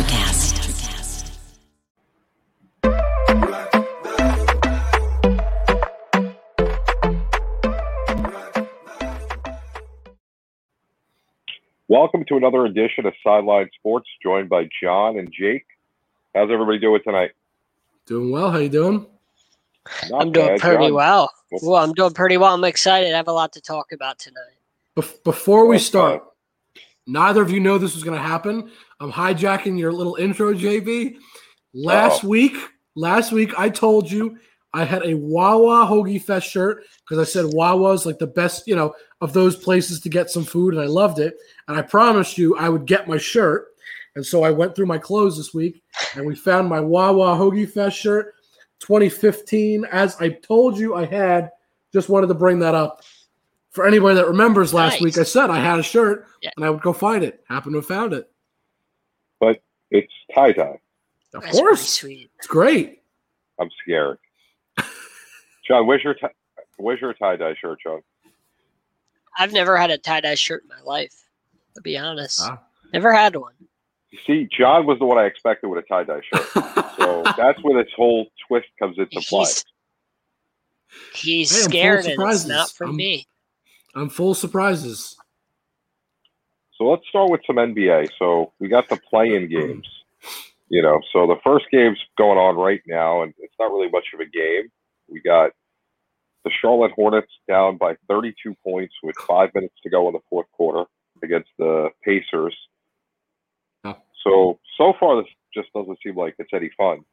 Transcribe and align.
Electrocast. 0.00 1.30
Welcome 11.88 12.24
to 12.28 12.36
another 12.36 12.64
edition 12.64 13.04
of 13.04 13.12
Sideline 13.22 13.68
Sports, 13.78 14.08
joined 14.22 14.48
by 14.48 14.68
John 14.82 15.18
and 15.18 15.30
Jake. 15.32 15.66
How's 16.34 16.50
everybody 16.50 16.78
doing 16.78 17.00
tonight? 17.04 17.32
Doing 18.06 18.30
well. 18.30 18.50
How 18.52 18.58
you 18.58 18.68
doing? 18.68 19.06
Not 20.08 20.22
I'm 20.22 20.32
doing 20.32 20.46
bad, 20.46 20.60
pretty 20.60 20.86
John. 20.86 20.94
well. 20.94 21.30
Well, 21.62 21.76
I'm 21.82 21.92
doing 21.92 22.12
pretty 22.14 22.36
well. 22.38 22.54
I'm 22.54 22.64
excited. 22.64 23.12
I 23.12 23.16
have 23.18 23.28
a 23.28 23.32
lot 23.32 23.52
to 23.54 23.60
talk 23.60 23.92
about 23.92 24.18
tonight. 24.18 24.56
Bef- 24.96 25.22
before 25.24 25.66
we 25.66 25.76
uh, 25.76 25.80
start, 25.80 26.22
neither 27.10 27.42
of 27.42 27.50
you 27.50 27.60
know 27.60 27.78
this 27.78 27.94
was 27.94 28.04
going 28.04 28.16
to 28.16 28.22
happen. 28.26 28.70
I'm 29.00 29.12
hijacking 29.12 29.78
your 29.78 29.92
little 29.92 30.16
intro, 30.16 30.54
JB. 30.54 31.16
Last 31.74 32.24
Uh-oh. 32.24 32.28
week, 32.28 32.56
last 32.94 33.32
week 33.32 33.52
I 33.58 33.68
told 33.68 34.10
you 34.10 34.38
I 34.72 34.84
had 34.84 35.04
a 35.04 35.14
Wawa 35.14 35.86
Hoagie 35.86 36.22
Fest 36.22 36.48
shirt 36.48 36.84
because 37.00 37.18
I 37.18 37.30
said 37.30 37.52
Wawa's 37.52 38.06
like 38.06 38.18
the 38.18 38.26
best, 38.26 38.66
you 38.66 38.76
know, 38.76 38.94
of 39.20 39.32
those 39.32 39.56
places 39.56 40.00
to 40.00 40.08
get 40.08 40.30
some 40.30 40.44
food, 40.44 40.74
and 40.74 40.82
I 40.82 40.86
loved 40.86 41.18
it. 41.18 41.34
And 41.68 41.76
I 41.76 41.82
promised 41.82 42.38
you 42.38 42.56
I 42.56 42.68
would 42.68 42.86
get 42.86 43.08
my 43.08 43.18
shirt. 43.18 43.66
And 44.16 44.24
so 44.26 44.42
I 44.42 44.50
went 44.50 44.74
through 44.74 44.86
my 44.86 44.98
clothes 44.98 45.36
this 45.36 45.54
week, 45.54 45.82
and 46.14 46.26
we 46.26 46.34
found 46.34 46.68
my 46.68 46.80
Wawa 46.80 47.36
Hoagie 47.36 47.70
Fest 47.70 47.96
shirt, 47.96 48.34
2015. 48.80 49.84
As 49.90 50.16
I 50.20 50.30
told 50.30 50.78
you, 50.78 50.94
I 50.94 51.04
had. 51.04 51.50
Just 51.92 52.08
wanted 52.08 52.28
to 52.28 52.34
bring 52.34 52.60
that 52.60 52.76
up 52.76 53.02
for 53.70 53.86
anybody 53.86 54.16
that 54.16 54.26
remembers 54.26 54.74
last 54.74 54.94
Nice. 54.94 55.00
week. 55.02 55.18
I 55.18 55.22
said 55.22 55.50
I 55.50 55.58
had 55.60 55.78
a 55.78 55.82
shirt, 55.82 56.26
Yeah. 56.42 56.50
and 56.56 56.64
I 56.64 56.70
would 56.70 56.82
go 56.82 56.92
find 56.92 57.22
it. 57.24 57.44
Happened 57.48 57.74
to 57.74 57.78
have 57.78 57.86
found 57.86 58.12
it. 58.12 58.30
But 59.38 59.62
it's 59.90 60.12
tie 60.34 60.52
dye. 60.52 60.80
Of 61.34 61.42
That's 61.42 61.58
course, 61.58 61.88
sweet. 61.88 62.30
it's 62.38 62.46
great. 62.48 63.02
I'm 63.60 63.70
scared. 63.82 64.18
John, 65.66 65.86
where's 65.86 66.02
your 66.02 66.14
tie? 66.14 66.32
Where's 66.78 67.00
your 67.00 67.12
tie 67.14 67.36
dye 67.36 67.54
shirt, 67.60 67.78
John? 67.82 68.00
I've 69.38 69.52
never 69.52 69.76
had 69.76 69.90
a 69.90 69.98
tie 69.98 70.20
dye 70.20 70.34
shirt 70.34 70.62
in 70.62 70.68
my 70.68 70.80
life. 70.82 71.14
To 71.76 71.80
be 71.82 71.96
honest, 71.96 72.40
Ah. 72.42 72.58
never 72.92 73.12
had 73.12 73.36
one. 73.36 73.54
You 74.10 74.18
see, 74.26 74.48
John 74.50 74.86
was 74.86 74.98
the 74.98 75.04
one 75.06 75.18
I 75.18 75.26
expected 75.26 75.68
with 75.68 75.84
a 75.84 75.86
tie 75.88 76.04
dye 76.04 76.20
shirt. 76.32 76.46
So 77.00 77.22
that's 77.36 77.58
where 77.62 77.82
this 77.82 77.90
whole 77.96 78.26
twist 78.46 78.66
comes 78.78 78.98
into 78.98 79.20
play. 79.22 79.46
He's 79.46 79.64
he's 81.14 81.50
Hey, 81.50 81.56
I'm 81.56 81.60
full 81.60 81.64
of 81.66 81.70
scared, 81.70 82.04
and 82.20 82.30
it's 82.32 82.44
not 82.46 82.70
for 82.72 82.86
I'm- 82.88 82.96
me. 82.96 83.26
I'm 83.94 84.08
full 84.08 84.32
of 84.32 84.36
surprises. 84.36 85.16
So 86.76 86.84
let's 86.84 87.06
start 87.08 87.30
with 87.30 87.40
some 87.46 87.56
NBA. 87.56 88.08
So 88.18 88.52
we 88.58 88.68
got 88.68 88.88
the 88.88 88.96
play-in 88.96 89.48
games. 89.48 89.86
You 90.68 90.82
know, 90.82 91.00
so 91.12 91.26
the 91.26 91.36
first 91.42 91.66
game's 91.72 91.98
going 92.16 92.38
on 92.38 92.56
right 92.56 92.80
now, 92.86 93.22
and 93.22 93.34
it's 93.38 93.54
not 93.58 93.72
really 93.72 93.90
much 93.90 94.04
of 94.14 94.20
a 94.20 94.24
game. 94.24 94.70
We 95.08 95.20
got 95.20 95.50
the 96.44 96.50
Charlotte 96.62 96.92
Hornets 96.92 97.32
down 97.48 97.76
by 97.76 97.96
32 98.08 98.54
points 98.64 98.94
with 99.02 99.16
five 99.26 99.50
minutes 99.54 99.74
to 99.82 99.90
go 99.90 100.06
in 100.06 100.14
the 100.14 100.20
fourth 100.30 100.46
quarter 100.52 100.88
against 101.22 101.50
the 101.58 101.90
Pacers. 102.04 102.56
So 104.24 104.58
so 104.78 104.92
far, 104.98 105.22
this 105.22 105.30
just 105.52 105.72
doesn't 105.72 105.98
seem 106.04 106.16
like 106.16 106.34
it's 106.38 106.50
any 106.54 106.70
fun. 106.76 107.04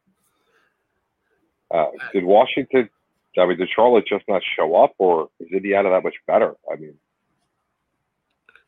Uh, 1.73 1.87
did 2.13 2.23
Washington? 2.23 2.89
I 3.37 3.45
mean, 3.45 3.57
did 3.57 3.69
Charlotte 3.69 4.05
just 4.07 4.25
not 4.27 4.41
show 4.55 4.75
up, 4.75 4.93
or 4.97 5.29
is 5.39 5.47
Indiana 5.51 5.89
that 5.89 6.03
much 6.03 6.15
better? 6.25 6.55
I 6.71 6.75
mean, 6.75 6.93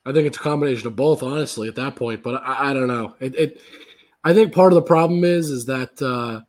I 0.05 0.13
think 0.13 0.27
it's 0.27 0.37
a 0.37 0.41
combination 0.41 0.87
of 0.87 0.95
both, 0.95 1.23
honestly, 1.23 1.67
at 1.67 1.75
that 1.75 1.95
point. 1.95 2.23
But 2.23 2.41
I, 2.43 2.69
I 2.69 2.73
don't 2.73 2.87
know. 2.87 3.15
It, 3.19 3.35
it, 3.35 3.61
I 4.23 4.33
think 4.33 4.53
part 4.53 4.71
of 4.71 4.75
the 4.75 4.81
problem 4.81 5.23
is, 5.23 5.49
is 5.49 5.65
that 5.65 6.01
uh, 6.01 6.41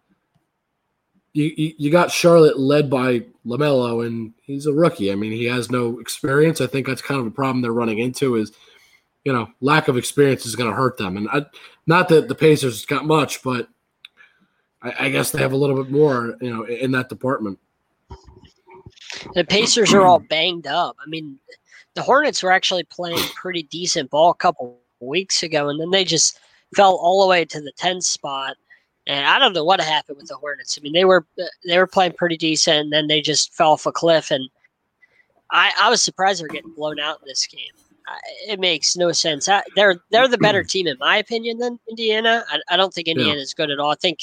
you, 1.32 1.52
you 1.56 1.74
you 1.78 1.90
got 1.90 2.10
Charlotte 2.10 2.58
led 2.58 2.90
by 2.90 3.24
LaMelo, 3.46 4.06
and 4.06 4.32
he's 4.42 4.66
a 4.66 4.72
rookie. 4.72 5.12
I 5.12 5.14
mean, 5.14 5.32
he 5.32 5.44
has 5.44 5.70
no 5.70 5.98
experience. 6.00 6.60
I 6.60 6.66
think 6.66 6.86
that's 6.86 7.02
kind 7.02 7.20
of 7.20 7.26
a 7.26 7.30
problem 7.30 7.62
they're 7.62 7.72
running 7.72 7.98
into. 7.98 8.36
Is 8.36 8.52
you 9.24 9.32
know, 9.32 9.48
lack 9.60 9.88
of 9.88 9.96
experience 9.96 10.46
is 10.46 10.56
going 10.56 10.70
to 10.70 10.76
hurt 10.76 10.96
them. 10.96 11.16
And 11.16 11.28
I, 11.28 11.44
not 11.86 12.08
that 12.08 12.28
the 12.28 12.34
Pacers 12.34 12.86
got 12.86 13.04
much, 13.04 13.42
but 13.42 13.68
I, 14.82 15.06
I 15.06 15.08
guess 15.10 15.30
they 15.30 15.40
have 15.40 15.52
a 15.52 15.56
little 15.56 15.82
bit 15.82 15.92
more, 15.92 16.36
you 16.40 16.50
know, 16.50 16.64
in 16.64 16.92
that 16.92 17.08
department. 17.08 17.58
The 19.34 19.44
Pacers 19.44 19.92
are 19.92 20.02
all 20.02 20.18
banged 20.18 20.66
up. 20.66 20.96
I 21.04 21.08
mean, 21.08 21.38
the 21.94 22.02
Hornets 22.02 22.42
were 22.42 22.52
actually 22.52 22.84
playing 22.84 23.18
pretty 23.34 23.64
decent 23.64 24.10
ball 24.10 24.30
a 24.30 24.34
couple 24.34 24.78
weeks 25.00 25.42
ago, 25.42 25.68
and 25.68 25.80
then 25.80 25.90
they 25.90 26.04
just 26.04 26.38
fell 26.74 26.96
all 26.96 27.22
the 27.22 27.28
way 27.28 27.44
to 27.44 27.60
the 27.60 27.72
10th 27.72 28.04
spot. 28.04 28.56
And 29.06 29.26
I 29.26 29.38
don't 29.38 29.52
know 29.52 29.64
what 29.64 29.80
happened 29.80 30.18
with 30.18 30.28
the 30.28 30.36
Hornets. 30.36 30.78
I 30.78 30.82
mean, 30.82 30.92
they 30.92 31.04
were 31.04 31.26
they 31.66 31.78
were 31.78 31.86
playing 31.86 32.12
pretty 32.12 32.36
decent, 32.36 32.78
and 32.78 32.92
then 32.92 33.08
they 33.08 33.20
just 33.20 33.52
fell 33.54 33.72
off 33.72 33.86
a 33.86 33.92
cliff. 33.92 34.30
And 34.30 34.48
I, 35.50 35.72
I 35.78 35.90
was 35.90 36.02
surprised 36.02 36.40
they 36.40 36.44
were 36.44 36.48
getting 36.48 36.74
blown 36.74 37.00
out 37.00 37.18
in 37.20 37.26
this 37.26 37.46
game. 37.46 37.72
I, 38.06 38.18
it 38.52 38.60
makes 38.60 38.96
no 38.96 39.10
sense. 39.10 39.48
I, 39.48 39.62
they're 39.74 40.00
they're 40.10 40.28
the 40.28 40.38
better 40.38 40.62
team 40.62 40.86
in 40.86 40.96
my 41.00 41.16
opinion 41.16 41.58
than 41.58 41.80
Indiana. 41.88 42.44
I, 42.48 42.60
I 42.74 42.76
don't 42.76 42.92
think 42.94 43.08
Indiana 43.08 43.40
is 43.40 43.54
good 43.54 43.70
at 43.70 43.78
all. 43.78 43.90
I 43.90 43.96
think 43.96 44.20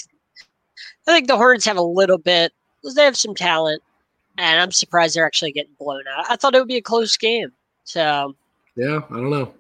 I 1.07 1.13
think 1.13 1.27
the 1.27 1.37
Hornets 1.37 1.65
have 1.65 1.77
a 1.77 1.81
little 1.81 2.19
bit. 2.19 2.53
They 2.95 3.03
have 3.03 3.17
some 3.17 3.35
talent 3.35 3.81
and 4.37 4.61
I'm 4.61 4.71
surprised 4.71 5.15
they're 5.15 5.25
actually 5.25 5.51
getting 5.51 5.73
blown 5.79 6.03
out. 6.07 6.25
I 6.29 6.35
thought 6.35 6.55
it 6.55 6.59
would 6.59 6.67
be 6.67 6.77
a 6.77 6.81
close 6.81 7.15
game. 7.17 7.51
So, 7.83 8.35
Yeah, 8.75 9.01
I 9.09 9.13
don't 9.15 9.29
know. 9.29 9.53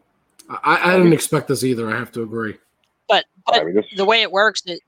I, 0.49 0.93
I 0.93 0.97
didn't 0.97 1.13
expect 1.13 1.47
this 1.47 1.63
either. 1.63 1.89
I 1.93 1.97
have 1.97 2.11
to 2.13 2.21
agree. 2.23 2.55
but 3.07 3.25
but 3.45 3.63
the 3.95 4.05
way 4.05 4.21
it 4.21 4.31
works 4.31 4.63
is, 4.65 4.79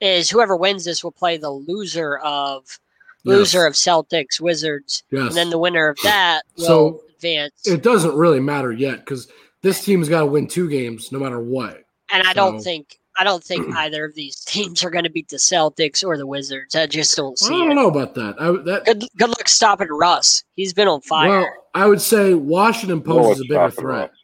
is 0.00 0.30
whoever 0.30 0.56
wins 0.56 0.84
this 0.84 1.02
will 1.04 1.12
play 1.12 1.36
the 1.36 1.50
loser 1.50 2.18
of 2.18 2.78
loser 3.24 3.64
of 3.66 3.72
Celtics 3.74 4.38
Wizards, 4.40 5.02
Yes. 5.10 5.28
and 5.28 5.36
then 5.36 5.50
the 5.50 5.58
winner 5.58 5.88
of 5.88 5.98
that 6.04 6.42
will 6.58 6.64
So, 6.66 7.02
advance. 7.14 7.66
it 7.66 7.82
doesn't 7.82 8.14
really 8.14 8.40
matter 8.40 8.70
yet 8.72 8.98
because 9.00 9.28
this 9.62 9.82
team's 9.84 10.08
got 10.10 10.20
to 10.20 10.26
win 10.26 10.46
two 10.46 10.68
games 10.68 11.10
no 11.10 11.18
matter 11.18 11.40
what. 11.40 11.84
and 12.12 12.26
I 12.26 12.32
don't 12.34 12.60
think 12.60 12.98
I 13.16 13.24
don't 13.24 13.42
think 13.44 13.74
either 13.76 14.04
of 14.04 14.14
these 14.14 14.40
teams 14.44 14.82
are 14.84 14.90
going 14.90 15.04
to 15.04 15.10
beat 15.10 15.28
the 15.28 15.36
Celtics 15.36 16.04
or 16.04 16.16
the 16.16 16.26
Wizards. 16.26 16.74
I 16.74 16.86
just 16.86 17.16
don't 17.16 17.26
Well, 17.26 17.36
see 17.36 17.54
I 17.54 17.58
don't 17.58 17.72
it. 17.72 17.74
know 17.74 17.88
about 17.88 18.14
that. 18.14 18.36
I, 18.40 18.50
that 18.64 18.84
Good 18.84 19.04
good 19.16 19.28
luck 19.28 19.48
stopping 19.48 19.88
Russ. 19.88 20.42
He's 20.56 20.72
been 20.72 20.88
on 20.88 21.00
fire. 21.02 21.28
well, 21.40 21.48
I 21.74 21.86
would 21.86 22.00
say 22.00 22.34
Washington 22.34 23.02
poses 23.02 23.26
one's 23.26 23.40
a 23.40 23.44
bigger 23.44 23.70
threat. 23.70 24.00
Russ. 24.10 24.18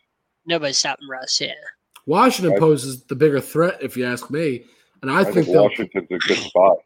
Nobody's 0.46 0.78
stopping 0.78 1.08
Russ. 1.08 1.40
Yeah. 1.40 1.52
Washington 2.06 2.54
I- 2.56 2.58
poses 2.58 3.02
the 3.04 3.14
bigger 3.14 3.40
threat, 3.40 3.78
if 3.82 3.96
you 3.96 4.04
ask 4.06 4.30
me. 4.30 4.64
And 5.02 5.10
I, 5.10 5.20
I 5.20 5.24
think, 5.24 5.46
think 5.46 5.56
Washington's 5.56 6.06
a 6.10 6.18
good 6.18 6.38
spot. 6.38 6.76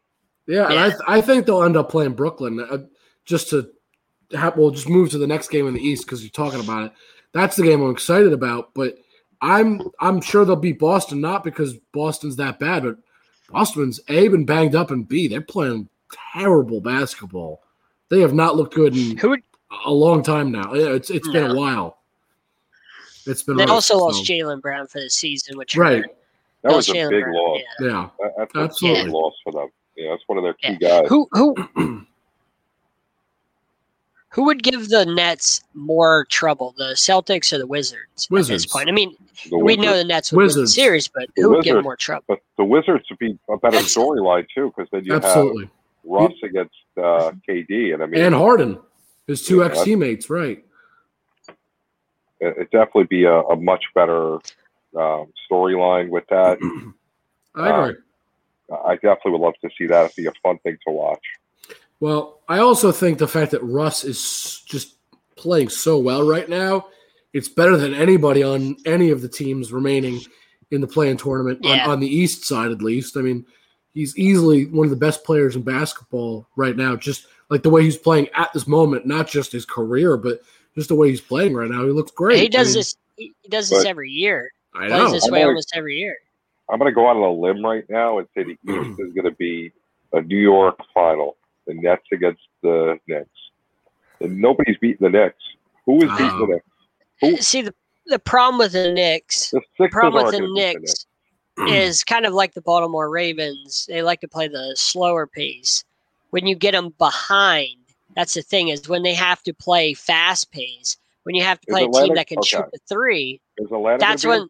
yeah, 0.46 0.64
and 0.66 0.74
Yeah. 0.74 0.90
I, 1.08 1.16
I 1.16 1.20
think 1.20 1.46
they'll 1.46 1.62
end 1.64 1.76
up 1.76 1.90
playing 1.90 2.12
Brooklyn 2.12 2.60
uh, 2.60 2.78
just 3.24 3.50
to 3.50 3.70
have. 4.32 4.56
We'll 4.56 4.70
just 4.70 4.88
move 4.88 5.10
to 5.10 5.18
the 5.18 5.26
next 5.26 5.48
game 5.48 5.66
in 5.66 5.74
the 5.74 5.80
East 5.80 6.04
because 6.04 6.22
you're 6.22 6.30
talking 6.30 6.60
about 6.60 6.84
it. 6.86 6.92
That's 7.32 7.56
the 7.56 7.62
game 7.64 7.80
I'm 7.82 7.90
excited 7.90 8.32
about. 8.32 8.72
But 8.74 8.98
I'm 9.44 9.82
I'm 10.00 10.20
sure 10.20 10.44
they'll 10.44 10.56
beat 10.56 10.78
Boston, 10.78 11.20
not 11.20 11.44
because 11.44 11.74
Boston's 11.92 12.36
that 12.36 12.58
bad, 12.58 12.82
but 12.84 12.96
Boston's 13.50 14.00
A 14.08 14.28
been 14.28 14.44
banged 14.46 14.74
up 14.74 14.90
and 14.90 15.06
B 15.06 15.28
they're 15.28 15.40
playing 15.42 15.88
terrible 16.32 16.80
basketball. 16.80 17.62
They 18.08 18.20
have 18.20 18.32
not 18.34 18.56
looked 18.56 18.74
good 18.74 18.96
in 18.96 19.16
Who 19.18 19.30
would, 19.30 19.42
a 19.84 19.90
long 19.92 20.22
time 20.22 20.50
now. 20.50 20.72
Yeah, 20.74 20.88
It's 20.94 21.10
it's 21.10 21.28
been 21.28 21.50
a 21.50 21.54
while. 21.54 21.98
It's 23.26 23.42
been 23.42 23.56
they 23.56 23.64
rough, 23.64 23.72
also 23.72 23.98
lost 23.98 24.24
so- 24.26 24.32
Jaylen 24.32 24.60
Brown 24.62 24.86
for 24.86 25.00
the 25.00 25.10
season, 25.10 25.56
which 25.58 25.76
Right. 25.76 26.02
hurt. 26.02 26.16
That 26.62 26.74
was 26.76 26.88
a 26.88 26.92
big 26.92 27.08
Brown, 27.24 27.34
loss. 27.34 27.60
yeah. 27.80 27.86
Yeah. 27.86 28.08
That- 28.20 28.32
That's 28.38 28.54
a 28.54 28.58
Absolutely. 28.60 29.04
big 29.04 29.12
loss 29.12 29.34
for 29.44 29.52
them. 29.52 29.68
Yeah, 29.96 30.10
that's 30.10 30.22
one 30.26 30.38
of 30.38 30.44
their 30.44 30.54
key 30.54 30.76
Yeah. 30.80 31.00
guys. 31.00 31.08
Who 31.08 31.28
who 31.32 31.54
who 34.34 34.44
would 34.44 34.64
give 34.64 34.88
the 34.88 35.06
Nets 35.06 35.62
more 35.74 36.24
trouble, 36.28 36.74
the 36.76 36.94
Celtics 36.94 37.52
or 37.52 37.58
the 37.58 37.68
Wizards, 37.68 38.28
at 38.36 38.46
this 38.48 38.66
point? 38.66 38.88
I 38.88 38.92
mean, 38.92 39.14
The 39.48 39.58
we 39.58 39.76
know 39.76 39.96
the 39.96 40.02
Nets 40.02 40.32
would 40.32 40.46
win 40.48 40.56
the 40.56 40.66
series, 40.66 41.06
but 41.06 41.28
The 41.36 41.42
who 41.42 41.50
would 41.50 41.64
give 41.64 41.82
more 41.84 41.96
trouble? 41.96 42.24
But 42.26 42.40
the 42.58 42.64
Wizards 42.64 43.04
would 43.10 43.18
be 43.20 43.38
a 43.48 43.56
better 43.58 43.76
storyline 43.78 44.46
too, 44.52 44.72
because 44.76 44.90
then 44.90 45.04
you 45.04 45.12
have 45.12 45.24
Absolutely. 45.24 45.70
Russ 46.04 46.32
against 46.42 46.74
uh, 46.96 47.30
KD, 47.48 47.94
and 47.94 48.02
I 48.02 48.06
mean, 48.06 48.20
And 48.22 48.34
Harden, 48.34 48.78
his 49.28 49.46
two 49.46 49.60
Yeah, 49.60 49.66
ex 49.66 49.84
teammates, 49.84 50.28
right? 50.28 50.64
it 52.40 52.54
it'd 52.56 52.70
definitely 52.70 53.04
be 53.04 53.24
a, 53.24 53.40
a 53.40 53.56
much 53.56 53.84
better 53.94 54.34
um, 54.96 55.32
storyline 55.50 56.08
with 56.08 56.24
that. 56.28 56.58
I 57.54 57.70
Uh, 57.70 57.82
agree. 57.84 57.96
I 58.84 58.94
definitely 58.96 59.32
would 59.32 59.40
love 59.42 59.54
to 59.62 59.70
see 59.78 59.86
that. 59.86 60.06
It'd 60.06 60.16
be 60.16 60.26
a 60.26 60.32
fun 60.42 60.58
thing 60.64 60.76
to 60.88 60.92
watch. 60.92 61.22
Well, 62.00 62.40
I 62.48 62.58
also 62.58 62.92
think 62.92 63.18
the 63.18 63.28
fact 63.28 63.50
that 63.52 63.62
Russ 63.62 64.04
is 64.04 64.62
just 64.66 64.96
playing 65.36 65.68
so 65.70 65.98
well 65.98 66.26
right 66.26 66.48
now, 66.48 66.86
it's 67.32 67.48
better 67.48 67.76
than 67.76 67.94
anybody 67.94 68.42
on 68.42 68.76
any 68.86 69.10
of 69.10 69.22
the 69.22 69.28
teams 69.28 69.72
remaining 69.72 70.20
in 70.70 70.80
the 70.80 70.86
play-in 70.86 71.16
tournament 71.16 71.60
Yeah. 71.62 71.84
on, 71.84 71.90
on 71.92 72.00
the 72.00 72.08
East 72.08 72.44
side, 72.44 72.70
at 72.70 72.82
least. 72.82 73.16
I 73.16 73.20
mean, 73.22 73.44
he's 73.92 74.16
easily 74.18 74.66
one 74.66 74.84
of 74.86 74.90
the 74.90 74.96
best 74.96 75.24
players 75.24 75.56
in 75.56 75.62
basketball 75.62 76.46
right 76.56 76.76
now. 76.76 76.96
Just 76.96 77.26
like 77.50 77.62
the 77.62 77.70
way 77.70 77.82
he's 77.82 77.96
playing 77.96 78.28
at 78.34 78.52
this 78.52 78.66
moment, 78.66 79.06
not 79.06 79.28
just 79.28 79.52
his 79.52 79.64
career, 79.64 80.16
but 80.16 80.40
just 80.74 80.88
the 80.88 80.94
way 80.94 81.08
he's 81.10 81.20
playing 81.20 81.54
right 81.54 81.70
now. 81.70 81.84
He 81.84 81.90
looks 81.90 82.10
great. 82.10 82.38
he 82.40 82.48
does 82.48 82.68
I 82.68 82.70
mean, 82.70 82.78
this. 82.78 82.96
He 83.16 83.32
he 83.42 83.48
does 83.48 83.68
this 83.70 83.84
But- 83.84 83.90
every 83.90 84.10
year. 84.10 84.50
I 84.74 84.88
Plays 84.88 84.90
know. 84.90 85.10
this 85.12 85.28
I 85.28 85.30
way 85.30 85.40
know- 85.42 85.48
almost 85.48 85.72
every 85.76 85.96
year. 85.98 86.16
I'm 86.68 86.78
going 86.78 86.90
to 86.90 86.94
go 86.94 87.08
out 87.08 87.16
on 87.16 87.22
a 87.22 87.30
limb 87.32 87.64
right 87.64 87.84
now 87.90 88.18
and 88.18 88.26
say 88.34 88.42
the 88.42 88.52
East 88.72 88.98
is 88.98 89.12
going 89.12 89.26
to 89.26 89.30
be 89.38 89.70
a 90.14 90.20
New 90.22 90.38
York 90.38 90.78
final. 90.94 91.36
The 91.66 91.74
Nets 91.74 92.06
against 92.12 92.42
the 92.62 92.98
Knicks. 93.06 93.28
And 94.20 94.40
nobody's 94.40 94.78
beating 94.78 94.98
the 95.00 95.10
Knicks. 95.10 95.42
Who 95.86 95.96
is 95.96 96.10
beating 96.18 96.38
the 96.38 96.46
Knicks? 96.46 96.66
Who? 97.20 97.36
See 97.38 97.62
the 97.62 97.74
the 98.06 98.18
problem 98.18 98.58
with 98.58 98.72
the 98.72 98.92
Knicks. 98.92 99.50
The 99.50 99.62
The 99.78 99.88
problem 99.88 100.24
with 100.24 100.32
the 100.32 100.40
going 100.40 100.50
to 100.50 100.54
beat 100.54 100.74
the 100.74 100.80
Knicks 100.80 101.06
is 101.72 102.04
kind 102.04 102.26
of 102.26 102.34
like 102.34 102.54
the 102.54 102.60
Baltimore 102.60 103.10
Ravens. 103.10 103.86
They 103.88 104.02
like 104.02 104.20
to 104.20 104.28
play 104.28 104.48
the 104.48 104.74
slower 104.76 105.26
pace. 105.26 105.84
When 106.30 106.46
you 106.46 106.56
get 106.56 106.72
them 106.72 106.94
behind, 106.98 107.78
that's 108.16 108.34
the 108.34 108.42
thing 108.42 108.68
is 108.68 108.88
when 108.88 109.02
they 109.02 109.14
have 109.14 109.42
to 109.44 109.54
play 109.54 109.94
fast 109.94 110.50
pace. 110.50 110.96
When 111.22 111.34
you 111.34 111.42
have 111.42 111.60
to 111.60 111.66
Is 111.68 111.72
play 111.72 111.84
a 111.84 112.04
team 112.06 112.14
that 112.16 112.26
can 112.26 112.42
shoot 112.42 112.66
the 112.72 112.78
three, 112.86 113.40
Is 113.56 113.68
that's 113.98 114.24
gonna 114.24 114.40
when 114.40 114.48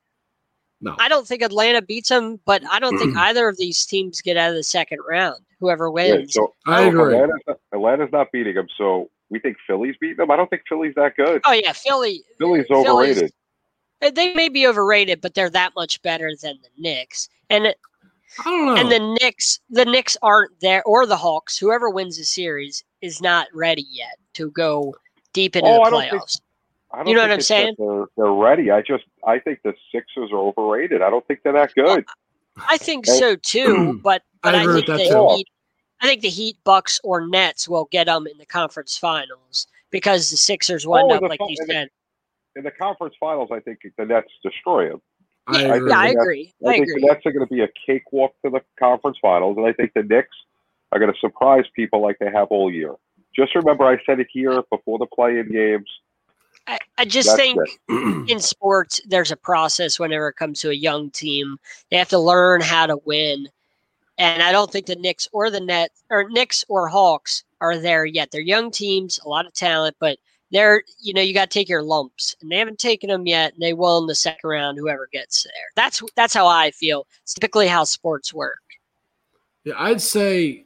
No. 0.84 0.94
I 0.98 1.08
don't 1.08 1.26
think 1.26 1.42
Atlanta 1.42 1.81
beats 1.82 2.08
them, 2.10 2.38
but 2.44 2.62
I 2.70 2.78
don't 2.78 2.98
think 2.98 3.16
either 3.16 3.48
of 3.48 3.56
these 3.56 3.84
teams 3.86 4.20
get 4.20 4.36
out 4.36 4.50
of 4.50 4.54
the 4.56 4.62
second 4.62 4.98
round. 5.08 5.36
Whoever 5.60 5.86
them? 5.88 5.96
Yeah, 5.96 6.14
wins. 6.16 6.34
so 6.34 6.52
I 6.66 6.82
so 6.82 6.88
agree. 6.90 7.14
Atlanta's 7.14 7.42
not, 7.48 7.58
Atlanta's 7.72 8.12
not 8.12 8.32
beating 8.32 8.54
them, 8.54 8.66
so 8.76 9.10
we 9.31 9.38
think 9.38 9.56
Philly's 9.66 9.96
beating 10.00 10.19
them. 10.19 10.31
I 10.31 10.36
don't 10.36 10.50
think 10.50 10.62
Philly's 10.69 10.94
that 10.96 11.16
good. 11.16 11.40
oh 11.44 11.52
yeah, 11.52 11.72
Philly. 11.72 12.22
Philly's 12.38 12.66
Philly's- 12.69 12.86
overrated. 12.88 13.32
They 14.14 14.34
may 14.34 14.50
be 14.50 14.66
overrated, 14.66 15.22
but 15.22 15.32
they're 15.34 15.48
that 15.50 15.72
much 15.75 16.02
better 16.02 16.31
than 16.42 16.58
the 16.62 16.69
Knicks. 16.76 17.28
And 17.48 17.69
I 17.69 17.75
don't 18.44 18.66
know. 18.66 18.76
and 18.76 18.90
the 18.92 19.16
Knicks, 19.20 19.60
the 19.70 19.86
Knicks 19.86 20.16
aren't 20.20 20.60
there, 20.60 20.82
or 20.84 21.06
the 21.06 21.16
Hawks. 21.16 21.56
Whoever 21.56 21.88
wins 21.88 22.19
the 22.19 22.25
series 22.25 22.84
is 23.00 23.22
not 23.22 23.46
ready 23.54 23.86
yet 23.90 24.19
to 24.34 24.50
go 24.50 24.94
deep 25.32 25.56
into 25.56 25.69
Oh, 25.70 25.76
the 25.76 25.81
I 25.82 25.90
don't 25.90 26.00
think- 26.10 26.22
playoffs. 26.22 26.40
I 26.94 26.99
don't 26.99 27.08
You 27.08 27.14
know 27.14 27.20
think 27.23 27.29
what 27.31 27.35
I'm 27.35 27.41
saying? 27.41 27.75
They're, 27.79 28.05
they're 28.17 28.32
ready. 28.32 28.70
I 28.70 28.81
just 28.82 29.05
I 29.26 29.38
think 29.38 29.61
the 29.64 29.75
Sixers 29.93 30.31
are 30.32 30.38
overrated. 30.38 31.02
I 31.02 31.11
don't 31.11 31.26
think 31.26 31.41
they're 31.43 31.52
that 31.52 31.75
good. 31.75 32.05
I 32.69 32.76
think 32.79 33.06
Hey. 33.06 33.19
so 33.19 33.37
too, 33.37 34.00
but 34.02 34.23
but 34.43 34.55
I 34.55 34.62
I, 34.62 34.67
think 34.73 34.87
the 34.87 34.99
too. 34.99 35.35
Heat, 35.37 35.46
I 36.00 36.06
think 36.06 36.23
the 36.23 36.29
Heat, 36.31 36.56
Bucks, 36.64 37.00
or 37.02 37.26
Nets 37.26 37.69
will 37.69 37.88
get 37.91 38.06
them 38.06 38.26
in 38.26 38.38
the 38.38 38.46
conference 38.46 38.96
finals 38.96 39.67
because 39.91 40.31
the 40.31 40.37
Sixers 40.37 40.87
will 40.87 40.94
oh, 40.94 40.99
end 40.99 41.12
Oh, 41.12 41.14
up 41.17 41.20
the 41.23 41.29
like 41.29 41.41
fi- 41.41 41.46
you 41.49 41.56
said. 41.67 41.88
In 42.56 42.62
the 42.62 42.70
conference 42.70 43.14
finals, 43.19 43.49
I 43.52 43.58
think 43.61 43.81
the 43.99 44.05
Nets 44.05 44.29
destroy 44.44 44.88
them. 44.91 45.02
I 45.49 45.62
agree. 45.62 45.67
yeah, 45.67 45.73
I 45.73 45.79
think 45.79 45.88
that's- 45.88 46.12
agree. 46.14 46.55
I 46.64 46.69
I 46.69 46.73
think 46.73 46.88
agree. 46.88 47.00
the 47.02 47.06
Nets 47.08 47.26
are 47.26 47.32
going 47.32 47.46
to 47.46 47.52
be 47.55 47.61
a 47.62 47.69
cakewalk 47.87 48.35
to 48.44 48.50
the 48.50 48.61
conference 48.79 49.19
finals, 49.20 49.56
and 49.56 49.67
I 49.67 49.73
think 49.73 49.93
the 49.94 50.02
Knicks 50.05 50.37
are 50.93 50.99
going 51.00 51.12
to 51.12 51.19
surprise 51.19 51.64
people 51.75 52.00
like 52.00 52.19
they 52.20 52.31
have 52.31 52.49
all 52.50 52.73
year. 52.73 52.94
Just 53.35 53.55
remember, 53.56 53.85
I 53.85 53.96
said 54.06 54.20
it 54.20 54.29
here 54.32 54.62
before 54.70 54.99
the 54.99 55.06
play-in 55.06 55.50
games. 55.50 55.88
I, 56.66 56.78
I 56.99 57.05
just 57.05 57.28
That's 57.28 57.40
think 57.40 57.58
in 58.28 58.40
sports 58.40 59.00
there's 59.06 59.31
a 59.31 59.37
process 59.37 59.99
whenever 59.99 60.28
it 60.28 60.37
comes 60.37 60.61
to 60.61 60.70
a 60.70 60.75
young 60.75 61.11
team. 61.11 61.58
They 61.90 61.96
have 61.96 62.08
to 62.11 62.19
learn 62.19 62.61
how 62.61 62.87
to 62.87 62.99
win. 63.05 63.49
And 64.16 64.43
I 64.43 64.52
don't 64.52 64.70
think 64.70 64.87
the 64.87 64.96
Knicks 64.96 65.28
or 65.32 65.50
the 65.50 65.61
Net 65.61 65.90
or 66.11 66.28
Knicks 66.28 66.64
or 66.69 66.88
Hawks 66.88 67.43
are 67.61 67.76
there 67.76 68.05
yet. 68.05 68.31
They're 68.31 68.40
young 68.40 68.70
teams, 68.70 69.19
a 69.25 69.28
lot 69.28 69.46
of 69.46 69.52
talent, 69.55 69.96
but 69.99 70.19
they're 70.52 70.84
you 71.00 71.12
know 71.12 71.20
you 71.20 71.34
got 71.34 71.50
to 71.50 71.58
take 71.58 71.69
your 71.69 71.82
lumps, 71.82 72.37
and 72.40 72.50
they 72.50 72.58
haven't 72.58 72.78
taken 72.78 73.10
them 73.10 73.26
yet. 73.26 73.55
And 73.55 73.62
they 73.62 73.72
will 73.72 73.99
in 73.99 74.06
the 74.06 74.14
second 74.14 74.49
round, 74.49 74.78
whoever 74.78 75.08
gets 75.12 75.43
there. 75.43 75.52
That's 75.75 76.00
that's 76.14 76.32
how 76.32 76.46
I 76.46 76.70
feel. 76.70 77.06
It's 77.22 77.34
typically 77.34 77.67
how 77.67 77.84
sports 77.84 78.32
work. 78.32 78.60
Yeah, 79.64 79.75
I'd 79.76 80.00
say 80.00 80.64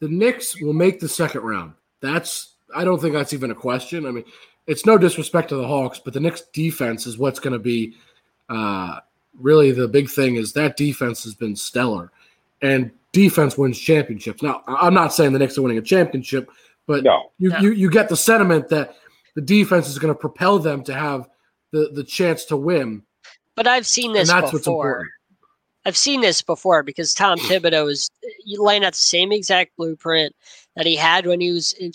the 0.00 0.08
Knicks 0.08 0.60
will 0.60 0.72
make 0.72 0.98
the 0.98 1.08
second 1.08 1.42
round. 1.42 1.74
That's 2.00 2.54
I 2.74 2.84
don't 2.84 3.00
think 3.00 3.14
that's 3.14 3.32
even 3.32 3.52
a 3.52 3.54
question. 3.54 4.04
I 4.04 4.10
mean, 4.10 4.24
it's 4.66 4.84
no 4.86 4.98
disrespect 4.98 5.48
to 5.50 5.56
the 5.56 5.66
Hawks, 5.66 5.98
but 5.98 6.12
the 6.14 6.20
Knicks 6.20 6.42
defense 6.52 7.06
is 7.06 7.18
what's 7.18 7.38
going 7.38 7.52
to 7.52 7.58
be 7.58 7.94
uh, 8.48 9.00
really 9.40 9.70
the 9.72 9.88
big 9.88 10.08
thing. 10.10 10.36
Is 10.36 10.52
that 10.54 10.76
defense 10.76 11.24
has 11.24 11.34
been 11.34 11.54
stellar, 11.56 12.10
and 12.62 12.90
defense 13.12 13.56
wins 13.56 13.78
championships. 13.78 14.42
Now, 14.42 14.62
I- 14.66 14.86
I'm 14.86 14.94
not 14.94 15.12
saying 15.14 15.32
the 15.32 15.38
Knicks 15.38 15.56
are 15.58 15.62
winning 15.62 15.78
a 15.78 15.82
championship, 15.82 16.50
but 16.86 17.02
No, 17.04 17.30
you, 17.38 17.50
No. 17.50 17.58
you 17.60 17.70
you 17.72 17.90
get 17.90 18.08
the 18.08 18.16
sentiment 18.16 18.68
that 18.68 18.96
the 19.34 19.40
defense 19.42 19.88
is 19.88 19.98
going 19.98 20.12
to 20.14 20.18
propel 20.18 20.58
them 20.58 20.82
to 20.84 20.94
have 20.94 21.28
the 21.72 21.90
the 21.92 22.04
chance 22.04 22.44
to 22.46 22.56
win, 22.56 23.02
But 23.54 23.66
I've 23.66 23.86
seen 23.86 24.10
and 24.10 24.20
this 24.20 24.28
that's 24.30 24.52
what's 24.52 24.64
before. 24.64 24.86
important. 24.88 25.10
I've 25.84 25.96
seen 25.96 26.20
this 26.20 26.42
before 26.42 26.82
because 26.82 27.14
Tom 27.14 27.38
Thibodeau 27.48 27.88
is 27.90 28.10
laying 28.46 28.84
out 28.84 28.92
the 28.94 29.02
same 29.02 29.30
exact 29.32 29.76
blueprint 29.76 30.34
that 30.74 30.84
he 30.86 30.96
had 30.96 31.26
when 31.26 31.40
he 31.40 31.52
was 31.52 31.72
in 31.74 31.92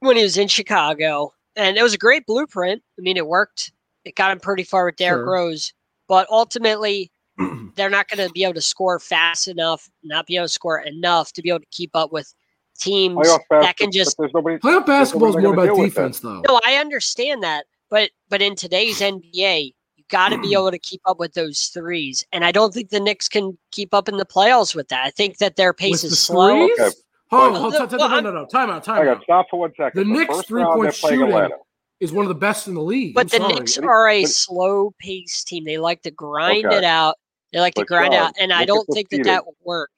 when 0.00 0.16
he 0.16 0.22
was 0.24 0.36
in 0.36 0.48
Chicago, 0.48 1.32
and 1.56 1.76
it 1.76 1.82
was 1.82 1.94
a 1.94 1.98
great 1.98 2.26
blueprint. 2.26 2.82
I 2.98 3.02
mean, 3.02 3.16
it 3.16 3.26
worked. 3.26 3.72
It 4.04 4.16
got 4.16 4.32
him 4.32 4.40
pretty 4.40 4.64
far 4.64 4.86
with 4.86 4.96
Derrick 4.96 5.24
Sure. 5.24 5.32
Rose, 5.32 5.72
but 6.08 6.26
ultimately, 6.30 7.10
they're 7.76 7.90
not 7.90 8.08
going 8.08 8.26
to 8.26 8.32
be 8.32 8.44
able 8.44 8.54
to 8.54 8.62
score 8.62 8.98
fast 8.98 9.48
enough, 9.48 9.88
not 10.02 10.26
be 10.26 10.36
able 10.36 10.46
to 10.46 10.52
score 10.52 10.80
enough 10.80 11.32
to 11.34 11.42
be 11.42 11.48
able 11.48 11.60
to 11.60 11.66
keep 11.70 11.90
up 11.94 12.12
with 12.12 12.34
teams 12.78 13.16
playoff 13.16 13.40
that 13.50 13.76
can 13.76 13.92
just. 13.92 14.16
There's 14.18 14.32
nobody. 14.34 14.58
Playoff 14.58 14.86
basketball 14.86 15.36
is 15.36 15.42
more 15.42 15.54
about 15.54 15.76
defense, 15.76 16.20
though. 16.20 16.42
No, 16.48 16.60
I 16.64 16.74
understand 16.76 17.42
that, 17.42 17.66
but 17.90 18.10
but 18.28 18.42
in 18.42 18.56
today's 18.56 19.00
NBA, 19.00 19.74
you 19.96 20.04
got 20.08 20.30
to 20.30 20.38
be 20.38 20.52
able 20.54 20.70
to 20.70 20.78
keep 20.78 21.00
up 21.06 21.18
with 21.18 21.34
those 21.34 21.66
threes, 21.66 22.24
and 22.32 22.44
I 22.44 22.52
don't 22.52 22.74
think 22.74 22.90
the 22.90 23.00
Knicks 23.00 23.28
can 23.28 23.56
keep 23.70 23.94
up 23.94 24.08
in 24.08 24.16
the 24.16 24.26
playoffs 24.26 24.74
with 24.74 24.88
that. 24.88 25.04
I 25.04 25.10
think 25.10 25.38
that 25.38 25.56
their 25.56 25.72
pace 25.72 26.02
With 26.02 26.04
is 26.04 26.10
the 26.10 26.16
slow. 26.16 26.64
Okay. 26.64 26.90
Hold, 27.32 27.52
Well, 27.52 27.62
hold, 27.62 27.74
the- 27.74 27.86
t- 27.86 27.96
t- 27.96 27.96
no, 27.96 28.20
no, 28.20 28.30
no. 28.30 28.46
Time 28.46 28.68
out, 28.68 28.84
time 28.84 29.08
I 29.08 29.10
out. 29.10 29.22
stop 29.22 29.46
for 29.50 29.60
one 29.60 29.72
second. 29.74 29.98
The 29.98 30.04
Knicks 30.04 30.42
three-point 30.42 30.68
round, 30.68 30.84
they're 30.84 30.92
playing 30.92 31.16
shooting 31.16 31.34
Atlanta. 31.34 31.56
Is 31.98 32.12
one 32.12 32.26
of 32.26 32.28
the 32.28 32.34
best 32.34 32.68
in 32.68 32.74
the 32.74 32.82
league. 32.82 33.14
But 33.14 33.32
I'm 33.32 33.40
the 33.40 33.48
sorry. 33.48 33.54
Knicks 33.54 33.78
are 33.78 34.08
a 34.08 34.24
slow 34.26 34.94
paced 34.98 35.48
team. 35.48 35.64
They 35.64 35.78
like 35.78 36.02
to 36.02 36.10
grind 36.10 36.66
Okay. 36.66 36.76
it 36.76 36.84
out. 36.84 37.16
They 37.52 37.60
like 37.60 37.74
to 37.74 37.84
grind 37.84 38.12
John, 38.12 38.22
uh, 38.22 38.26
out, 38.26 38.34
and 38.38 38.52
I 38.52 38.66
don't 38.66 38.86
the 38.86 38.94
think 38.94 39.08
that 39.10 39.24
that 39.24 39.46
will 39.46 39.56
work. 39.64 39.92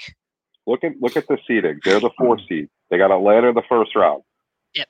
Look 0.66 0.84
at 0.84 0.92
look 1.00 1.16
at 1.16 1.26
the 1.26 1.38
seeding. 1.46 1.80
They're 1.84 1.98
the 2.00 2.10
four 2.16 2.36
hmm. 2.36 2.42
seed. 2.48 2.68
They 2.90 2.98
got 2.98 3.10
Atlanta 3.10 3.48
in 3.48 3.54
the 3.54 3.62
first 3.68 3.96
round. 3.96 4.22
Yep. 4.74 4.88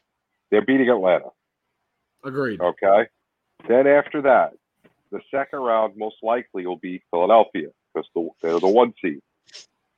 They're 0.50 0.66
beating 0.66 0.90
Atlanta. 0.90 1.28
Agreed. 2.24 2.60
Okay. 2.60 3.06
Then 3.68 3.86
after 3.86 4.20
that, 4.22 4.52
the 5.12 5.20
second 5.30 5.60
round 5.60 5.96
most 5.96 6.16
likely 6.22 6.66
will 6.66 6.76
be 6.76 7.02
Philadelphia 7.10 7.68
because 7.94 8.08
the, 8.14 8.28
they're 8.42 8.60
the 8.60 8.68
one 8.68 8.92
seed. 9.00 9.20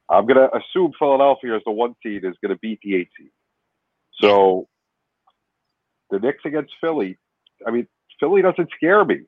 I'm 0.09 0.27
gonna 0.27 0.49
assume 0.55 0.93
Philadelphia 0.99 1.57
is 1.57 1.63
the 1.65 1.73
one 1.73 1.95
seed 2.03 2.25
is 2.25 2.35
gonna 2.43 2.57
beat 2.57 2.81
the 2.83 2.95
eight 2.97 3.09
seed. 3.19 3.31
So 4.21 4.69
the 6.11 6.19
Knicks 6.19 6.43
against 6.45 6.73
Philly. 6.81 7.19
I 7.67 7.71
mean, 7.71 7.87
Philly 8.21 8.43
doesn't 8.43 8.71
scare 8.77 9.05
me. 9.05 9.23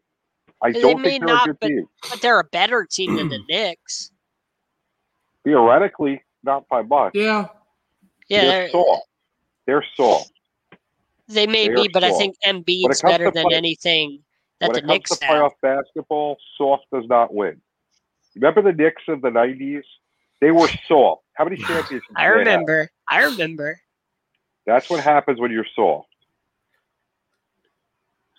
I 0.62 0.72
They 0.72 0.80
don't 0.80 1.02
think 1.02 1.25
they're 1.25 1.34
not, 1.34 1.44
a 1.48 1.50
good 1.52 1.60
but- 1.60 1.66
team. 1.69 1.88
But 2.10 2.20
they're 2.20 2.40
a 2.40 2.44
better 2.44 2.84
team 2.84 3.16
than 3.16 3.28
the 3.28 3.38
Knicks. 3.49 4.11
Theoretically, 5.44 6.23
not 6.42 6.68
by 6.68 6.82
much. 6.82 7.12
Yeah. 7.14 7.49
Yeah, 8.28 8.42
they're 8.42 8.50
they're, 8.62 8.70
soft. 8.70 9.02
They're 9.66 9.85
soft. 9.97 10.32
they 11.28 11.47
may 11.47 11.68
they 11.68 11.75
be, 11.75 11.80
are 11.87 11.90
but 11.92 12.04
I 12.04 12.11
think 12.12 12.37
When 12.44 12.56
it 12.56 12.66
Embiid's 12.66 13.02
better 13.02 13.30
than 13.30 13.44
play- 13.47 13.56
anything 13.56 14.23
that 14.61 14.73
the 14.75 14.82
Knicks 14.82 15.11
have. 15.23 15.28
when 15.30 15.38
the 15.38 15.44
it 15.44 15.49
comes 15.49 15.50
Knicks 15.50 15.61
to 15.61 15.66
playoff 15.66 15.85
basketball, 15.87 16.37
soft 16.56 16.85
does 16.92 17.04
not 17.08 17.32
win. 17.32 17.61
Remember 18.35 18.62
the 18.62 18.73
Knicks 18.73 19.02
of 19.08 19.23
the 19.23 19.30
'90s? 19.30 19.82
They 20.40 20.50
were 20.50 20.68
soft. 20.87 21.23
How 21.35 21.45
many 21.45 21.57
championships? 21.57 22.07
I 22.16 22.23
did 22.28 22.47
they 22.47 22.50
have? 22.50 22.61
remember. 22.61 22.90
I 23.09 23.25
remember. 23.25 23.80
That's 24.66 24.88
what 24.90 25.00
happens 25.00 25.40
when 25.40 25.50
you're 25.50 25.66
soft. 25.75 26.09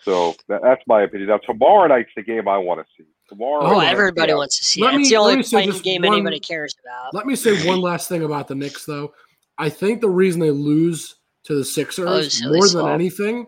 So 0.03 0.35
that, 0.47 0.61
that's 0.63 0.81
my 0.87 1.01
opinion. 1.03 1.29
Now 1.29 1.37
tomorrow 1.37 1.87
night's 1.87 2.09
the 2.15 2.21
game 2.23 2.47
I 2.47 2.57
want 2.57 2.79
to 2.79 2.85
see. 2.97 3.07
Tomorrow. 3.27 3.65
Oh, 3.65 3.75
Oh, 3.75 3.79
everybody 3.79 4.33
wants 4.33 4.57
to 4.59 4.65
see 4.65 4.81
Let 4.81 4.93
it. 4.93 4.97
me- 4.97 5.01
It's 5.03 5.09
the 5.11 5.17
only 5.17 5.43
say 5.43 5.65
fighting 5.67 5.81
game 5.81 6.01
one- 6.03 6.13
anybody 6.13 6.39
cares 6.39 6.75
about. 6.83 7.13
Let 7.13 7.25
me 7.27 7.35
say 7.35 7.67
one 7.67 7.81
last 7.81 8.09
thing 8.09 8.23
about 8.23 8.47
the 8.47 8.55
Knicks, 8.55 8.85
though. 8.85 9.13
I 9.57 9.69
think 9.69 10.01
the 10.01 10.09
reason 10.09 10.39
they 10.39 10.51
lose 10.51 11.15
to 11.43 11.53
the 11.53 11.59
Oh, 11.59 11.63
Sixers 11.63 12.33
silly 12.39 12.53
more 12.57 12.61
than 12.61 12.69
slow. 12.69 12.87
anything, 12.87 13.47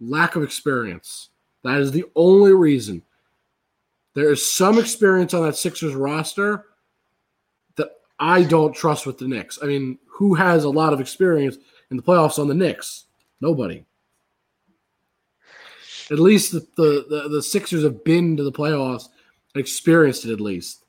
lack 0.00 0.34
of 0.34 0.42
experience. 0.42 1.28
That 1.62 1.78
is 1.80 1.92
the 1.92 2.04
only 2.16 2.52
reason. 2.52 3.02
There 4.14 4.32
is 4.32 4.44
some 4.52 4.78
experience 4.78 5.34
on 5.34 5.42
that 5.44 5.56
Sixers 5.56 5.94
roster 5.94 6.56
that 6.56 6.64
I 8.20 8.42
don't 8.42 8.74
trust 8.74 9.06
with 9.06 9.18
the 9.18 9.26
Knicks. 9.26 9.58
I 9.62 9.66
mean, 9.66 9.98
who 10.06 10.34
has 10.34 10.64
a 10.64 10.70
lot 10.70 10.92
of 10.92 11.00
experience 11.00 11.56
in 11.90 11.96
the 11.96 12.02
playoffs 12.02 12.38
on 12.38 12.46
the 12.46 12.54
Knicks? 12.54 13.06
Nobody. 13.40 13.86
At 16.10 16.18
least 16.18 16.52
the, 16.52 16.60
the, 16.76 17.06
the, 17.08 17.28
the 17.28 17.42
Sixers 17.42 17.82
have 17.82 18.04
been 18.04 18.36
to 18.36 18.42
the 18.42 18.52
playoffs 18.52 19.08
and 19.54 19.60
experienced 19.60 20.26
it 20.26 20.32
at 20.32 20.40
least. 20.40 20.84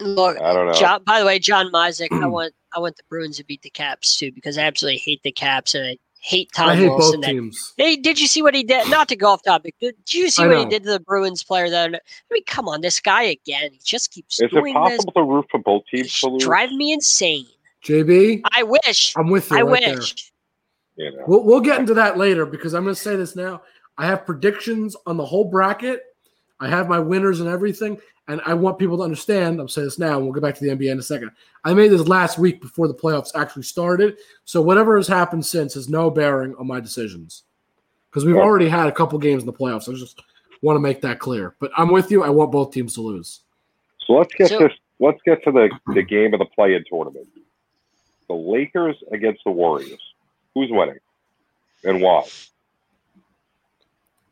Look, 0.00 0.40
I 0.40 0.52
don't 0.52 0.66
know. 0.66 0.72
John, 0.72 1.04
by 1.04 1.20
the 1.20 1.26
way, 1.26 1.38
John 1.38 1.70
Mizek, 1.70 2.08
I 2.10 2.26
want 2.26 2.52
I 2.74 2.80
want 2.80 2.96
the 2.96 3.04
Bruins 3.08 3.36
to 3.36 3.44
beat 3.44 3.62
the 3.62 3.70
Caps 3.70 4.16
too 4.16 4.32
because 4.32 4.58
I 4.58 4.62
absolutely 4.62 4.98
hate 4.98 5.22
the 5.22 5.30
Caps 5.30 5.74
and 5.74 5.86
I 5.86 5.98
hate 6.26 6.50
Tom 6.54 6.70
I 6.70 6.76
hate 6.76 6.88
Wilson. 6.88 7.20
both 7.20 7.26
that- 7.26 7.32
teams. 7.32 7.74
Hey, 7.76 7.96
did 7.96 8.18
you 8.18 8.26
see 8.26 8.40
what 8.42 8.54
he 8.54 8.62
did? 8.62 8.88
Not 8.88 9.08
to 9.08 9.16
go 9.16 9.28
off 9.28 9.42
topic. 9.42 9.74
Did 9.80 9.94
you 10.10 10.30
see 10.30 10.42
I 10.42 10.46
what 10.46 10.58
he 10.58 10.64
did 10.64 10.82
to 10.84 10.90
the 10.92 11.00
Bruins 11.00 11.44
player? 11.44 11.68
That 11.68 11.94
I 11.94 12.00
mean, 12.32 12.42
come 12.46 12.66
on, 12.68 12.80
this 12.80 12.98
guy 12.98 13.24
again. 13.24 13.70
He 13.72 13.80
just 13.84 14.10
keeps 14.10 14.40
Is 14.40 14.46
it 14.46 14.50
doing 14.50 14.72
this. 14.72 14.82
possible 15.04 15.12
to 15.12 15.22
root 15.22 15.46
for 15.50 15.58
both 15.60 15.82
teams 15.90 16.06
It's 16.06 16.20
to 16.20 16.28
lose? 16.28 16.48
me 16.72 16.92
insane. 16.92 17.46
JB, 17.84 18.40
I 18.56 18.62
wish. 18.62 19.12
I'm 19.16 19.28
with 19.28 19.50
you 19.50 19.58
I 19.58 19.62
right 19.62 19.82
there. 19.84 19.96
wish. 19.98 20.32
You 20.96 21.10
know. 21.12 21.24
We'll, 21.26 21.44
we'll 21.44 21.60
get 21.60 21.78
into 21.80 21.92
that 21.94 22.16
later 22.16 22.46
because 22.46 22.72
I'm 22.72 22.84
going 22.84 22.94
to 22.94 23.00
say 23.00 23.16
this 23.16 23.36
now. 23.36 23.60
I 23.98 24.06
have 24.06 24.24
predictions 24.24 24.96
on 25.06 25.16
the 25.18 25.24
whole 25.26 25.44
bracket. 25.44 26.00
I 26.60 26.68
have 26.68 26.88
my 26.88 26.98
winners 26.98 27.40
and 27.40 27.48
everything, 27.48 27.98
and 28.28 28.40
I 28.46 28.54
want 28.54 28.78
people 28.78 28.96
to 28.98 29.02
understand. 29.02 29.60
I'm 29.60 29.68
saying 29.68 29.86
this 29.86 29.98
now, 29.98 30.16
and 30.16 30.24
we'll 30.24 30.32
get 30.32 30.42
back 30.42 30.54
to 30.56 30.64
the 30.64 30.70
NBA 30.70 30.90
in 30.92 30.98
a 30.98 31.02
second. 31.02 31.30
I 31.64 31.74
made 31.74 31.88
this 31.88 32.06
last 32.08 32.38
week 32.38 32.60
before 32.60 32.88
the 32.88 32.94
playoffs 32.94 33.32
actually 33.34 33.64
started, 33.64 34.18
so 34.44 34.62
whatever 34.62 34.96
has 34.96 35.08
happened 35.08 35.44
since 35.44 35.74
has 35.74 35.88
no 35.88 36.10
bearing 36.10 36.54
on 36.56 36.66
my 36.66 36.80
decisions 36.80 37.42
because 38.10 38.24
we've 38.24 38.36
Yeah. 38.36 38.42
already 38.42 38.68
had 38.68 38.86
a 38.86 38.92
couple 38.92 39.18
games 39.18 39.42
in 39.42 39.46
the 39.46 39.52
playoffs. 39.52 39.88
I 39.88 39.98
just 39.98 40.20
want 40.62 40.76
to 40.76 40.80
make 40.80 41.00
that 41.02 41.18
clear. 41.18 41.54
But 41.58 41.72
I'm 41.76 41.90
with 41.90 42.10
you. 42.10 42.22
I 42.22 42.30
want 42.30 42.52
both 42.52 42.70
teams 42.72 42.94
to 42.94 43.00
lose. 43.02 43.40
So 44.06 44.14
let's 44.14 44.32
get 44.34 44.48
So- 44.48 44.58
this. 44.60 44.72
Let's 45.00 45.20
get 45.26 45.42
to 45.44 45.50
the 45.50 45.68
the 45.92 46.02
game 46.02 46.32
of 46.34 46.38
the 46.38 46.44
play-in 46.46 46.84
tournament. 46.88 47.26
The 48.28 48.34
Lakers 48.34 48.96
against 49.12 49.42
the 49.44 49.50
Warriors. 49.50 49.98
Who's 50.54 50.70
winning, 50.70 51.00
and 51.82 52.00
why? 52.00 52.22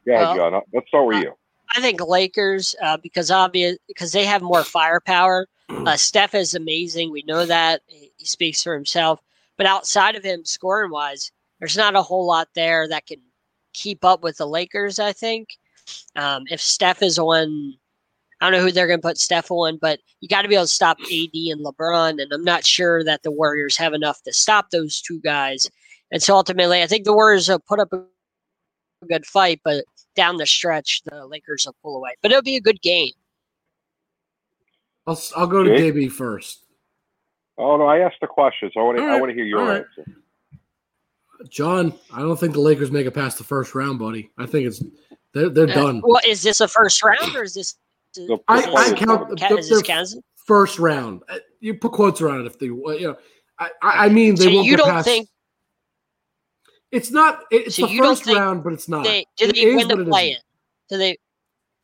Yeah, 0.07 0.35
Well, 0.35 0.37
John. 0.50 0.62
Let's 0.73 0.88
start 0.88 1.07
with 1.07 1.23
you. 1.25 1.33
I 1.75 1.81
think 1.81 2.07
Lakers 2.07 2.75
uh, 2.83 2.97
because 2.99 3.31
obvious 3.31 3.79
because 3.88 4.12
they 4.12 4.25
have 4.25 4.43
more 4.43 4.64
firepower. 4.64 5.49
Uh, 5.71 5.97
Steph 5.97 6.35
is 6.35 6.55
amazing. 6.55 7.11
We 7.11 7.25
know 7.26 7.47
that 7.47 7.81
he 7.87 8.12
he 8.23 8.26
speaks 8.26 8.62
for 8.62 8.73
himself. 8.73 9.21
But 9.57 9.67
outside 9.67 10.14
of 10.14 10.25
him, 10.25 10.45
scoring 10.45 10.91
wise, 10.91 11.31
there's 11.59 11.76
not 11.76 11.97
a 11.97 12.02
whole 12.02 12.26
lot 12.26 12.49
there 12.55 12.88
that 12.88 13.07
can 13.07 13.19
keep 13.75 14.05
up 14.05 14.23
with 14.23 14.37
the 14.37 14.47
Lakers. 14.47 14.99
I 14.99 15.12
think 15.12 15.49
um, 16.17 16.45
if 16.50 16.61
Steph 16.61 17.02
is 17.02 17.19
on, 17.19 17.75
I 18.41 18.47
don't 18.47 18.52
know 18.52 18.64
who 18.64 18.73
they're 18.73 18.87
going 18.87 19.00
to 19.00 19.07
put 19.07 19.19
Steph 19.19 19.50
on, 19.50 19.79
but 19.81 20.00
you 20.21 20.29
got 20.29 20.43
to 20.43 20.49
be 20.49 20.55
able 20.55 20.64
to 20.64 20.69
stop 20.69 20.99
AD 21.00 21.31
and 21.33 21.64
LeBron. 21.64 22.23
And 22.23 22.33
I'm 22.33 22.45
not 22.45 22.64
sure 22.64 23.05
that 23.05 23.23
the 23.25 23.31
Warriors 23.31 23.76
have 23.76 23.93
enough 23.93 24.23
to 24.23 24.33
stop 24.33 24.71
those 24.71 25.00
two 25.00 25.21
guys. 25.21 25.67
And 26.11 26.23
so 26.23 26.37
ultimately, 26.37 26.83
I 26.83 26.87
think 26.87 27.05
the 27.05 27.12
Warriors 27.12 27.49
will 27.49 27.59
put 27.59 27.81
up 27.81 27.93
a 27.93 28.05
good 29.09 29.26
fight, 29.26 29.61
but 29.64 29.85
down 30.14 30.37
the 30.37 30.47
stretch, 30.47 31.02
the 31.04 31.26
Lakers 31.26 31.64
will 31.66 31.76
pull 31.83 31.97
away. 31.97 32.12
But 32.23 32.31
it'll 32.33 32.42
be 32.42 32.57
a 32.57 32.61
good 32.61 32.81
game. 32.83 33.12
I'll, 35.07 35.21
I'll 35.37 35.47
go 35.47 35.62
to 35.62 35.76
Jake? 35.76 35.95
JB 35.95 36.12
first. 36.12 36.61
Oh 37.59 37.76
no, 37.76 37.87
I 37.87 37.99
asked 37.99 38.16
the 38.21 38.26
question, 38.26 38.71
so 38.73 38.81
I 38.81 38.83
want 38.85 38.99
to. 38.99 39.02
All 39.04 39.09
I 39.09 39.12
right, 39.12 39.21
want 39.21 39.31
to 39.31 39.35
hear 39.35 39.45
your 39.45 39.61
all 39.61 39.66
right. 39.69 39.85
answer. 39.99 40.11
John, 41.50 41.92
I 42.12 42.21
don't 42.21 42.38
think 42.38 42.52
the 42.54 42.61
Lakers 42.61 42.90
make 42.90 43.07
it 43.07 43.11
past 43.12 43.37
the 43.38 43.45
first 43.45 43.75
round, 43.75 43.99
buddy. 43.99 44.31
I 44.38 44.47
think 44.47 44.69
it's 44.69 44.83
they're 45.35 45.49
they're 45.49 45.69
Uh, 45.71 45.75
done. 45.75 46.00
Well, 46.04 46.21
is 46.26 46.42
this 46.42 46.61
a 46.61 46.69
first 46.69 47.02
round 47.02 47.35
or 47.37 47.42
is 47.42 47.54
this? 47.54 47.75
The- 48.14 48.38
I- 48.49 48.61
the 48.62 48.69
I 48.69 48.71
play-in 48.71 48.95
count- 48.97 49.00
tournament. 49.28 49.40
Ca- 49.40 49.54
is 49.57 49.69
this 49.69 49.83
Kansas? 49.83 50.21
First 50.47 50.78
round. 50.78 51.23
Uh, 51.28 51.38
You 51.61 51.75
put 51.75 51.92
quotes 51.92 52.21
around 52.21 52.40
it 52.42 52.47
if 52.47 52.59
they, 52.59 52.66
you 52.66 53.00
know. 53.00 53.16
I, 53.59 53.71
I 53.83 54.07
I 54.07 54.09
mean, 54.09 54.35
they 54.37 54.45
So 54.45 54.50
won't 54.54 54.66
you 54.66 54.73
get 54.73 54.85
don't 54.85 54.88
past. 54.90 55.07
think 55.07 55.28
it's 56.92 57.11
not. 57.11 57.40
It's 57.50 57.76
So 57.76 57.87
the 57.87 57.92
you 57.92 58.02
don't 58.02 58.16
first 58.16 58.26
round, 58.26 58.62
but 58.62 58.72
it's 58.72 58.88
not. 58.88 59.04
they 59.04 59.26
do 59.37 59.46
It 59.46 59.54
they 59.54 59.61
is 59.62 59.76
win 59.76 59.88
the 59.88 60.02
it 60.02 60.08
play 60.08 60.30
in? 60.32 60.38
Do 60.88 60.99
they? 60.99 61.18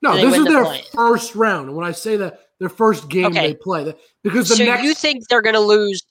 No, 0.02 0.12
do 0.12 0.16
they 0.18 0.22
this 0.26 0.32
win 0.32 0.40
is 0.40 0.44
the 0.46 0.50
their 0.52 0.64
play-in? 0.64 0.84
first 0.94 1.34
round, 1.34 1.68
and 1.68 1.76
when 1.76 1.86
I 1.86 1.92
say 1.92 2.16
that, 2.18 2.40
their 2.60 2.68
first 2.68 3.08
game 3.08 3.26
Okay. 3.26 3.48
they 3.48 3.54
play, 3.54 3.84
that- 3.84 3.98
because 4.22 4.48
the 4.48 4.56
So 4.56 4.64
next. 4.64 4.84
you 4.84 4.94
think 4.94 5.26
they're 5.28 5.42
going 5.42 5.54
to 5.54 5.60
lose? 5.60 6.02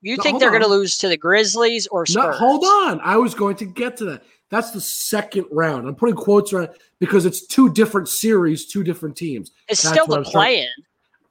You 0.00 0.16
No, 0.16 0.22
think 0.22 0.38
they're 0.40 0.50
going 0.50 0.62
to 0.62 0.68
lose 0.68 0.96
to 0.98 1.08
the 1.08 1.16
Grizzlies 1.16 1.86
or 1.88 2.04
No, 2.10 2.20
Spurs? 2.22 2.38
hold 2.38 2.64
on. 2.64 3.00
I 3.00 3.16
was 3.16 3.34
going 3.34 3.56
to 3.56 3.64
get 3.64 3.96
to 3.98 4.04
that. 4.06 4.22
That's 4.50 4.70
the 4.70 4.80
second 4.80 5.46
round. 5.50 5.88
I'm 5.88 5.94
putting 5.94 6.14
quotes 6.14 6.52
around 6.52 6.70
because 7.00 7.24
it's 7.26 7.46
two 7.46 7.70
different 7.72 8.08
series, 8.08 8.66
two 8.66 8.82
different 8.84 9.16
teams. 9.16 9.50
It's 9.68 9.82
That's 9.82 9.94
still 9.94 10.06
what 10.06 10.20
the 10.24 10.26
I'm 10.26 10.32
play 10.32 10.60
in. 10.60 10.68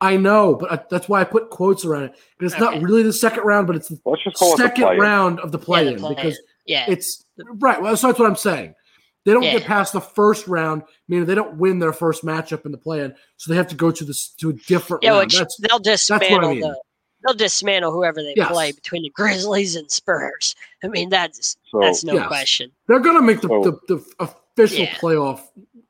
I 0.02 0.18
know, 0.18 0.56
but 0.56 0.72
I, 0.72 0.80
that's 0.90 1.08
why 1.08 1.22
I 1.22 1.24
put 1.24 1.50
quotes 1.50 1.86
around 1.86 2.04
it. 2.06 2.16
Because 2.38 2.54
it's 2.54 2.62
Okay. 2.62 2.80
not 2.80 2.84
really 2.84 3.04
the 3.04 3.14
second 3.14 3.44
round, 3.44 3.68
but 3.68 3.76
it's 3.76 3.88
the 3.88 4.00
Let's 4.06 4.24
just 4.24 4.36
call 4.38 4.54
it 4.54 4.58
the 4.58 4.64
second 4.64 4.84
play-in. 4.86 5.00
round 5.00 5.40
of 5.40 5.52
the 5.52 5.60
play-in 5.60 6.00
play-in. 6.00 6.16
because 6.16 6.40
Yeah. 6.66 6.86
it's 6.88 7.26
right. 7.56 7.82
Well, 7.82 7.96
so 7.98 8.08
that's 8.08 8.20
what 8.20 8.30
I'm 8.30 8.36
saying. 8.36 8.76
They 9.26 9.32
don't 9.32 9.42
get 9.44 9.64
past 9.64 9.94
the 9.94 10.02
first 10.02 10.48
round, 10.48 10.84
meaning 11.08 11.26
they 11.26 11.36
don't 11.36 11.56
win 11.56 11.80
their 11.80 11.94
first 11.94 12.26
matchup 12.26 12.66
in 12.66 12.74
the 12.74 12.78
play-in, 12.78 13.16
so 13.38 13.52
they 13.52 13.58
have 13.58 13.68
to 13.70 13.76
go 13.76 13.90
to 13.90 14.04
this 14.04 14.30
to 14.36 14.50
a 14.50 14.54
different 14.54 15.02
yeah, 15.04 15.12
round. 15.12 15.22
which 15.26 15.38
That's 15.38 15.58
they'll 15.62 15.78
what 15.80 15.88
I 15.88 15.92
dismantle 15.92 16.50
mean. 16.52 16.60
the. 16.62 16.82
They'll 17.26 17.34
dismantle 17.36 17.94
whoever 17.94 18.22
they 18.22 18.34
Yes. 18.36 18.52
play 18.52 18.74
between 18.74 19.04
the 19.04 19.10
Grizzlies 19.16 19.78
and 19.78 19.90
Spurs. 19.90 20.56
I 20.84 20.90
mean, 20.90 21.08
that's 21.08 21.56
So 21.72 21.80
that's 21.80 22.04
no 22.04 22.16
Yes. 22.16 22.28
question. 22.28 22.70
they're 22.88 23.00
going 23.00 23.16
to 23.16 23.22
make 23.22 23.40
the, 23.40 23.48
So- 23.48 23.80
the, 23.88 23.96
the 23.96 24.06
official 24.20 24.80
Yeah. 24.84 24.94
playoff 24.96 25.40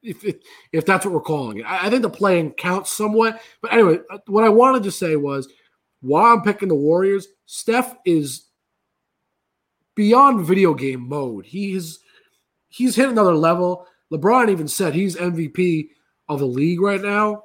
if, 0.03 0.23
if 0.23 0.35
if 0.71 0.85
that's 0.85 1.03
what 1.05 1.13
we're 1.15 1.21
calling 1.21 1.57
it. 1.59 1.63
I, 1.63 1.87
I 1.87 1.89
think 1.89 2.03
the 2.03 2.09
play-in 2.11 2.51
counts 2.51 2.91
somewhat, 2.91 3.41
but 3.63 3.73
anyway, 3.73 3.99
uh, 4.11 4.19
what 4.27 4.43
I 4.43 4.49
wanted 4.49 4.83
to 4.83 4.91
say 4.91 5.15
was 5.15 5.47
why 6.01 6.31
I'm 6.31 6.41
picking 6.43 6.67
the 6.67 6.75
Warriors. 6.75 7.27
Steph 7.47 7.95
is 8.05 8.49
beyond 9.95 10.45
video 10.45 10.73
game 10.73 11.07
mode. 11.07 11.45
He's 11.45 11.99
he's 12.69 12.95
hit 12.95 13.09
another 13.09 13.35
level. 13.35 13.87
LeBron 14.11 14.49
even 14.49 14.67
said 14.67 14.93
he's 14.93 15.15
MVP 15.15 15.89
of 16.29 16.39
the 16.39 16.45
league 16.45 16.81
right 16.81 17.01
now. 17.01 17.43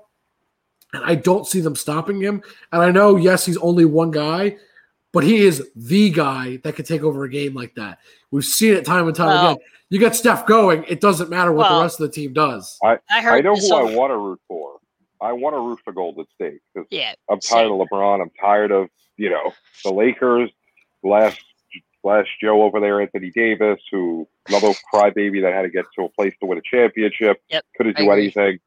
And 0.93 1.05
I 1.05 1.17
don't 1.17 1.47
see 1.47 1.61
them 1.61 1.77
stopping 1.77 2.21
him. 2.21 2.43
And 2.73 2.81
I 2.83 2.91
know, 2.91 3.17
yes, 3.17 3.45
he's 3.45 3.59
only 3.59 3.85
one 3.85 4.11
guy, 4.11 4.57
but 5.13 5.23
he 5.23 5.45
is 5.45 5.69
the 5.77 6.11
guy 6.11 6.57
that 6.65 6.77
could 6.77 6.87
take 6.87 7.03
over 7.03 7.25
a 7.25 7.29
game 7.31 7.55
like 7.55 7.75
that. 7.75 7.99
We've 8.31 8.45
seen 8.45 8.73
it 8.75 8.87
time 8.87 9.07
and 9.07 9.17
time 9.17 9.27
Well- 9.29 9.51
again. 9.53 9.65
You 9.91 9.99
get 9.99 10.15
Steph 10.15 10.45
going, 10.47 10.85
it 10.87 11.01
doesn't 11.01 11.31
matter 11.31 11.51
what 11.51 11.71
Well- 11.71 11.79
the 11.79 11.83
rest 11.85 11.99
of 12.01 12.07
the 12.09 12.13
team 12.13 12.35
does. 12.35 12.79
I 12.85 12.99
heard. 13.23 13.33
I 13.33 13.41
know 13.41 13.55
who 13.55 13.75
on- 13.75 13.89
I 13.93 13.97
want 13.97 14.11
to 14.11 14.19
root 14.19 14.41
for. 14.47 14.79
I 15.21 15.33
want 15.33 15.57
to 15.57 15.61
root 15.61 15.81
for 15.83 15.93
Golden 15.95 16.27
State 16.35 16.61
because 16.75 16.87
Yeah, 16.91 17.15
I'm 17.31 17.41
tired 17.41 17.71
of 17.73 17.79
LeBron. 17.79 18.21
I'm 18.21 18.31
tired 18.41 18.71
of 18.71 18.89
you 19.17 19.31
know 19.31 19.53
the 19.85 19.93
Lakers. 19.93 20.51
Last 21.03 21.41
last 22.05 22.29
Joe 22.41 22.63
over 22.63 22.81
there, 22.81 23.01
Anthony 23.01 23.31
Davis, 23.31 23.81
who 23.91 24.27
another 24.49 24.73
crybaby 24.93 25.43
that 25.43 25.53
had 25.53 25.63
to 25.63 25.69
get 25.71 25.85
to 25.97 26.05
a 26.05 26.09
place 26.09 26.35
to 26.41 26.47
win 26.47 26.59
a 26.59 26.63
championship. 26.63 27.41
Yep, 27.51 27.65
couldn't 27.77 27.97
I 27.99 28.03
do 28.03 28.11
agree. 28.11 28.23
anything. 28.25 28.59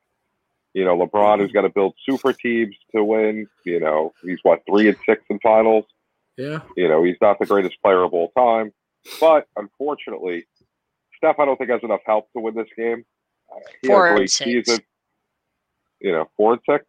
You 0.73 0.85
know, 0.85 0.97
LeBron, 0.97 1.39
who's 1.39 1.51
got 1.51 1.61
to 1.63 1.69
build 1.69 1.95
super 2.09 2.31
teams 2.33 2.75
to 2.95 3.03
win. 3.03 3.47
You 3.65 3.79
know, 3.79 4.13
he's 4.23 4.39
what 4.43 4.61
three 4.69 4.87
and 4.87 4.97
six 5.05 5.21
in 5.29 5.39
finals. 5.39 5.85
Yeah. 6.37 6.61
You 6.77 6.87
know, 6.87 7.03
he's 7.03 7.17
not 7.21 7.39
the 7.39 7.45
greatest 7.45 7.81
player 7.81 8.03
of 8.03 8.13
all 8.13 8.31
time, 8.37 8.71
but 9.19 9.47
unfortunately, 9.57 10.45
Steph, 11.17 11.39
I 11.39 11.45
don't 11.45 11.57
think 11.57 11.69
has 11.69 11.83
enough 11.83 11.99
help 12.05 12.31
to 12.33 12.39
win 12.39 12.55
this 12.55 12.69
game. 12.77 13.05
Uh, 13.53 13.59
He 13.81 13.87
Four 13.89 13.97
had 13.97 14.03
a 14.03 14.09
and 14.11 14.17
great 14.19 14.29
six. 14.31 14.49
season. 14.67 14.83
You 15.99 16.13
know, 16.13 16.29
four 16.37 16.53
and 16.53 16.61
6 16.67 16.85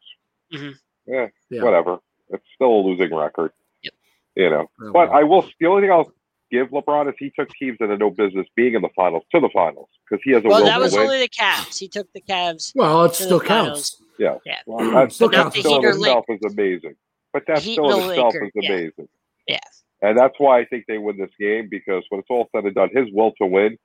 Mhm. 0.53 0.75
Yeah, 1.07 1.29
Yeah. 1.51 1.63
whatever. 1.65 1.99
It's 2.31 2.45
still 2.55 2.69
a 2.73 2.81
losing 2.87 3.15
record. 3.15 3.53
Yep. 3.83 3.95
You 4.37 4.49
know, 4.51 4.71
Oh, 4.81 4.93
but 4.93 5.09
well. 5.11 5.13
I 5.19 5.23
will. 5.25 5.43
The 5.61 5.67
only 5.67 5.83
thing 5.83 5.91
I'll 5.91 6.13
give 6.53 6.69
LeBron 6.69 7.09
is 7.09 7.15
he 7.19 7.33
took 7.37 7.49
teams 7.59 7.79
that 7.81 7.89
had 7.91 7.99
no 7.99 8.11
business 8.11 8.47
being 8.55 8.75
in 8.75 8.83
the 8.83 8.91
finals 8.95 9.25
to 9.35 9.41
the 9.41 9.49
finals 9.53 9.89
because 10.09 10.23
he 10.25 10.33
has 10.33 10.45
a 10.45 10.49
Well, 10.49 10.63
that 10.65 10.79
was 10.81 10.93
win. 10.93 11.03
only 11.03 11.19
the 11.21 11.29
Cavs. 11.29 11.79
He 11.79 11.89
took 11.89 12.07
the 12.13 12.21
Cavs. 12.21 12.73
well, 12.75 13.05
it 13.05 13.15
to 13.15 13.23
the 13.23 13.25
still 13.25 13.41
finals. 13.41 13.97
counts. 13.99 14.03
yeah, 14.19 14.37
Yeah. 14.47 14.59
well, 14.67 14.91
that, 14.93 15.13
Still 15.13 15.29
but 15.29 15.37
that 15.37 15.43
counts. 15.45 15.59
still 15.59 15.81
Heat 15.83 15.89
in 15.89 15.95
itself 15.97 16.25
is 16.29 16.41
amazing. 16.53 16.95
But 17.33 17.45
that 17.49 17.59
Heat 17.63 17.73
still 17.73 17.91
in 17.93 18.01
and 18.03 18.11
itself 18.11 18.35
Lakers, 18.35 18.51
is 18.55 18.63
yeah. 18.63 18.71
amazing. 18.73 19.09
Yeah. 19.49 19.59
And 20.03 20.19
that's 20.19 20.35
why 20.39 20.61
I 20.61 20.65
think 20.67 20.85
they 20.87 20.99
win 20.99 21.17
this 21.19 21.31
game 21.41 21.69
because 21.71 22.05
when 22.11 22.21
it's 22.21 22.29
all 22.31 22.49
said 22.55 22.65
and 22.65 22.75
done, 22.75 22.91
his 22.93 23.09
will 23.13 23.33
to 23.41 23.47
win 23.47 23.79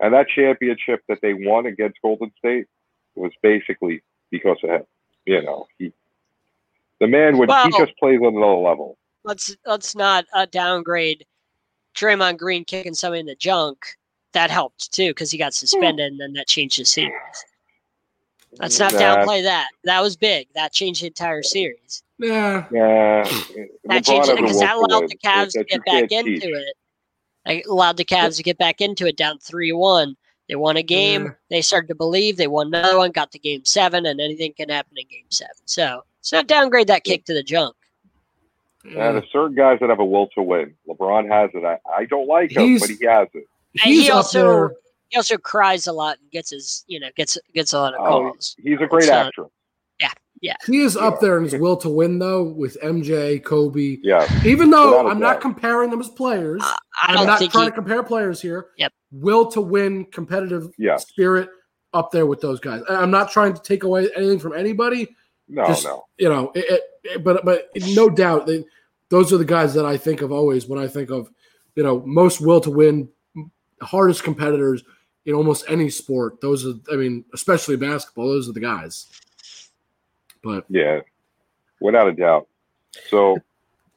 and 0.00 0.14
that 0.14 0.28
championship 0.28 1.00
that 1.08 1.18
they 1.22 1.34
won 1.34 1.66
against 1.66 1.98
Golden 2.02 2.30
State 2.38 2.66
was 3.16 3.32
basically 3.42 4.02
because 4.30 4.56
of 4.62 4.70
him. 4.70 4.82
You 5.26 5.42
know, 5.42 5.66
he 5.78 5.92
the 7.00 7.06
man 7.06 7.36
would 7.38 7.50
he 7.50 7.70
just 7.78 7.96
plays 7.98 8.20
on 8.20 8.36
another 8.36 8.54
level. 8.54 8.96
Let's 9.24 9.56
let's 9.66 9.94
not 9.94 10.24
uh, 10.32 10.46
downgrade 10.50 11.26
Draymond 11.94 12.38
Green 12.38 12.64
kicking 12.64 12.94
somebody 12.94 13.20
in 13.20 13.26
the 13.26 13.34
junk. 13.34 13.78
That 14.34 14.50
helped 14.50 14.92
too 14.92 15.10
because 15.10 15.30
he 15.30 15.38
got 15.38 15.54
suspended 15.54 16.12
and 16.12 16.20
then 16.20 16.32
that 16.34 16.46
changed 16.46 16.78
the 16.78 16.84
series. 16.84 17.12
Let's 18.58 18.78
not 18.78 18.92
Nah, 18.92 18.98
downplay 18.98 19.42
that. 19.42 19.68
That 19.84 20.00
was 20.02 20.16
big. 20.16 20.48
That 20.54 20.72
changed 20.72 21.02
the 21.02 21.06
entire 21.08 21.42
series. 21.42 22.02
Yeah. 22.18 22.66
Nah, 22.70 23.24
That 23.84 24.04
changed 24.04 24.28
it 24.28 24.36
because 24.36 24.54
will 24.54 24.60
that 24.60 24.76
allowed 24.76 25.08
the 25.08 25.16
Cavs 25.24 25.52
to 25.52 25.64
get 25.64 25.84
back 25.84 26.10
into 26.12 26.40
teach. 26.40 26.44
it. 26.44 26.76
It 27.46 27.66
allowed 27.66 27.96
the 27.96 28.04
Cavs 28.04 28.36
to 28.36 28.42
get 28.42 28.58
back 28.58 28.80
into 28.80 29.06
it 29.06 29.16
down 29.16 29.38
three 29.38 29.72
one. 29.72 30.16
They 30.48 30.56
won 30.56 30.76
a 30.76 30.82
game. 30.82 31.24
Yeah. 31.24 31.30
They 31.50 31.62
started 31.62 31.88
to 31.88 31.94
believe. 31.94 32.36
They 32.36 32.46
won 32.48 32.68
another 32.68 32.98
one. 32.98 33.10
Got 33.12 33.32
to 33.32 33.38
game 33.38 33.64
seven, 33.64 34.06
and 34.06 34.20
anything 34.20 34.52
can 34.54 34.68
happen 34.70 34.96
in 34.96 35.06
game 35.08 35.26
seven. 35.30 35.54
So 35.66 36.04
it's 36.20 36.32
not 36.32 36.46
downgrade 36.46 36.88
that 36.88 37.04
kick 37.04 37.24
to 37.26 37.34
the 37.34 37.42
junk. 37.42 37.76
And 38.88 38.96
yeah. 38.96 39.12
there's 39.12 39.24
mm. 39.24 39.32
certain 39.32 39.54
guys 39.56 39.78
that 39.80 39.88
have 39.90 40.00
a 40.00 40.04
will 40.04 40.28
to 40.34 40.42
win. 40.42 40.74
LeBron 40.88 41.28
has 41.30 41.50
it. 41.54 41.64
I, 41.64 41.78
I 41.94 42.04
don't 42.06 42.26
like 42.28 42.52
him, 42.52 42.62
He's- 42.62 42.80
but 42.80 42.90
he 42.90 43.04
has 43.06 43.28
it. 43.34 43.44
And 43.74 43.82
He's 43.82 44.04
he 44.06 44.10
also 44.10 44.70
he 45.08 45.16
also 45.16 45.36
cries 45.36 45.86
a 45.86 45.92
lot 45.92 46.18
and 46.20 46.30
gets 46.30 46.50
his 46.50 46.84
you 46.88 46.98
know 46.98 47.08
gets 47.16 47.38
gets 47.54 47.72
a 47.74 47.78
lot 47.78 47.94
of 47.94 48.00
Oh, 48.00 48.32
calls. 48.32 48.56
he's 48.58 48.80
a 48.80 48.86
great 48.86 49.04
It's 49.04 49.10
not- 49.36 49.50
yeah. 50.40 50.54
He 50.66 50.80
is 50.80 50.96
up 50.96 51.20
there 51.20 51.36
in 51.38 51.44
his 51.44 51.54
will 51.54 51.76
to 51.78 51.88
win, 51.88 52.18
though, 52.18 52.44
with 52.44 52.76
MJ, 52.82 53.42
Kobe. 53.42 53.98
Yeah, 54.02 54.26
Even 54.44 54.70
though 54.70 54.90
Without 54.90 55.06
a 55.06 55.08
I'm 55.10 55.18
not 55.18 55.40
comparing 55.40 55.90
them 55.90 56.00
as 56.00 56.08
players, 56.08 56.60
I 56.62 56.76
I'm 57.02 57.14
don't 57.16 57.26
not 57.26 57.38
think 57.38 57.52
trying 57.52 57.64
he, 57.64 57.70
to 57.70 57.74
compare 57.74 58.02
players 58.02 58.40
here. 58.40 58.68
Yep. 58.76 58.92
Will 59.12 59.50
to 59.50 59.60
win, 59.60 60.04
competitive 60.06 60.70
Yeah. 60.78 60.96
spirit 60.96 61.48
up 61.92 62.10
there 62.12 62.26
with 62.26 62.40
those 62.40 62.60
guys. 62.60 62.82
I'm 62.88 63.10
not 63.10 63.30
trying 63.32 63.54
to 63.54 63.62
take 63.62 63.82
away 63.82 64.08
anything 64.16 64.38
from 64.38 64.52
anybody. 64.54 65.08
no, 65.48 65.66
Just- 65.66 65.84
no. 65.84 66.04
You 66.18 66.28
know, 66.28 66.52
it, 66.54 66.64
it, 66.68 66.82
it- 67.04 67.24
but 67.24 67.44
but 67.44 67.68
no 67.94 68.08
doubt, 68.08 68.46
they, 68.46 68.64
those 69.10 69.32
are 69.32 69.38
the 69.38 69.44
guys 69.44 69.74
that 69.74 69.84
I 69.86 69.96
think 69.96 70.20
of 70.22 70.30
always 70.32 70.66
when 70.66 70.78
I 70.78 70.86
think 70.86 71.10
of, 71.10 71.30
you 71.76 71.82
know, 71.82 72.02
most 72.06 72.40
will 72.40 72.60
to 72.60 72.70
win, 72.70 73.08
hardest 73.80 74.22
competitors. 74.24 74.82
in 75.26 75.34
almost 75.34 75.64
any 75.68 75.90
sport, 75.90 76.40
those 76.40 76.64
are. 76.66 76.72
I 76.90 76.96
mean, 76.96 77.22
especially 77.34 77.76
basketball, 77.76 78.28
those 78.28 78.48
are 78.48 78.52
the 78.52 78.60
guys. 78.60 79.08
But 80.42 80.64
Yeah, 80.70 81.00
without 81.80 82.08
a 82.08 82.12
doubt. 82.12 82.48
So 83.10 83.36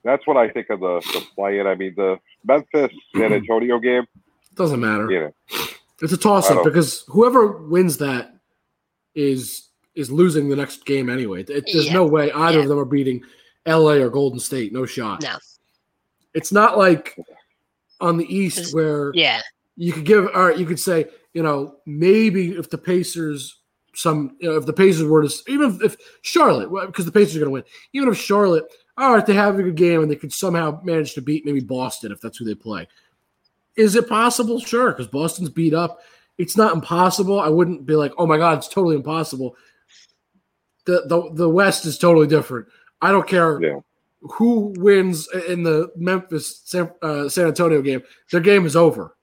that's 0.03 0.25
what 0.27 0.35
I 0.37 0.49
think 0.49 0.69
of 0.69 0.79
the 0.81 0.99
the 1.13 1.25
play-in. 1.35 1.67
I 1.67 1.75
mean, 1.75 1.93
the 1.95 2.19
Memphis 2.43 2.91
San 3.15 3.31
Antonio 3.33 3.79
game. 3.79 4.05
doesn't 4.55 4.79
matter. 4.81 5.09
You 5.09 5.19
know, 5.21 5.33
It's 6.01 6.11
a 6.11 6.17
toss 6.17 6.49
up 6.51 6.63
because 6.65 7.05
whoever 7.07 7.47
wins 7.47 7.97
that 7.97 8.35
is 9.15 9.69
is 9.95 10.11
losing 10.11 10.49
the 10.49 10.55
next 10.55 10.85
game 10.85 11.09
anyway. 11.09 11.41
It- 11.43 11.47
there's 11.71 11.87
Yeah. 11.87 11.93
no 11.93 12.05
way 12.05 12.31
either 12.31 12.57
Yeah. 12.57 12.63
of 12.63 12.69
them 12.69 12.79
are 12.79 12.85
beating 12.85 13.23
LA 13.65 13.93
or 13.93 14.09
Golden 14.09 14.39
State. 14.39 14.73
No 14.73 14.85
shot. 14.85 15.21
No. 15.21 15.37
It's 16.33 16.51
not 16.51 16.77
like 16.77 17.17
on 17.99 18.17
the 18.17 18.25
East 18.33 18.73
where 18.73 19.11
Yeah. 19.13 19.41
you 19.75 19.93
could 19.93 20.05
give 20.05 20.27
all 20.33 20.47
right, 20.47 20.57
you 20.57 20.65
could 20.65 20.79
say, 20.79 21.05
you 21.33 21.43
know, 21.43 21.77
maybe 21.85 22.51
if 22.51 22.69
the 22.69 22.77
Pacers 22.77 23.57
some 23.93 24.37
you 24.39 24.49
know, 24.49 24.55
if 24.55 24.65
the 24.65 24.73
Pacers 24.73 25.03
were 25.03 25.27
to 25.27 25.33
even 25.47 25.77
if 25.83 25.97
Charlotte, 26.21 26.71
well, 26.71 26.85
because 26.87 27.05
the 27.05 27.11
Pacers 27.11 27.35
are 27.35 27.39
gonna 27.39 27.51
win, 27.51 27.63
even 27.93 28.09
if 28.09 28.17
Charlotte, 28.17 28.65
all 28.97 29.13
right, 29.13 29.25
they 29.25 29.33
have 29.33 29.59
a 29.59 29.63
good 29.63 29.75
game 29.75 30.01
and 30.01 30.09
they 30.09 30.15
could 30.15 30.33
somehow 30.33 30.79
manage 30.83 31.13
to 31.13 31.21
beat 31.21 31.45
maybe 31.45 31.59
Boston 31.59 32.11
if 32.11 32.21
that's 32.21 32.37
who 32.37 32.45
they 32.45 32.55
play. 32.55 32.87
Is 33.75 33.95
it 33.95 34.07
possible? 34.09 34.59
Sure, 34.59 34.91
because 34.91 35.07
Boston's 35.07 35.49
beat 35.49 35.73
up. 35.73 36.01
It's 36.37 36.57
not 36.57 36.73
impossible. 36.73 37.39
I 37.39 37.49
wouldn't 37.49 37.85
be 37.85 37.95
like, 37.95 38.13
oh 38.17 38.25
my 38.25 38.37
god, 38.37 38.57
it's 38.57 38.67
totally 38.67 38.95
impossible. 38.95 39.55
The 40.85 41.03
the 41.07 41.29
the 41.33 41.49
West 41.49 41.85
is 41.85 41.97
totally 41.97 42.27
different. 42.27 42.67
I 43.01 43.11
don't 43.11 43.27
care 43.27 43.59
Yeah. 43.61 43.79
who 44.21 44.73
wins 44.77 45.27
in 45.47 45.63
the 45.63 45.91
Memphis 45.95 46.61
San, 46.65 46.91
uh, 47.01 47.27
San 47.29 47.47
Antonio 47.47 47.81
game. 47.81 48.03
Their 48.31 48.41
game 48.41 48.65
is 48.65 48.75
over. 48.75 49.15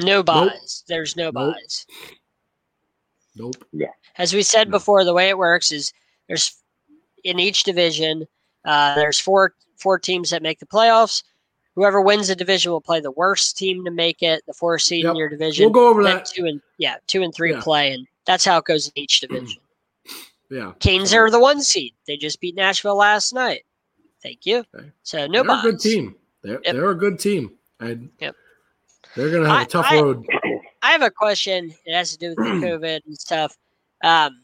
No 0.00 0.22
buys. 0.22 0.84
There's 0.86 1.16
no 1.16 1.30
Nope. 1.32 1.34
buys. 1.54 1.86
Nope. 3.36 3.64
Yeah. 3.72 3.88
As 4.18 4.34
we 4.34 4.42
said 4.42 4.68
No. 4.68 4.72
before, 4.72 5.04
the 5.04 5.14
way 5.14 5.28
it 5.28 5.38
works 5.38 5.72
is 5.72 5.92
there's 6.28 6.56
in 7.24 7.38
each 7.38 7.64
division, 7.64 8.26
uh, 8.64 8.94
there's 8.94 9.18
four 9.20 9.54
four 9.76 9.98
teams 9.98 10.30
that 10.30 10.42
make 10.42 10.58
the 10.58 10.66
playoffs. 10.66 11.22
Whoever 11.74 12.00
wins 12.02 12.28
the 12.28 12.36
division 12.36 12.70
will 12.72 12.80
play 12.80 13.00
the 13.00 13.10
worst 13.12 13.56
team 13.56 13.84
to 13.84 13.90
make 13.90 14.22
it, 14.22 14.44
the 14.46 14.52
four 14.52 14.78
seed 14.78 15.04
Yep. 15.04 15.10
in 15.12 15.16
your 15.16 15.28
division. 15.28 15.64
We'll 15.64 15.72
go 15.72 15.88
over 15.88 16.02
Then 16.02 16.16
that. 16.16 16.26
two 16.26 16.44
and 16.46 16.60
yeah, 16.78 16.96
two 17.06 17.22
and 17.22 17.34
three 17.34 17.52
Yeah. 17.52 17.60
play, 17.62 17.92
and 17.92 18.06
that's 18.26 18.44
how 18.44 18.58
it 18.58 18.64
goes 18.64 18.86
in 18.88 18.92
each 18.96 19.20
division. 19.20 19.60
Yeah. 20.50 20.72
Canes 20.80 21.14
are 21.14 21.30
the 21.30 21.40
one 21.40 21.62
seed. 21.62 21.94
They 22.06 22.16
just 22.16 22.40
beat 22.40 22.56
Nashville 22.56 22.96
last 22.96 23.32
night. 23.32 23.62
Thank 24.22 24.44
you. 24.46 24.64
Okay. 24.76 24.90
So 25.02 25.26
no 25.26 25.42
they're 25.42 25.58
a 25.58 25.62
good 25.62 25.80
team. 25.80 26.16
They're, 26.42 26.60
Yep. 26.64 26.74
they're 26.74 26.90
a 26.90 26.94
good 26.94 27.18
team. 27.18 27.52
And 27.78 28.10
Yep. 28.20 28.34
they're 29.16 29.30
going 29.30 29.42
to 29.44 29.48
have 29.48 29.58
a 29.58 29.62
I- 29.62 29.64
tough 29.64 29.86
I- 29.88 30.00
road. 30.00 30.26
I 30.82 30.92
have 30.92 31.02
a 31.02 31.10
question. 31.10 31.74
It 31.84 31.94
has 31.94 32.12
to 32.12 32.18
do 32.18 32.28
with 32.30 32.38
the 32.38 32.42
COVID 32.66 33.00
and 33.06 33.16
stuff. 33.16 33.56
Um, 34.02 34.42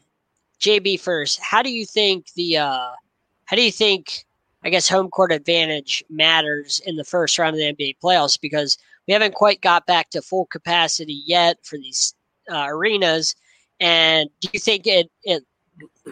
JB 0.59 0.99
first. 0.99 1.39
How 1.41 1.61
do 1.61 1.71
you 1.71 1.85
think 1.85 2.27
the 2.35 2.57
uh, 2.57 2.89
how 3.45 3.55
do 3.55 3.61
you 3.63 3.71
think 3.71 4.23
I 4.63 4.69
guess 4.69 4.87
home 4.87 5.09
court 5.09 5.31
advantage 5.31 6.03
matters 6.09 6.79
in 6.85 6.95
the 6.95 7.03
first 7.03 7.37
round 7.39 7.55
of 7.55 7.59
the 7.59 7.73
NBA 7.73 7.97
playoffs 8.03 8.39
because 8.39 8.77
we 9.07 9.13
haven't 9.13 9.33
quite 9.35 9.61
got 9.61 9.85
back 9.87 10.09
to 10.11 10.21
full 10.21 10.45
capacity 10.47 11.21
yet 11.25 11.57
for 11.63 11.77
these 11.77 12.13
uh, 12.51 12.65
arenas. 12.67 13.35
And 13.79 14.29
do 14.41 14.49
you 14.53 14.59
think 14.59 14.85
it 14.87 15.09
it 15.23 15.43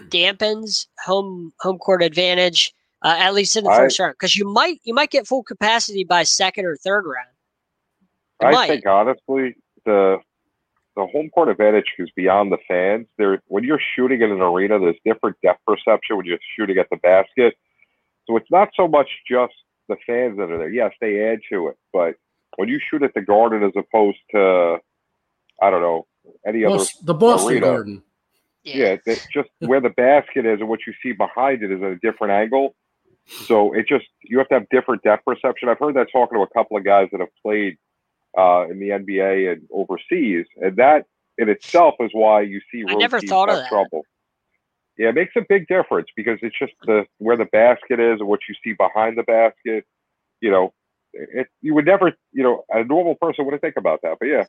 dampens 0.10 0.88
home 1.04 1.54
home 1.60 1.78
court 1.78 2.04
advantage 2.04 2.74
uh, 3.04 3.16
at 3.18 3.34
least 3.34 3.56
in 3.56 3.64
the 3.64 3.70
I- 3.70 3.78
first 3.78 4.00
round? 4.00 4.14
Because 4.14 4.36
you 4.36 4.46
might 4.46 4.80
you 4.84 4.94
might 4.94 5.12
get 5.12 5.28
full 5.28 5.44
capacity 5.44 6.04
by 6.04 6.24
second 6.24 6.66
or 6.66 6.76
third 6.76 7.06
round. 7.06 7.30
It 8.42 8.46
I 8.46 8.52
might. 8.52 8.68
think 8.68 8.86
honestly, 8.86 9.56
the 9.86 10.18
the 10.96 11.06
home 11.08 11.30
court 11.30 11.50
advantage 11.50 11.86
is 12.00 12.10
beyond 12.16 12.52
the 12.52 12.58
fans. 12.68 13.08
There, 13.18 13.42
when 13.48 13.64
you're 13.64 13.82
shooting 13.96 14.22
in 14.22 14.32
an 14.32 14.42
arena, 14.42 14.80
there's 14.80 14.96
different 15.06 15.36
depth 15.44 15.60
perception 15.68 16.18
when 16.18 16.26
you're 16.26 16.40
shooting 16.58 16.78
at 16.78 16.88
the 16.90 16.98
basket. 16.98 17.56
So 18.28 18.38
it's 18.38 18.50
not 18.50 18.70
so 18.76 18.88
much 18.88 19.10
just 19.30 19.54
the 19.88 19.98
fans 20.08 20.38
that 20.38 20.50
are 20.50 20.58
there. 20.58 20.70
Yes, 20.70 20.94
they 21.02 21.22
add 21.22 21.40
to 21.52 21.68
it, 21.68 21.78
but 21.94 22.16
when 22.56 22.70
you 22.70 22.80
shoot 22.90 23.04
at 23.04 23.14
the 23.14 23.22
Garden 23.22 23.64
as 23.64 23.74
opposed 23.76 24.18
to, 24.32 24.78
I 25.62 25.70
don't 25.70 25.82
know, 25.82 26.08
any 26.48 26.64
other 26.64 26.84
the 27.04 27.14
Boston 27.14 27.52
arena. 27.52 27.66
Garden. 27.66 28.04
Yeah, 28.66 28.98
it's 29.06 29.28
just 29.28 29.50
where 29.60 29.80
the 29.80 29.90
basket 29.90 30.46
is 30.46 30.60
and 30.60 30.68
what 30.68 30.80
you 30.88 30.94
see 31.02 31.12
behind 31.12 31.64
it 31.64 31.72
is 31.72 31.82
at 31.82 31.92
a 31.92 31.98
different 31.98 32.34
angle. 32.34 32.76
So 33.28 33.74
it 33.74 33.88
just 33.88 34.06
you 34.24 34.38
have 34.40 34.48
to 34.50 34.56
have 34.56 34.70
different 34.70 35.04
depth 35.04 35.26
perception. 35.26 35.70
I've 35.70 35.80
heard 35.80 35.96
that 35.96 36.08
talking 36.12 36.38
to 36.38 36.44
a 36.44 36.50
couple 36.50 36.78
of 36.78 36.84
guys 36.84 37.10
that 37.12 37.20
have 37.20 37.30
played 37.44 37.78
uh, 38.38 38.68
in 38.70 38.80
the 38.80 38.90
NBA 38.90 39.52
and 39.52 39.68
overseas, 39.72 40.46
and 40.58 40.76
that 40.78 41.06
in 41.38 41.50
itself 41.50 41.96
is 42.00 42.12
why 42.14 42.42
you 42.42 42.62
see 42.72 42.84
I 42.88 42.96
never 42.96 43.20
thought 43.20 43.50
of 43.50 43.58
that. 43.58 43.70
trouble. 43.70 44.06
Yeah, 44.98 45.10
it 45.10 45.16
makes 45.16 45.34
a 45.36 45.42
big 45.48 45.68
difference 45.68 46.08
because 46.16 46.40
it's 46.42 46.58
just 46.58 46.74
the 46.86 47.06
where 47.18 47.38
the 47.38 47.46
basket 47.46 48.00
is 48.00 48.20
and 48.20 48.28
what 48.28 48.42
you 48.48 48.56
see 48.64 48.74
behind 48.74 49.18
the 49.18 49.24
basket. 49.24 49.86
You 50.42 50.52
know, 50.52 50.74
it 51.14 51.48
you 51.62 51.74
would 51.74 51.86
never, 51.86 52.14
you 52.32 52.44
know, 52.44 52.64
a 52.70 52.84
normal 52.84 53.16
person 53.16 53.46
wouldn't 53.46 53.62
think 53.62 53.76
about 53.78 54.02
that, 54.04 54.18
but 54.20 54.28
yeah, 54.28 54.46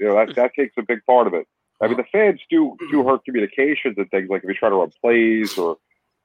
you 0.00 0.06
know 0.06 0.14
that 0.16 0.34
that 0.36 0.52
takes 0.54 0.74
a 0.78 0.82
big 0.82 1.04
part 1.06 1.26
of 1.26 1.34
it. 1.34 1.46
I 1.80 1.88
mean, 1.88 1.96
the 1.96 2.04
fans 2.10 2.40
do 2.50 2.76
do 2.90 3.06
hurt 3.06 3.24
communications 3.24 3.96
and 3.98 4.10
things 4.10 4.28
like 4.30 4.42
if 4.42 4.48
you 4.48 4.54
try 4.54 4.68
to 4.68 4.76
run 4.76 4.92
plays 5.00 5.58
or 5.58 5.76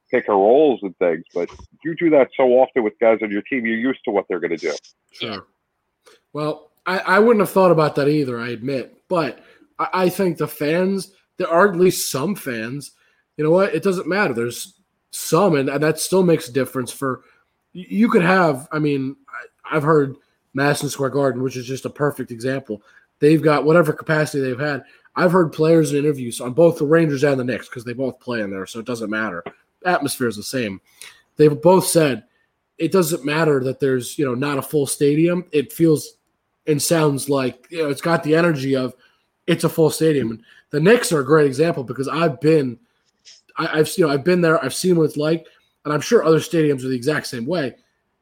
pick 0.09 0.27
and 0.27 0.37
rolls 0.37 0.79
and 0.83 0.95
things, 0.97 1.23
but 1.33 1.49
you 1.83 1.95
do 1.95 2.09
that 2.09 2.29
so 2.35 2.43
often 2.43 2.83
with 2.83 2.93
guys 2.99 3.19
on 3.21 3.31
your 3.31 3.41
team, 3.43 3.65
you're 3.65 3.77
used 3.77 4.03
to 4.05 4.11
what 4.11 4.25
they're 4.27 4.39
going 4.39 4.51
to 4.51 4.57
do. 4.57 4.73
Sure. 5.11 5.47
Well, 6.33 6.71
I, 6.85 6.99
I 6.99 7.19
wouldn't 7.19 7.41
have 7.41 7.49
thought 7.49 7.71
about 7.71 7.95
that 7.95 8.07
either, 8.07 8.39
I 8.39 8.49
admit. 8.49 9.03
But 9.07 9.43
I, 9.79 9.87
I 9.93 10.09
think 10.09 10.37
the 10.37 10.47
fans, 10.47 11.13
there 11.37 11.49
are 11.49 11.69
at 11.69 11.77
least 11.77 12.11
some 12.11 12.35
fans, 12.35 12.91
you 13.37 13.43
know 13.43 13.51
what? 13.51 13.73
It 13.73 13.83
doesn't 13.83 14.07
matter. 14.07 14.33
There's 14.33 14.73
some, 15.11 15.55
and, 15.55 15.69
and 15.69 15.81
that 15.81 15.99
still 15.99 16.23
makes 16.23 16.47
a 16.47 16.53
difference 16.53 16.91
for 16.91 17.21
you 17.73 17.85
you 17.89 18.09
could 18.09 18.23
have, 18.23 18.67
I 18.71 18.79
mean, 18.79 19.15
I, 19.29 19.77
I've 19.77 19.83
heard 19.83 20.15
Madison 20.53 20.89
Square 20.89 21.11
Garden, 21.11 21.41
which 21.41 21.55
is 21.55 21.65
just 21.65 21.85
a 21.85 21.89
perfect 21.89 22.31
example. 22.31 22.81
They've 23.19 23.41
got 23.41 23.65
whatever 23.65 23.93
capacity 23.93 24.43
they've 24.43 24.59
had. 24.59 24.83
I've 25.15 25.31
heard 25.31 25.51
players 25.51 25.91
in 25.91 25.99
interviews 25.99 26.39
on 26.39 26.53
both 26.53 26.77
the 26.77 26.85
Rangers 26.85 27.23
and 27.23 27.39
the 27.39 27.43
Knicks 27.43 27.67
because 27.67 27.83
they 27.83 27.93
both 27.93 28.19
play 28.19 28.41
in 28.41 28.49
there, 28.49 28.65
so 28.65 28.79
it 28.79 28.85
doesn't 28.85 29.09
matter. 29.09 29.43
Atmosphere 29.85 30.27
is 30.27 30.37
the 30.37 30.43
same. 30.43 30.79
They've 31.35 31.61
both 31.61 31.85
said 31.85 32.23
it 32.77 32.91
doesn't 32.91 33.25
matter 33.25 33.63
that 33.63 33.79
there's 33.79 34.17
you 34.17 34.25
know 34.25 34.35
not 34.35 34.57
a 34.57 34.61
full 34.61 34.87
stadium. 34.87 35.45
It 35.51 35.73
feels 35.73 36.17
and 36.67 36.81
sounds 36.81 37.29
like 37.29 37.67
you 37.69 37.83
know 37.83 37.89
it's 37.89 38.01
got 38.01 38.23
the 38.23 38.35
energy 38.35 38.75
of 38.75 38.93
it's 39.47 39.63
a 39.63 39.69
full 39.69 39.89
stadium. 39.89 40.31
And 40.31 40.43
the 40.69 40.79
Knicks 40.79 41.11
are 41.11 41.19
a 41.19 41.25
great 41.25 41.45
example 41.45 41.83
because 41.83 42.07
I've 42.07 42.39
been, 42.39 42.79
I, 43.57 43.79
I've 43.79 43.97
you 43.97 44.05
know 44.05 44.13
I've 44.13 44.23
been 44.23 44.41
there. 44.41 44.63
I've 44.63 44.73
seen 44.73 44.95
what 44.95 45.03
it's 45.03 45.17
like, 45.17 45.45
and 45.85 45.93
I'm 45.93 46.01
sure 46.01 46.23
other 46.23 46.39
stadiums 46.39 46.83
are 46.83 46.89
the 46.89 46.95
exact 46.95 47.27
same 47.27 47.45
way. 47.45 47.75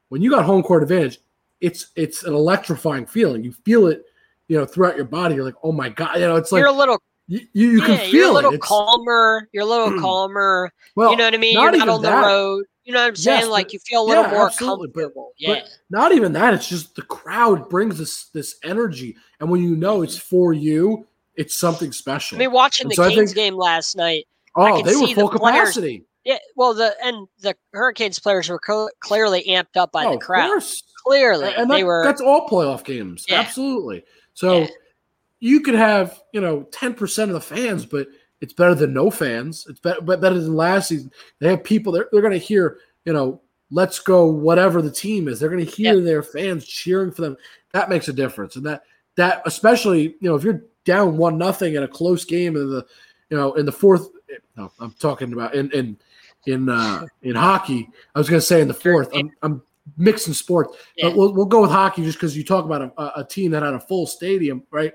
When 0.10 0.22
you 0.22 0.30
got 0.32 0.46
home 0.46 0.64
court 0.64 0.84
advantage, 0.84 1.20
it's 1.62 1.88
it's 1.96 2.24
an 2.24 2.34
electrifying 2.34 3.06
feeling. 3.06 3.44
You 3.44 3.54
feel 3.54 3.88
it, 3.88 4.06
you 4.50 4.58
know, 4.58 4.66
throughout 4.66 4.98
your 4.98 5.06
body. 5.06 5.36
You're 5.36 5.46
like, 5.46 5.56
oh 5.64 5.72
my 5.72 5.88
god, 5.88 6.16
you 6.16 6.28
know, 6.28 6.36
it's 6.36 6.52
like 6.52 6.60
you're 6.60 6.68
a 6.68 6.74
little 6.74 7.02
you, 7.28 7.40
you, 7.54 7.70
you 7.70 7.80
yeah, 7.82 7.86
can 7.86 8.10
you're 8.14 8.30
a 8.30 8.34
little 8.34 8.54
it. 8.54 8.60
Calmer. 8.60 9.48
You're 9.54 9.64
a 9.64 9.68
little 9.68 9.92
hmm. 9.92 10.00
calmer. 10.00 10.72
well, 10.96 11.12
you 11.12 11.18
know 11.18 11.26
what 11.26 11.36
I 11.36 11.38
mean? 11.38 11.54
not 11.54 11.74
You're 11.74 11.86
not 11.86 11.90
on 11.90 12.02
the 12.02 12.10
that. 12.10 12.26
road. 12.26 12.66
You 12.84 12.94
know 12.94 13.02
what 13.02 13.10
I'm 13.10 13.16
saying? 13.16 13.42
Yes, 13.42 13.50
like 13.50 13.68
but- 13.68 13.74
you 13.74 13.80
feel 13.80 14.02
a 14.02 14.08
little 14.08 14.24
yeah, 14.24 14.32
more 14.32 14.48
absolutely, 14.48 14.88
but- 14.88 15.02
comfortable. 15.02 15.32
yeah. 15.38 15.54
but 15.54 15.70
not 15.92 16.12
even 16.12 16.34
that. 16.34 16.56
It's 16.56 16.68
just 16.68 16.96
the 16.96 17.04
crowd 17.04 17.70
brings 17.70 18.00
this 18.00 18.30
this 18.30 18.58
energy, 18.64 19.16
and 19.40 19.50
when 19.50 19.62
you 19.62 19.76
know 19.76 20.02
it's 20.02 20.18
mm-hmm. 20.18 20.28
for 20.28 20.54
you, 20.54 21.06
it's 21.36 21.56
something 21.56 21.92
special. 21.92 22.38
I 22.38 22.40
mean, 22.40 22.52
watching 22.52 22.86
And 22.86 22.92
the 22.92 22.96
so 22.96 23.10
Kings 23.10 23.34
think- 23.34 23.36
game 23.36 23.56
last 23.56 23.96
night. 23.96 24.26
oh, 24.56 24.78
can 24.78 24.86
they 24.86 24.96
were 24.96 25.06
see 25.06 25.14
the 25.14 25.22
full 25.22 25.30
players- 25.30 25.70
capacity. 25.70 26.06
Yeah, 26.26 26.38
well, 26.56 26.74
the 26.74 26.96
and 27.04 27.28
the 27.40 27.56
Hurricanes 27.74 28.20
players 28.20 28.50
were 28.50 28.60
co- 28.60 28.90
clearly 29.00 29.44
amped 29.48 29.78
up 29.78 29.92
by 29.92 30.06
oh, 30.06 30.10
the 30.10 30.16
of 30.16 30.22
crowd. 30.22 30.48
course. 30.48 30.84
Clearly, 31.06 31.54
and 31.56 31.72
they 31.72 31.84
were. 31.84 32.04
that's 32.04 32.22
all 32.22 32.48
playoff 32.50 32.84
games. 32.84 33.26
Yeah. 33.28 33.40
Absolutely. 33.40 34.04
So 34.40 34.62
Yeah. 34.62 34.68
you 35.42 35.60
could 35.60 35.74
have, 35.76 36.22
you 36.32 36.40
know, 36.40 36.62
10% 36.72 37.24
of 37.24 37.34
the 37.34 37.42
fans, 37.42 37.86
but 37.86 38.08
it's 38.40 38.54
better 38.54 38.74
than 38.74 38.94
no 38.94 39.12
fans. 39.12 39.68
It's 39.70 39.82
better, 39.82 40.00
but 40.00 40.22
better 40.22 40.40
than 40.40 40.56
last 40.56 40.88
season. 40.88 41.12
They 41.40 41.50
have 41.50 41.62
people, 41.62 41.92
they're, 41.92 42.08
they're 42.10 42.22
going 42.22 42.32
to 42.32 42.38
hear, 42.40 42.78
you 43.04 43.12
know, 43.12 43.42
let's 43.70 44.00
go, 44.00 44.28
whatever 44.28 44.82
the 44.82 44.92
team 44.92 45.28
is. 45.28 45.42
They're 45.42 45.50
going 45.50 45.66
to 45.66 45.70
hear 45.70 46.00
their 46.00 46.24
fans 46.24 46.66
cheering 46.66 47.12
for 47.12 47.22
them. 47.22 47.36
That 47.74 47.90
makes 47.90 48.08
a 48.08 48.14
difference. 48.14 48.56
And 48.56 48.66
that, 48.66 48.84
that, 49.16 49.42
especially, 49.46 50.16
you 50.22 50.30
know, 50.30 50.36
if 50.36 50.44
you're 50.46 50.64
down 50.86 51.18
one 51.18 51.38
nothing 51.38 51.76
in 51.76 51.84
a 51.84 51.88
close 51.88 52.24
game 52.24 52.56
in 52.56 52.70
the, 52.70 52.86
you 53.30 53.36
know, 53.36 53.56
in 53.56 53.66
the 53.66 53.74
fourth, 53.74 54.08
no, 54.56 54.72
I'm 54.80 54.94
talking 55.02 55.34
about 55.34 55.54
in, 55.54 55.70
in, 55.72 55.98
in, 56.48 56.70
uh, 56.70 57.06
in 57.24 57.36
hockey. 57.36 57.90
I 58.16 58.20
was 58.20 58.30
going 58.30 58.40
to 58.40 58.48
say 58.48 58.62
in 58.62 58.70
the 58.70 58.74
fourth. 58.74 59.10
I'm, 59.14 59.32
I'm 59.42 59.62
mixing 59.98 60.34
sports. 60.34 60.78
Yeah. 60.96 61.10
But 61.10 61.18
we'll, 61.18 61.34
we'll 61.34 61.46
go 61.46 61.62
with 61.62 61.72
hockey 61.72 62.04
just 62.04 62.18
because 62.18 62.36
you 62.38 62.44
talk 62.44 62.66
about 62.66 62.82
a, 62.98 63.20
a 63.20 63.24
team 63.26 63.52
that 63.52 63.64
had 63.64 63.74
a 63.74 63.80
full 63.80 64.06
stadium, 64.08 64.64
right? 64.72 64.94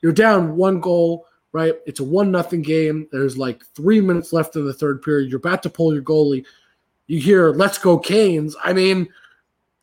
You're 0.00 0.12
down 0.12 0.56
one 0.56 0.80
goal, 0.80 1.26
right? 1.52 1.74
It's 1.86 2.00
a 2.00 2.04
one 2.04 2.30
nothing 2.30 2.62
game. 2.62 3.08
There's 3.12 3.38
like 3.38 3.64
three 3.74 4.00
minutes 4.00 4.32
left 4.32 4.56
in 4.56 4.66
the 4.66 4.74
third 4.74 5.02
period. 5.02 5.30
You're 5.30 5.38
about 5.38 5.62
to 5.64 5.70
pull 5.70 5.92
your 5.94 6.02
goalie. 6.02 6.44
You 7.06 7.20
hear 7.20 7.52
"Let's 7.52 7.78
go 7.78 7.98
Canes." 7.98 8.56
I 8.62 8.72
mean, 8.72 9.08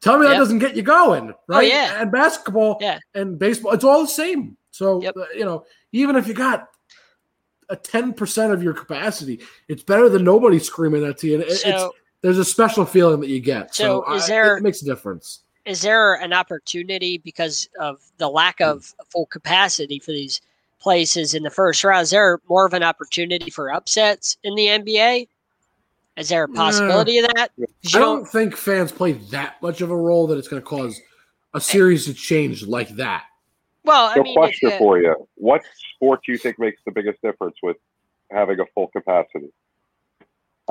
tell 0.01 0.17
me 0.19 0.27
that 0.27 0.37
doesn't 0.37 0.59
get 0.59 0.75
you 0.75 0.81
going, 0.83 1.33
right? 1.47 1.67
yeah. 1.67 2.01
And 2.01 2.11
basketball 2.11 2.77
Yeah. 2.81 2.99
and 3.15 3.37
baseball, 3.39 3.73
it's 3.73 3.83
all 3.83 4.01
the 4.01 4.07
same. 4.07 4.57
So 4.71 5.01
Yep. 5.01 5.17
uh, 5.17 5.25
you 5.35 5.45
know, 5.45 5.65
even 5.91 6.15
if 6.15 6.27
you 6.27 6.33
got 6.33 6.67
a 7.69 7.75
ten 7.75 8.13
percent 8.13 8.51
of 8.53 8.61
your 8.63 8.73
capacity, 8.73 9.41
it's 9.67 9.83
better 9.83 10.09
than 10.09 10.23
nobody 10.23 10.59
screaming 10.59 11.03
at 11.05 11.21
you. 11.23 11.41
And 11.41 11.51
So- 11.51 11.69
it's 11.69 11.95
there's 12.21 12.37
a 12.37 12.45
special 12.45 12.85
feeling 12.85 13.19
that 13.21 13.29
you 13.29 13.39
get. 13.39 13.73
So, 13.75 14.03
So 14.07 14.13
is 14.13 14.23
I- 14.23 14.27
there- 14.27 14.57
it 14.57 14.63
makes 14.63 14.81
a 14.81 14.85
difference. 14.85 15.41
is 15.65 15.81
there 15.81 16.15
an 16.15 16.33
opportunity 16.33 17.17
because 17.19 17.69
of 17.79 17.99
the 18.17 18.29
lack 18.29 18.61
of 18.61 18.93
full 19.09 19.25
capacity 19.27 19.99
for 19.99 20.11
these 20.11 20.41
places 20.79 21.33
in 21.33 21.43
the 21.43 21.49
first 21.49 21.83
round? 21.83 22.03
Is 22.03 22.09
there 22.11 22.39
more 22.49 22.65
of 22.65 22.73
an 22.73 22.83
opportunity 22.83 23.49
for 23.51 23.71
upsets 23.71 24.37
in 24.43 24.55
the 24.55 24.67
NBA? 24.69 25.27
Is 26.17 26.29
there 26.29 26.43
a 26.43 26.49
possibility 26.49 27.19
of 27.19 27.27
that? 27.35 27.51
I 27.57 27.65
you 27.81 27.89
don't 27.99 28.27
think 28.27 28.55
fans 28.55 28.91
play 28.91 29.13
that 29.31 29.61
much 29.61 29.81
of 29.81 29.91
a 29.91 29.95
role 29.95 30.27
that 30.27 30.37
it's 30.37 30.47
going 30.47 30.61
to 30.61 30.65
cause 30.67 30.99
a 31.53 31.61
series 31.61 32.05
to 32.05 32.13
change 32.13 32.63
like 32.65 32.89
that. 32.97 33.23
Well, 33.83 34.07
I 34.07 34.15
So, 34.15 34.23
mean, 34.23 34.35
question 34.35 34.69
you- 34.71 34.77
for 34.77 34.99
you: 35.01 35.27
What 35.35 35.63
sport 35.95 36.21
do 36.25 36.31
you 36.31 36.37
think 36.37 36.59
makes 36.59 36.81
the 36.85 36.91
biggest 36.91 37.21
difference 37.21 37.55
with 37.63 37.77
having 38.29 38.59
a 38.59 38.65
full 38.75 38.87
capacity? 38.89 39.51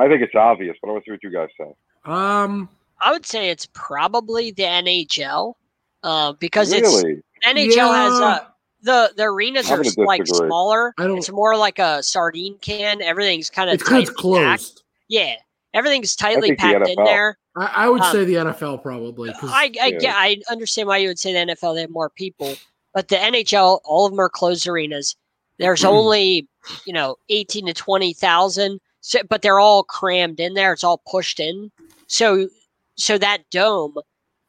I 0.01 0.09
think 0.09 0.23
it's 0.23 0.35
obvious, 0.35 0.77
but 0.81 0.89
I 0.89 0.93
want 0.93 1.05
to 1.05 1.09
see 1.09 1.13
what 1.13 1.23
you 1.23 1.31
guys 1.31 1.49
say. 1.59 1.73
Um, 2.05 2.69
I 3.03 3.13
would 3.13 3.27
say 3.27 3.51
it's 3.51 3.69
probably 3.73 4.51
the 4.53 4.63
NHL 4.65 5.55
uh, 6.03 6.33
because 6.35 6.73
it's 6.73 7.03
really? 7.03 7.23
NHL 7.45 7.95
has 7.95 8.19
Yeah. 8.21 8.27
uh, 8.27 8.45
the 8.83 9.13
the 9.17 9.25
arenas 9.25 9.71
I'm 9.71 9.81
are 9.81 9.85
like 10.07 10.27
smaller. 10.27 10.95
I 10.99 11.07
don't- 11.07 11.19
It's 11.19 11.31
more 11.31 11.57
like 11.57 11.79
a 11.79 12.03
sardine 12.03 12.57
can. 12.61 13.03
Everything's 13.03 13.51
kind 13.51 13.69
of 13.69 13.75
it's 13.75 13.83
kind 13.83 14.03
of 14.03 14.09
packed. 14.09 14.19
closed. 14.19 14.83
Yeah, 15.09 15.35
everything's 15.75 16.17
tightly 16.17 16.49
think 16.49 16.61
the 16.61 16.73
packed 16.75 16.89
in 16.89 17.05
there. 17.05 17.37
I, 17.57 17.73
I 17.75 17.89
would 17.89 18.01
Um, 18.01 18.13
say 18.13 18.25
the 18.25 18.35
NFL 18.37 18.83
probably. 18.83 19.31
I 19.43 19.71
I, 19.83 19.87
Yeah. 19.89 19.91
get, 19.99 20.15
I 20.17 20.37
understand 20.51 20.89
why 20.89 20.99
you 20.99 21.09
would 21.09 21.19
say 21.19 21.33
the 21.33 21.53
NFL 21.53 21.75
they 21.75 21.83
have 21.83 21.91
more 21.91 22.09
people, 22.11 22.55
but 22.95 23.09
the 23.09 23.17
NHL 23.17 23.81
all 23.85 24.07
of 24.07 24.13
them 24.13 24.21
are 24.21 24.29
closed 24.31 24.67
arenas. 24.67 25.17
There's 25.59 25.85
only 25.85 26.49
you 26.87 26.93
know 26.95 27.17
eighteen 27.29 27.67
to 27.67 27.75
twenty 27.75 28.15
thousand, 28.15 28.81
so, 29.01 29.21
but 29.29 29.43
they're 29.43 29.59
all 29.61 29.83
crammed 29.85 30.41
in 30.41 30.55
there. 30.55 30.73
It's 30.73 30.85
all 30.85 31.03
pushed 31.11 31.41
in. 31.41 31.71
So 32.07 32.49
so 32.97 33.17
that 33.19 33.49
dome, 33.51 33.95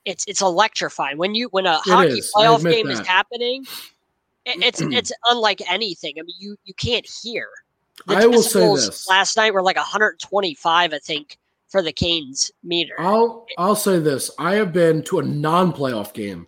it's 0.05 0.25
it's 0.27 0.41
electrifying 0.41 1.17
when 1.17 1.35
you 1.35 1.47
when 1.51 1.65
a 1.65 1.77
hockey 1.77 2.07
is. 2.19 2.31
Playoff 2.35 2.63
game 2.73 2.87
is 2.89 2.99
happening. 3.07 3.65
it- 4.45 4.63
It's 4.63 4.81
it's 4.91 5.11
unlike 5.29 5.61
anything. 5.69 6.15
I 6.19 6.23
mean, 6.23 6.35
you 6.39 6.57
you 6.65 6.73
can't 6.73 7.07
hear. 7.23 7.47
The 8.07 8.15
I 8.15 8.25
will 8.25 8.41
say 8.41 8.59
this. 8.87 9.07
Last 9.07 9.37
night 9.37 9.53
were 9.53 9.61
like 9.61 9.75
125, 9.77 10.93
I 10.93 10.97
think, 10.99 11.37
for 11.69 11.81
the 11.83 11.91
Canes 11.93 12.51
meter. 12.63 12.95
I'll 12.99 13.45
I'll 13.57 13.75
say 13.75 13.99
this. 13.99 14.31
I 14.39 14.55
have 14.55 14.73
been 14.73 15.03
to 15.03 15.19
a 15.19 15.23
non-playoff 15.23 16.11
game, 16.13 16.47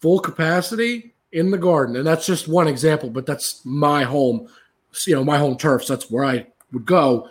full 0.00 0.20
capacity 0.20 1.14
in 1.32 1.50
the 1.50 1.58
Garden, 1.58 1.96
and 1.96 2.06
that's 2.06 2.26
just 2.26 2.46
one 2.46 2.68
example. 2.68 3.08
But 3.10 3.26
that's 3.26 3.64
my 3.64 4.04
home, 4.04 4.48
you 5.06 5.14
know, 5.14 5.24
my 5.24 5.38
home 5.38 5.56
turf. 5.56 5.84
So 5.84 5.96
that's 5.96 6.10
where 6.10 6.24
I 6.24 6.46
would 6.74 6.84
go. 6.84 7.28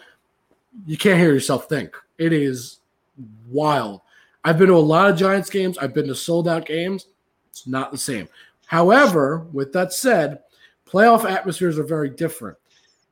You 0.87 0.97
can't 0.97 1.19
hear 1.19 1.33
yourself 1.33 1.69
think. 1.69 1.95
It 2.17 2.33
is 2.33 2.79
wild. 3.49 4.01
I've 4.43 4.57
been 4.57 4.67
to 4.67 4.73
a 4.73 4.77
lot 4.77 5.09
of 5.11 5.17
Giants 5.17 5.49
games. 5.49 5.77
I've 5.77 5.93
been 5.93 6.07
to 6.07 6.15
sold 6.15 6.47
out 6.47 6.65
games. 6.65 7.07
It's 7.51 7.67
not 7.67 7.91
the 7.91 7.97
same. 7.97 8.27
However, 8.65 9.45
with 9.53 9.71
that 9.73 9.93
said, 9.93 10.39
playoff 10.89 11.29
atmospheres 11.29 11.77
are 11.77 11.83
very 11.83 12.09
different. 12.09 12.57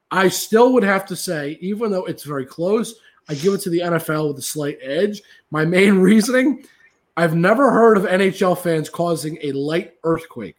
I 0.10 0.28
still 0.28 0.74
would 0.74 0.84
have 0.84 1.06
to 1.06 1.16
say, 1.16 1.58
even 1.62 1.92
though 1.92 2.06
it's 2.06 2.24
very 2.24 2.46
close, 2.46 2.96
I 3.30 3.36
give 3.36 3.54
it 3.54 3.62
to 3.62 3.70
the 3.70 3.80
NFL 3.80 4.30
with 4.30 4.40
a 4.40 4.42
slight 4.42 4.78
edge. 4.82 5.22
My 5.52 5.64
main 5.66 6.00
reasoning 6.00 6.66
I've 7.18 7.36
never 7.36 7.72
heard 7.72 7.98
of 7.98 8.04
NHL 8.06 8.58
fans 8.58 8.90
causing 8.90 9.38
a 9.42 9.52
light 9.52 9.94
earthquake. 10.04 10.56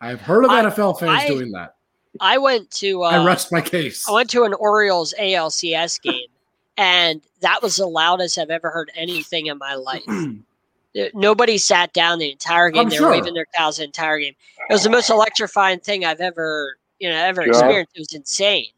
I've 0.00 0.20
heard 0.20 0.44
of 0.44 0.50
I- 0.50 0.62
NFL 0.64 1.00
fans 1.00 1.22
I- 1.22 1.26
doing 1.28 1.50
that. 1.52 1.75
I 2.20 2.38
went 2.38 2.70
to 2.72 3.02
uh, 3.04 3.08
I 3.10 3.24
rest 3.24 3.52
my 3.52 3.60
case. 3.60 4.08
I 4.08 4.12
went 4.12 4.30
to 4.30 4.44
an 4.44 4.54
Orioles 4.54 5.14
ALCS 5.18 6.00
game, 6.02 6.28
and 6.76 7.20
that 7.40 7.62
was 7.62 7.76
the 7.76 7.86
loudest 7.86 8.38
I've 8.38 8.50
ever 8.50 8.70
heard 8.70 8.90
anything 8.94 9.46
in 9.46 9.58
my 9.58 9.74
life. 9.74 10.04
Nobody 11.14 11.58
sat 11.58 11.92
down 11.92 12.18
the 12.18 12.30
entire 12.30 12.70
game. 12.70 12.84
I'm 12.84 12.88
they 12.88 12.96
sure. 12.96 13.08
were 13.08 13.12
waving 13.16 13.34
their 13.34 13.46
towels 13.54 13.76
the 13.76 13.84
entire 13.84 14.18
game. 14.18 14.34
It 14.68 14.72
was 14.72 14.82
the 14.82 14.88
most 14.90 15.10
electrifying 15.10 15.78
thing 15.80 16.06
I've 16.06 16.20
ever, 16.20 16.78
you 16.98 17.10
know, 17.10 17.16
ever 17.16 17.42
Sure. 17.42 17.50
experienced. 17.52 17.92
It 17.96 18.00
was 18.00 18.12
insane. 18.14 18.68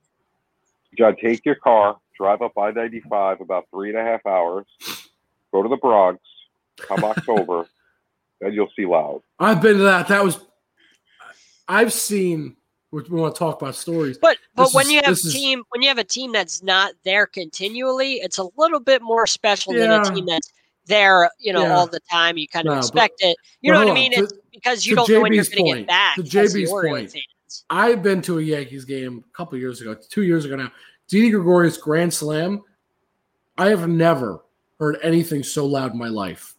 John, 0.97 1.15
take 1.17 1.45
your 1.45 1.55
car, 1.55 1.97
drive 2.17 2.43
up 2.43 2.59
I 2.59 2.73
ninety 2.73 3.01
five 3.09 3.41
about 3.41 3.67
three 3.71 3.91
and 3.91 3.99
a 3.99 4.03
half 4.03 4.27
hours, 4.27 4.67
go 5.53 5.63
to 5.63 5.69
the 5.69 5.77
Bronx, 5.77 6.21
come 6.81 7.05
October, 7.05 7.67
and 8.41 8.53
you'll 8.53 8.71
see 8.75 8.85
loud. 8.85 9.23
I've 9.39 9.63
been 9.63 9.77
to 9.77 9.83
that. 9.85 10.09
That 10.09 10.25
was 10.25 10.41
I've 11.69 11.93
seen 11.93 12.41
we 12.41 12.57
we 12.91 13.03
want 13.11 13.35
to 13.35 13.39
talk 13.39 13.61
about 13.61 13.75
stories. 13.75 14.19
But 14.19 14.39
but 14.55 14.65
This 14.67 14.75
when 14.75 14.87
is- 14.87 14.93
you 14.93 14.97
have 15.03 15.07
this 15.15 15.25
is- 15.25 15.35
team 15.35 15.63
when 15.71 15.83
you 15.83 15.89
have 15.89 15.99
a 15.99 16.05
team 16.05 16.33
that's 16.33 16.63
not 16.63 16.95
there 17.05 17.27
continually, 17.27 18.15
it's 18.15 18.39
a 18.39 18.49
little 18.57 18.81
bit 18.81 19.03
more 19.03 19.27
special 19.27 19.73
than 19.75 19.91
a 19.91 20.05
team 20.05 20.27
that's 20.27 20.53
there, 20.87 21.31
you 21.39 21.53
know, 21.53 21.63
Yeah. 21.63 21.77
all 21.77 21.87
the 21.87 22.01
time. 22.11 22.39
You 22.39 22.49
kind 22.49 22.67
of 22.67 22.71
No, 22.71 22.75
but- 22.77 22.85
expect 22.87 23.15
it. 23.21 23.37
You 23.61 23.73
know 23.73 23.79
what 23.79 23.91
I 23.91 23.95
mean? 23.95 24.13
To, 24.13 24.23
it's 24.25 24.33
because 24.53 24.87
you 24.87 24.97
don't 24.97 25.07
JB's 25.07 25.15
know 25.15 25.21
when 25.21 25.33
you're 25.35 25.45
going 25.45 25.65
to 25.75 25.79
get 25.81 25.87
back. 25.87 26.17
To 26.17 26.23
JB's 26.23 26.71
point, 26.71 27.13
fans. 27.13 27.65
I've 27.69 28.03
been 28.03 28.23
to 28.23 28.39
a 28.39 28.43
Yankees 28.43 28.85
game 28.87 29.23
a 29.29 29.37
couple 29.37 29.59
years 29.59 29.81
ago, 29.83 29.95
two 30.09 30.23
years 30.23 30.45
ago 30.47 30.57
now. 30.57 30.73
Didi 31.09 31.31
Gregorius 31.31 31.77
Grand 31.77 32.13
Slam. 32.13 32.63
I 33.59 33.69
have 33.69 33.87
never 33.89 34.45
heard 34.79 34.99
anything 35.03 35.43
so 35.43 35.67
loud 35.67 35.93
in 35.93 35.99
my 35.99 36.09
life. 36.09 36.55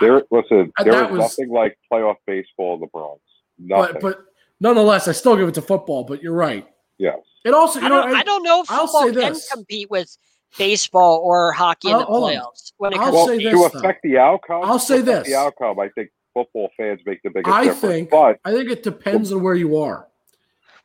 There, 0.00 0.22
listen, 0.30 0.72
there 0.82 0.92
that 0.92 1.06
is 1.06 1.18
was- 1.18 1.38
nothing 1.38 1.50
like 1.52 1.78
playoff 1.90 2.16
baseball 2.26 2.74
in 2.74 2.80
the 2.80 2.86
Bronx. 2.88 3.20
Nothing. 3.58 3.92
But 3.94 4.00
but 4.02 4.24
nonetheless, 4.60 5.08
I 5.08 5.12
still 5.12 5.36
give 5.36 5.48
it 5.48 5.54
to 5.54 5.62
football. 5.62 6.04
But 6.04 6.22
you're 6.22 6.34
right. 6.34 6.66
Yeah. 6.98 7.16
It 7.44 7.54
also, 7.54 7.80
you 7.80 7.86
I 7.86 7.88
know, 7.88 8.02
don't, 8.02 8.14
I, 8.16 8.22
don't 8.22 8.42
know 8.42 8.60
if 8.62 8.70
I'll 8.70 8.86
football 8.86 9.08
say 9.08 9.30
can 9.32 9.40
compete 9.56 9.90
with 9.90 10.14
baseball 10.58 11.20
or 11.24 11.52
hockey 11.52 11.88
in 11.88 11.94
I'll- 11.94 12.00
the 12.00 12.06
hold 12.06 12.24
on. 12.24 12.36
playoffs 12.36 12.72
when 12.76 12.92
it 12.92 12.98
I'll 12.98 13.04
comes 13.04 13.14
Well, 13.14 13.26
say 13.28 13.38
to 13.38 13.44
this, 13.44 13.52
to 13.52 13.58
though. 13.72 13.78
affect 13.78 14.02
the 14.02 14.18
outcome, 14.18 14.62
I'll 14.64 14.78
say 14.78 14.94
affect 15.00 15.24
this. 15.24 15.26
The 15.28 15.34
outcome, 15.40 15.78
I 15.78 15.88
think 15.90 16.10
football 16.34 16.70
fans 16.76 17.00
make 17.06 17.22
the 17.22 17.30
biggest 17.30 17.48
I 17.54 17.64
difference. 17.64 17.80
think- 17.80 18.10
but 18.10 18.38
I 18.44 18.52
think 18.52 18.70
it 18.70 18.82
depends 18.82 19.32
on 19.32 19.42
where 19.42 19.54
you 19.54 19.78
are. 19.78 20.08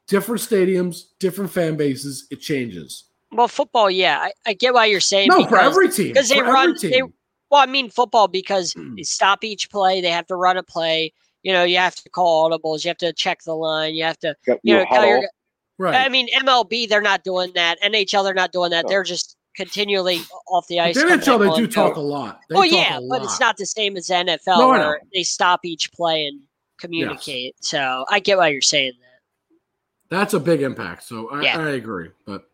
Different 0.08 0.40
stadiums, 0.42 1.06
different 1.20 1.52
fan 1.52 1.76
bases, 1.76 2.28
it 2.32 2.38
changes. 2.40 3.06
well, 3.32 3.48
football. 3.50 3.90
Yeah, 3.92 4.20
I, 4.22 4.32
I 4.46 4.54
get 4.54 4.74
why 4.74 4.86
you're 4.86 5.00
saying 5.02 5.28
No, 5.30 5.38
because, 5.38 5.50
for 5.50 5.60
every 5.60 5.90
team. 5.90 6.08
because 6.14 6.30
they 6.30 6.36
for 6.36 6.46
every 6.46 6.54
run. 6.54 6.76
They, 6.82 7.02
well, 7.50 7.62
I 7.62 7.66
mean 7.66 7.90
football 7.90 8.28
because 8.30 8.74
Mm. 8.76 8.96
they 8.98 9.04
stop 9.04 9.44
each 9.44 9.70
play. 9.70 10.00
They 10.02 10.12
have 10.12 10.28
to 10.28 10.36
run 10.36 10.56
a 10.58 10.64
play. 10.64 11.12
You 11.46 11.54
know, 11.54 11.64
you 11.64 11.78
have 11.78 11.94
to 11.94 12.10
call 12.10 12.50
audibles. 12.50 12.84
You 12.84 12.90
have 12.90 12.98
to 12.98 13.14
check 13.14 13.44
the 13.44 13.54
line. 13.54 13.94
You 13.94 14.04
have 14.04 14.18
to, 14.22 14.36
got 14.48 14.60
you 14.64 14.74
your 14.74 14.80
know, 14.80 14.90
tell 14.92 15.06
your. 15.06 15.30
right. 15.78 16.04
I 16.04 16.10
mean, 16.10 16.28
MLB, 16.40 16.90
they're 16.90 17.04
not 17.04 17.24
doing 17.24 17.52
that. 17.54 17.80
NHL, 17.84 18.24
they're 18.24 18.34
not 18.34 18.52
doing 18.52 18.72
that. 18.72 18.86
No. 18.86 18.90
They're 18.90 19.04
just 19.04 19.38
continually 19.56 20.22
off 20.48 20.68
the 20.68 20.80
ice. 20.80 20.96
the 20.96 21.02
coming 21.02 21.20
NHL, 21.20 21.34
up 21.36 21.40
they 21.42 21.48
do 21.50 21.72
field. 21.72 21.72
talk 21.72 21.98
a 21.98 22.02
lot. 22.02 22.42
They 22.50 22.56
oh 22.56 22.64
yeah, 22.64 22.98
a 22.98 23.08
but 23.08 23.24
it's 23.24 23.40
not 23.40 23.58
the 23.58 23.68
same 23.68 23.96
as 23.96 24.08
NFL 24.08 24.58
No, 24.58 24.70
where 24.70 25.02
they 25.14 25.22
stop 25.22 25.60
each 25.66 25.94
play 25.94 26.26
and 26.26 26.42
communicate. 26.80 27.54
So 27.64 28.06
I 28.10 28.22
get 28.22 28.40
why 28.40 28.48
you're 28.48 28.62
saying 28.62 28.94
that. 29.00 30.16
That's 30.18 30.34
a 30.34 30.40
big 30.40 30.64
impact. 30.64 31.04
So 31.04 31.30
I, 31.30 31.44
Yeah. 31.44 31.60
I 31.60 31.70
agree. 31.74 32.10
But 32.26 32.50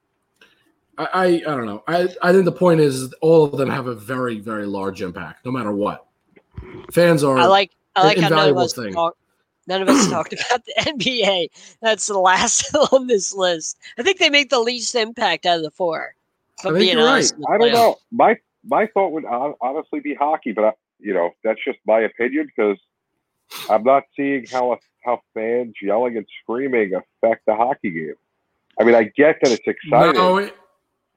I, 0.98 1.08
I 1.14 1.26
I 1.26 1.40
don't 1.40 1.66
know. 1.66 1.82
I, 1.88 2.10
I 2.22 2.34
think 2.34 2.44
the 2.44 2.52
point 2.52 2.82
is 2.82 3.14
all 3.22 3.46
of 3.46 3.58
them 3.58 3.70
have 3.70 3.88
a 3.88 3.96
very, 3.96 4.42
very 4.42 4.66
large 4.66 5.02
impact, 5.02 5.46
no 5.46 5.52
matter 5.52 5.72
what. 5.72 6.08
Fans 6.92 7.24
are 7.24 7.38
I 7.38 7.46
like 7.46 7.72
I 7.96 8.04
like 8.06 8.18
how 8.20 8.30
none 8.30 8.50
of 8.50 8.58
us 8.58 8.74
thing. 8.74 8.94
talk, 8.94 9.18
none 9.68 9.82
of 9.82 9.90
us 9.90 10.08
talked 10.08 10.34
about 10.50 10.66
the 10.66 10.74
NBA. 10.80 11.48
That's 11.82 12.08
the 12.08 12.18
last 12.20 12.74
on 12.92 13.08
this 13.08 13.34
list. 13.34 13.78
I 13.98 14.04
think 14.04 14.20
they 14.20 14.30
make 14.30 14.50
the 14.50 14.60
least 14.60 14.96
impact 14.96 15.46
out 15.46 15.58
of 15.58 15.64
the 15.64 15.72
four. 15.72 16.16
I 16.64 16.68
I'm 16.70 16.74
think 16.76 16.92
you're 16.92 17.06
right. 17.06 17.32
I 17.50 17.58
don't 17.58 17.72
know. 17.74 17.98
My 18.12 18.38
my 18.64 18.88
thought 18.88 19.12
would 19.12 19.26
honestly 19.26 20.00
be 20.00 20.14
hockey, 20.16 20.52
but 20.52 20.66
I, 20.66 20.74
you 21.00 21.14
know 21.14 21.32
that's 21.44 21.60
just 21.66 21.80
my 21.86 22.02
opinion 22.02 22.48
because 22.56 22.78
I'm 23.70 23.84
not 23.84 24.04
seeing 24.16 24.46
how 24.52 24.78
how 25.04 25.22
fans 25.34 25.76
yelling 25.82 26.18
and 26.18 26.26
screaming 26.44 26.94
affect 26.94 27.46
the 27.48 27.56
hockey 27.56 27.92
game. 27.92 28.16
I 28.80 28.84
mean, 28.84 28.96
I 28.96 29.04
get 29.04 29.38
that 29.44 29.52
it's 29.52 29.68
exciting. 29.68 30.16
no. 30.16 30.38
It, 30.38 30.56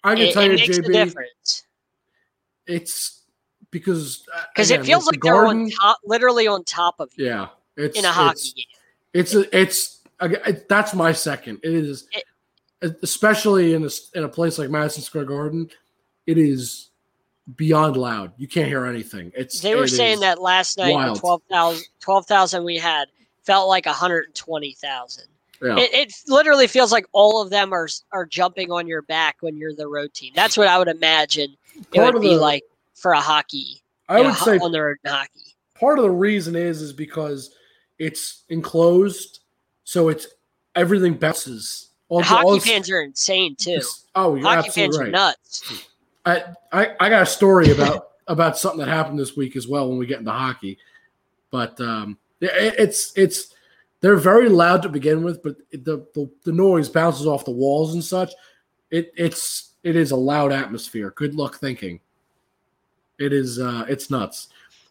I 0.05 0.17
can 0.17 0.29
It, 0.29 0.33
tell 0.33 0.45
it 0.45 0.53
you, 0.53 0.57
makes 0.57 0.79
the 0.81 0.83
JB, 0.83 0.93
difference 0.93 1.67
it's 2.67 3.24
because 3.75 4.25
uh, 4.35 4.41
because 4.55 4.71
it 4.71 4.87
feels 4.87 5.05
like 5.07 5.21
the 5.21 5.29
they're 5.29 5.47
on 5.47 5.69
top, 5.69 5.99
literally 6.07 6.47
on 6.47 6.63
top 6.65 6.95
of 7.01 7.11
you 7.17 7.27
Yeah, 7.27 7.49
it's 7.77 7.99
in 7.99 8.05
a 8.05 8.13
hockey 8.13 8.39
it's, 8.39 8.53
game. 8.53 8.65
It's 9.13 9.35
a, 9.35 9.61
it's 9.61 10.01
a, 10.21 10.49
it- 10.49 10.69
that's 10.69 10.95
my 10.95 11.11
second. 11.13 11.59
It 11.65 11.75
is, 11.75 12.07
It- 12.13 12.97
especially 13.03 13.75
in 13.75 13.85
a 13.85 13.91
in 14.15 14.23
a 14.25 14.29
place 14.29 14.59
like 14.59 14.71
Madison 14.71 15.03
Square 15.03 15.25
Garden, 15.27 15.69
it 16.27 16.39
is 16.39 16.91
beyond 17.57 17.97
loud. 17.97 18.33
You 18.39 18.47
can't 18.49 18.69
hear 18.69 18.87
anything. 18.87 19.33
It's 19.37 19.61
They 19.61 19.75
were 19.75 19.85
it 19.85 19.89
saying 19.89 20.21
that 20.21 20.41
last 20.41 20.79
night. 20.79 20.93
wild. 20.95 21.17
The 21.17 21.21
12,000 21.21 21.85
12,000 22.01 22.65
we 22.65 22.79
had 22.79 23.09
felt 23.43 23.69
like 23.69 23.87
120,000. 23.87 25.25
Yeah. 25.63 25.79
It, 25.79 25.91
it 25.95 26.15
literally 26.29 26.67
feels 26.67 26.93
like 26.93 27.07
all 27.13 27.43
of 27.43 27.51
them 27.51 27.73
are 27.73 27.89
are 28.13 28.25
jumping 28.27 28.71
on 28.71 28.87
your 28.87 29.03
back 29.03 29.37
when 29.41 29.57
you're 29.57 29.75
the 29.75 29.89
road 29.89 30.15
team. 30.15 30.33
That's 30.35 30.57
what 30.57 30.69
I 30.69 30.79
would 30.79 30.89
imagine 30.89 31.57
it 31.93 32.01
would 32.01 32.21
be 32.21 32.35
the- 32.35 32.37
like 32.41 32.63
for 32.95 33.13
a 33.13 33.21
hockey. 33.21 33.83
I 34.09 34.19
you 34.19 34.25
know, 34.25 34.31
would 34.31 34.39
say 34.39 34.59
on 34.59 34.73
the 34.73 34.89
in 34.89 34.97
hockey. 35.07 35.55
part 35.75 35.99
of 35.99 36.05
the 36.05 36.11
reason 36.11 36.57
is 36.57 36.83
is 36.83 36.93
because 36.93 37.55
it's 37.99 38.43
enclosed, 38.49 39.41
so 39.85 40.09
it's 40.09 40.27
everything 40.75 41.15
bounces. 41.15 41.91
All, 42.09 42.19
all 42.19 42.25
hockey 42.25 42.55
this- 42.55 42.67
fans 42.67 42.91
are 42.91 43.03
insane 43.03 43.57
too. 43.57 43.81
oh, 44.15 44.35
you're 44.35 44.45
Hockey 44.45 44.71
fans 44.71 44.97
absolutely 44.97 44.99
are 44.99 45.03
right. 45.05 45.13
nuts. 45.13 45.87
I, 46.27 46.43
I 46.73 46.95
I 47.01 47.09
got 47.09 47.23
a 47.23 47.27
story 47.27 47.71
about 47.73 48.09
about 48.27 48.59
something 48.59 48.81
that 48.81 48.89
happened 48.89 49.19
this 49.19 49.37
week 49.37 49.57
as 49.57 49.69
well 49.69 49.89
when 49.89 49.99
we 49.99 50.07
get 50.07 50.19
into 50.19 50.31
hockey, 50.31 50.79
but 51.51 51.81
um, 51.81 52.19
it, 52.41 52.75
it's 52.79 53.13
it's 53.17 53.55
they're 54.01 54.17
very 54.17 54.49
loud 54.51 54.83
to 54.83 54.89
begin 54.91 55.23
with, 55.23 55.43
but 55.43 55.57
the, 55.73 56.07
the 56.15 56.31
the 56.45 56.53
noise 56.53 56.89
bounces 56.89 57.27
off 57.27 57.45
the 57.47 57.51
walls 57.51 57.95
and 57.95 58.05
such. 58.05 58.33
It 58.91 59.13
it's 59.17 59.73
it 59.83 59.97
is 59.97 60.11
a 60.11 60.17
loud 60.17 60.53
atmosphere. 60.53 61.13
Good 61.17 61.35
luck 61.35 61.57
thinking. 61.59 62.01
It 63.19 63.33
is 63.33 63.59
uh 63.59 63.85
it's 63.89 64.11
nuts. 64.11 64.49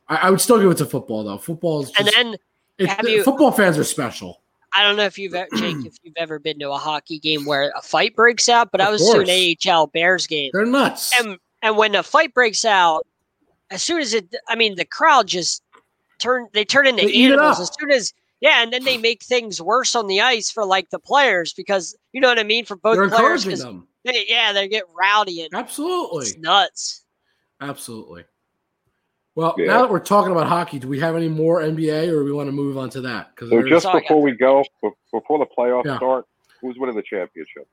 I, 0.08 0.16
I 0.16 0.30
would 0.30 0.42
still 0.42 0.60
give 0.60 0.72
it 0.72 0.78
to 0.78 0.86
football 0.86 1.24
though. 1.24 1.38
Football 1.38 1.84
is 1.84 1.92
just, 1.92 2.00
And 2.00 2.08
then 2.32 2.38
it- 2.78 2.88
have 2.90 3.08
you- 3.08 3.24
football 3.24 3.52
fans 3.52 3.78
are 3.78 3.84
special. 3.84 4.42
I 4.76 4.82
don't 4.82 4.98
know 4.98 5.04
if 5.06 5.18
you've 5.20 5.34
Jake, 5.56 5.86
if 5.86 5.96
you've 6.04 6.18
ever 6.18 6.40
been 6.40 6.58
to 6.60 6.72
a 6.72 6.78
hockey 6.78 7.20
game 7.20 7.46
where 7.46 7.72
a 7.78 7.82
fight 7.82 8.16
breaks 8.16 8.50
out, 8.50 8.72
but 8.72 8.82
I 8.82 8.86
Of 8.88 8.94
was 8.94 9.10
to 9.12 9.20
an. 9.20 9.58
AHL 9.70 9.88
Bears 9.88 10.26
game, 10.26 10.50
They're 10.54 10.66
nuts. 10.66 11.12
and 11.20 11.38
and 11.62 11.78
when 11.78 11.94
a 11.96 12.04
fight 12.04 12.34
breaks 12.34 12.66
out, 12.66 13.06
as 13.70 13.82
soon 13.84 14.02
as 14.02 14.14
it, 14.14 14.34
I 14.50 14.56
mean, 14.56 14.76
the 14.76 14.84
crowd 14.86 15.28
just 15.28 15.62
turn 16.20 16.48
they 16.54 16.66
turn 16.66 16.88
into 16.88 17.06
They 17.06 17.24
animals 17.26 17.60
as 17.60 17.72
soon 17.80 17.92
as 17.92 18.14
yeah, 18.42 18.62
and 18.64 18.74
then 18.74 18.84
they 18.84 18.98
make 18.98 19.24
things 19.24 19.62
worse 19.62 19.96
on 19.96 20.08
the 20.08 20.20
ice 20.22 20.50
for 20.52 20.66
like 20.66 20.90
the 20.90 21.00
players 21.00 21.54
because 21.54 21.96
you 22.12 22.20
know 22.20 22.28
what 22.28 22.40
I 22.40 22.44
mean 22.44 22.66
for 22.66 22.76
both 22.76 22.96
They're 22.98 23.08
players 23.10 23.46
encouraging 23.46 23.52
'cause 23.52 23.60
them. 23.64 23.88
they, 24.06 24.26
yeah 24.28 24.52
they 24.54 24.68
get 24.68 24.84
rowdy 24.94 25.44
and 25.44 25.54
Absolutely. 25.54 26.26
it's 26.26 26.38
nuts. 26.38 27.03
Absolutely. 27.62 28.26
Well, 29.36 29.56
Yeah. 29.58 29.66
now 29.66 29.82
that 29.82 29.90
we're 29.92 30.00
talking 30.00 30.32
about 30.32 30.48
hockey, 30.48 30.78
do 30.80 30.88
we 30.88 31.00
have 31.00 31.16
any 31.16 31.28
more 31.28 31.62
NBA, 31.62 32.08
or 32.10 32.20
do 32.20 32.24
we 32.26 32.32
want 32.32 32.48
to 32.48 32.52
move 32.52 32.78
on 32.78 32.90
to 32.92 33.02
that? 33.02 33.32
Because 33.36 33.50
So 33.50 33.64
just 33.64 33.84
Sorry, 33.84 34.02
before 34.02 34.22
we 34.22 34.34
go, 34.34 34.64
before 35.12 35.40
the 35.40 35.46
playoffs 35.58 35.86
Yeah. 35.86 35.98
start, 35.98 36.26
who's 36.62 36.78
winning 36.78 36.96
the 36.96 37.02
championship? 37.04 37.68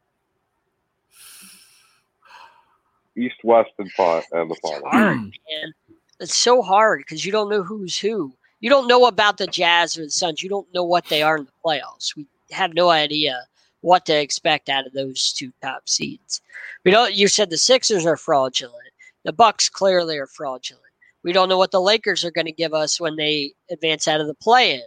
East, 3.16 3.37
West, 3.45 3.71
and, 3.79 3.90
fi- 3.93 4.23
and 4.33 4.51
the 4.51 4.55
It's 4.55 4.61
final. 4.71 4.88
hard, 4.88 5.16
man. 5.16 5.75
It's 6.21 6.37
so 6.37 6.62
hard 6.62 7.01
because 7.01 7.25
you 7.25 7.33
don't 7.33 7.51
know 7.51 7.62
who's 7.62 7.99
who. 7.99 8.33
You 8.61 8.71
don't 8.71 8.87
know 8.87 9.07
about 9.07 9.37
the 9.38 9.47
Jazz 9.47 9.99
or 9.99 10.03
the 10.05 10.11
Suns. 10.11 10.43
You 10.43 10.49
don't 10.49 10.73
know 10.73 10.85
what 10.85 11.07
they 11.07 11.23
are 11.23 11.37
in 11.37 11.45
the 11.45 11.53
playoffs. 11.64 12.14
We 12.14 12.27
have 12.53 12.73
no 12.75 12.90
idea 12.90 13.47
what 13.81 14.05
to 14.07 14.19
expect 14.19 14.69
out 14.69 14.87
of 14.87 14.93
those 14.93 15.33
two 15.33 15.51
top 15.62 15.88
seeds. 15.88 16.40
We 16.85 16.90
don't. 16.90 17.14
You 17.14 17.27
said 17.29 17.49
the 17.51 17.57
Sixers 17.59 18.05
are 18.07 18.16
fraudulent. 18.19 18.77
The 19.25 19.33
Bucks 19.33 19.69
clearly 19.69 20.19
are 20.19 20.27
fraudulent. 20.27 20.85
We 21.23 21.33
don't 21.33 21.49
know 21.49 21.59
what 21.59 21.71
the 21.71 21.81
Lakers 21.81 22.25
are 22.25 22.31
going 22.31 22.47
to 22.47 22.53
give 22.53 22.73
us 22.73 22.99
when 23.01 23.17
they 23.17 23.53
advance 23.71 24.09
out 24.09 24.21
of 24.21 24.27
the 24.27 24.35
play-in. 24.35 24.83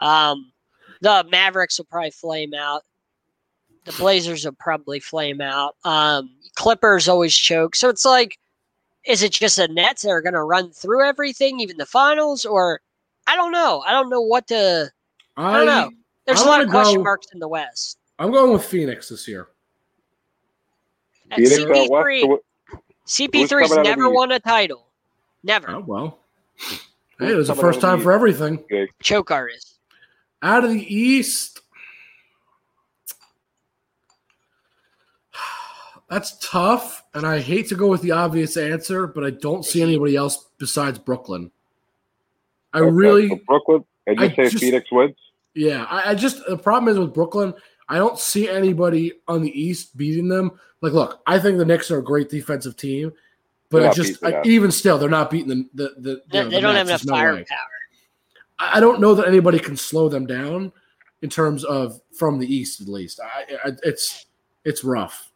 Um, 0.00 0.52
the 1.02 1.24
Mavericks 1.30 1.78
will 1.78 1.84
probably 1.84 2.10
flame 2.10 2.54
out. 2.54 2.82
The 3.84 3.92
Blazers 3.92 4.44
will 4.44 4.56
probably 4.58 4.98
flame 5.00 5.40
out. 5.40 5.76
Um, 5.84 6.30
Clippers 6.54 7.08
always 7.08 7.36
choke. 7.36 7.76
So 7.76 7.88
it's 7.90 8.04
like, 8.04 8.38
is 9.06 9.22
it 9.22 9.32
just 9.32 9.56
the 9.56 9.68
Nets 9.68 10.02
that 10.02 10.08
are 10.10 10.22
going 10.22 10.34
to 10.34 10.42
run 10.42 10.70
through 10.72 11.06
everything, 11.06 11.60
even 11.60 11.76
the 11.76 11.86
finals, 11.86 12.44
or 12.44 12.80
I 13.26 13.36
don't 13.36 13.52
know. 13.52 13.82
I 13.86 13.92
don't 13.92 14.08
know 14.08 14.22
what 14.22 14.48
to. 14.48 14.90
I 15.36 15.52
don't 15.52 15.66
know. 15.66 15.90
There's 16.26 16.40
I'm 16.40 16.46
a 16.46 16.50
lot 16.50 16.62
of 16.62 16.70
question 16.70 16.96
go- 16.96 17.04
marks 17.04 17.26
in 17.32 17.38
the 17.38 17.48
West. 17.48 17.98
I'm 18.18 18.32
going 18.32 18.52
with 18.52 18.64
Phoenix 18.64 19.10
this 19.10 19.28
year. 19.28 19.48
And 21.30 21.46
Phoenix. 21.46 21.64
CP3, 21.64 22.20
so 22.22 22.26
what- 22.26 22.40
CP3's 23.06 23.68
coming 23.70 23.82
never 23.84 24.10
won 24.10 24.32
a 24.32 24.40
title. 24.40 24.86
Never. 25.42 25.70
Oh 25.70 25.84
well. 25.86 26.18
Hey, 27.18 27.32
it 27.32 27.36
was 27.36 27.48
the 27.48 27.54
first 27.54 27.76
of 27.76 27.82
the 27.82 27.88
time 27.88 28.00
for 28.02 28.12
everything. 28.12 28.62
Choke 29.02 29.30
artist. 29.30 29.78
Out 30.42 30.64
of 30.64 30.70
the 30.70 30.94
East, 30.94 31.60
that's 36.10 36.36
tough, 36.38 37.04
and 37.14 37.26
I 37.26 37.40
hate 37.40 37.68
to 37.68 37.74
go 37.74 37.88
with 37.88 38.02
the 38.02 38.10
obvious 38.12 38.56
answer, 38.56 39.06
but 39.06 39.24
I 39.24 39.30
don't 39.30 39.64
see 39.64 39.82
anybody 39.82 40.16
else 40.16 40.48
besides 40.58 40.98
Brooklyn. 40.98 41.50
I 42.72 42.80
Okay, 42.80 42.90
really, 42.90 43.28
so 43.28 43.40
Brooklyn, 43.46 43.84
and 44.06 44.18
you 44.18 44.26
I 44.26 44.28
say 44.30 44.48
just- 44.50 44.58
Phoenix 44.58 44.90
wins? 44.92 45.16
Yeah, 45.54 45.84
I, 45.88 46.10
I 46.10 46.14
just 46.14 46.44
the 46.46 46.58
problem 46.58 46.92
is 46.92 46.98
with 46.98 47.14
Brooklyn. 47.14 47.54
I 47.88 47.96
don't 47.96 48.18
see 48.18 48.46
anybody 48.48 49.12
on 49.26 49.40
the 49.42 49.58
East 49.58 49.96
beating 49.96 50.28
them. 50.28 50.58
Like, 50.82 50.92
look, 50.92 51.20
I 51.26 51.38
think 51.38 51.58
the 51.58 51.64
Knicks 51.64 51.90
are 51.90 51.98
a 51.98 52.04
great 52.04 52.28
defensive 52.28 52.76
team, 52.76 53.12
but 53.70 53.84
I 53.84 53.92
just 53.92 54.22
I, 54.22 54.42
even 54.44 54.70
still, 54.70 54.98
they're 54.98 55.08
not 55.08 55.30
beating 55.30 55.48
the 55.48 55.66
the, 55.74 55.94
the 55.98 56.22
They, 56.30 56.38
you 56.38 56.44
know, 56.44 56.50
they 56.50 56.56
the 56.56 56.60
don't 56.60 56.74
have 56.74 56.88
enough 56.88 57.00
There's 57.02 57.06
no 57.06 57.14
firepower. 57.14 57.58
I 58.58 58.76
I 58.76 58.80
don't 58.80 59.00
know 59.00 59.14
that 59.14 59.26
anybody 59.26 59.58
can 59.58 59.76
slow 59.76 60.08
them 60.08 60.26
down 60.26 60.72
in 61.22 61.30
terms 61.30 61.64
of 61.64 62.00
from 62.16 62.38
the 62.38 62.46
East 62.52 62.80
at 62.80 62.88
least. 62.88 63.20
I, 63.20 63.56
I 63.64 63.72
it's 63.82 64.26
it's 64.64 64.84
rough. 64.84 65.32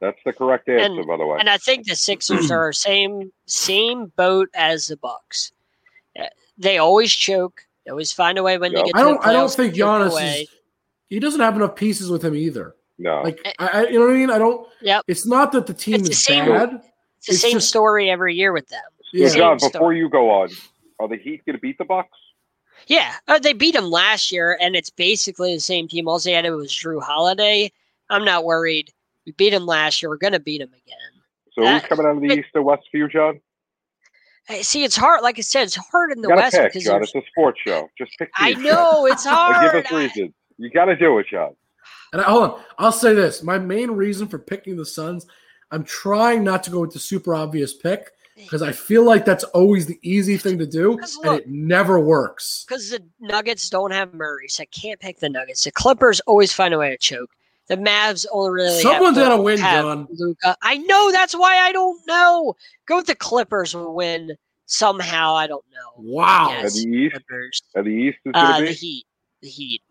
That's 0.00 0.18
the 0.24 0.32
correct 0.32 0.68
answer, 0.68 0.98
And- 1.00 1.06
by 1.06 1.16
the 1.16 1.26
way. 1.26 1.38
And 1.38 1.50
I 1.50 1.58
think 1.58 1.86
the 1.86 1.94
Sixers 1.96 2.50
are 2.50 2.72
same 2.72 3.30
same 3.46 4.06
boat 4.16 4.48
as 4.54 4.86
the 4.86 4.96
Bucks. 4.96 5.52
Uh, 6.18 6.24
They 6.56 6.78
always 6.78 7.12
choke. 7.12 7.66
They 7.84 7.90
always 7.90 8.12
find 8.12 8.38
a 8.38 8.42
way 8.42 8.56
when 8.56 8.72
Yep. 8.72 8.84
they 8.84 8.90
get. 8.92 8.96
I 8.96 9.02
don't 9.02 9.20
the 9.20 9.28
I 9.28 9.32
don't 9.32 9.50
think 9.50 9.74
to 9.74 9.80
Giannis 9.80 10.42
is. 10.42 10.48
He 11.10 11.18
doesn't 11.18 11.40
have 11.40 11.56
enough 11.56 11.74
pieces 11.74 12.08
with 12.10 12.24
him 12.24 12.34
either. 12.34 12.76
No. 13.00 13.22
Like 13.22 13.40
I, 13.58 13.66
I 13.66 13.86
you 13.88 13.98
know 13.98 14.06
what 14.06 14.14
I 14.14 14.18
mean. 14.18 14.30
I 14.30 14.38
don't. 14.38 14.68
Yep. 14.82 15.04
It's 15.08 15.26
not 15.26 15.52
that 15.52 15.66
the 15.66 15.74
team 15.74 15.94
It's 15.96 16.04
the 16.04 16.10
is 16.10 16.24
same- 16.24 16.44
bad. 16.46 16.82
It's 17.18 17.26
the 17.26 17.32
It's 17.32 17.40
same 17.42 17.52
just- 17.54 17.68
story 17.68 18.10
every 18.10 18.34
year 18.34 18.52
with 18.52 18.68
them. 18.68 18.82
So, 19.02 19.08
Yeah. 19.12 19.28
John, 19.34 19.58
Same 19.58 19.70
before 19.72 19.92
you 19.94 20.08
go 20.08 20.30
on, 20.30 20.50
are 21.00 21.08
the 21.08 21.16
Heat 21.16 21.42
going 21.44 21.56
to 21.56 21.60
beat 21.60 21.78
the 21.78 21.84
Bucks? 21.84 22.16
Yeah, 22.86 23.12
uh, 23.28 23.38
they 23.38 23.52
beat 23.52 23.74
them 23.74 23.90
last 23.90 24.30
year, 24.32 24.56
and 24.60 24.74
it's 24.76 24.88
basically 24.90 25.54
the 25.54 25.60
same 25.60 25.86
team. 25.88 26.08
All 26.08 26.18
they 26.18 26.32
had 26.32 26.48
was 26.50 26.70
Jrue 26.72 27.02
Holiday. 27.02 27.72
I'm 28.08 28.24
not 28.24 28.44
worried. 28.44 28.90
We 29.26 29.32
beat 29.32 29.50
them 29.50 29.66
last 29.66 30.00
year. 30.00 30.08
We're 30.08 30.16
going 30.16 30.32
to 30.32 30.40
beat 30.40 30.58
them 30.58 30.70
again. 30.72 30.96
So 31.52 31.62
Uh, 31.64 31.78
who's 31.78 31.88
coming 31.88 32.06
out 32.06 32.16
of 32.16 32.20
the 32.22 32.28
it- 32.28 32.38
East 32.38 32.48
or 32.54 32.62
West 32.62 32.82
for 32.90 32.96
you, 32.96 33.08
John? 33.08 33.40
See, 34.62 34.82
it's 34.84 34.96
hard. 34.96 35.22
Like 35.22 35.38
I 35.38 35.42
said, 35.42 35.64
it's 35.64 35.76
hard 35.76 36.10
in 36.12 36.22
the 36.22 36.28
West 36.30 36.54
to 36.56 36.62
pick, 36.62 36.72
because 36.72 36.84
John. 36.84 36.94
there's- 37.00 37.12
It's 37.14 37.26
a 37.26 37.30
sports 37.30 37.60
show. 37.64 37.88
Just 37.98 38.12
pick. 38.18 38.30
I 38.34 38.54
know 38.54 39.06
it's 39.06 39.24
hard. 39.26 39.72
Give 39.72 39.84
us 39.84 39.92
reasons. 39.92 40.32
You 40.56 40.70
got 40.70 40.86
to 40.86 40.96
do 40.96 41.18
it, 41.18 41.26
John. 41.30 41.54
And 42.12 42.20
I, 42.20 42.24
hold 42.24 42.42
on, 42.50 42.60
I'll 42.78 42.92
say 42.92 43.14
this: 43.14 43.42
my 43.42 43.58
main 43.58 43.90
reason 43.90 44.26
for 44.28 44.38
picking 44.38 44.76
the 44.76 44.84
Suns, 44.86 45.26
I'm 45.70 45.84
trying 45.84 46.42
not 46.44 46.62
to 46.64 46.70
go 46.70 46.80
with 46.80 46.92
the 46.92 46.98
super 46.98 47.34
obvious 47.34 47.72
pick 47.74 48.10
because 48.36 48.62
I 48.62 48.72
feel 48.72 49.04
like 49.04 49.24
that's 49.24 49.44
always 49.44 49.86
the 49.86 49.98
easy 50.02 50.36
thing 50.38 50.58
to 50.58 50.66
do, 50.66 50.96
'Cause 50.96 51.18
and 51.24 51.38
it 51.40 51.48
never 51.48 52.00
works. 52.00 52.64
because 52.66 52.90
the 52.90 53.02
Nuggets 53.20 53.68
don't 53.68 53.90
have 53.92 54.14
Murray, 54.14 54.48
so 54.48 54.62
I 54.62 54.66
can't 54.66 54.98
pick 54.98 55.18
the 55.20 55.28
Nuggets. 55.28 55.62
The 55.64 55.70
Clippers 55.72 56.20
always 56.20 56.52
find 56.52 56.72
a 56.74 56.78
way 56.78 56.90
to 56.90 56.96
choke. 56.98 57.30
The 57.68 57.76
Mavs 57.76 58.26
only 58.32 58.50
really 58.50 58.80
Someone's 58.82 59.16
have, 59.16 59.28
gotta 59.28 59.42
win, 59.42 59.58
have 59.60 59.84
John. 59.84 60.08
Luka. 60.10 60.56
I 60.62 60.78
know 60.78 61.12
that's 61.12 61.34
why 61.34 61.58
I 61.58 61.70
don't 61.70 62.04
know. 62.06 62.56
Go 62.86 62.96
with 62.96 63.06
the 63.06 63.14
Clippers 63.14 63.74
will 63.76 63.94
win 63.94 64.36
somehow. 64.66 65.34
I 65.34 65.46
don't 65.46 65.64
know. 65.72 65.92
Wow. 66.02 66.50
And 66.50 66.68
the 66.72 66.88
East, 66.88 67.12
Clippers. 67.12 67.62
and 67.76 67.86
the 67.86 67.90
East 67.90 68.18
is 68.24 68.32
going 68.32 68.44
Uh, 68.44 68.58
to 68.58 68.64
the. 68.64 68.72
Heat. 68.72 69.06
The 69.42 69.48
Heat. 69.48 69.82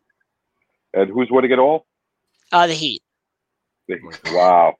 And 0.94 1.10
who's 1.10 1.30
winning 1.32 1.52
it 1.52 1.60
all? 1.60 1.86
Uh, 2.52 2.68
the 2.68 2.74
Heat. 2.74 3.02
Wow, 4.28 4.76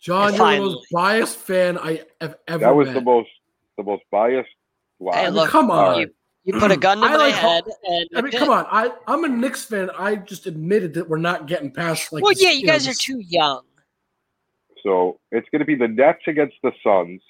John, 0.00 0.34
you're 0.34 0.50
the 0.52 0.60
most 0.60 0.86
biased 0.92 1.36
fan 1.38 1.78
I 1.78 2.02
have 2.20 2.36
ever 2.46 2.58
that 2.58 2.74
was 2.76 2.88
met. 2.88 2.94
the 2.94 3.00
most, 3.00 3.30
the 3.78 3.82
most 3.82 4.02
biased. 4.10 4.50
Wow. 4.98 5.12
Hey, 5.14 5.30
look, 5.30 5.48
come 5.48 5.70
on. 5.70 6.00
You, 6.00 6.14
you 6.44 6.52
put 6.60 6.70
a 6.70 6.76
gun 6.76 6.98
to 6.98 7.04
I 7.06 7.10
my 7.12 7.16
like- 7.16 7.34
head, 7.34 7.64
and 7.84 8.08
I 8.14 8.20
mean, 8.20 8.32
come 8.32 8.50
on. 8.50 8.66
I, 8.70 8.90
I'm 9.06 9.24
a 9.24 9.28
Knicks 9.28 9.64
fan. 9.64 9.88
I 9.98 10.16
just 10.16 10.46
admitted 10.46 10.92
that 10.94 11.08
we're 11.08 11.16
not 11.16 11.46
getting 11.46 11.70
past 11.70 12.12
like. 12.12 12.22
well, 12.22 12.34
this- 12.34 12.42
yeah, 12.42 12.50
you 12.50 12.66
know, 12.66 12.72
guys 12.74 12.86
are 12.86 12.92
too 12.94 13.18
young. 13.20 13.62
So 14.82 15.18
it's 15.32 15.48
going 15.48 15.60
to 15.60 15.64
be 15.64 15.74
the 15.74 15.88
Nets 15.88 16.20
against 16.26 16.56
the 16.62 16.72
Suns 16.84 17.22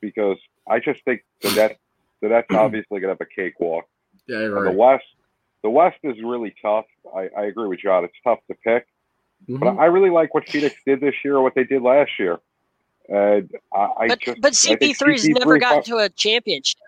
because 0.00 0.38
I 0.68 0.78
just 0.78 1.04
think 1.04 1.24
the 1.40 1.50
Nets, 1.56 1.74
the 2.22 2.28
Nets 2.28 2.46
obviously 2.52 3.00
going 3.00 3.14
to 3.14 3.18
have 3.20 3.20
a 3.20 3.26
cakewalk. 3.26 3.86
Yeah, 4.28 4.38
you're 4.42 4.66
And 4.68 4.74
the. 4.76 4.78
West, 4.78 5.02
the 5.62 5.70
West 5.70 5.98
is 6.02 6.16
really 6.22 6.54
tough. 6.62 6.86
I, 7.14 7.28
I 7.36 7.44
agree 7.46 7.68
with 7.68 7.80
John. 7.80 8.04
It's 8.04 8.14
tough 8.24 8.38
to 8.48 8.54
pick, 8.64 8.86
Mhm. 9.48 9.60
but 9.60 9.78
I 9.78 9.86
really 9.86 10.10
like 10.10 10.34
what 10.34 10.48
Phoenix 10.48 10.74
did 10.86 11.00
this 11.00 11.14
year 11.24 11.36
or 11.36 11.42
what 11.42 11.54
they 11.54 11.64
did 11.64 11.82
last 11.82 12.10
year. 12.18 12.38
And 13.08 13.50
I, 13.72 13.88
I 13.98 14.08
But 14.08 14.20
just, 14.20 14.40
but 14.40 14.52
CP3's 14.52 15.24
CP3 15.24 15.38
never 15.38 15.58
gotten 15.58 15.82
to 15.84 15.96
a 15.96 16.08
championship. 16.10 16.80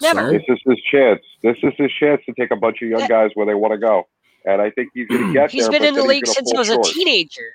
Never. 0.00 0.26
So? 0.26 0.32
This 0.32 0.42
is 0.48 0.58
his 0.64 0.80
chance. 0.90 1.20
This 1.42 1.56
is 1.62 1.72
his 1.76 1.90
chance 1.92 2.22
to 2.26 2.32
take 2.32 2.50
a 2.50 2.56
bunch 2.56 2.80
of 2.82 2.88
young 2.88 3.00
Yeah. 3.02 3.08
guys 3.08 3.30
where 3.34 3.44
they 3.46 3.54
want 3.54 3.72
to 3.72 3.78
go. 3.78 4.06
And 4.44 4.62
I 4.62 4.70
think 4.70 4.90
he's 4.94 5.06
going 5.08 5.26
to 5.26 5.32
get 5.32 5.50
He's 5.50 5.64
there. 5.64 5.72
He's 5.72 5.78
been 5.80 5.88
in 5.88 5.94
the 5.94 6.04
league 6.04 6.26
since 6.26 6.50
he 6.50 6.56
fall 6.56 6.60
was 6.60 6.70
a 6.70 6.92
teenager. 6.94 7.52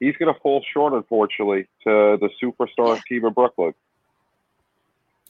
He's 0.00 0.16
going 0.16 0.32
to 0.34 0.40
fall 0.40 0.64
short, 0.72 0.92
unfortunately, 0.94 1.68
to 1.84 2.18
the 2.20 2.28
superstar 2.42 2.96
Yeah. 2.96 3.00
team 3.08 3.24
of 3.26 3.34
Brooklyn. 3.36 3.74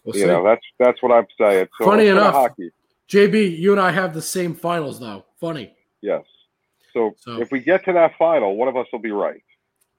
We'll 0.04 0.16
You 0.16 0.22
see. 0.22 0.26
know, 0.28 0.42
that's 0.44 0.62
that's 0.78 1.02
what 1.02 1.12
I'm 1.12 1.26
saying. 1.38 1.68
So 1.78 1.84
Funny 1.84 2.04
let's 2.04 2.14
go 2.14 2.14
to 2.14 2.20
enough. 2.20 2.34
hockey. 2.34 2.70
JB, 3.08 3.58
you 3.58 3.72
and 3.72 3.80
I 3.80 3.90
have 3.90 4.14
the 4.14 4.22
same 4.22 4.54
finals 4.54 4.98
though. 5.00 5.24
Funny. 5.40 5.74
Yes. 6.00 6.24
So, 6.92 7.14
So- 7.18 7.40
if 7.40 7.50
we 7.50 7.60
get 7.60 7.84
to 7.86 7.92
that 7.92 8.16
final, 8.18 8.56
one 8.56 8.68
of 8.68 8.76
us 8.76 8.86
will 8.92 8.98
be 8.98 9.10
right. 9.10 9.42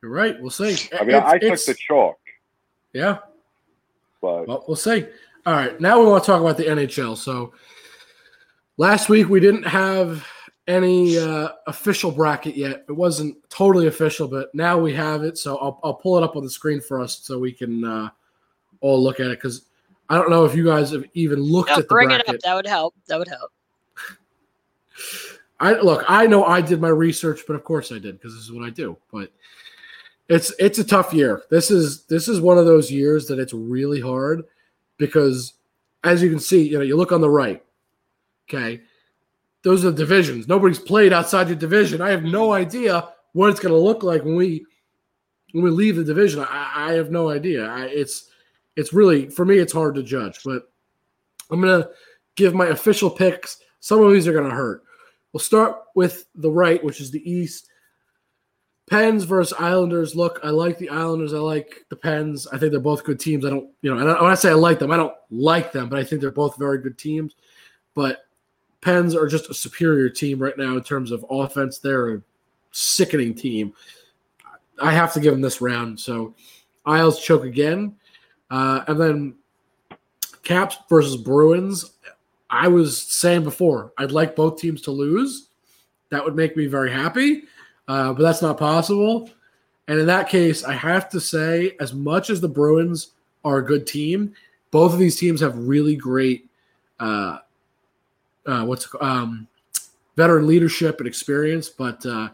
You're 0.02 0.12
right. 0.12 0.40
We'll 0.42 0.50
see. 0.50 0.76
I 0.98 1.02
mean, 1.02 1.16
It's- 1.16 1.24
I 1.26 1.38
took 1.40 1.60
the 1.66 1.76
chalk, 1.76 2.18
yeah. 2.94 3.20
but 4.22 4.48
Well, 4.48 4.66
we'll 4.68 4.76
see. 4.76 5.06
All 5.46 5.54
right, 5.54 5.80
now 5.82 6.00
we 6.00 6.06
want 6.06 6.24
to 6.24 6.28
talk 6.28 6.40
about 6.42 6.58
the 6.58 6.70
NHL. 6.70 7.16
So 7.18 7.54
last 8.78 9.10
week 9.10 9.28
we 9.30 9.40
didn't 9.40 9.64
have 9.64 10.26
any 10.68 11.18
uh, 11.18 11.50
official 11.68 12.12
bracket 12.12 12.56
yet. 12.56 12.86
It 12.88 12.94
wasn't 12.94 13.38
totally 13.50 13.88
official, 13.88 14.28
but 14.28 14.54
now 14.56 14.78
we 14.80 14.94
have 14.94 15.24
it. 15.24 15.38
So 15.38 15.58
I'll, 15.58 15.80
I'll 15.84 15.94
pull 15.96 16.18
it 16.18 16.24
up 16.24 16.36
on 16.38 16.44
the 16.44 16.50
screen 16.50 16.80
for 16.80 17.02
us 17.02 17.20
so 17.22 17.38
we 17.40 17.52
can 17.52 17.84
uh, 17.84 18.10
all 18.80 19.02
look 19.04 19.20
at 19.20 19.28
it 19.28 19.38
because 19.42 19.66
I 20.10 20.16
don't 20.18 20.30
know 20.30 20.46
if 20.46 20.56
you 20.56 20.66
guys 20.66 20.92
have 20.92 21.06
even 21.14 21.40
looked 21.40 21.70
No, 21.70 21.76
at 21.76 21.82
the 21.82 21.88
bring 21.88 22.10
bracket. 22.10 22.28
it 22.30 22.36
up. 22.36 22.42
That 22.42 22.56
would 22.56 22.68
help. 22.68 22.96
That 23.08 23.20
would 23.20 23.28
help. 23.28 23.52
I 25.60 25.74
look, 25.80 26.04
I 26.08 26.28
know 26.28 26.44
I 26.46 26.62
did 26.62 26.82
my 26.82 26.90
research, 26.90 27.42
but 27.48 27.56
of 27.56 27.64
course 27.64 27.92
I 27.92 28.00
did 28.00 28.20
because 28.20 28.34
this 28.36 28.44
is 28.44 28.52
what 28.52 28.66
I 28.66 28.70
do. 28.70 28.98
But 29.12 29.32
it's 30.28 30.54
it's 30.60 30.80
a 30.80 30.84
tough 30.84 31.14
year. 31.14 31.44
This 31.50 31.72
is 31.72 32.04
this 32.06 32.28
is 32.28 32.42
one 32.42 32.58
of 32.58 32.66
those 32.66 32.92
years 32.92 33.28
that 33.28 33.40
it's 33.40 33.54
really 33.54 34.02
hard 34.02 34.44
because 34.98 35.54
as 36.04 36.22
you 36.22 36.30
can 36.30 36.40
see, 36.40 36.68
you 36.68 36.78
know, 36.78 36.84
you 36.84 36.98
look 36.98 37.12
on 37.12 37.22
the 37.22 37.30
right. 37.30 37.64
Okay. 38.50 38.82
Those 39.64 39.86
are 39.86 39.92
the 39.92 39.98
divisions. 39.98 40.48
Nobody's 40.50 40.80
played 40.80 41.14
outside 41.14 41.48
your 41.48 41.56
division. 41.56 42.02
I 42.02 42.10
have 42.10 42.24
no 42.24 42.52
idea 42.52 43.10
what 43.32 43.50
it's 43.50 43.62
going 43.62 43.74
to 43.74 43.80
look 43.80 44.04
like 44.04 44.26
when 44.26 44.36
we 44.36 44.66
when 45.54 45.64
we 45.64 45.70
leave 45.70 45.96
the 45.96 46.04
division. 46.04 46.42
I, 46.42 46.90
I 46.90 46.94
have 46.94 47.10
no 47.10 47.30
idea. 47.30 47.66
I, 47.66 47.86
it's 47.86 48.30
it's 48.76 48.94
really 48.94 49.30
for 49.30 49.46
me. 49.46 49.58
It's 49.58 49.74
hard 49.74 49.96
to 49.96 50.04
judge, 50.04 50.40
but 50.44 50.72
I'm 51.52 51.62
gonna 51.62 51.90
give 52.36 52.54
my 52.54 52.68
official 52.68 53.10
picks. 53.10 53.60
Some 53.80 54.02
of 54.02 54.12
these 54.12 54.28
are 54.28 54.34
gonna 54.34 54.50
hurt. 54.54 54.84
We'll 55.32 55.40
start 55.42 55.78
with 55.96 56.26
the 56.36 56.52
right, 56.52 56.84
which 56.84 57.02
is 57.02 57.12
the 57.12 57.30
East. 57.30 57.70
Pens 58.90 59.24
versus 59.24 59.58
Islanders. 59.58 60.16
Look, 60.16 60.40
I 60.44 60.50
like 60.50 60.78
the 60.78 60.90
Islanders. 60.90 61.34
I 61.34 61.38
like 61.38 61.86
the 61.90 61.96
Pens. 61.96 62.48
I 62.48 62.58
think 62.58 62.72
they're 62.72 62.82
both 62.82 63.04
good 63.06 63.20
teams. 63.20 63.46
I 63.46 63.50
don't, 63.50 63.70
you 63.82 63.90
know, 63.94 64.00
and 64.00 64.10
I- 64.10 64.22
when 64.22 64.32
I 64.32 64.36
say 64.36 64.50
I 64.50 64.54
like 64.54 64.78
them, 64.78 64.92
I 64.92 64.98
don't 64.98 65.16
like 65.32 65.72
them, 65.72 65.88
but 65.90 66.00
I 66.00 66.04
think 66.04 66.22
they're 66.22 66.32
both 66.32 66.58
very 66.58 66.80
good 66.80 66.98
teams. 66.98 67.36
But 67.96 68.26
Pens 68.82 69.16
are 69.16 69.28
just 69.28 69.50
a 69.50 69.54
superior 69.54 70.10
team 70.10 70.38
right 70.38 70.58
now 70.58 70.76
in 70.76 70.84
terms 70.84 71.12
of 71.12 71.26
offense. 71.30 71.80
They're 71.80 72.16
a 72.16 72.22
sickening 72.72 73.34
team. 73.34 73.74
I 74.82 74.92
have 74.92 75.14
to 75.14 75.20
give 75.22 75.32
them 75.34 75.42
this 75.42 75.62
round. 75.62 76.00
So 76.00 76.36
Isles 76.86 77.24
choke 77.24 77.46
again. 77.46 77.96
Uh, 78.54 78.86
and 78.88 79.02
then 79.02 79.36
Caps 80.44 80.78
versus 80.88 81.18
Bruins. 81.18 81.94
I 82.52 82.68
was 82.68 83.02
saying 83.02 83.46
before, 83.46 83.94
I'd 83.98 84.12
like 84.12 84.36
both 84.36 84.60
teams 84.60 84.84
to 84.84 84.92
lose. 84.92 85.48
That 86.12 86.24
would 86.24 86.36
make 86.36 86.56
me 86.56 86.68
very 86.68 86.92
happy, 86.92 87.46
uh, 87.88 88.14
but 88.14 88.22
that's 88.22 88.44
not 88.44 88.60
possible. 88.60 89.32
And 89.88 90.00
in 90.00 90.06
that 90.06 90.30
case, 90.30 90.64
I 90.64 90.74
have 90.74 91.10
to 91.10 91.20
say, 91.20 91.76
as 91.80 91.96
much 91.96 92.30
as 92.30 92.42
the 92.42 92.48
Bruins 92.48 93.14
are 93.44 93.58
a 93.58 93.66
good 93.66 93.88
team, 93.88 94.36
both 94.70 94.94
of 94.94 95.00
these 95.00 95.20
teams 95.20 95.42
have 95.42 95.58
really 95.58 95.96
great, 95.96 96.48
uh, 97.00 97.40
uh, 98.46 98.66
what's 98.66 98.88
um, 99.02 99.48
veteran 100.16 100.46
leadership 100.46 101.00
and 101.00 101.08
experience. 101.08 101.70
But 101.70 102.06
uh, 102.06 102.30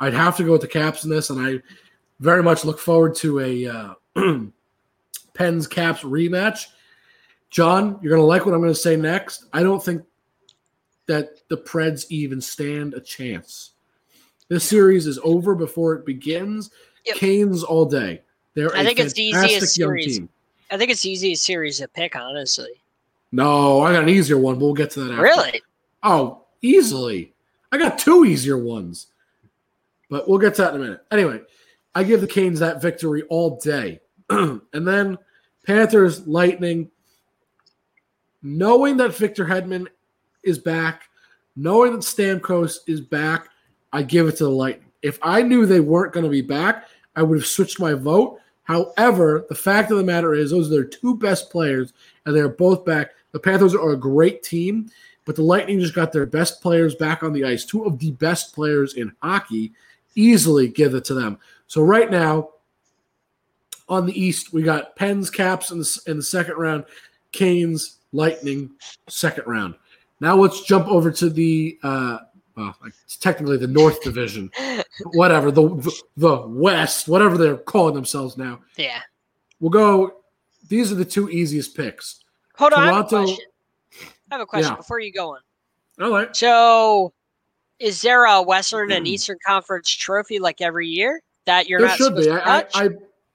I'd 0.00 0.14
have 0.14 0.34
to 0.38 0.44
go 0.44 0.52
with 0.52 0.62
the 0.62 0.66
Caps 0.66 1.04
in 1.04 1.10
this, 1.10 1.28
and 1.28 1.38
I 1.38 1.60
very 2.20 2.42
much 2.42 2.64
look 2.64 2.78
forward 2.78 3.14
to 3.16 3.40
a 3.40 3.66
uh, 3.66 3.94
Pens 5.38 5.68
Caps 5.68 6.02
rematch. 6.02 6.66
John, 7.48 7.98
you're 8.02 8.10
going 8.10 8.20
to 8.20 8.26
like 8.26 8.44
what 8.44 8.54
I'm 8.54 8.60
going 8.60 8.74
to 8.74 8.78
say 8.78 8.96
next. 8.96 9.44
I 9.52 9.62
don't 9.62 9.82
think 9.82 10.02
that 11.06 11.48
the 11.48 11.56
Preds 11.56 12.06
even 12.10 12.40
stand 12.40 12.92
a 12.94 13.00
chance. 13.00 13.70
This 14.48 14.64
series 14.64 15.06
is 15.06 15.18
over 15.22 15.54
before 15.54 15.94
it 15.94 16.04
begins. 16.04 16.70
Yep. 17.06 17.16
Canes 17.16 17.62
all 17.62 17.86
day. 17.86 18.22
They're 18.54 18.74
I 18.74 18.84
think 18.84 18.98
it's 18.98 19.14
the 19.14 19.22
easiest 19.22 19.74
series. 19.74 20.18
team. 20.18 20.28
I 20.72 20.76
think 20.76 20.90
it's 20.90 21.02
the 21.02 21.10
easiest 21.10 21.44
series 21.44 21.78
to 21.78 21.88
pick, 21.88 22.16
honestly. 22.16 22.82
No, 23.30 23.80
I 23.82 23.92
got 23.92 24.02
an 24.02 24.08
easier 24.08 24.38
one. 24.38 24.56
but 24.56 24.64
We'll 24.64 24.74
get 24.74 24.90
to 24.92 25.00
that. 25.04 25.12
After. 25.12 25.22
Really? 25.22 25.62
Oh, 26.02 26.42
easily. 26.62 27.32
I 27.70 27.78
got 27.78 27.98
two 27.98 28.24
easier 28.24 28.58
ones, 28.58 29.06
but 30.10 30.28
we'll 30.28 30.38
get 30.38 30.56
to 30.56 30.62
that 30.62 30.74
in 30.74 30.80
a 30.80 30.84
minute. 30.84 31.04
Anyway, 31.12 31.40
I 31.94 32.02
give 32.02 32.20
the 32.20 32.26
Canes 32.26 32.58
that 32.58 32.82
victory 32.82 33.22
all 33.30 33.56
day. 33.58 34.00
and 34.30 34.60
then 34.72 35.16
Panthers, 35.68 36.26
Lightning, 36.26 36.90
knowing 38.42 38.96
that 38.96 39.14
Victor 39.14 39.44
Hedman 39.44 39.86
is 40.42 40.58
back, 40.58 41.02
knowing 41.56 41.92
that 41.92 42.00
Stamkos 42.00 42.78
is 42.86 43.02
back, 43.02 43.48
I 43.92 44.02
give 44.02 44.28
it 44.28 44.38
to 44.38 44.44
the 44.44 44.50
Lightning. 44.50 44.88
If 45.02 45.18
I 45.20 45.42
knew 45.42 45.66
they 45.66 45.80
weren't 45.80 46.14
going 46.14 46.24
to 46.24 46.30
be 46.30 46.40
back, 46.40 46.88
I 47.16 47.22
would 47.22 47.36
have 47.36 47.46
switched 47.46 47.80
my 47.80 47.92
vote. 47.92 48.40
However, 48.62 49.44
the 49.50 49.54
fact 49.54 49.90
of 49.90 49.98
the 49.98 50.04
matter 50.04 50.34
is, 50.34 50.52
those 50.52 50.68
are 50.68 50.70
their 50.70 50.84
two 50.84 51.14
best 51.18 51.50
players, 51.50 51.92
and 52.24 52.34
they're 52.34 52.48
both 52.48 52.86
back. 52.86 53.10
The 53.32 53.38
Panthers 53.38 53.74
are 53.74 53.90
a 53.90 53.96
great 53.96 54.42
team, 54.42 54.90
but 55.26 55.36
the 55.36 55.42
Lightning 55.42 55.80
just 55.80 55.94
got 55.94 56.14
their 56.14 56.24
best 56.24 56.62
players 56.62 56.94
back 56.94 57.22
on 57.22 57.34
the 57.34 57.44
ice. 57.44 57.66
Two 57.66 57.84
of 57.84 57.98
the 57.98 58.12
best 58.12 58.54
players 58.54 58.94
in 58.94 59.12
hockey 59.22 59.72
easily 60.14 60.68
give 60.68 60.94
it 60.94 61.04
to 61.04 61.14
them. 61.14 61.38
So 61.66 61.82
right 61.82 62.10
now, 62.10 62.52
on 63.88 64.06
the 64.06 64.20
East, 64.20 64.52
we 64.52 64.62
got 64.62 64.96
Pens, 64.96 65.30
Caps 65.30 65.70
in 65.70 65.78
the, 65.78 66.00
in 66.06 66.16
the 66.18 66.22
second 66.22 66.56
round, 66.56 66.84
Canes, 67.32 67.98
Lightning, 68.12 68.70
second 69.08 69.46
round. 69.46 69.74
Now 70.20 70.36
let's 70.36 70.62
jump 70.64 70.88
over 70.88 71.10
to 71.12 71.30
the 71.30 71.78
uh, 71.82 72.18
well, 72.58 72.74
it's 73.04 73.16
technically 73.16 73.56
the 73.56 73.68
North 73.68 74.02
Division, 74.02 74.50
whatever 75.12 75.52
the, 75.52 76.02
the 76.16 76.44
West, 76.48 77.06
whatever 77.06 77.38
they're 77.38 77.56
calling 77.56 77.94
themselves 77.94 78.36
now. 78.36 78.58
Yeah. 78.76 79.00
We'll 79.60 79.70
go. 79.70 80.16
These 80.68 80.90
are 80.90 80.96
the 80.96 81.04
two 81.04 81.30
easiest 81.30 81.76
picks. 81.76 82.24
Hold 82.56 82.72
on. 82.72 82.88
I 82.88 82.92
have 82.92 83.04
a 83.04 83.08
question. 83.08 83.46
I 84.30 84.34
have 84.34 84.40
a 84.40 84.46
question 84.46 84.72
Yeah. 84.72 84.76
before 84.76 84.98
you 84.98 85.12
go 85.12 85.34
on. 85.34 85.40
All 86.00 86.10
right. 86.10 86.34
So, 86.34 87.12
is 87.78 88.02
there 88.02 88.24
a 88.24 88.42
Western 88.42 88.90
and 88.90 89.06
Eastern 89.06 89.38
Conference 89.46 89.88
trophy 89.88 90.40
like 90.40 90.60
every 90.60 90.88
year 90.88 91.22
that 91.46 91.68
you're 91.68 91.78
there 91.78 91.88
not 91.88 91.96
should 91.96 92.06
supposed 92.06 92.28
be. 92.28 92.34
to 92.34 92.42
I, 92.42 92.62
touch? 92.62 92.70
I, 92.74 92.88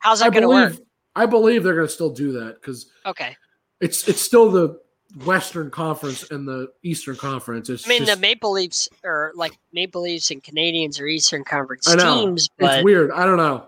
How's 0.04 0.22
I 0.22 0.26
that 0.26 0.34
going 0.34 0.42
to 0.42 0.50
work? 0.50 0.72
believe. 0.74 0.88
I 1.16 1.26
believe 1.26 1.64
they're 1.64 1.76
going 1.76 1.88
to 1.88 1.94
still 1.94 2.10
do 2.10 2.34
that 2.34 2.60
because 2.60 2.88
Okay. 3.06 3.38
it's 3.80 4.08
it's 4.10 4.22
still 4.22 4.52
the 4.52 4.80
Western 5.26 5.72
Conference 5.72 6.30
and 6.30 6.46
the 6.46 6.74
Eastern 6.84 7.16
Conference. 7.16 7.70
It's 7.70 7.88
I 7.88 7.90
mean, 7.90 8.06
just, 8.06 8.16
the 8.16 8.20
Maple 8.20 8.52
Leafs 8.52 8.90
are 9.06 9.32
like 9.36 9.58
Maple 9.72 10.02
Leafs 10.02 10.30
and 10.32 10.44
Canadiens 10.44 11.00
are 11.00 11.06
Eastern 11.06 11.46
Conference 11.46 11.88
I 11.88 11.96
know. 11.96 12.26
teams, 12.26 12.50
it's 12.60 12.84
weird. 12.84 13.12
I 13.12 13.26
don't 13.26 13.38
know. 13.38 13.68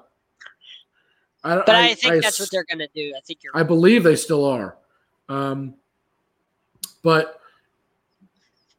I, 1.46 1.56
but 1.58 1.70
I, 1.70 1.94
think 1.94 2.22
that's 2.24 2.40
what 2.40 2.50
they're 2.52 2.66
going 2.66 2.80
to 2.80 2.90
do. 2.94 3.14
I 3.16 3.22
think 3.22 3.40
you're 3.44 3.56
I 3.56 3.64
believe 3.64 4.04
they 4.04 4.16
still 4.16 4.44
are. 4.44 4.78
Um, 5.30 5.76
but 7.02 7.40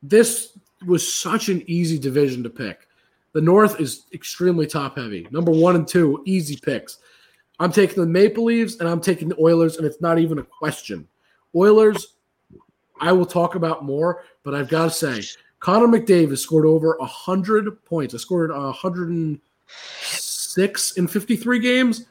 this 0.03 0.59
was 0.85 1.11
such 1.11 1.49
an 1.49 1.63
easy 1.69 1.99
division 1.99 2.43
to 2.43 2.51
pick. 2.51 2.87
The 3.33 3.41
North 3.41 3.81
is 3.81 4.07
extremely 4.13 4.67
top 4.67 4.97
heavy. 4.97 5.29
Number 5.31 5.53
one 5.53 5.77
and 5.77 5.87
two, 5.87 6.23
easy 6.27 6.57
picks. 6.57 6.99
I'm 7.59 7.73
taking 7.73 8.03
the 8.03 8.07
Maple 8.07 8.45
Leafs 8.45 8.81
and 8.81 8.89
I'm 8.89 9.01
taking 9.01 9.29
the 9.29 9.41
Oilers, 9.41 9.77
and 9.77 9.87
it's 9.87 10.01
not 10.01 10.19
even 10.19 10.39
a 10.39 10.43
question. 10.43 11.07
Oilers, 11.55 12.15
I 13.01 13.13
will 13.13 13.27
talk 13.27 13.55
about 13.55 13.85
more, 13.85 14.25
but 14.43 14.55
I've 14.55 14.69
got 14.69 14.85
to 14.85 14.91
say, 14.91 15.23
Connor 15.61 15.87
McDavid 15.87 16.39
scored 16.39 16.67
over 16.67 16.97
100 16.99 17.85
points. 17.85 18.15
I 18.15 18.19
scored 18.19 18.51
106 18.51 20.93
in 20.93 21.09
53 21.09 21.59
games. 21.59 22.07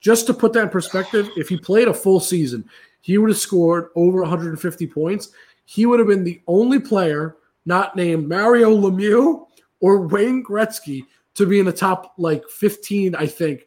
Just 0.00 0.26
to 0.26 0.34
put 0.34 0.52
that 0.52 0.64
in 0.64 0.68
perspective, 0.68 1.30
if 1.36 1.48
he 1.48 1.58
played 1.58 1.88
a 1.88 1.94
full 1.94 2.20
season, 2.20 2.68
he 3.00 3.18
would 3.18 3.30
have 3.30 3.38
scored 3.38 3.88
over 3.94 4.20
150 4.20 4.86
points. 4.86 5.30
He 5.64 5.86
would 5.86 5.98
have 5.98 6.08
been 6.08 6.24
the 6.24 6.40
only 6.46 6.78
player 6.78 7.36
not 7.66 7.96
named 7.96 8.28
Mario 8.28 8.74
Lemieux 8.74 9.46
or 9.80 10.06
Wayne 10.06 10.42
Gretzky 10.42 11.04
to 11.34 11.46
be 11.46 11.60
in 11.60 11.66
the 11.66 11.72
top 11.72 12.14
like 12.16 12.48
15, 12.48 13.14
I 13.14 13.26
think, 13.26 13.66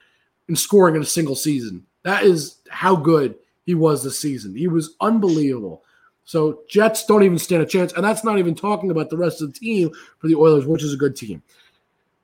in 0.51 0.55
scoring 0.57 0.97
in 0.97 1.01
a 1.01 1.05
single 1.05 1.35
season. 1.35 1.85
That 2.03 2.23
is 2.23 2.57
how 2.69 2.93
good 2.93 3.35
he 3.65 3.73
was 3.73 4.03
this 4.03 4.19
season. 4.19 4.53
He 4.53 4.67
was 4.67 4.95
unbelievable. 4.99 5.81
So 6.25 6.63
Jets 6.67 7.05
don't 7.05 7.23
even 7.23 7.39
stand 7.39 7.63
a 7.63 7.65
chance, 7.65 7.93
and 7.93 8.03
that's 8.03 8.25
not 8.25 8.37
even 8.37 8.53
talking 8.53 8.91
about 8.91 9.09
the 9.09 9.15
rest 9.17 9.41
of 9.41 9.53
the 9.53 9.57
team 9.57 9.91
for 10.19 10.27
the 10.27 10.35
Oilers, 10.35 10.65
which 10.65 10.83
is 10.83 10.93
a 10.93 10.97
good 10.97 11.15
team. 11.15 11.41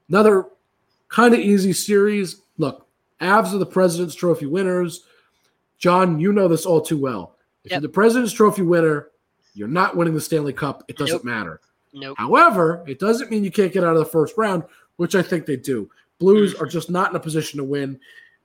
Another 0.09 0.45
kind 1.07 1.33
of 1.33 1.39
easy 1.39 1.71
series. 1.71 2.41
Look, 2.57 2.85
Avs 3.21 3.53
are 3.53 3.59
the 3.59 3.65
President's 3.65 4.13
Trophy 4.13 4.45
winners. 4.45 5.05
John, 5.77 6.19
you 6.19 6.33
know 6.33 6.49
this 6.49 6.65
all 6.65 6.81
too 6.81 6.97
well. 6.97 7.37
If 7.63 7.71
Yep. 7.71 7.81
you're 7.81 7.87
the 7.87 7.93
President's 7.93 8.33
Trophy 8.33 8.63
winner, 8.63 9.07
you're 9.53 9.69
not 9.69 9.95
winning 9.95 10.13
the 10.13 10.21
Stanley 10.21 10.53
Cup. 10.53 10.83
It 10.89 10.97
doesn't 10.97 11.23
Nope. 11.23 11.23
matter. 11.23 11.61
nope. 11.93 12.17
However, 12.17 12.83
it 12.87 12.99
doesn't 12.99 13.31
mean 13.31 13.45
you 13.45 13.51
can't 13.51 13.71
get 13.71 13.85
out 13.85 13.93
of 13.95 13.99
the 13.99 14.11
first 14.11 14.37
round, 14.37 14.63
which 14.97 15.15
I 15.15 15.21
think 15.21 15.45
they 15.45 15.55
do. 15.55 15.89
Blues 16.19 16.53
mm. 16.53 16.61
are 16.61 16.65
just 16.65 16.89
not 16.89 17.09
in 17.09 17.15
a 17.15 17.19
position 17.19 17.57
to 17.57 17.63
win. 17.63 17.99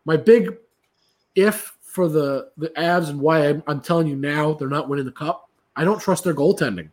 My 0.04 0.16
big 0.16 0.56
if 1.34 1.76
for 1.82 2.08
the 2.08 2.50
the 2.56 2.68
Avs 2.70 3.08
and 3.10 3.20
why 3.20 3.48
I'm, 3.48 3.62
I'm 3.66 3.80
telling 3.80 4.06
you 4.06 4.16
now 4.16 4.54
they're 4.54 4.68
not 4.68 4.88
winning 4.88 5.04
the 5.04 5.12
cup. 5.12 5.48
I 5.76 5.84
don't 5.84 6.00
trust 6.00 6.24
their 6.24 6.34
goaltending. 6.34 6.90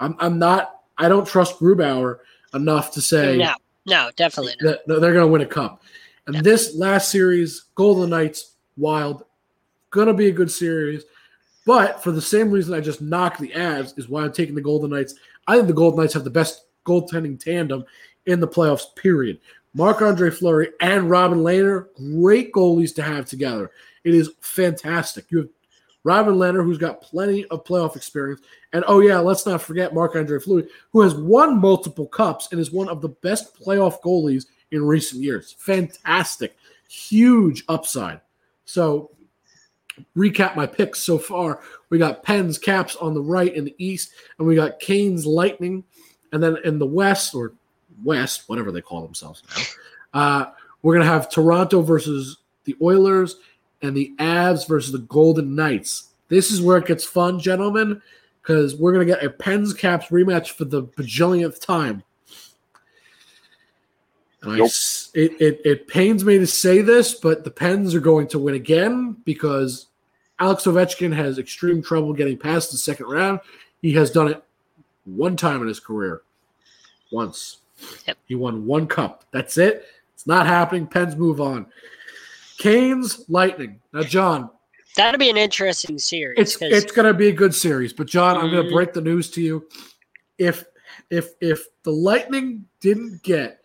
I'm 0.00 0.16
I'm 0.18 0.38
not. 0.38 0.80
I 0.98 1.08
don't 1.08 1.26
trust 1.26 1.58
Grubauer 1.58 2.18
enough 2.54 2.92
to 2.92 3.00
say 3.00 3.38
No, 3.38 3.54
no, 3.86 4.10
definitely 4.16 4.54
not. 4.60 4.78
that 4.86 5.00
they're 5.00 5.12
going 5.12 5.26
to 5.26 5.32
win 5.32 5.40
a 5.40 5.46
cup. 5.46 5.82
And 6.26 6.36
this 6.36 6.76
last 6.76 7.10
series, 7.10 7.64
Golden 7.74 8.10
Knights, 8.10 8.52
Wild, 8.76 9.24
going 9.90 10.06
to 10.06 10.14
be 10.14 10.28
a 10.28 10.32
good 10.32 10.50
series. 10.50 11.04
But 11.66 12.02
for 12.02 12.12
the 12.12 12.20
same 12.20 12.50
reason 12.50 12.74
I 12.74 12.80
just 12.80 13.00
knocked 13.00 13.40
the 13.40 13.50
Avs 13.50 13.98
is 13.98 14.08
why 14.08 14.22
I'm 14.22 14.32
taking 14.32 14.54
the 14.54 14.60
Golden 14.60 14.90
Knights. 14.90 15.14
I 15.46 15.56
think 15.56 15.68
the 15.68 15.74
Golden 15.74 16.00
Knights 16.00 16.14
have 16.14 16.24
the 16.24 16.30
best 16.30 16.66
goaltending 16.84 17.38
tandem 17.38 17.84
in 18.26 18.40
the 18.40 18.48
playoffs, 18.48 18.94
period. 18.96 19.40
Marc 19.74 20.02
Andre 20.02 20.30
Fleury 20.30 20.68
and 20.80 21.08
Robin 21.08 21.38
Lehner, 21.38 21.86
great 22.14 22.52
goalies 22.52 22.94
to 22.94 23.02
have 23.02 23.26
together. 23.26 23.70
It 24.04 24.14
is 24.14 24.30
fantastic. 24.40 25.30
You 25.30 25.38
have 25.38 25.48
Robin 26.04 26.34
Lehner, 26.34 26.64
who's 26.64 26.78
got 26.78 27.00
plenty 27.00 27.46
of 27.46 27.64
playoff 27.64 27.96
experience. 27.96 28.42
And 28.72 28.84
oh, 28.86 29.00
yeah, 29.00 29.18
let's 29.18 29.46
not 29.46 29.62
forget 29.62 29.94
Marc 29.94 30.16
Andre 30.16 30.38
Fleury, 30.38 30.68
who 30.90 31.00
has 31.00 31.14
won 31.14 31.58
multiple 31.58 32.06
cups 32.06 32.48
and 32.50 32.60
is 32.60 32.72
one 32.72 32.88
of 32.88 33.00
the 33.00 33.08
best 33.08 33.58
playoff 33.58 34.00
goalies 34.02 34.46
in 34.72 34.84
recent 34.84 35.22
years. 35.22 35.54
Fantastic. 35.58 36.56
Huge 36.88 37.64
upside. 37.68 38.20
So, 38.64 39.10
recap 40.16 40.56
my 40.56 40.66
picks 40.66 41.00
so 41.00 41.18
far. 41.18 41.60
We 41.90 41.98
got 41.98 42.22
Pens, 42.22 42.58
Caps 42.58 42.96
on 42.96 43.14
the 43.14 43.22
right 43.22 43.54
in 43.54 43.64
the 43.64 43.74
East, 43.78 44.12
and 44.38 44.46
we 44.46 44.54
got 44.54 44.80
Canes, 44.80 45.24
Lightning. 45.24 45.84
And 46.32 46.42
then 46.42 46.56
in 46.64 46.78
the 46.78 46.86
West, 46.86 47.34
or 47.34 47.52
West, 48.04 48.48
whatever 48.48 48.72
they 48.72 48.80
call 48.80 49.02
themselves 49.02 49.42
now, 50.14 50.20
uh, 50.20 50.50
we're 50.82 50.94
going 50.94 51.06
to 51.06 51.12
have 51.12 51.30
Toronto 51.30 51.82
versus 51.82 52.38
the 52.64 52.76
Oilers 52.82 53.36
and 53.82 53.96
the 53.96 54.12
Avs 54.18 54.66
versus 54.66 54.92
the 54.92 54.98
Golden 54.98 55.54
Knights. 55.54 56.10
This 56.28 56.50
is 56.50 56.62
where 56.62 56.78
it 56.78 56.86
gets 56.86 57.04
fun, 57.04 57.38
gentlemen, 57.38 58.00
because 58.40 58.74
we're 58.74 58.92
going 58.92 59.06
to 59.06 59.12
get 59.12 59.24
a 59.24 59.30
Pens 59.30 59.74
Caps 59.74 60.06
rematch 60.06 60.50
for 60.50 60.64
the 60.64 60.82
bajillionth 60.82 61.60
time. 61.60 62.02
And 64.42 64.62
I, 64.62 64.64
it, 65.14 65.40
it, 65.40 65.60
it 65.64 65.88
pains 65.88 66.24
me 66.24 66.38
to 66.38 66.46
say 66.46 66.82
this, 66.82 67.14
but 67.14 67.44
the 67.44 67.50
Pens 67.50 67.94
are 67.94 68.00
going 68.00 68.26
to 68.28 68.38
win 68.38 68.54
again 68.54 69.16
because 69.24 69.86
Alex 70.40 70.64
Ovechkin 70.64 71.14
has 71.14 71.38
extreme 71.38 71.82
trouble 71.82 72.12
getting 72.12 72.36
past 72.36 72.72
the 72.72 72.78
second 72.78 73.06
round. 73.06 73.38
He 73.80 73.92
has 73.92 74.10
done 74.10 74.28
it 74.28 74.42
one 75.04 75.36
time 75.36 75.62
in 75.62 75.68
his 75.68 75.78
career. 75.80 76.22
Once. 77.12 77.58
Yep. 78.06 78.18
He 78.26 78.34
won 78.34 78.66
one 78.66 78.86
cup. 78.86 79.24
That's 79.30 79.58
it. 79.58 79.86
It's 80.14 80.26
not 80.26 80.46
happening. 80.46 80.86
Pens 80.86 81.16
move 81.16 81.40
on. 81.40 81.66
Canes, 82.58 83.24
Lightning. 83.28 83.80
Now, 83.92 84.02
John. 84.02 84.50
That'll 84.96 85.18
be 85.18 85.30
an 85.30 85.36
interesting 85.36 85.98
series. 85.98 86.38
It's 86.38 86.60
it's 86.60 86.92
going 86.92 87.06
to 87.06 87.14
be 87.14 87.28
a 87.28 87.32
good 87.32 87.54
series. 87.54 87.92
But 87.92 88.06
John, 88.06 88.36
mm-hmm. 88.36 88.46
I'm 88.46 88.52
going 88.52 88.66
to 88.66 88.72
break 88.72 88.92
the 88.92 89.00
news 89.00 89.30
to 89.30 89.42
you. 89.42 89.66
If 90.38 90.64
if 91.10 91.30
if 91.40 91.64
the 91.82 91.90
Lightning 91.90 92.66
didn't 92.80 93.22
get 93.22 93.62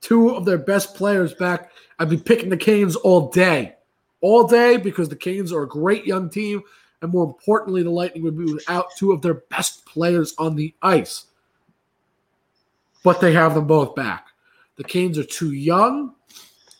two 0.00 0.30
of 0.30 0.44
their 0.44 0.58
best 0.58 0.94
players 0.94 1.34
back, 1.34 1.70
I'd 1.98 2.10
be 2.10 2.16
picking 2.16 2.48
the 2.48 2.56
Canes 2.56 2.96
all 2.96 3.28
day, 3.30 3.74
all 4.20 4.46
day 4.46 4.76
because 4.76 5.08
the 5.08 5.16
Canes 5.16 5.52
are 5.52 5.62
a 5.62 5.68
great 5.68 6.06
young 6.06 6.30
team, 6.30 6.62
and 7.02 7.10
more 7.10 7.24
importantly, 7.24 7.82
the 7.82 7.90
Lightning 7.90 8.22
would 8.22 8.38
be 8.38 8.52
without 8.52 8.94
two 8.96 9.12
of 9.12 9.22
their 9.22 9.34
best 9.34 9.84
players 9.86 10.34
on 10.38 10.54
the 10.54 10.74
ice. 10.82 11.26
But 13.02 13.20
they 13.20 13.32
have 13.32 13.54
them 13.54 13.66
both 13.66 13.94
back. 13.94 14.26
The 14.76 14.84
Canes 14.84 15.18
are 15.18 15.24
too 15.24 15.52
young. 15.52 16.14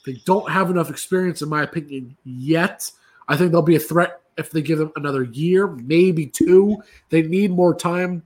They 0.06 0.20
don't 0.24 0.50
have 0.50 0.70
enough 0.70 0.90
experience, 0.90 1.42
in 1.42 1.48
my 1.48 1.62
opinion, 1.62 2.16
yet. 2.24 2.90
I 3.28 3.36
think 3.36 3.52
they'll 3.52 3.62
be 3.62 3.76
a 3.76 3.80
threat 3.80 4.20
if 4.38 4.50
they 4.50 4.62
give 4.62 4.78
them 4.78 4.92
another 4.96 5.24
year, 5.24 5.66
maybe 5.66 6.26
two. 6.26 6.82
They 7.10 7.22
need 7.22 7.50
more 7.50 7.74
time 7.74 8.22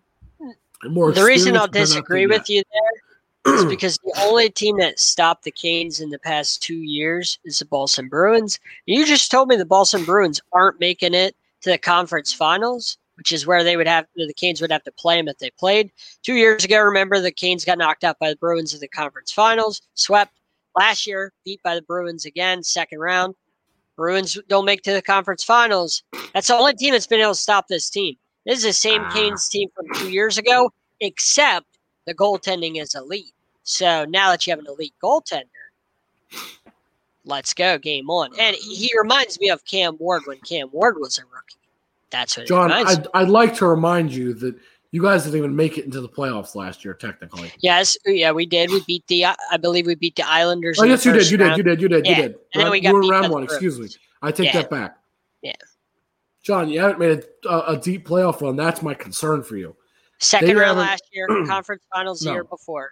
and 0.82 0.93
more. 0.95 1.12
the 1.12 1.24
reason 1.24 1.57
I'll 1.57 1.66
but 1.66 1.72
they're 1.72 1.82
not 1.82 1.86
disagree 1.88 2.26
with 2.26 2.49
you 2.49 2.62
there 2.72 3.55
is 3.55 3.64
because 3.64 3.99
the 3.99 4.14
only 4.20 4.51
team 4.51 4.76
that 4.78 5.01
stopped 5.01 5.45
the 5.45 5.51
Canes 5.51 6.01
in 6.01 6.11
the 6.11 6.18
past 6.18 6.62
two 6.62 6.76
years 6.76 7.38
is 7.45 7.59
the 7.59 7.64
Boston 7.64 8.09
Bruins. 8.09 8.61
You 8.86 9.05
just 9.05 9.30
told 9.30 9.49
me 9.49 9.57
the 9.57 9.64
Boston 9.64 10.05
Bruins 10.05 10.40
aren't 10.53 10.80
making 10.80 11.14
it 11.14 11.34
to 11.62 11.70
the 11.70 11.78
conference 11.78 12.32
finals, 12.32 12.99
which 13.17 13.33
is 13.33 13.47
where 13.47 13.63
they 13.63 13.77
would 13.77 13.87
have 13.87 14.07
the 14.17 14.33
Canes 14.35 14.61
would 14.61 14.73
have 14.73 14.85
to 14.85 14.93
play 14.93 15.17
them 15.17 15.29
if 15.29 15.39
they 15.39 15.51
played. 15.51 15.93
Two 16.23 16.35
years 16.35 16.65
ago, 16.65 16.81
remember 16.81 17.21
the 17.21 17.31
Canes 17.31 17.65
got 17.65 17.79
knocked 17.79 18.05
out 18.05 18.19
by 18.19 18.31
the 18.31 18.37
Bruins 18.37 18.75
in 18.75 18.81
the 18.81 18.89
conference 18.89 19.33
finals, 19.33 19.83
swept 19.95 20.33
last 20.77 21.07
year, 21.07 21.33
beat 21.45 21.63
by 21.63 21.75
the 21.75 21.83
Bruins 21.83 22.25
again, 22.25 22.63
second 22.63 22.99
round. 23.01 23.35
Bruins 23.97 24.39
don't 24.49 24.65
make 24.65 24.83
to 24.83 24.93
the 24.93 25.03
conference 25.03 25.45
finals. 25.45 26.03
That's 26.33 26.49
the 26.49 26.57
only 26.57 26.75
team 26.75 26.93
that's 26.93 27.07
been 27.07 27.21
able 27.21 27.33
to 27.33 27.39
stop 27.39 27.69
this 27.69 27.91
team. 27.91 28.17
This 28.47 28.59
is 28.59 28.65
the 28.65 28.73
same 28.73 29.03
Ah. 29.03 29.13
Canes 29.13 29.49
team 29.49 29.69
from 29.75 29.87
two 29.95 30.11
years 30.11 30.39
ago, 30.39 30.73
except 31.01 31.67
the 32.07 32.15
goaltending 32.15 32.81
is 32.81 32.95
elite. 32.95 33.35
So 33.65 34.05
now 34.07 34.31
that 34.31 34.47
you 34.47 34.51
have 34.53 34.59
an 34.59 34.67
elite 34.67 34.95
goaltender, 35.03 35.45
let's 37.25 37.55
go 37.55 37.79
game 37.79 38.11
on. 38.11 38.31
And 38.39 38.57
he 38.57 38.91
reminds 39.01 39.39
me 39.39 39.51
of 39.51 39.65
Cam 39.65 39.97
Ward 39.99 40.23
when 40.27 40.39
Cam 40.39 40.69
Ward 40.73 40.97
was 40.99 41.19
a 41.19 41.23
rookie. 41.23 41.62
That's 42.13 42.37
what 42.37 42.47
John. 42.47 42.71
I'd, 42.71 43.07
I'd 43.15 43.29
like 43.29 43.55
to 43.57 43.67
remind 43.67 44.13
you 44.13 44.35
that 44.35 44.55
you 44.93 45.03
guys 45.03 45.25
didn't 45.25 45.39
even 45.39 45.57
make 45.57 45.79
it 45.79 45.87
into 45.87 46.01
the 46.03 46.09
playoffs 46.09 46.55
last 46.55 46.85
year, 46.85 46.93
technically. 46.95 47.51
Yes, 47.61 47.97
yeah, 48.07 48.31
we 48.31 48.45
did. 48.47 48.71
We 48.71 48.83
beat 48.87 49.07
the. 49.09 49.25
I 49.25 49.57
believe 49.61 49.87
we 49.87 49.95
beat 49.95 50.17
the 50.17 50.29
Islanders. 50.29 50.79
Oh, 50.79 50.83
the 50.83 50.89
yes, 50.91 51.05
you 51.07 51.13
did. 51.13 51.31
You 51.31 51.37
did. 51.39 51.57
You 51.57 51.63
did. 51.63 51.81
You 51.81 51.89
did. 51.89 52.05
Yeah, 52.07 52.11
You 52.11 52.23
did. 52.23 52.35
and 52.55 52.63
then 52.63 52.71
we 52.71 52.79
you 52.79 52.83
got 52.85 52.95
were 52.95 53.01
beat 53.01 53.11
round 53.11 53.25
the 53.27 53.31
one. 53.31 53.43
Excuse 53.45 53.81
me. 53.81 53.89
I 54.21 54.31
take 54.31 54.53
Yeah. 54.53 54.61
that 54.61 54.71
back. 54.71 54.99
Yeah. 55.41 55.53
John, 56.43 56.69
you 56.69 56.81
haven't 56.81 56.99
made 56.99 57.25
a, 57.47 57.49
a, 57.49 57.59
a 57.73 57.77
deep 57.79 58.07
playoff 58.07 58.41
run. 58.43 58.55
That's 58.57 58.83
my 58.83 58.95
concern 58.95 59.43
for 59.43 59.57
you. 59.57 59.75
Second 60.19 60.49
They 60.49 60.55
round 60.55 60.79
last 60.79 61.05
year, 61.13 61.27
conference 61.47 61.83
finals 61.93 62.21
the 62.21 62.27
No. 62.27 62.33
year 62.35 62.45
before. 62.45 62.91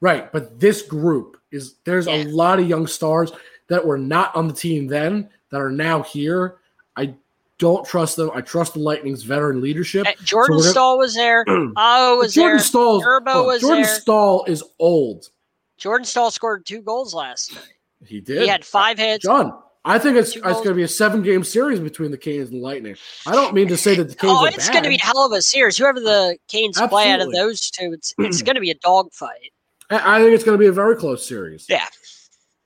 Right, 0.00 0.32
but 0.32 0.58
this 0.58 0.82
group 0.82 1.36
is 1.52 1.76
there's 1.84 2.06
Yeah. 2.06 2.16
a 2.16 2.24
lot 2.24 2.58
of 2.58 2.68
young 2.68 2.86
stars 2.86 3.32
that 3.68 3.84
were 3.86 3.98
not 3.98 4.34
on 4.34 4.48
the 4.48 4.54
team 4.54 4.86
then 4.86 5.28
that 5.50 5.60
are 5.60 5.70
now 5.70 6.02
here. 6.02 6.56
I 6.96 7.14
don't 7.60 7.86
trust 7.86 8.16
them. 8.16 8.30
I 8.34 8.40
trust 8.40 8.72
the 8.74 8.80
Lightning's 8.80 9.22
veteran 9.22 9.60
leadership. 9.60 10.06
Uh, 10.06 10.12
Jordan 10.24 10.56
gonna- 10.56 10.70
Staal 10.70 10.98
was 10.98 11.14
there. 11.14 11.44
Oh, 11.76 12.16
was 12.16 12.34
Jordan 12.34 12.56
there. 12.56 12.64
Staal, 12.64 13.00
Turbo 13.00 13.46
was 13.46 13.60
Jordan 13.60 13.82
there. 13.84 13.94
Staal 14.00 14.44
is 14.48 14.64
old. 14.80 15.30
Jordan 15.78 16.04
Staal 16.04 16.30
scored 16.32 16.66
two 16.66 16.82
goals 16.82 17.14
last 17.14 17.54
night. 17.54 17.64
He 18.04 18.20
did. 18.20 18.42
He 18.42 18.48
had 18.48 18.64
five 18.64 18.98
hits. 18.98 19.24
John, 19.24 19.52
I 19.84 19.98
think 19.98 20.16
it's, 20.16 20.34
it's 20.34 20.42
going 20.42 20.64
to 20.68 20.74
be 20.74 20.82
a 20.82 20.88
seven 20.88 21.22
game 21.22 21.44
series 21.44 21.78
between 21.80 22.10
the 22.10 22.18
Canes 22.18 22.50
and 22.50 22.58
the 22.60 22.64
Lightning. 22.64 22.96
I 23.26 23.32
don't 23.32 23.54
mean 23.54 23.68
to 23.68 23.76
say 23.76 23.94
that 23.94 24.08
the 24.08 24.14
Canes 24.16 24.32
Oh, 24.34 24.44
are 24.46 24.48
it's 24.48 24.68
going 24.70 24.82
to 24.82 24.88
be 24.88 24.96
a 24.96 25.04
hell 25.04 25.24
of 25.24 25.32
a 25.32 25.40
series. 25.42 25.76
Whoever 25.78 26.00
the 26.00 26.36
Canes 26.48 26.80
play 26.88 27.10
out 27.10 27.20
of 27.20 27.30
those 27.32 27.70
two, 27.70 27.92
it's 27.92 28.14
it's 28.18 28.42
going 28.42 28.56
to 28.56 28.60
be 28.60 28.70
a 28.70 28.74
dogfight. 28.76 29.52
I 29.90 30.16
I 30.16 30.20
think 30.22 30.34
it's 30.34 30.44
going 30.44 30.56
to 30.56 30.60
be 30.60 30.66
a 30.66 30.72
very 30.72 30.96
close 30.96 31.26
series. 31.26 31.66
Yeah. 31.68 31.86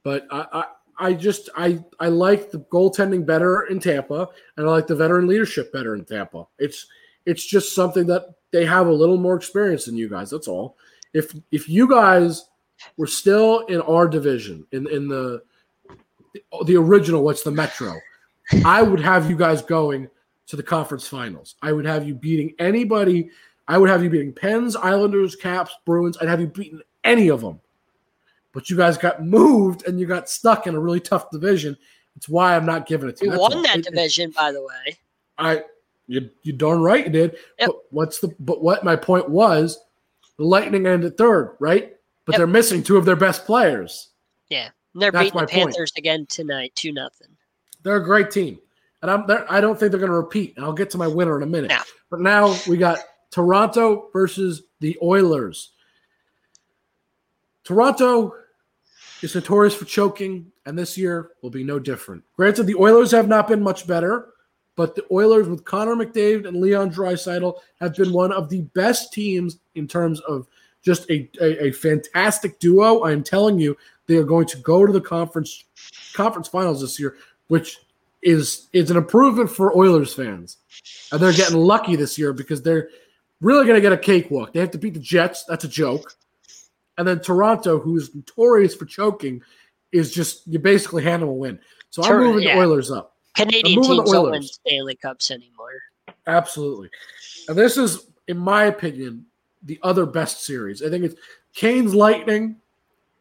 But 0.04 0.26
I, 0.30 0.46
I, 0.52 0.64
I 0.98 1.12
just 1.14 1.48
I 1.56 1.82
I 2.00 2.08
like 2.08 2.50
the 2.50 2.60
goaltending 2.60 3.26
better 3.26 3.62
in 3.66 3.80
Tampa, 3.80 4.28
and 4.56 4.66
I 4.66 4.70
like 4.70 4.86
the 4.86 4.96
veteran 4.96 5.26
leadership 5.26 5.72
better 5.72 5.94
in 5.94 6.04
Tampa. 6.04 6.46
It's 6.58 6.86
it's 7.26 7.44
just 7.44 7.74
something 7.74 8.06
that 8.06 8.34
they 8.52 8.64
have 8.64 8.86
a 8.86 8.92
little 8.92 9.16
more 9.16 9.36
experience 9.36 9.86
than 9.86 9.96
you 9.96 10.08
guys. 10.08 10.30
That's 10.30 10.48
all. 10.48 10.76
If 11.12 11.34
if 11.52 11.68
you 11.68 11.88
guys 11.88 12.48
were 12.96 13.06
still 13.06 13.60
in 13.66 13.80
our 13.82 14.08
division 14.08 14.66
in 14.72 14.88
in 14.88 15.08
the 15.08 15.42
the 16.66 16.76
original, 16.76 17.22
what's 17.22 17.42
the 17.42 17.50
Metro, 17.50 17.94
I 18.64 18.82
would 18.82 19.00
have 19.00 19.30
you 19.30 19.36
guys 19.36 19.62
going 19.62 20.08
to 20.46 20.56
the 20.56 20.62
conference 20.62 21.06
finals. 21.06 21.56
I 21.62 21.72
would 21.72 21.86
have 21.86 22.06
you 22.06 22.14
beating 22.14 22.54
anybody. 22.58 23.30
I 23.66 23.78
would 23.78 23.88
have 23.88 24.02
you 24.02 24.10
beating 24.10 24.32
Pens, 24.32 24.76
Islanders, 24.76 25.36
Caps, 25.36 25.72
Bruins. 25.86 26.18
I'd 26.20 26.28
have 26.28 26.40
you 26.40 26.48
beating 26.48 26.82
any 27.02 27.28
of 27.28 27.40
them. 27.40 27.60
But 28.54 28.70
you 28.70 28.76
guys 28.76 28.96
got 28.96 29.22
moved 29.24 29.86
and 29.86 29.98
you 30.00 30.06
got 30.06 30.30
stuck 30.30 30.66
in 30.66 30.74
a 30.74 30.80
really 30.80 31.00
tough 31.00 31.30
division. 31.30 31.76
It's 32.16 32.28
why 32.28 32.56
I'm 32.56 32.64
not 32.64 32.86
giving 32.86 33.08
it 33.08 33.16
to 33.18 33.24
you. 33.24 33.30
That's 33.32 33.40
won 33.42 33.62
that 33.62 33.78
It- 33.78 33.86
it- 33.86 33.90
division, 33.90 34.30
by 34.30 34.52
the 34.52 34.62
way. 34.62 34.96
I 35.36 35.64
you 36.06 36.30
you 36.42 36.52
darn 36.52 36.80
right 36.80 37.04
you 37.04 37.10
did. 37.10 37.32
Yep. 37.58 37.66
But 37.66 37.76
what's 37.90 38.20
the 38.20 38.28
but 38.38 38.62
what 38.62 38.84
my 38.84 38.94
point 38.94 39.28
was, 39.28 39.78
the 40.38 40.44
Lightning 40.44 40.86
ended 40.86 41.18
third, 41.18 41.56
right? 41.58 41.96
But 42.24 42.32
Yep. 42.34 42.38
they're 42.38 42.46
missing 42.46 42.82
two 42.82 42.96
of 42.96 43.04
their 43.04 43.16
best 43.16 43.44
players. 43.44 44.10
And 44.50 45.02
they're 45.02 45.10
That's 45.10 45.24
beating 45.24 45.40
the 45.40 45.46
point. 45.48 45.50
Panthers 45.50 45.92
again 45.98 46.24
tonight, 46.26 46.70
two 46.76 46.92
nothing. 46.92 47.26
They're 47.82 47.96
a 47.96 48.04
great 48.04 48.30
team. 48.30 48.60
And 49.02 49.10
I'm 49.10 49.26
there, 49.26 49.44
I 49.52 49.60
don't 49.60 49.76
think 49.76 49.90
they're 49.90 49.98
going 49.98 50.12
to 50.12 50.16
repeat. 50.16 50.54
And 50.54 50.64
I'll 50.64 50.72
get 50.72 50.88
to 50.90 50.98
my 50.98 51.08
winner 51.08 51.36
in 51.36 51.42
a 51.42 51.46
minute. 51.46 51.70
No. 51.70 51.80
But 52.10 52.20
now 52.20 52.56
we 52.68 52.76
got 52.76 53.00
Toronto 53.32 54.08
versus 54.12 54.62
the 54.78 54.96
Oilers. 55.02 55.72
Toronto 57.64 58.34
is 59.24 59.34
notorious 59.34 59.74
for 59.74 59.86
choking, 59.86 60.52
and 60.66 60.78
this 60.78 60.96
year 60.96 61.30
will 61.42 61.50
be 61.50 61.64
no 61.64 61.78
different. 61.78 62.22
Granted, 62.36 62.64
the 62.64 62.76
Oilers 62.76 63.10
have 63.10 63.26
not 63.26 63.48
been 63.48 63.62
much 63.62 63.86
better, 63.86 64.28
but 64.76 64.94
the 64.94 65.04
Oilers 65.10 65.48
with 65.48 65.64
Connor 65.64 65.96
McDavid 65.96 66.46
and 66.46 66.60
Leon 66.60 66.92
Draisaitl 66.92 67.58
have 67.80 67.94
been 67.94 68.12
one 68.12 68.32
of 68.32 68.48
the 68.48 68.62
best 68.74 69.12
teams 69.12 69.58
in 69.74 69.88
terms 69.88 70.20
of 70.20 70.46
just 70.82 71.08
a, 71.10 71.28
a, 71.40 71.66
a 71.66 71.72
fantastic 71.72 72.58
duo. 72.58 73.00
I 73.00 73.12
am 73.12 73.24
telling 73.24 73.58
you, 73.58 73.76
they 74.06 74.16
are 74.16 74.24
going 74.24 74.46
to 74.46 74.58
go 74.58 74.84
to 74.84 74.92
the 74.92 75.00
conference 75.00 75.64
conference 76.12 76.48
finals 76.48 76.82
this 76.82 77.00
year, 77.00 77.16
which 77.48 77.78
is 78.22 78.68
is 78.72 78.90
an 78.90 78.96
improvement 78.96 79.50
for 79.50 79.76
Oilers 79.76 80.12
fans. 80.12 80.58
And 81.10 81.20
they're 81.20 81.32
getting 81.32 81.56
lucky 81.56 81.96
this 81.96 82.18
year 82.18 82.32
because 82.32 82.62
they're 82.62 82.90
really 83.40 83.64
going 83.64 83.76
to 83.76 83.80
get 83.80 83.92
a 83.92 83.98
cakewalk. 83.98 84.52
They 84.52 84.60
have 84.60 84.72
to 84.72 84.78
beat 84.78 84.94
the 84.94 85.00
Jets. 85.00 85.44
That's 85.44 85.64
a 85.64 85.68
joke. 85.68 86.14
And 86.98 87.06
then 87.06 87.20
Toronto, 87.20 87.78
who's 87.78 88.14
notorious 88.14 88.74
for 88.74 88.84
choking, 88.84 89.42
is 89.92 90.12
just 90.12 90.46
you 90.46 90.58
basically 90.58 91.02
hand 91.02 91.22
them 91.22 91.28
a 91.28 91.32
win. 91.32 91.58
So 91.90 92.02
I'm 92.02 92.18
moving 92.18 92.42
yeah. 92.42 92.54
the 92.54 92.60
Oilers 92.60 92.90
up. 92.90 93.16
Canadian 93.34 93.82
teams 93.82 94.10
don't 94.10 94.30
win 94.30 94.42
Stanley 94.42 94.94
Cups 94.96 95.30
anymore. 95.30 95.70
Absolutely. 96.26 96.90
And 97.48 97.56
this 97.56 97.76
is, 97.76 98.06
in 98.28 98.38
my 98.38 98.64
opinion, 98.64 99.26
the 99.62 99.78
other 99.82 100.06
best 100.06 100.44
series. 100.44 100.82
I 100.82 100.90
think 100.90 101.04
it's 101.04 101.20
Canes 101.54 101.94
Lightning, 101.94 102.56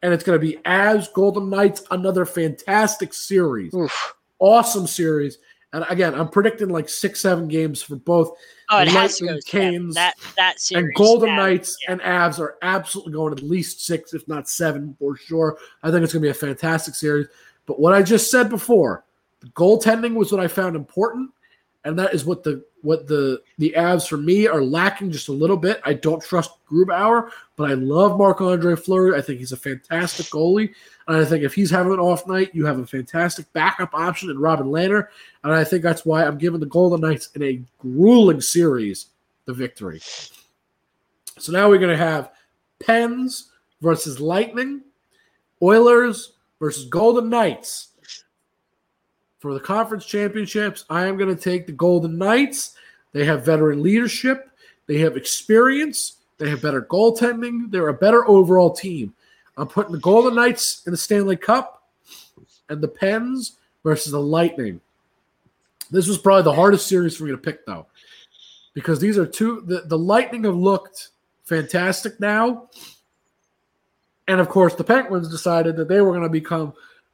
and 0.02 0.12
it's 0.12 0.24
going 0.24 0.38
to 0.38 0.44
be 0.44 0.58
as 0.64 1.08
Golden 1.08 1.50
Knights. 1.50 1.84
Another 1.90 2.24
fantastic 2.24 3.12
series, 3.12 3.74
Oof. 3.74 4.14
awesome 4.38 4.86
series. 4.86 5.38
And 5.74 5.84
again, 5.90 6.14
I'm 6.14 6.28
predicting 6.28 6.68
like 6.68 6.88
six, 6.88 7.20
seven 7.20 7.48
games 7.48 7.82
for 7.82 7.96
both 7.96 8.36
Oh, 8.70 8.78
it 8.78 8.88
has 8.88 9.18
to 9.18 9.24
Lightning, 9.26 9.42
go. 9.44 9.50
Canes, 9.50 9.94
That 9.94 10.14
that 10.36 10.58
series. 10.60 10.84
and 10.86 10.94
Golden 10.94 11.36
Knights 11.36 11.76
yeah. 11.82 11.92
and 11.92 12.00
Avs 12.00 12.38
are 12.38 12.56
absolutely 12.62 13.12
going 13.12 13.32
at 13.32 13.42
least 13.42 13.84
six, 13.84 14.14
if 14.14 14.26
not 14.26 14.48
seven, 14.48 14.96
for 14.98 15.16
sure. 15.16 15.58
I 15.82 15.90
think 15.90 16.02
it's 16.02 16.12
going 16.12 16.22
to 16.22 16.26
be 16.26 16.30
a 16.30 16.34
fantastic 16.34 16.94
series. 16.94 17.26
But 17.66 17.78
what 17.80 17.92
I 17.92 18.02
just 18.02 18.30
said 18.30 18.48
before, 18.48 19.04
the 19.40 19.48
goaltending 19.48 20.14
was 20.14 20.32
what 20.32 20.40
I 20.40 20.48
found 20.48 20.76
important, 20.76 21.30
and 21.84 21.98
that 21.98 22.14
is 22.14 22.24
what 22.24 22.42
the 22.42 22.64
what 22.84 23.08
the 23.08 23.40
the 23.58 23.74
Avs 23.76 24.06
for 24.06 24.16
me 24.16 24.46
are 24.46 24.62
lacking 24.62 25.10
just 25.10 25.28
a 25.28 25.32
little 25.32 25.56
bit. 25.56 25.80
I 25.84 25.94
don't 25.94 26.22
trust 26.22 26.52
Grubauer, 26.70 27.30
but 27.56 27.70
I 27.70 27.74
love 27.74 28.18
Marc 28.18 28.40
Andre 28.40 28.76
Fleury. 28.76 29.18
I 29.18 29.22
think 29.22 29.38
he's 29.40 29.52
a 29.52 29.56
fantastic 29.56 30.26
goalie, 30.26 30.72
and 31.08 31.16
I 31.16 31.24
think 31.24 31.42
if 31.42 31.54
he's 31.54 31.70
having 31.70 31.92
an 31.92 31.98
off 31.98 32.26
night, 32.26 32.54
you 32.54 32.66
have 32.66 32.78
a 32.78 32.86
fantastic 32.86 33.52
backup 33.52 33.94
option 33.94 34.30
in 34.30 34.38
Robin 34.38 34.66
Lehner, 34.66 35.08
and 35.42 35.52
I 35.52 35.64
think 35.64 35.82
that's 35.82 36.04
why 36.04 36.24
I'm 36.24 36.38
giving 36.38 36.60
the 36.60 36.66
Golden 36.66 37.00
Knights 37.00 37.30
in 37.34 37.42
a 37.42 37.60
grueling 37.78 38.40
series 38.40 39.06
the 39.46 39.54
victory. 39.54 40.00
So 41.38 41.52
now 41.52 41.68
we're 41.68 41.78
going 41.78 41.96
to 41.96 42.04
have 42.04 42.30
Pens 42.80 43.50
versus 43.80 44.20
Lightning, 44.20 44.82
Oilers 45.62 46.34
versus 46.60 46.86
Golden 46.86 47.28
Knights. 47.28 47.88
For 49.44 49.52
the 49.52 49.60
conference 49.60 50.06
championships, 50.06 50.86
I 50.88 51.04
am 51.04 51.18
going 51.18 51.28
to 51.28 51.38
take 51.38 51.66
the 51.66 51.72
Golden 51.72 52.16
Knights. 52.16 52.76
They 53.12 53.26
have 53.26 53.44
veteran 53.44 53.82
leadership, 53.82 54.48
they 54.86 54.96
have 55.00 55.18
experience, 55.18 56.16
they 56.38 56.48
have 56.48 56.62
better 56.62 56.80
goaltending, 56.80 57.70
they're 57.70 57.88
a 57.88 57.92
better 57.92 58.26
overall 58.26 58.70
team. 58.70 59.12
I'm 59.58 59.68
putting 59.68 59.92
the 59.92 59.98
Golden 59.98 60.34
Knights 60.34 60.82
in 60.86 60.92
the 60.92 60.96
Stanley 60.96 61.36
Cup 61.36 61.86
and 62.70 62.80
the 62.80 62.88
Pens 62.88 63.58
versus 63.84 64.12
the 64.12 64.18
Lightning. 64.18 64.80
This 65.90 66.08
was 66.08 66.16
probably 66.16 66.44
the 66.44 66.54
hardest 66.54 66.86
series 66.86 67.14
for 67.14 67.24
me 67.24 67.32
to 67.32 67.36
pick, 67.36 67.66
though, 67.66 67.84
because 68.72 68.98
these 68.98 69.18
are 69.18 69.26
two. 69.26 69.62
The, 69.66 69.82
the 69.82 69.98
Lightning 69.98 70.44
have 70.44 70.56
looked 70.56 71.10
fantastic 71.42 72.18
now. 72.18 72.70
And 74.26 74.40
of 74.40 74.48
course, 74.48 74.74
the 74.74 74.84
Penguins 74.84 75.28
decided 75.28 75.76
that 75.76 75.88
they 75.88 76.00
were 76.00 76.12
going 76.12 76.22
to 76.22 76.30
become 76.30 76.72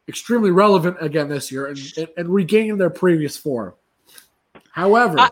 extremely 0.09 0.51
relevant 0.51 0.97
again 1.01 1.29
this 1.29 1.51
year 1.53 1.67
and, 1.67 1.79
and, 1.97 2.09
and 2.17 2.29
regain 2.29 2.79
their 2.79 2.91
previous 2.91 3.37
form. 3.37 3.75
However, 4.73 5.21
I- 5.21 5.31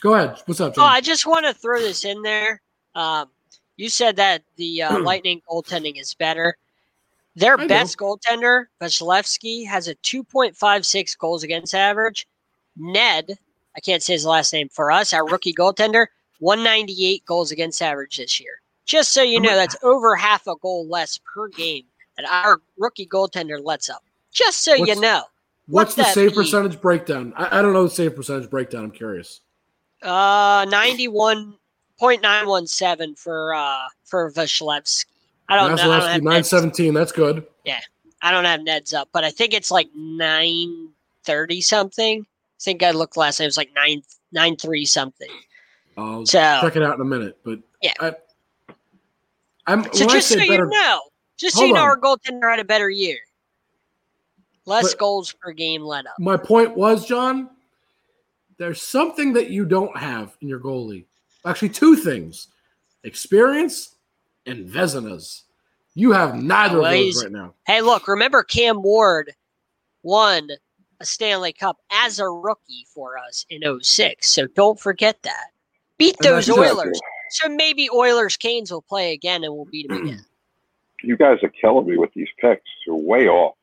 go 0.00 0.14
ahead. 0.14 0.38
What's 0.46 0.60
up, 0.60 0.74
Oh, 0.76 0.82
I 0.82 1.00
just 1.00 1.26
want 1.26 1.46
to 1.46 1.54
throw 1.54 1.80
this 1.80 2.04
in 2.04 2.22
there. 2.22 2.60
Um, 2.94 3.30
you 3.76 3.88
said 3.88 4.16
that 4.16 4.42
the 4.56 4.82
uh, 4.82 4.98
Lightning 5.02 5.40
goaltending 5.50 6.00
is 6.00 6.14
better. 6.14 6.56
Their 7.34 7.58
I 7.58 7.66
best 7.66 7.96
goaltender, 7.96 8.66
Vasilevskiy, 8.80 9.66
has 9.66 9.88
a 9.88 9.94
2.56 9.96 11.16
goals 11.18 11.42
against 11.42 11.74
average. 11.74 12.26
Ned, 12.76 13.38
I 13.74 13.80
can't 13.80 14.02
say 14.02 14.12
his 14.12 14.26
last 14.26 14.52
name 14.52 14.68
for 14.68 14.92
us, 14.92 15.14
our 15.14 15.26
rookie 15.26 15.54
goaltender, 15.54 16.06
198 16.40 17.24
goals 17.24 17.50
against 17.50 17.80
average 17.80 18.18
this 18.18 18.38
year. 18.38 18.60
Just 18.84 19.12
so 19.12 19.22
you 19.22 19.40
know, 19.40 19.54
that's 19.54 19.76
over 19.82 20.14
half 20.14 20.46
a 20.46 20.56
goal 20.56 20.86
less 20.88 21.18
per 21.18 21.48
game 21.48 21.84
that 22.16 22.26
our 22.26 22.60
rookie 22.78 23.06
goaltender 23.06 23.62
lets 23.62 23.88
up. 23.88 24.04
Just 24.32 24.64
so 24.64 24.74
you 24.74 24.98
know. 25.00 25.24
What's 25.66 25.94
the 25.94 26.04
save 26.04 26.30
be? 26.30 26.36
percentage 26.36 26.80
breakdown? 26.80 27.32
I, 27.36 27.58
I 27.58 27.62
don't 27.62 27.72
know 27.72 27.84
the 27.84 27.90
save 27.90 28.16
percentage 28.16 28.50
breakdown. 28.50 28.84
I'm 28.84 28.90
curious. 28.90 29.40
Uh, 30.02 30.66
ninety-one 30.68 31.54
point 31.98 32.22
nine 32.22 32.46
one 32.46 32.66
seven 32.66 33.14
for 33.14 33.54
uh 33.54 33.86
for 34.04 34.30
Vasilevskiy. 34.32 35.06
I 35.48 35.56
don't 35.56 35.76
know. 35.76 35.90
I 35.90 35.98
don't, 36.00 36.08
have 36.08 36.22
nine 36.22 36.94
That's 36.94 37.12
good. 37.12 37.46
Yeah, 37.64 37.80
I 38.22 38.30
don't 38.30 38.44
have 38.44 38.62
Ned's 38.62 38.94
up, 38.94 39.08
but 39.12 39.22
I 39.22 39.30
think 39.30 39.54
it's 39.54 39.70
like 39.70 39.88
nine 39.94 40.88
thirty 41.24 41.60
something. 41.60 42.22
I 42.22 42.60
think 42.60 42.82
I 42.82 42.90
looked 42.90 43.16
last 43.16 43.38
night. 43.38 43.44
It 43.44 43.48
was 43.48 43.56
like 43.56 43.70
nine 43.74 44.02
nine 44.32 44.56
three 44.56 44.84
something. 44.84 45.30
I'll 45.96 46.26
So 46.26 46.40
check 46.62 46.76
it 46.76 46.82
out 46.82 46.94
in 46.94 47.02
a 47.02 47.04
minute. 47.04 47.38
But 47.44 47.60
Yeah. 47.82 47.92
I, 48.00 48.14
I'm 49.66 49.84
so 49.92 50.06
just 50.06 50.28
so 50.28 50.36
say 50.36 50.46
you 50.46 50.66
know, 50.66 51.00
just 51.36 51.56
so 51.56 51.64
you 51.64 51.72
know, 51.72 51.80
on. 51.82 51.88
our 51.88 51.98
goaltender 51.98 52.50
had 52.50 52.58
a 52.60 52.64
better 52.64 52.90
year. 52.90 53.18
Less 54.64 54.92
But- 54.92 54.98
goals 55.00 55.32
per 55.32 55.52
game 55.52 55.82
let 55.82 56.06
up. 56.06 56.14
My 56.18 56.36
point 56.36 56.76
was, 56.76 57.06
John, 57.06 57.50
there's 58.58 58.80
something 58.80 59.32
that 59.32 59.50
you 59.50 59.64
don't 59.64 59.96
have 59.96 60.36
in 60.40 60.48
your 60.48 60.60
goalie. 60.60 61.06
Actually, 61.44 61.70
two 61.70 61.96
things: 61.96 62.48
experience 63.02 63.96
and 64.46 64.68
Vezinas. 64.68 65.42
You 65.94 66.12
have 66.12 66.36
neither 66.36 66.80
Well, 66.80 66.92
of 66.92 66.98
those 66.98 67.24
right 67.24 67.32
now. 67.32 67.54
Hey, 67.66 67.80
look, 67.82 68.08
remember 68.08 68.42
Cam 68.42 68.82
Ward 68.82 69.34
won 70.02 70.48
a 71.00 71.04
Stanley 71.04 71.52
Cup 71.52 71.78
as 71.90 72.18
a 72.18 72.28
rookie 72.28 72.86
for 72.94 73.18
us 73.18 73.44
in 73.50 73.62
06. 73.82 74.32
So 74.32 74.46
don't 74.46 74.78
forget 74.80 75.20
that. 75.22 75.48
Beat 75.98 76.16
those. 76.20 76.48
Oilers. 76.48 77.00
So 77.30 77.48
maybe 77.48 77.90
Oilers 77.90 78.36
Canes 78.36 78.70
will 78.70 78.82
play 78.82 79.12
again 79.12 79.44
and 79.44 79.54
we'll 79.54 79.66
beat 79.66 79.88
them 79.88 80.02
again. 80.06 80.24
You 81.02 81.16
guys 81.16 81.38
are 81.42 81.48
killing 81.48 81.86
me 81.86 81.96
with 81.96 82.10
these 82.14 82.28
picks. 82.40 82.62
You're 82.86 82.96
way 82.96 83.28
off. 83.28 83.54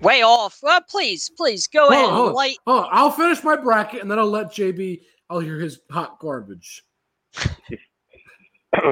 Way 0.00 0.22
off. 0.22 0.58
Well, 0.62 0.80
please, 0.88 1.30
please 1.36 1.66
go 1.66 1.80
Hold 1.88 1.92
ahead 1.92 2.04
on, 2.04 2.10
hold 2.12 2.20
and 2.20 2.28
on. 2.30 2.34
light. 2.34 2.56
Oh, 2.66 2.88
I'll 2.90 3.10
finish 3.10 3.42
my 3.42 3.56
bracket 3.56 4.00
and 4.02 4.10
then 4.10 4.18
I'll 4.18 4.30
let 4.30 4.48
JB. 4.52 5.00
I'll 5.30 5.40
hear 5.40 5.58
his 5.58 5.80
hot 5.90 6.18
garbage. 6.20 6.84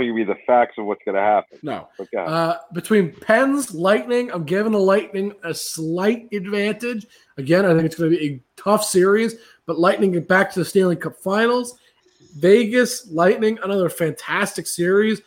you 0.00 0.14
mean 0.14 0.26
the 0.26 0.34
facts 0.46 0.74
of 0.78 0.86
what's 0.86 1.02
going 1.04 1.14
to 1.14 1.20
happen. 1.20 1.58
No. 1.62 1.88
But 1.98 2.10
God, 2.10 2.28
Uh, 2.28 2.58
between 2.72 3.12
Pens, 3.12 3.72
Lightning, 3.74 4.32
I'm 4.32 4.44
giving 4.44 4.72
the 4.72 4.78
Lightning 4.80 5.32
a 5.44 5.54
slight 5.54 6.28
advantage. 6.32 7.06
Again, 7.38 7.64
I 7.64 7.72
think 7.74 7.84
it's 7.84 7.96
going 7.96 8.10
to 8.10 8.16
be 8.16 8.26
a 8.26 8.40
tough 8.60 8.84
series, 8.84 9.36
but 9.66 9.78
Lightning 9.78 10.12
get 10.12 10.26
back 10.28 10.52
to 10.52 10.58
the 10.60 10.64
Stanley 10.64 10.96
Cup 10.96 11.16
Finals. 11.16 11.78
Vegas, 12.38 13.10
Lightning, 13.10 13.58
another 13.62 13.88
fantastic 13.88 14.66
series. 14.66 15.22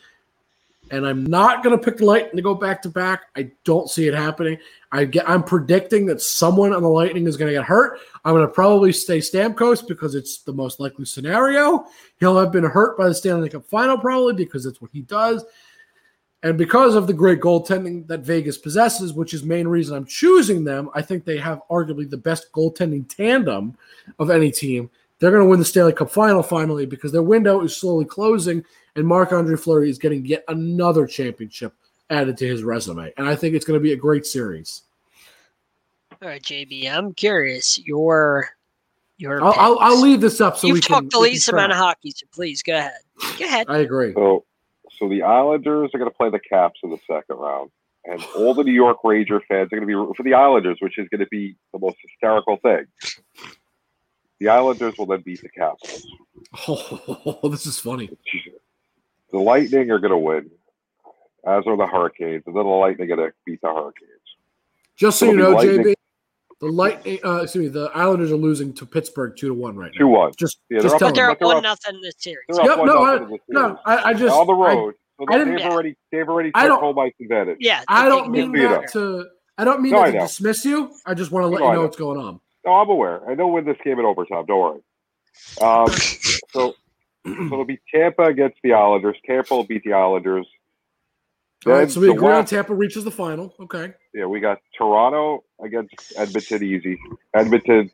And 0.90 1.06
I'm 1.06 1.24
not 1.24 1.62
going 1.62 1.78
to 1.78 1.82
pick 1.82 1.98
the 1.98 2.04
Lightning 2.04 2.36
to 2.36 2.42
go 2.42 2.54
back 2.54 2.82
to 2.82 2.88
back. 2.88 3.26
I 3.36 3.52
don't 3.64 3.88
see 3.88 4.08
it 4.08 4.14
happening. 4.14 4.58
I 4.90 5.04
get, 5.04 5.28
I'm 5.28 5.44
predicting 5.44 6.04
that 6.06 6.20
someone 6.20 6.72
on 6.72 6.82
the 6.82 6.88
Lightning 6.88 7.26
is 7.26 7.36
going 7.36 7.52
to 7.52 7.58
get 7.58 7.64
hurt. 7.64 8.00
I'm 8.24 8.34
going 8.34 8.46
to 8.46 8.52
probably 8.52 8.92
stay 8.92 9.18
Stamkos 9.18 9.86
because 9.86 10.16
it's 10.16 10.42
the 10.42 10.52
most 10.52 10.80
likely 10.80 11.04
scenario. 11.04 11.86
He'll 12.18 12.38
have 12.38 12.50
been 12.50 12.64
hurt 12.64 12.98
by 12.98 13.08
the 13.08 13.14
Stanley 13.14 13.48
Cup 13.48 13.64
Final 13.66 13.98
probably 13.98 14.34
because 14.34 14.64
that's 14.64 14.80
what 14.80 14.90
he 14.92 15.02
does. 15.02 15.44
And 16.42 16.56
because 16.56 16.94
of 16.94 17.06
the 17.06 17.12
great 17.12 17.40
goaltending 17.40 18.06
that 18.08 18.20
Vegas 18.20 18.56
possesses, 18.56 19.12
which 19.12 19.34
is 19.34 19.44
main 19.44 19.68
reason 19.68 19.94
I'm 19.94 20.06
choosing 20.06 20.64
them, 20.64 20.88
I 20.94 21.02
think 21.02 21.24
they 21.24 21.36
have 21.36 21.60
arguably 21.70 22.08
the 22.08 22.16
best 22.16 22.50
goaltending 22.52 23.14
tandem 23.14 23.76
of 24.18 24.30
any 24.30 24.50
team. 24.50 24.90
They're 25.20 25.30
going 25.30 25.42
to 25.42 25.48
win 25.48 25.58
the 25.58 25.64
Stanley 25.66 25.92
Cup 25.92 26.10
final 26.10 26.42
finally 26.42 26.86
because 26.86 27.12
their 27.12 27.22
window 27.22 27.60
is 27.60 27.76
slowly 27.76 28.06
closing, 28.06 28.64
and 28.96 29.06
Marc 29.06 29.32
Andre 29.32 29.56
Fleury 29.56 29.90
is 29.90 29.98
getting 29.98 30.24
yet 30.24 30.44
another 30.48 31.06
championship 31.06 31.74
added 32.08 32.36
to 32.38 32.46
his 32.46 32.62
resume. 32.64 33.12
And 33.16 33.28
I 33.28 33.36
think 33.36 33.54
it's 33.54 33.64
going 33.64 33.78
to 33.78 33.82
be 33.82 33.92
a 33.92 33.96
great 33.96 34.26
series. 34.26 34.82
All 36.22 36.28
right, 36.28 36.42
JB, 36.42 36.90
I'm 36.90 37.14
curious. 37.14 37.78
Your 37.78 38.48
your 39.18 39.42
I'll, 39.42 39.52
I'll, 39.56 39.78
I'll 39.78 39.90
picks. 39.92 40.02
least 40.02 40.20
this 40.22 40.40
up 40.40 40.56
so 40.56 40.66
You've 40.66 40.74
we 40.74 40.80
can. 40.80 40.96
talked 40.96 41.10
the 41.10 41.18
least 41.18 41.48
amount 41.50 41.72
of 41.72 41.78
hockey, 41.78 42.10
so 42.10 42.26
please 42.32 42.62
go 42.62 42.76
ahead. 42.76 43.00
Go 43.38 43.44
ahead. 43.44 43.66
I 43.68 43.78
agree. 43.78 44.14
so 44.14 44.44
so 44.98 45.08
the 45.08 45.22
Islanders 45.22 45.90
are 45.94 45.98
going 45.98 46.10
to 46.10 46.16
play 46.16 46.30
the 46.30 46.40
Caps 46.40 46.80
in 46.82 46.90
the 46.90 46.98
second 47.06 47.36
round, 47.36 47.70
and 48.06 48.22
all 48.36 48.54
the 48.54 48.64
New 48.64 48.72
York 48.72 48.98
Ranger 49.04 49.40
fans 49.48 49.66
are 49.66 49.76
going 49.76 49.82
to 49.82 49.86
be 49.86 49.94
rooting 49.94 50.14
for 50.14 50.22
the 50.22 50.34
Islanders, 50.34 50.78
which 50.80 50.98
is 50.98 51.08
going 51.08 51.20
to 51.20 51.28
be 51.30 51.56
the 51.72 51.78
most 51.78 51.96
hysterical 52.02 52.56
thing. 52.58 52.84
The 54.40 54.48
Islanders 54.48 54.94
will 54.98 55.06
then 55.06 55.20
beat 55.20 55.42
the 55.42 55.48
Capitals. 55.50 56.06
Oh, 56.66 57.38
this 57.50 57.66
is 57.66 57.78
funny. 57.78 58.10
The 59.30 59.38
Lightning 59.38 59.90
are 59.90 59.98
going 59.98 60.10
to 60.12 60.18
win, 60.18 60.50
as 61.46 61.64
are 61.66 61.76
the 61.76 61.86
Hurricanes, 61.86 62.42
and 62.46 62.56
then 62.56 62.64
the 62.64 62.68
Lightning 62.70 63.10
are 63.10 63.16
going 63.16 63.28
to 63.28 63.34
beat 63.44 63.60
the 63.60 63.68
Hurricanes. 63.68 64.08
Just 64.96 65.18
so 65.18 65.26
It'll 65.26 65.36
you 65.36 65.42
know, 65.42 65.50
Lightning. 65.52 65.78
JB, 65.84 65.94
the 66.60 66.66
light, 66.66 67.06
uh, 67.24 67.36
excuse 67.42 67.62
me, 67.64 67.68
the 67.68 67.90
Islanders 67.94 68.32
are 68.32 68.36
losing 68.36 68.72
to 68.74 68.86
Pittsburgh 68.86 69.34
two 69.36 69.48
to 69.48 69.54
one 69.54 69.76
right 69.76 69.90
now. 69.94 69.98
Two 69.98 70.08
one. 70.08 70.32
Just, 70.38 70.58
Yeah, 70.68 70.80
just 70.80 70.98
they're 70.98 71.08
up- 71.08 71.10
But 71.10 71.14
they're 71.14 71.30
up 71.30 71.40
one 71.40 71.56
up- 71.58 71.62
nothing 71.62 72.00
this 72.02 72.14
series. 72.18 72.44
They're 72.48 72.64
Yep, 72.66 72.78
one 72.78 72.86
no, 72.86 73.04
nothing 73.04 73.22
in 73.24 73.30
this 73.30 73.40
No. 73.48 73.78
I, 73.86 74.10
I 74.10 74.14
just 74.14 74.34
on 74.34 74.46
the 74.46 74.52
I- 74.54 74.74
road. 74.74 74.94
so 75.18 75.24
I 75.30 75.36
they've 75.38 75.46
didn't- 75.46 75.60
Yeah. 75.60 75.70
already 75.70 75.96
they've 76.12 76.28
already 76.28 76.50
I 76.54 76.62
took 76.62 76.68
don't- 76.70 76.80
home 76.80 76.98
ice 76.98 77.12
advantage. 77.20 77.56
Yeah, 77.60 77.82
I 77.88 78.08
don't 78.08 78.30
mean 78.30 78.52
the 78.52 78.58
Beat 78.58 78.68
that 78.68 78.82
'em. 78.82 78.88
to. 78.92 79.26
I 79.56 79.64
don't 79.64 79.80
mean 79.82 79.92
No, 79.92 79.98
that 80.00 80.08
I 80.08 80.12
to 80.12 80.18
dismiss 80.20 80.64
you. 80.66 80.90
I 81.06 81.14
just 81.14 81.30
want 81.30 81.44
to 81.44 81.48
let 81.48 81.60
No, 81.60 81.66
you 81.66 81.72
know 81.72 81.76
know. 81.78 81.82
what's 81.84 81.96
going 81.96 82.18
on. 82.18 82.40
No, 82.64 82.72
I'm 82.72 82.90
aware. 82.90 83.28
I 83.28 83.34
know 83.34 83.48
win 83.48 83.64
this 83.64 83.76
game 83.84 83.98
in 83.98 84.04
overtime. 84.04 84.44
Don't 84.46 84.60
worry. 84.60 84.80
Um, 85.60 85.88
so, 86.50 86.74
so 87.24 87.44
it'll 87.46 87.64
be 87.64 87.80
Tampa 87.92 88.24
against 88.24 88.58
the 88.62 88.72
Islanders. 88.72 89.16
Tampa 89.26 89.54
will 89.54 89.64
beat 89.64 89.82
the 89.84 89.92
Islanders. 89.92 90.46
All 91.66 91.74
right, 91.74 91.90
so 91.90 92.00
we 92.00 92.06
the 92.06 92.14
agree 92.14 92.32
on 92.32 92.46
Tampa 92.46 92.74
reaches 92.74 93.04
the 93.04 93.10
final. 93.10 93.54
Okay. 93.60 93.92
Yeah, 94.14 94.24
we 94.24 94.40
got 94.40 94.60
Toronto 94.76 95.44
against 95.62 95.94
Edmonton. 96.16 96.62
Easy. 96.62 96.98
Edmonton 97.34 97.90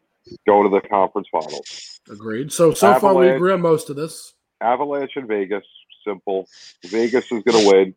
go 0.46 0.62
to 0.62 0.68
the 0.68 0.80
conference 0.88 1.26
finals. 1.32 2.00
Agreed. 2.08 2.52
So 2.52 2.72
so 2.74 2.94
far 3.00 3.14
we 3.14 3.28
agree 3.28 3.52
on 3.52 3.60
most 3.60 3.90
of 3.90 3.96
this. 3.96 4.34
Avalanche 4.60 5.12
and 5.16 5.26
Vegas. 5.26 5.64
Simple. 6.06 6.48
Vegas 6.84 7.24
is 7.24 7.42
going 7.42 7.64
to 7.64 7.68
win. 7.68 7.94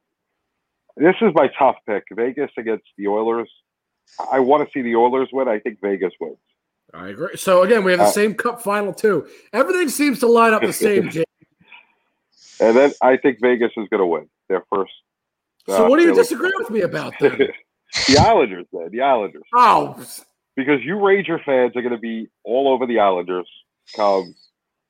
This 0.97 1.15
is 1.21 1.31
my 1.35 1.49
tough 1.59 1.75
pick. 1.87 2.03
Vegas 2.11 2.49
against 2.57 2.85
the 2.97 3.07
Oilers. 3.07 3.49
I 4.31 4.39
want 4.39 4.67
to 4.67 4.73
see 4.73 4.81
the 4.81 4.95
Oilers 4.95 5.29
win. 5.31 5.47
I 5.47 5.59
think 5.59 5.79
Vegas 5.81 6.13
wins. 6.19 6.37
I 6.93 7.09
agree. 7.09 7.35
So 7.37 7.63
again, 7.63 7.83
we 7.83 7.91
have 7.91 7.99
the 7.99 8.05
Uh, 8.05 8.11
same 8.11 8.33
cup 8.33 8.61
final 8.61 8.93
too. 8.93 9.27
Everything 9.53 9.89
seems 9.89 10.19
to 10.19 10.27
line 10.27 10.53
up 10.53 10.61
the 10.61 10.73
same. 10.73 11.09
Jay. 11.09 11.23
And 12.59 12.75
then 12.75 12.91
I 13.01 13.17
think 13.17 13.39
Vegas 13.41 13.71
is 13.77 13.87
going 13.89 13.99
to 14.01 14.05
win 14.05 14.29
their 14.49 14.63
first. 14.73 14.91
So 15.67 15.85
uh, 15.85 15.89
what 15.89 15.99
do 15.99 16.05
you 16.05 16.15
disagree 16.15 16.51
with 16.57 16.69
me 16.69 16.81
about 16.81 17.13
then? 17.19 17.37
the 18.07 18.17
Islanders, 18.17 18.65
man. 18.73 18.89
The 18.91 19.01
Islanders. 19.01 19.43
Oh, 19.55 20.03
Because 20.55 20.83
you 20.83 20.99
Ranger 20.99 21.39
fans 21.45 21.75
are 21.75 21.81
going 21.81 21.93
to 21.93 21.99
be 21.99 22.27
all 22.43 22.67
over 22.67 22.85
the 22.85 22.99
Islanders 22.99 23.47
come. 23.95 24.33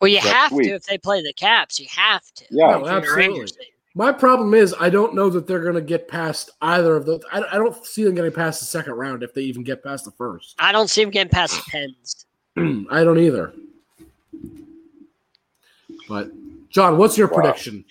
Well, 0.01 0.07
you 0.09 0.19
have 0.19 0.51
week. 0.53 0.67
to 0.67 0.75
if 0.75 0.83
they 0.85 0.97
play 0.97 1.21
the 1.21 1.33
Caps. 1.33 1.79
You 1.79 1.87
have 1.91 2.23
to. 2.35 2.45
Yeah. 2.49 2.67
No, 2.71 2.77
If 2.77 3.03
you're 3.03 3.19
a 3.19 3.23
absolutely. 3.25 3.67
Rangers 3.95 4.11
fan. 4.11 4.13
my 4.13 4.17
problem 4.17 4.53
is 4.53 4.75
I 4.79 4.89
don't 4.89 5.15
know 5.15 5.29
that 5.29 5.47
they're 5.47 5.61
going 5.63 5.75
to 5.75 5.81
get 5.81 6.07
past 6.07 6.51
either 6.61 6.95
of 6.95 7.05
those. 7.05 7.21
I, 7.31 7.43
I 7.51 7.55
don't 7.55 7.85
see 7.85 8.03
them 8.03 8.15
getting 8.15 8.31
past 8.31 8.59
the 8.59 8.65
second 8.65 8.93
round 8.93 9.23
if 9.23 9.33
they 9.33 9.41
even 9.41 9.63
get 9.63 9.83
past 9.83 10.05
the 10.05 10.11
first. 10.11 10.55
I 10.59 10.71
don't 10.71 10.89
see 10.89 11.01
them 11.03 11.11
getting 11.11 11.31
past 11.31 11.55
the 11.55 11.71
Pens. 11.71 12.25
I 12.91 13.03
don't 13.03 13.19
either. 13.19 13.53
But 16.07 16.31
John, 16.69 16.97
what's 16.97 17.17
your 17.17 17.27
Wow. 17.27 17.35
prediction? 17.35 17.85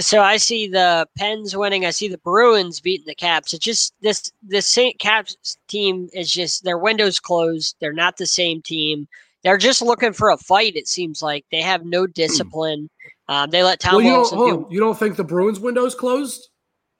So 0.00 0.22
I 0.22 0.38
see 0.38 0.68
the 0.68 1.06
Pens 1.18 1.54
winning. 1.54 1.84
I 1.84 1.90
see 1.90 2.08
the 2.08 2.16
Bruins 2.18 2.80
beating 2.80 3.04
the 3.06 3.14
Caps. 3.14 3.52
It's 3.52 3.62
just 3.62 3.94
this 4.00 4.32
this 4.42 4.66
St. 4.66 4.98
Caps 4.98 5.58
team 5.68 6.08
is 6.14 6.32
just 6.32 6.64
their 6.64 6.78
windows 6.78 7.20
closed. 7.20 7.76
They're 7.78 7.92
not 7.92 8.16
the 8.16 8.24
same 8.26 8.62
team. 8.62 9.06
They're 9.44 9.58
just 9.58 9.82
looking 9.82 10.14
for 10.14 10.30
a 10.30 10.36
fight. 10.38 10.76
It 10.76 10.88
seems 10.88 11.20
like 11.20 11.44
they 11.52 11.60
have 11.60 11.84
no 11.84 12.06
discipline. 12.06 12.88
Um, 13.28 13.50
they 13.50 13.62
let 13.62 13.80
Tom 13.80 13.96
well, 13.96 14.04
you 14.04 14.10
don't, 14.10 14.38
Wilson 14.38 14.62
do. 14.62 14.66
you 14.70 14.80
don't 14.80 14.98
think 14.98 15.16
the 15.16 15.24
Bruins 15.24 15.60
window's 15.60 15.94
closed? 15.94 16.48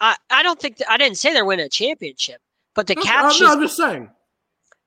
I, 0.00 0.16
I 0.30 0.42
don't 0.42 0.60
think 0.60 0.78
I 0.88 0.96
didn't 0.96 1.18
say 1.18 1.32
they're 1.32 1.44
winning 1.44 1.66
a 1.66 1.68
championship, 1.68 2.40
but 2.74 2.86
the 2.86 2.94
No, 2.94 3.02
Caps 3.02 3.24
I'm, 3.24 3.30
just 3.30 3.40
no, 3.40 3.52
I'm 3.52 3.60
just 3.60 3.76
saying. 3.76 4.10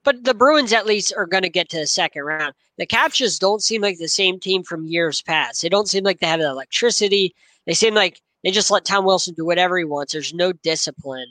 But 0.04 0.24
the 0.24 0.34
Bruins 0.34 0.72
at 0.72 0.86
least 0.86 1.12
are 1.16 1.26
going 1.26 1.42
to 1.42 1.48
get 1.48 1.68
to 1.70 1.78
the 1.78 1.86
second 1.86 2.22
round. 2.22 2.54
The 2.78 2.86
Caps 2.86 3.16
just 3.16 3.40
don't 3.40 3.62
seem 3.62 3.82
like 3.82 3.98
the 3.98 4.08
same 4.08 4.38
team 4.38 4.62
from 4.62 4.86
years 4.86 5.20
past. 5.20 5.62
They 5.62 5.68
don't 5.68 5.88
seem 5.88 6.04
like 6.04 6.20
they 6.20 6.26
have 6.26 6.40
the 6.40 6.48
electricity. 6.48 7.34
They 7.66 7.74
seem 7.74 7.94
like 7.94 8.20
they 8.44 8.50
just 8.52 8.70
let 8.70 8.84
Tom 8.84 9.04
Wilson 9.04 9.34
do 9.34 9.44
whatever 9.44 9.76
he 9.76 9.84
wants. 9.84 10.12
There's 10.12 10.32
no 10.32 10.52
discipline. 10.52 11.26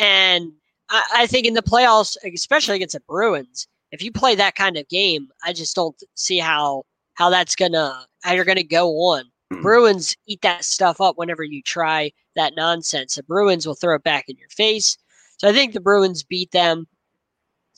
And 0.00 0.52
I, 0.90 1.04
I 1.14 1.26
think 1.26 1.46
in 1.46 1.54
the 1.54 1.62
playoffs, 1.62 2.16
especially 2.24 2.76
against 2.76 2.94
the 2.94 3.00
Bruins, 3.08 3.68
if 3.92 4.02
you 4.02 4.10
play 4.10 4.34
that 4.34 4.56
kind 4.56 4.76
of 4.76 4.88
game, 4.88 5.28
I 5.44 5.52
just 5.52 5.76
don't 5.76 6.00
see 6.14 6.38
how 6.38 6.84
how 7.14 7.30
that's 7.30 7.54
gonna 7.54 8.06
how 8.22 8.32
you're 8.32 8.44
gonna 8.44 8.62
go 8.62 8.90
on. 8.90 9.24
Bruins 9.62 10.16
eat 10.26 10.42
that 10.42 10.64
stuff 10.64 11.00
up 11.00 11.16
whenever 11.16 11.42
you 11.42 11.62
try 11.62 12.12
that 12.34 12.54
nonsense. 12.56 13.14
The 13.14 13.22
Bruins 13.22 13.66
will 13.66 13.74
throw 13.74 13.94
it 13.96 14.02
back 14.02 14.28
in 14.28 14.36
your 14.36 14.48
face. 14.48 14.96
So 15.38 15.48
I 15.48 15.52
think 15.52 15.72
the 15.72 15.80
Bruins 15.80 16.22
beat 16.22 16.50
them. 16.50 16.86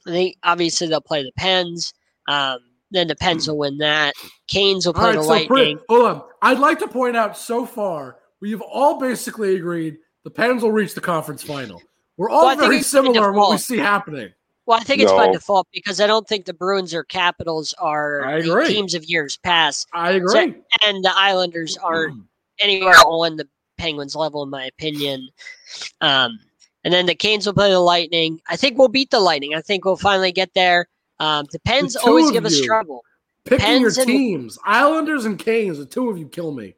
I 0.06 0.10
think 0.10 0.36
obviously 0.42 0.86
they'll 0.86 1.00
play 1.00 1.22
the 1.22 1.32
Pens. 1.36 1.92
Um, 2.28 2.58
then 2.90 3.08
the 3.08 3.16
Pens 3.16 3.48
will 3.48 3.58
win 3.58 3.78
that. 3.78 4.14
Canes 4.48 4.86
will 4.86 4.94
play 4.94 5.10
right, 5.10 5.16
the 5.16 5.22
so 5.22 5.28
Lightning. 5.28 5.48
pretty, 5.48 5.76
hold 5.88 6.06
on. 6.06 6.22
I'd 6.40 6.58
like 6.58 6.78
to 6.78 6.88
point 6.88 7.16
out 7.16 7.36
so 7.36 7.66
far 7.66 8.16
we've 8.40 8.62
all 8.62 8.98
basically 8.98 9.56
agreed 9.56 9.98
the 10.24 10.30
Pens 10.30 10.62
will 10.62 10.72
reach 10.72 10.94
the 10.94 11.00
conference 11.00 11.42
final. 11.42 11.82
We're 12.16 12.30
all 12.30 12.46
Well, 12.46 12.56
very 12.56 12.82
similar 12.82 13.30
in 13.30 13.36
what 13.36 13.50
we 13.50 13.58
see 13.58 13.78
happening. 13.78 14.30
Well, 14.68 14.78
I 14.78 14.84
think 14.84 15.00
it's 15.00 15.10
by 15.10 15.32
default 15.32 15.66
because 15.72 15.98
I 15.98 16.06
don't 16.06 16.28
think 16.28 16.44
the 16.44 16.52
Bruins 16.52 16.92
or 16.92 17.02
Capitals 17.02 17.74
are 17.78 18.42
the 18.42 18.64
teams 18.68 18.92
of 18.94 19.02
years 19.06 19.38
past, 19.38 19.88
I 19.94 20.10
agree. 20.12 20.56
and 20.84 21.02
the 21.02 21.10
Islanders 21.16 21.78
aren't 21.78 22.22
anywhere 22.60 22.98
on 23.06 23.36
the 23.36 23.48
Penguins 23.78 24.14
level, 24.14 24.42
in 24.42 24.50
my 24.50 24.66
opinion. 24.66 25.30
Um, 26.02 26.38
and 26.84 26.92
then 26.92 27.06
the 27.06 27.14
Canes 27.14 27.46
will 27.46 27.54
play 27.54 27.70
the 27.70 27.80
Lightning. 27.80 28.42
I 28.46 28.56
think 28.56 28.76
we'll 28.76 28.88
beat 28.88 29.10
the 29.10 29.20
Lightning. 29.20 29.54
I 29.54 29.62
think 29.62 29.86
we'll 29.86 29.96
finally 29.96 30.32
get 30.32 30.52
there. 30.52 30.86
Um, 31.18 31.46
the 31.50 31.60
Pens 31.60 31.94
two 31.94 32.06
always 32.06 32.30
give 32.30 32.44
us 32.44 32.60
trouble. 32.60 33.02
Picking 33.46 33.80
your 33.80 33.90
Pens 33.90 33.96
and- 33.96 34.06
teams, 34.06 34.58
Islanders 34.66 35.24
and 35.24 35.38
Canes, 35.38 35.78
the 35.78 35.86
two 35.86 36.10
of 36.10 36.18
you 36.18 36.28
kill 36.28 36.52
me. 36.52 36.74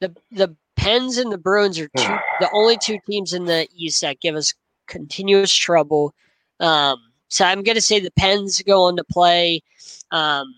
the 0.00 0.16
the 0.32 0.56
Pens 0.74 1.16
and 1.16 1.30
the 1.30 1.38
Bruins 1.38 1.78
are 1.78 1.86
two 1.96 2.16
the 2.40 2.50
only 2.52 2.76
two 2.76 2.98
teams 3.08 3.34
in 3.34 3.44
the 3.44 3.68
East 3.72 4.00
that 4.00 4.18
give 4.18 4.34
us 4.34 4.52
continuous 4.88 5.54
trouble. 5.54 6.12
Um, 6.58 6.98
so 7.30 7.44
I'm 7.44 7.62
going 7.62 7.76
to 7.76 7.80
say 7.80 8.00
the 8.00 8.10
Pens 8.10 8.60
go 8.62 8.82
on 8.82 8.96
to 8.96 9.04
play. 9.04 9.62
Um, 10.10 10.52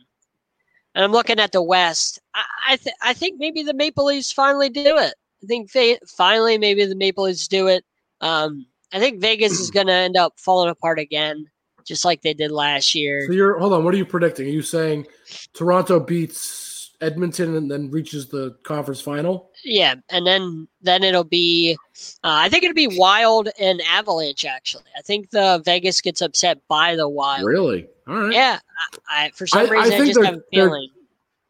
and 0.95 1.05
I'm 1.05 1.13
looking 1.13 1.39
at 1.39 1.53
the 1.53 1.63
West. 1.63 2.19
I 2.35 2.43
I, 2.69 2.77
th- 2.77 2.97
I 3.03 3.13
think 3.13 3.39
maybe 3.39 3.63
the 3.63 3.75
Maple 3.75 4.07
Leafs 4.07 4.33
finally 4.33 4.69
do 4.69 4.97
it. 4.99 5.15
I 5.43 5.47
think 5.47 5.73
they, 5.73 5.99
finally 6.17 6.59
maybe 6.59 6.85
the 6.85 6.97
Maple 6.97 7.25
Leafs 7.25 7.47
do 7.47 7.69
it. 7.69 7.85
Um, 8.21 8.67
I 8.93 8.99
think 8.99 9.21
Vegas 9.21 9.59
is 9.59 9.71
going 9.71 9.87
to 9.87 9.93
end 9.93 10.17
up 10.17 10.35
falling 10.39 10.71
apart 10.71 10.99
again, 10.99 11.47
just 11.85 12.05
like 12.05 12.23
they 12.23 12.35
did 12.35 12.51
last 12.51 12.95
year. 12.95 13.27
So 13.27 13.33
you're 13.33 13.59
hold 13.59 13.73
on. 13.73 13.85
What 13.85 13.95
are 13.95 13.99
you 13.99 14.07
predicting? 14.07 14.47
Are 14.47 14.51
you 14.51 14.63
saying 14.63 15.07
Toronto 15.55 15.99
beats 15.99 16.72
Edmonton 17.03 17.57
and 17.57 17.71
then 17.71 17.91
reaches 17.91 18.29
the 18.29 18.57
conference 18.63 19.01
final? 19.01 19.51
Yeah, 19.65 19.97
and 20.09 20.27
then 20.27 20.69
then 20.81 21.03
it'll 21.03 21.25
be, 21.25 21.77
uh, 22.25 22.41
I 22.45 22.49
think 22.49 22.65
it'll 22.65 22.75
be 22.75 22.97
Wild 22.99 23.49
and 23.61 23.83
Avalanche. 23.91 24.45
Actually, 24.45 24.85
I 24.97 25.03
think 25.03 25.31
the 25.31 25.61
Vegas 25.65 26.01
gets 26.01 26.23
upset 26.23 26.61
by 26.69 26.97
the 26.97 27.09
Wild. 27.09 27.45
Really? 27.47 27.87
All 28.09 28.15
right. 28.23 28.33
Yeah, 28.33 28.59
I, 29.11 29.27
I 29.27 29.31
for 29.31 29.47
some 29.47 29.61
I- 29.61 29.65
I 29.65 29.69
reason 29.69 29.93
I, 29.93 29.97
think 29.97 30.07
just 30.07 30.15
they're- 30.17 30.25
have 30.25 30.35
a 30.35 30.43
they're- 30.53 30.67
feeling. 30.69 30.89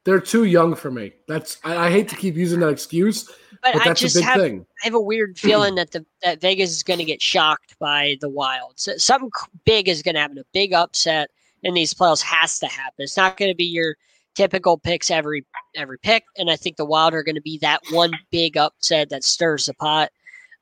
They're 0.05 0.19
too 0.21 0.47
young 0.47 0.75
for 0.75 0.91
me. 0.91 1.13
That's 1.29 1.59
I, 1.63 1.87
I 1.87 1.91
hate 1.93 2.09
to 2.09 2.17
keep 2.17 2.35
using 2.35 2.59
that 2.59 2.71
excuse, 2.71 3.23
But, 3.63 3.73
but 3.75 3.83
I 3.83 3.85
that's 3.85 4.03
a 4.03 4.19
big 4.19 4.25
have 4.25 4.41
thing. 4.41 4.67
I 4.83 4.87
have 4.87 4.95
a 4.95 5.01
weird 5.01 5.39
feeling 5.39 5.77
that 5.77 5.93
the 5.93 6.05
that 6.25 6.41
Vegas 6.41 6.71
is 6.73 6.83
going 6.83 6.99
to 6.99 7.05
get 7.05 7.23
shocked 7.23 7.79
by 7.79 8.17
the 8.21 8.29
Wild. 8.29 8.73
So 8.81 8.97
something 8.97 9.31
big 9.65 9.89
is 9.89 10.03
going 10.03 10.17
to 10.17 10.21
happen. 10.21 10.39
A 10.39 10.45
big 10.53 10.73
upset 10.73 11.31
in 11.63 11.73
these 11.75 11.95
playoffs 11.95 12.21
has 12.23 12.59
to 12.59 12.67
happen. 12.67 12.95
It's 13.05 13.17
not 13.17 13.37
going 13.37 13.53
to 13.53 13.55
be 13.55 13.63
your 13.63 13.97
typical 14.35 14.79
picks 14.79 15.11
every 15.11 15.45
every 15.77 15.99
pick, 15.99 16.25
and 16.37 16.51
I 16.51 16.57
think 16.57 16.77
the 16.77 16.85
Wild 16.85 17.15
are 17.15 17.23
going 17.23 17.35
to 17.35 17.41
be 17.43 17.59
that 17.59 17.81
one 17.91 18.13
big 18.31 18.57
upset 18.57 19.11
that 19.11 19.25
stirs 19.25 19.67
the 19.67 19.75
pot. 19.75 20.11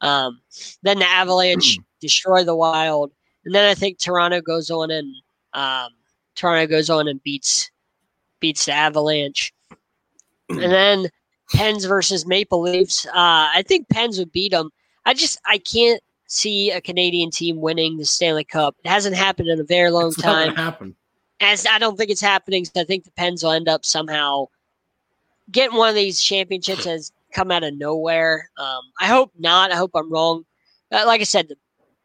Um, 0.01 0.41
then 0.83 0.99
the 0.99 1.07
Avalanche 1.09 1.79
destroy 2.01 2.45
the 2.45 2.57
Wild, 2.57 3.13
and 3.45 3.55
then 3.55 3.69
I 3.69 3.75
think 3.75 3.99
Toronto 3.99 4.41
goes 4.41 4.71
on 4.71 4.91
and 4.91 5.15
um, 5.53 5.91
Toronto 6.37 6.67
goes 6.67 6.91
on 6.91 7.09
and 7.09 7.23
beats 7.23 7.71
beats 8.41 8.65
the 8.67 8.73
Avalanche, 8.73 9.53
and 10.49 10.73
then 10.73 11.09
Pens 11.53 11.85
versus 11.85 12.27
Maple 12.27 12.61
Leafs. 12.63 13.07
Uh, 13.07 13.11
I 13.15 13.63
think 13.67 13.89
Pens 13.89 14.19
would 14.19 14.33
beat 14.33 14.53
them. 14.53 14.71
I 15.05 15.15
just 15.15 15.39
I 15.47 15.59
can't 15.59 16.03
see 16.27 16.71
a 16.71 16.81
Canadian 16.81 17.31
team 17.31 17.61
winning 17.61 17.97
the 17.99 18.05
Stanley 18.05 18.45
Cup. 18.45 18.77
It 18.85 18.89
hasn't 18.89 19.17
happened 19.17 19.49
in 19.49 19.59
a 19.61 19.65
very 19.65 19.91
long 19.91 20.09
It's 20.09 20.23
time. 20.23 20.55
happen. 20.55 20.95
As 21.41 21.67
I 21.67 21.79
don't 21.79 21.97
think 21.97 22.11
it's 22.11 22.21
happening. 22.21 22.65
So 22.65 22.81
I 22.81 22.85
think 22.85 23.05
the 23.05 23.11
Pens 23.13 23.43
will 23.43 23.53
end 23.53 23.69
up 23.69 23.85
somehow 23.85 24.47
getting 25.51 25.77
one 25.79 25.89
of 25.89 25.95
these 25.95 26.21
championships 26.21 26.85
has 26.85 27.13
come 27.33 27.51
out 27.51 27.65
of 27.65 27.75
nowhere. 27.75 28.51
Um, 28.57 28.83
I 29.01 29.07
hope 29.07 29.33
not. 29.39 29.73
I 29.73 29.77
hope 29.77 29.93
I'm 29.95 30.11
wrong. 30.13 30.45
Uh, 30.93 31.05
like 31.07 31.21
I 31.21 31.25
said, 31.25 31.49
the, 31.49 31.57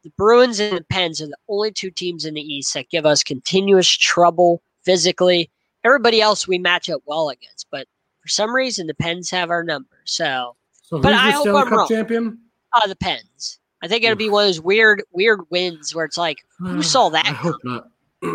the 0.04 0.12
Bruins 0.18 0.60
and 0.60 0.78
the 0.78 0.84
Pens 0.86 1.22
are 1.22 1.28
the 1.28 1.38
only 1.50 1.72
two 1.72 1.92
teams 1.92 2.26
in 2.26 2.34
the 2.36 2.42
East 2.42 2.74
that 2.76 2.90
give 2.90 3.06
us 3.06 3.24
continuous 3.24 3.90
trouble 3.90 4.62
physically. 4.84 5.50
Everybody 5.84 6.22
else 6.22 6.48
we 6.48 6.58
match 6.58 6.90
up 6.90 7.02
well 7.06 7.30
against, 7.30 7.68
but 7.72 7.88
for 8.22 8.28
some 8.28 8.56
reason 8.56 8.88
the 8.88 8.94
Pens 8.96 9.30
have 9.32 9.50
our 9.50 9.64
number. 9.64 9.98
So 10.06 10.56
So 10.82 11.00
But 11.00 11.14
I 11.14 11.32
hope 11.32 11.48
I'm 11.48 11.68
Cup 11.68 11.72
wrong. 11.72 11.88
champion? 11.88 12.40
uh, 12.74 12.88
the 12.88 12.96
Pens. 12.96 13.60
I 13.84 13.88
think 13.88 14.04
it'll 14.04 14.16
be 14.16 14.30
one 14.30 14.44
of 14.44 14.48
those 14.48 14.62
weird, 14.62 15.04
weird 15.12 15.42
wins 15.50 15.94
where 15.94 16.06
it's 16.06 16.18
like, 16.18 16.38
who 16.58 16.82
saw 16.94 17.10
that? 17.10 17.26
I 17.26 17.32
hope 17.32 17.58
not. 17.64 17.90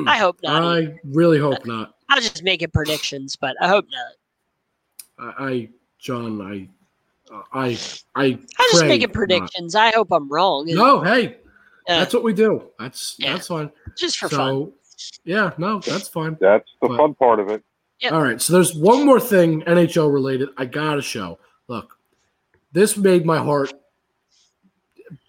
I 0.06 0.16
hope 0.18 0.38
not. 0.42 0.62
I 0.62 0.98
really 1.04 1.38
hope 1.38 1.64
not. 1.66 1.94
I'll 2.08 2.20
just 2.20 2.42
making 2.42 2.70
predictions, 2.70 3.36
but 3.36 3.56
I 3.60 3.68
hope 3.68 3.86
not. 3.90 5.34
I, 5.38 5.44
I 5.44 5.68
John, 5.98 6.40
I, 6.40 6.68
I, 7.52 7.78
I. 8.14 8.24
I'm 8.24 8.38
just 8.70 8.78
pray 8.80 8.88
making 8.88 9.08
not. 9.08 9.12
predictions. 9.14 9.74
I 9.74 9.90
hope 9.92 10.08
I'm 10.12 10.28
wrong. 10.30 10.64
No, 10.66 11.02
hey, 11.02 11.36
Uh, 11.88 12.00
that's 12.00 12.14
what 12.14 12.22
we 12.22 12.32
do. 12.32 12.70
That's 12.78 13.16
Yeah. 13.18 13.34
that's 13.34 13.48
fine. 13.48 13.70
just 13.96 14.18
for 14.18 14.28
so, 14.28 14.36
fun. 14.36 14.72
yeah, 15.24 15.52
no, 15.58 15.78
that's 15.80 16.08
fine. 16.08 16.36
That's 16.40 16.68
the 16.82 16.88
But- 16.88 16.96
fun 16.96 17.14
part 17.14 17.38
of 17.40 17.48
it. 17.50 17.62
Yep. 18.00 18.12
All 18.12 18.22
right, 18.22 18.40
so 18.40 18.54
there's 18.54 18.74
one 18.74 19.04
more 19.04 19.20
thing 19.20 19.62
NHL 19.66 20.10
related 20.10 20.48
I 20.56 20.64
gotta 20.64 21.02
show. 21.02 21.38
Look, 21.68 21.98
this 22.72 22.96
made 22.96 23.26
my 23.26 23.36
heart 23.38 23.72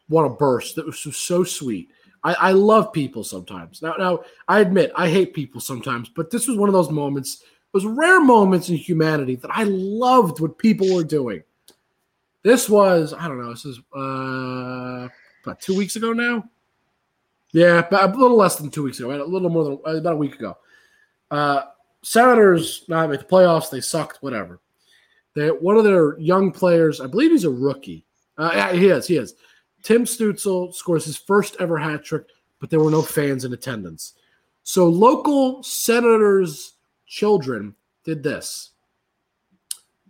want 0.07 0.31
to 0.31 0.35
burst. 0.37 0.77
That 0.77 0.85
was 0.85 0.97
so, 0.99 1.11
so 1.11 1.43
sweet. 1.43 1.89
I, 2.23 2.33
I 2.33 2.51
love 2.51 2.93
people 2.93 3.23
sometimes. 3.23 3.81
Now, 3.81 3.95
now 3.97 4.19
I 4.47 4.59
admit 4.59 4.91
I 4.95 5.09
hate 5.09 5.33
people 5.33 5.59
sometimes, 5.59 6.09
but 6.09 6.29
this 6.29 6.47
was 6.47 6.57
one 6.57 6.69
of 6.69 6.73
those 6.73 6.91
moments. 6.91 7.43
Those 7.73 7.85
rare 7.85 8.21
moments 8.21 8.69
in 8.69 8.75
humanity 8.75 9.35
that 9.37 9.51
I 9.51 9.63
loved 9.63 10.39
what 10.39 10.57
people 10.57 10.93
were 10.93 11.03
doing. 11.03 11.43
This 12.43 12.69
was 12.69 13.13
I 13.13 13.27
don't 13.27 13.41
know. 13.41 13.51
This 13.51 13.65
is 13.65 13.79
uh, 13.95 15.07
about 15.43 15.59
two 15.59 15.75
weeks 15.75 15.95
ago 15.95 16.13
now. 16.13 16.49
Yeah, 17.53 17.79
about 17.79 18.15
a 18.15 18.17
little 18.17 18.37
less 18.37 18.55
than 18.55 18.69
two 18.69 18.83
weeks 18.83 18.99
ago. 18.99 19.11
A 19.11 19.23
little 19.23 19.49
more 19.49 19.63
than 19.63 19.97
about 19.97 20.13
a 20.13 20.17
week 20.17 20.35
ago. 20.35 20.57
Uh, 21.29 21.63
Senators 22.03 22.85
not 22.87 23.09
make 23.09 23.19
the 23.19 23.25
playoffs. 23.25 23.69
They 23.69 23.81
sucked. 23.81 24.21
Whatever. 24.21 24.59
They 25.33 25.49
one 25.49 25.77
of 25.77 25.83
their 25.83 26.17
young 26.19 26.51
players, 26.51 26.99
I 26.99 27.07
believe 27.07 27.31
he's 27.31 27.45
a 27.45 27.49
rookie. 27.49 28.05
Uh, 28.37 28.51
yeah, 28.53 28.73
he 28.73 28.87
is. 28.87 29.07
He 29.07 29.17
is. 29.17 29.35
Tim 29.83 30.05
Stützle 30.05 30.73
scores 30.73 31.05
his 31.05 31.17
first 31.17 31.55
ever 31.59 31.77
hat 31.77 32.03
trick, 32.03 32.25
but 32.59 32.69
there 32.69 32.79
were 32.79 32.91
no 32.91 33.01
fans 33.01 33.45
in 33.45 33.53
attendance. 33.53 34.13
So 34.63 34.87
local 34.87 35.63
senators' 35.63 36.73
children 37.07 37.75
did 38.03 38.23
this. 38.23 38.71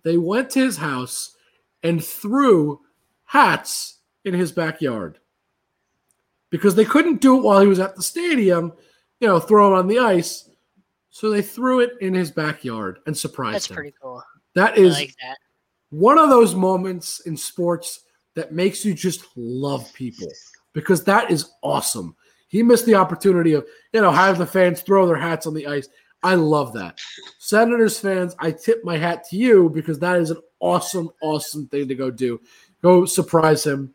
They 0.04 0.18
went 0.18 0.50
to 0.52 0.60
his 0.60 0.78
house 0.78 1.36
and 1.84 2.04
threw 2.04 2.82
hats 3.26 4.00
in 4.26 4.34
his 4.34 4.52
backyard 4.52 5.20
because 6.50 6.76
they 6.76 6.86
couldn't 6.86 7.22
do 7.22 7.38
it 7.38 7.44
while 7.44 7.62
he 7.62 7.68
was 7.68 7.80
at 7.80 7.96
the 7.96 8.04
stadium, 8.04 8.74
you 9.20 9.28
know, 9.28 9.40
throw 9.40 9.70
them 9.70 9.80
on 9.80 9.88
the 9.88 10.00
ice. 10.00 10.50
So 11.10 11.30
they 11.30 11.42
threw 11.42 11.82
it 11.82 11.94
in 12.02 12.14
his 12.14 12.32
backyard 12.32 13.00
and 13.06 13.18
surprised 13.18 13.56
That's 13.56 13.66
him. 13.68 13.76
That's 13.76 13.78
pretty 13.78 13.96
cool. 14.02 14.24
That 14.54 14.78
is 14.78 14.94
like 14.96 15.16
that. 15.22 15.38
one 15.90 16.18
of 16.18 16.30
those 16.30 16.56
moments 16.56 17.22
in 17.22 17.38
sports 17.38 18.02
that 18.36 18.54
makes 18.54 18.86
you 18.86 18.94
just 18.94 19.26
love 19.36 19.92
people 19.94 20.28
because 20.74 21.04
that 21.04 21.32
is 21.32 21.52
awesome. 21.62 22.16
He 22.48 22.64
missed 22.64 22.86
the 22.86 22.96
opportunity 22.96 23.54
of, 23.54 23.66
you 23.94 24.02
know, 24.02 24.12
have 24.12 24.38
the 24.38 24.46
fans 24.46 24.82
throw 24.82 25.06
their 25.08 25.18
hats 25.18 25.48
on 25.48 25.54
the 25.54 25.68
ice. 25.68 25.88
I 26.24 26.36
love 26.36 26.74
that. 26.74 27.00
Senators 27.40 28.00
fans, 28.00 28.36
I 28.40 28.52
tip 28.52 28.84
my 28.84 28.98
hat 28.98 29.24
to 29.30 29.38
you 29.38 29.70
because 29.70 30.00
that 30.00 30.18
is 30.18 30.32
an 30.32 30.38
awesome, 30.60 31.10
awesome 31.22 31.68
thing 31.68 31.88
to 31.88 31.96
go 31.96 32.12
do. 32.12 32.40
Go 32.82 33.06
surprise 33.06 33.66
him. 33.66 33.94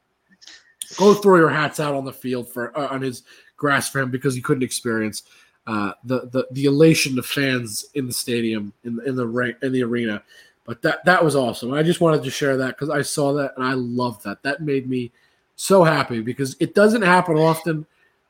Go 0.97 1.15
throw 1.15 1.37
your 1.37 1.51
hats 1.51 1.81
out 1.81 1.95
on 1.95 2.05
the 2.05 2.13
field 2.13 2.53
for 2.53 2.77
uh, 2.77 2.89
on 2.89 3.03
his 3.03 3.25
grass 3.57 3.89
for 3.89 4.01
him 4.01 4.11
because 4.11 4.35
he 4.35 4.41
couldn't 4.41 4.63
experience 4.63 5.25
uh, 5.67 5.93
the, 6.05 6.29
the 6.29 6.47
the 6.53 6.65
elation 6.67 7.19
of 7.19 7.27
fans 7.27 7.87
in 7.95 8.07
the 8.07 8.13
stadium 8.13 8.73
in 8.85 9.01
in 9.05 9.17
the 9.17 9.57
in 9.63 9.73
the 9.73 9.83
arena. 9.83 10.23
But 10.67 10.83
that 10.83 11.05
that 11.05 11.25
was 11.25 11.37
awesome. 11.37 11.73
I 11.73 11.83
just 11.83 12.01
wanted 12.01 12.25
to 12.25 12.31
share 12.31 12.57
that 12.57 12.77
because 12.77 12.91
I 12.91 13.03
saw 13.03 13.33
that 13.35 13.53
and 13.57 13.65
I 13.65 13.75
loved 13.75 14.25
that. 14.25 14.43
That 14.43 14.63
made 14.63 14.89
me 14.89 15.13
so 15.55 15.85
happy 15.85 16.21
because 16.21 16.57
it 16.59 16.75
doesn't 16.75 17.03
happen 17.03 17.37
often 17.37 17.87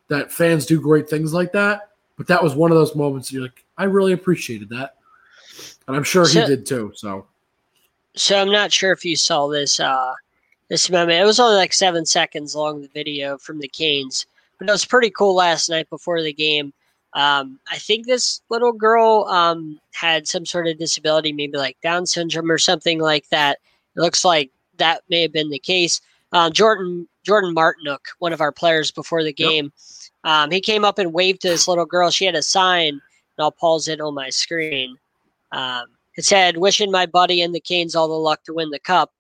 that 0.08 0.30
fans 0.30 0.66
do 0.66 0.80
great 0.80 1.08
things 1.08 1.32
like 1.32 1.52
that. 1.52 1.90
But 2.16 2.26
that 2.28 2.42
was 2.42 2.54
one 2.54 2.70
of 2.70 2.76
those 2.76 2.94
moments 2.94 3.32
you're 3.32 3.42
like, 3.42 3.64
I 3.76 3.84
really 3.84 4.12
appreciated 4.12 4.68
that, 4.70 4.96
and 5.86 5.96
I'm 5.96 6.04
sure 6.04 6.28
he 6.28 6.44
did 6.44 6.66
too. 6.66 6.92
So 6.94 7.26
So 8.14 8.40
I'm 8.40 8.52
not 8.52 8.72
sure 8.72 8.92
if 8.92 9.04
you 9.04 9.16
saw 9.16 9.48
this 9.48 9.80
uh 9.80 10.14
this 10.68 10.90
moment. 10.90 11.20
It 11.20 11.24
was 11.24 11.40
only 11.40 11.56
like 11.56 11.72
seven 11.72 12.04
seconds 12.04 12.54
long, 12.54 12.82
the 12.82 12.88
video 12.88 13.38
from 13.38 13.60
the 13.60 13.68
Canes, 13.68 14.26
but 14.58 14.68
it 14.68 14.72
was 14.72 14.84
pretty 14.84 15.10
cool 15.10 15.34
last 15.34 15.70
night 15.70 15.88
before 15.90 16.22
the 16.22 16.32
game. 16.32 16.72
Um, 17.16 17.58
I 17.70 17.78
think 17.78 18.06
this 18.06 18.42
little 18.50 18.72
girl 18.72 19.24
um, 19.30 19.80
had 19.94 20.28
some 20.28 20.44
sort 20.44 20.68
of 20.68 20.78
disability, 20.78 21.32
maybe 21.32 21.56
like 21.56 21.78
Down 21.82 22.04
syndrome 22.04 22.50
or 22.50 22.58
something 22.58 23.00
like 23.00 23.26
that. 23.30 23.58
It 23.96 24.00
looks 24.00 24.22
like 24.22 24.50
that 24.76 25.02
may 25.08 25.22
have 25.22 25.32
been 25.32 25.48
the 25.48 25.58
case. 25.58 26.02
Uh, 26.32 26.50
Jordan 26.50 27.08
Jordan 27.24 27.54
Martinook, 27.54 28.00
one 28.18 28.34
of 28.34 28.42
our 28.42 28.52
players 28.52 28.90
before 28.90 29.22
the 29.22 29.34
Yep. 29.36 29.48
game, 29.48 29.72
um, 30.24 30.50
he 30.50 30.60
came 30.60 30.84
up 30.84 30.98
and 30.98 31.14
waved 31.14 31.40
to 31.40 31.48
this 31.48 31.66
little 31.66 31.86
girl. 31.86 32.10
She 32.10 32.26
had 32.26 32.34
a 32.34 32.42
sign, 32.42 32.88
and 32.88 33.00
I'll 33.38 33.50
pause 33.50 33.88
it 33.88 34.00
on 34.00 34.14
my 34.14 34.28
screen. 34.28 34.98
Um, 35.52 35.86
it 36.18 36.24
said, 36.26 36.58
"Wishing 36.58 36.90
my 36.90 37.06
buddy 37.06 37.40
and 37.40 37.54
the 37.54 37.60
Canes 37.60 37.94
all 37.94 38.08
the 38.08 38.14
luck 38.14 38.44
to 38.44 38.52
win 38.52 38.70
the 38.70 38.78
cup." 38.78 39.12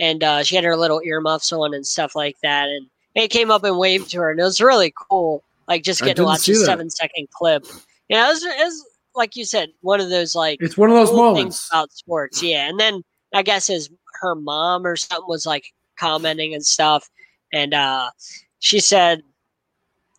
And 0.00 0.24
uh, 0.24 0.42
she 0.42 0.56
had 0.56 0.64
her 0.64 0.76
little 0.76 1.00
earmuffs 1.04 1.52
on 1.52 1.72
and 1.72 1.86
stuff 1.86 2.16
like 2.16 2.36
that. 2.42 2.68
And 2.68 2.88
he 3.14 3.28
came 3.28 3.52
up 3.52 3.62
and 3.62 3.78
waved 3.78 4.10
to 4.10 4.18
her, 4.18 4.30
and 4.32 4.40
it 4.40 4.42
was 4.42 4.60
really 4.60 4.92
cool. 5.08 5.44
Like 5.68 5.82
just 5.82 6.00
getting 6.00 6.16
to 6.16 6.24
watch 6.24 6.48
a 6.48 6.54
seven 6.54 6.90
second 6.90 7.28
clip. 7.30 7.64
You 8.08 8.16
know, 8.16 8.26
it 8.26 8.28
was, 8.32 8.42
it 8.44 8.56
was 8.64 8.84
like 9.14 9.36
you 9.36 9.44
said, 9.44 9.70
one 9.80 10.00
of 10.00 10.10
those 10.10 10.34
like 10.34 10.58
it's 10.60 10.76
one 10.76 10.90
of 10.90 10.96
those 10.96 11.10
cool 11.10 11.18
moments. 11.34 11.68
about 11.70 11.92
sports. 11.92 12.42
Yeah, 12.42 12.68
and 12.68 12.78
then 12.78 13.02
I 13.34 13.42
guess 13.42 13.66
his 13.66 13.88
her 14.20 14.34
mom 14.34 14.86
or 14.86 14.96
something 14.96 15.26
was 15.28 15.46
like 15.46 15.66
commenting 15.98 16.54
and 16.54 16.64
stuff, 16.64 17.08
and 17.52 17.74
uh, 17.74 18.10
she 18.58 18.80
said. 18.80 19.22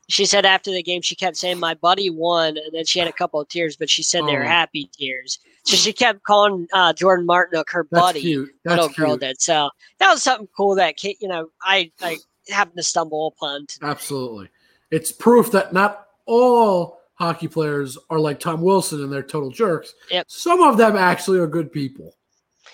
She 0.07 0.27
said 0.27 0.45
after 0.45 0.69
the 0.69 0.83
game, 0.83 1.01
she 1.01 1.15
kept 1.15 1.35
saying, 1.35 1.57
"My 1.59 1.73
buddy 1.73 2.11
won," 2.11 2.57
and 2.57 2.71
then 2.73 2.85
she 2.85 2.99
had 2.99 3.07
a 3.07 3.11
couple 3.11 3.41
of 3.41 3.49
tears, 3.49 3.75
but 3.75 3.89
she 3.89 4.03
said 4.03 4.21
they 4.27 4.35
were 4.35 4.43
Oh. 4.43 4.47
happy 4.47 4.87
tears. 4.95 5.39
So 5.63 5.75
she 5.75 5.93
kept 5.93 6.21
calling 6.21 6.67
uh, 6.73 6.93
Jordan 6.93 7.25
Martinook 7.25 7.71
her 7.71 7.87
That's 7.89 8.01
buddy 8.03 8.21
cute. 8.21 8.51
That's 8.63 8.75
little 8.75 8.89
cute. 8.89 8.97
girl 9.07 9.17
did. 9.17 9.41
So 9.41 9.71
that 9.97 10.11
was 10.11 10.21
something 10.21 10.47
cool 10.55 10.75
that 10.75 10.97
kid, 10.97 11.15
you 11.21 11.27
know, 11.27 11.47
I 11.63 11.91
I 12.03 12.17
happened 12.49 12.77
to 12.77 12.83
stumble 12.83 13.33
upon. 13.35 13.65
today. 13.65 13.87
Absolutely. 13.87 14.49
It's 14.91 15.11
proof 15.11 15.51
that 15.51 15.73
not 15.73 16.07
all 16.25 16.99
hockey 17.15 17.47
players 17.47 17.97
are 18.09 18.19
like 18.19 18.39
Tom 18.39 18.61
Wilson 18.61 19.01
and 19.03 19.11
they're 19.11 19.23
total 19.23 19.49
jerks. 19.49 19.93
Yep. 20.11 20.25
Some 20.29 20.61
of 20.61 20.77
them 20.77 20.95
actually 20.95 21.39
are 21.39 21.47
good 21.47 21.71
people. 21.71 22.13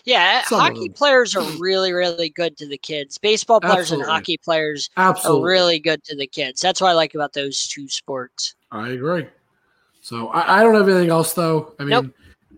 Yeah, 0.04 0.44
Some 0.46 0.60
hockey 0.60 0.90
players 0.90 1.36
are 1.36 1.44
really 1.60 1.94
really 1.94 2.30
good 2.30 2.58
to 2.58 2.68
the 2.68 2.78
kids. 2.78 3.20
Baseball 3.20 3.62
players 3.62 3.80
Absolutely. 3.92 4.04
and 4.06 4.12
hockey 4.12 4.38
players 4.44 4.90
Absolutely. 4.98 5.42
are 5.42 5.46
really 5.46 5.80
good 5.80 6.04
to 6.06 6.16
the 6.16 6.26
kids. 6.26 6.60
That's 6.60 6.82
what 6.82 6.90
I 6.90 6.94
like 6.94 7.14
about 7.14 7.34
those 7.34 7.68
two 7.68 7.88
sports. 7.88 8.56
I 8.72 8.90
agree. 8.90 9.28
So 10.02 10.30
I, 10.30 10.60
I 10.60 10.64
don't 10.64 10.74
have 10.74 10.90
anything 10.90 11.12
else 11.12 11.34
though. 11.34 11.76
I 11.80 11.84
mean, 11.84 11.90
Nope. 11.92 12.08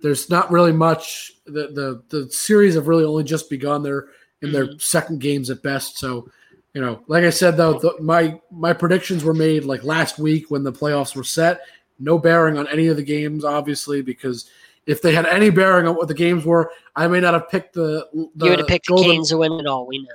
there's 0.01 0.29
not 0.29 0.51
really 0.51 0.71
much. 0.71 1.33
The, 1.45 1.67
the 1.67 2.01
the 2.07 2.31
series 2.31 2.75
have 2.75 2.87
really 2.87 3.03
only 3.03 3.25
just 3.25 3.49
begun. 3.49 3.83
They're 3.83 4.07
in 4.41 4.53
their 4.53 4.67
Mhm. 4.67 4.81
second 4.81 5.19
games 5.19 5.49
at 5.49 5.61
best. 5.61 5.97
So, 5.97 6.29
you 6.73 6.81
know, 6.81 7.03
like 7.07 7.23
I 7.23 7.29
said 7.29 7.55
though, 7.57 7.79
the, 7.79 7.95
my 8.01 8.39
my 8.51 8.73
predictions 8.73 9.23
were 9.23 9.33
made 9.33 9.63
like 9.63 9.83
last 9.83 10.17
week 10.17 10.49
when 10.49 10.63
the 10.63 10.73
playoffs 10.73 11.15
were 11.15 11.23
set. 11.23 11.61
No 11.99 12.17
bearing 12.17 12.57
on 12.57 12.67
any 12.67 12.87
of 12.87 12.97
the 12.97 13.03
games, 13.03 13.45
obviously, 13.45 14.01
because 14.01 14.49
if 14.87 15.01
they 15.01 15.13
had 15.13 15.25
any 15.27 15.49
bearing 15.49 15.87
on 15.87 15.95
what 15.95 16.07
the 16.07 16.13
games 16.13 16.45
were, 16.45 16.71
I 16.95 17.07
may 17.07 17.19
not 17.19 17.33
have 17.35 17.49
picked 17.49 17.73
the. 17.73 18.07
the 18.13 18.45
you 18.45 18.49
would 18.49 18.59
have 18.59 18.67
picked 18.67 18.87
the 18.87 18.93
Golden- 18.93 19.11
Canes 19.11 19.29
to 19.29 19.37
win 19.37 19.53
it 19.53 19.67
all. 19.67 19.85
We 19.87 20.05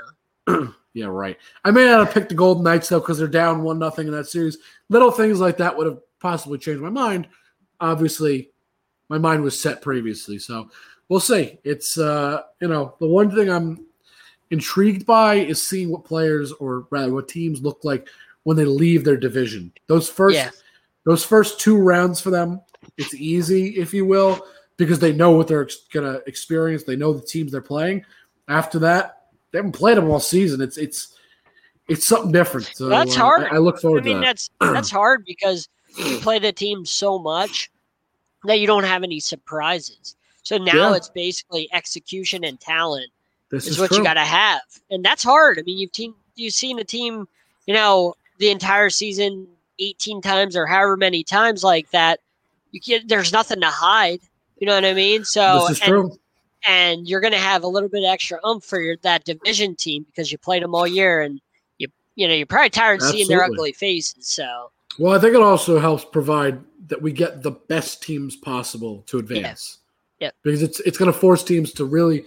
know. 0.46 0.72
Yeah, 0.94 1.06
right. 1.06 1.36
I 1.64 1.70
may 1.70 1.84
not 1.84 2.04
have 2.04 2.12
picked 2.12 2.30
the 2.30 2.34
Golden 2.34 2.64
Knights 2.64 2.88
though 2.88 2.98
because 2.98 3.18
they're 3.18 3.28
down 3.28 3.62
one 3.62 3.78
nothing 3.78 4.09
in 4.09 4.12
that 4.14 4.26
series. 4.26 4.59
Little 4.88 5.12
things 5.12 5.38
like 5.38 5.59
that 5.59 5.76
would 5.76 5.86
have 5.86 6.00
possibly 6.18 6.59
changed 6.59 6.82
my 6.82 6.90
mind. 6.90 7.28
Obviously, 7.78 8.50
my 9.09 9.16
mind 9.16 9.44
was 9.44 9.61
set 9.61 9.80
previously, 9.80 10.40
so 10.40 10.68
we'll 11.09 11.20
see. 11.20 11.59
It's 11.62 11.98
uh, 11.98 12.42
you 12.61 12.66
know 12.66 12.96
the 12.98 13.06
one 13.06 13.30
thing 13.30 13.48
I'm 13.48 13.86
intrigued 14.51 15.05
by 15.07 15.34
is 15.34 15.66
seeing 15.66 15.90
what 15.90 16.05
players 16.05 16.53
or 16.53 16.86
rather 16.90 17.12
what 17.12 17.28
teams 17.28 17.61
look 17.62 17.80
like 17.84 18.09
when 18.44 18.57
they 18.57 18.64
leave 18.64 19.05
their 19.05 19.16
division. 19.16 19.72
Those 19.86 20.09
first 20.09 20.36
Yeah. 20.36 20.51
those 21.05 21.24
first 21.24 21.59
two 21.61 21.76
rounds 21.78 22.20
for 22.20 22.30
them, 22.30 22.61
it's 22.96 23.14
easy, 23.14 23.76
if 23.76 23.94
you 23.94 24.05
will, 24.05 24.46
because 24.76 24.99
they 24.99 25.12
know 25.12 25.30
what 25.30 25.49
they're 25.49 25.62
ex- 25.62 25.86
gonna 25.92 26.20
experience. 26.26 26.84
They 26.84 26.96
know 26.96 27.12
the 27.12 27.24
teams 27.26 27.53
they're 27.53 27.61
playing. 27.62 28.05
After 28.49 28.78
that, 28.80 29.28
they 29.51 29.59
haven't 29.59 29.72
played 29.72 29.96
them 29.96 30.11
all 30.11 30.20
season. 30.20 30.61
It's 30.61 30.76
it's 30.76 31.14
it's 31.88 32.07
something 32.07 32.32
different. 32.32 32.70
So 32.74 32.88
That's 32.88 33.16
uh, 33.16 33.20
hard. 33.20 33.44
I, 33.44 33.57
I 33.57 33.59
look 33.59 33.76
I 33.76 33.80
forward 33.80 34.05
mean, 34.05 34.16
to 34.16 34.20
that. 34.20 34.26
that's 34.26 34.51
that's 34.61 34.90
hard 34.90 35.24
because 35.24 35.68
you 35.96 36.18
play 36.18 36.38
the 36.38 36.53
team 36.53 36.84
so 36.84 37.18
much 37.18 37.70
that 38.44 38.61
you 38.61 38.66
don't 38.66 38.84
have 38.84 39.03
any 39.03 39.20
surprises. 39.20 40.16
So 40.42 40.59
now 40.59 40.90
Yeah. 40.90 40.96
it's 40.96 41.09
basically 41.09 41.68
execution 41.72 42.44
and 42.44 42.61
talent 42.61 43.11
This 43.51 43.66
is, 43.66 43.72
is 43.72 43.78
what 43.78 43.88
true. 43.88 43.99
you 43.99 44.05
got 44.05 44.14
to 44.14 44.20
have, 44.20 44.61
and 44.90 45.05
that's 45.05 45.22
hard. 45.22 45.59
I 45.59 45.62
mean, 45.62 45.78
you've 45.78 45.92
team, 45.92 46.14
you've 46.34 46.55
seen 46.55 46.78
a 46.78 46.84
team, 46.84 47.26
you 47.66 47.74
know, 47.74 48.14
the 48.38 48.51
entire 48.51 48.90
season 48.90 49.46
eighteen 49.78 50.20
times 50.20 50.57
or 50.57 50.66
however 50.66 50.96
many 50.96 51.24
times 51.24 51.64
like 51.64 51.90
that. 51.90 52.20
You 52.72 52.80
can't. 52.80 53.09
There's 53.09 53.32
nothing 53.32 53.61
to 53.62 53.68
hide. 53.68 54.20
You 54.59 54.66
know 54.66 54.74
what 54.74 54.84
I 54.84 54.92
mean? 54.92 55.24
So 55.24 55.66
this 55.68 55.78
is 55.78 55.80
and, 55.80 55.88
true. 55.88 56.18
and 56.66 57.09
you're 57.09 57.20
going 57.20 57.32
to 57.32 57.38
have 57.38 57.62
a 57.62 57.68
little 57.68 57.88
bit 57.88 58.05
extra 58.05 58.38
umph 58.44 58.64
for 58.64 58.80
your, 58.80 58.96
that 58.99 59.24
division 59.24 59.74
team 59.76 60.05
because 60.05 60.30
you 60.30 60.36
played 60.36 60.62
them 60.62 60.74
all 60.74 60.86
year, 60.86 61.22
and 61.22 61.40
you 61.78 61.88
you 62.16 62.28
know 62.28 62.34
you're 62.34 62.44
probably 62.44 62.70
tired 62.70 63.01
of 63.01 63.09
seeing 63.09 63.28
their 63.28 63.42
ugly 63.42 63.72
faces. 63.72 64.26
So 64.26 64.70
Well, 64.99 65.16
I 65.16 65.20
think 65.20 65.34
it 65.34 65.40
also 65.40 65.78
helps 65.78 66.05
provide 66.05 66.61
that 66.88 67.01
we 67.01 67.12
get 67.12 67.42
the 67.42 67.53
best 67.53 68.03
teams 68.03 68.34
possible 68.36 69.03
to 69.07 69.18
advance. 69.18 69.78
Yep. 70.20 70.34
Because 70.42 70.62
it's 70.62 70.80
it's 70.80 70.99
going 70.99 71.12
to 71.12 71.18
force 71.18 71.44
teams 71.44 71.72
to 71.74 71.84
really, 71.84 72.24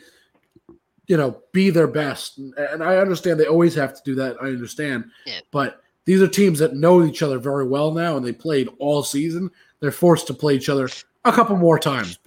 you 1.12 1.18
know, 1.18 1.42
be 1.52 1.70
their 1.70 1.88
best. 1.88 2.38
And, 2.38 2.82
I 2.82 2.96
understand 2.96 3.38
they 3.38 3.46
always 3.46 3.76
have 3.76 3.94
to 3.94 4.02
do 4.06 4.16
that. 4.16 4.38
I 4.42 4.46
understand. 4.46 5.12
Yeah. 5.26 5.42
But 5.52 5.82
these 6.06 6.22
are 6.22 6.28
teams 6.28 6.58
that 6.60 6.74
know 6.74 7.04
each 7.04 7.22
other 7.22 7.38
very 7.38 7.68
well 7.68 7.92
now, 7.92 8.16
and 8.16 8.26
they 8.26 8.32
played 8.32 8.70
all 8.80 9.04
season. 9.04 9.52
They're 9.82 9.92
forced 9.92 10.26
to 10.28 10.34
play 10.34 10.56
each 10.56 10.70
other 10.70 10.88
a 11.26 11.34
couple 11.34 11.58
more 11.58 11.78
times 11.78 12.18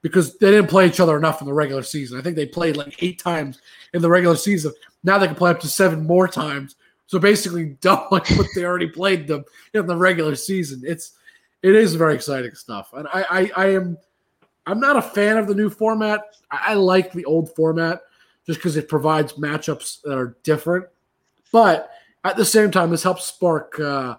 because 0.00 0.38
they 0.38 0.50
didn't 0.50 0.70
play 0.70 0.86
each 0.86 0.98
other 0.98 1.18
enough 1.18 1.42
in 1.42 1.46
the 1.46 1.52
regular 1.52 1.82
season. 1.82 2.18
I 2.18 2.22
think 2.22 2.36
they 2.36 2.46
played 2.46 2.78
like 2.78 3.02
eight 3.02 3.18
times 3.18 3.60
in 3.92 4.00
the 4.00 4.08
regular 4.08 4.36
season. 4.36 4.72
Now 5.04 5.18
they 5.18 5.26
can 5.26 5.36
play 5.36 5.50
up 5.50 5.60
to 5.60 5.68
seven 5.68 6.06
more 6.06 6.26
times. 6.26 6.76
So 7.08 7.18
basically, 7.18 7.66
doubling 7.82 8.22
what 8.38 8.46
they 8.54 8.64
already 8.64 8.88
played 8.88 9.26
them 9.26 9.44
in 9.74 9.86
the 9.86 9.96
regular 9.98 10.36
season. 10.36 10.80
It's 10.86 11.18
it 11.60 11.74
is 11.74 11.96
very 11.96 12.14
exciting 12.14 12.54
stuff, 12.54 12.94
and 12.94 13.06
I 13.08 13.26
I, 13.28 13.50
I 13.56 13.66
am 13.74 13.98
I'm 14.64 14.80
not 14.80 14.96
a 14.96 15.02
fan 15.02 15.36
of 15.36 15.48
the 15.48 15.54
new 15.54 15.68
format. 15.68 16.34
I, 16.50 16.70
I 16.70 16.74
like 16.74 17.12
the 17.12 17.26
old 17.26 17.54
format 17.54 18.00
just 18.46 18.58
because 18.58 18.76
it 18.76 18.88
provides 18.88 19.34
matchups 19.34 20.02
that 20.02 20.16
are 20.18 20.36
different, 20.42 20.86
but 21.52 21.90
at 22.24 22.36
the 22.36 22.44
same 22.44 22.70
time, 22.70 22.90
this 22.90 23.02
helps 23.02 23.24
spark 23.26 23.78
uh, 23.80 24.16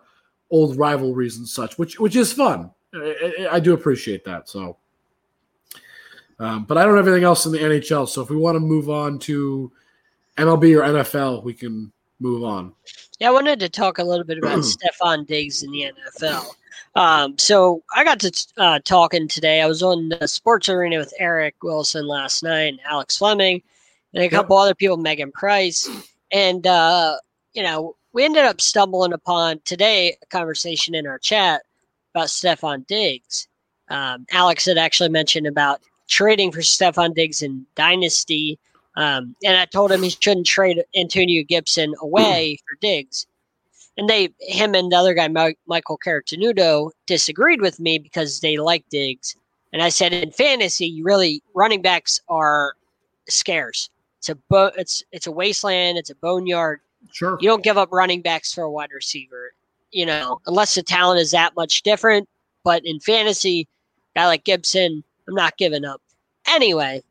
old 0.52 0.78
rivalries 0.78 1.38
and 1.38 1.48
such, 1.48 1.78
which 1.78 2.00
which 2.00 2.16
is 2.16 2.32
fun. 2.34 2.70
I, 2.94 3.48
I- 3.54 3.60
do 3.60 3.74
appreciate 3.74 4.24
that. 4.26 4.48
So 4.50 4.78
Um, 6.40 6.66
but 6.66 6.78
I 6.78 6.84
don't 6.86 6.98
have 6.98 7.08
anything 7.08 7.24
else 7.24 7.46
in 7.46 7.52
the 7.52 7.60
NHL. 7.60 8.08
So 8.08 8.22
if 8.22 8.30
we 8.30 8.36
want 8.36 8.56
to 8.56 8.60
move 8.60 8.90
on 8.90 9.20
to 9.20 9.72
MLB 10.38 10.76
or 10.78 10.82
NFL, 10.82 11.44
we 11.44 11.54
can 11.54 11.92
move 12.20 12.44
on. 12.44 12.74
Yeah, 13.20 13.30
I 13.30 13.32
wanted 13.32 13.60
to 13.62 13.70
talk 13.70 13.98
a 14.00 14.04
little 14.04 14.26
bit 14.26 14.38
about 14.38 14.60
Stefon 15.04 15.26
Diggs 15.28 15.64
in 15.64 15.72
the 15.72 15.92
NFL. 16.22 16.46
Um, 16.96 17.38
so 17.38 17.82
I 17.96 18.04
got 18.04 18.20
to 18.20 18.48
uh, 18.58 18.80
talking 18.84 19.28
today. 19.28 19.62
I 19.62 19.68
was 19.68 19.82
on 19.82 20.10
the 20.10 20.28
Sports 20.28 20.70
Arena 20.70 20.98
with 20.98 21.14
Eric 21.20 21.56
Wilson 21.64 22.06
last 22.08 22.44
night, 22.44 22.70
and 22.74 22.80
Alex 22.86 23.18
Fleming, 23.18 23.62
and 24.14 24.24
a 24.24 24.30
couple 24.30 24.58
yep. 24.58 24.64
other 24.64 24.76
people, 24.76 24.98
Megan 24.98 25.32
Price, 25.32 25.90
and 26.32 26.66
uh, 26.68 27.18
you 27.54 27.64
know 27.64 27.96
we 28.14 28.24
ended 28.24 28.46
up 28.46 28.62
stumbling 28.62 29.14
upon 29.14 29.60
today 29.66 30.16
a 30.22 30.26
conversation 30.28 30.96
in 30.96 31.08
our 31.08 31.20
chat 31.20 31.64
about 32.14 32.28
Stefon 32.28 32.86
Diggs. 32.88 33.48
Um, 33.90 34.26
Alex 34.32 34.66
had 34.66 34.78
actually 34.78 35.10
mentioned 35.10 35.48
about 35.48 35.82
trading 36.08 36.52
for 36.52 36.62
Stefon 36.62 37.14
Diggs 37.14 37.42
in 37.42 37.66
Dynasty. 37.76 38.60
Um, 38.96 39.36
and 39.44 39.58
I 39.58 39.66
told 39.66 39.92
him 39.92 40.04
he 40.04 40.12
shouldn't 40.12 40.46
trade 40.46 40.84
Antonio 40.96 41.44
Gibson 41.44 41.94
away 42.02 42.58
for 42.70 42.78
Diggs. 42.82 43.26
And 43.98 44.10
they, 44.10 44.30
him 44.40 44.74
and 44.74 44.92
the 44.92 44.96
other 44.96 45.14
guy, 45.14 45.28
Michael 45.68 46.00
Caratenuto, 46.04 46.92
disagreed 47.06 47.62
with 47.62 47.80
me 47.80 48.00
because 48.00 48.40
they 48.40 48.58
like 48.58 48.86
Diggs. 48.90 49.36
And 49.72 49.82
I 49.82 49.90
said, 49.90 50.14
in 50.14 50.32
fantasy, 50.32 50.86
you 50.86 51.04
really 51.04 51.42
running 51.56 51.82
backs 51.82 52.20
are 52.30 52.74
scarce. 53.28 53.90
It's 54.24 54.30
a 54.30 54.36
bo- 54.36 54.72
it's 54.78 55.04
it's 55.12 55.28
a 55.28 55.34
wasteland. 55.34 55.98
It's 55.98 56.10
a 56.10 56.16
boneyard. 56.16 56.80
Sure. 57.12 57.38
You 57.42 57.50
don't 57.50 57.62
give 57.62 57.78
up 57.78 57.90
running 57.92 58.22
backs 58.22 58.54
for 58.54 58.64
a 58.64 58.72
wide 58.72 58.92
receiver, 58.94 59.52
you 59.92 60.06
know, 60.06 60.40
unless 60.48 60.76
the 60.76 60.82
talent 60.82 61.20
is 61.20 61.32
that 61.32 61.58
much 61.58 61.84
different. 61.84 62.30
But 62.64 62.86
in 62.86 63.02
fantasy, 63.02 63.68
guy 64.16 64.26
like 64.26 64.46
Gibson, 64.46 65.04
I'm 65.28 65.36
not 65.36 65.58
giving 65.58 65.84
up. 65.84 66.02
Anyway, 66.48 67.04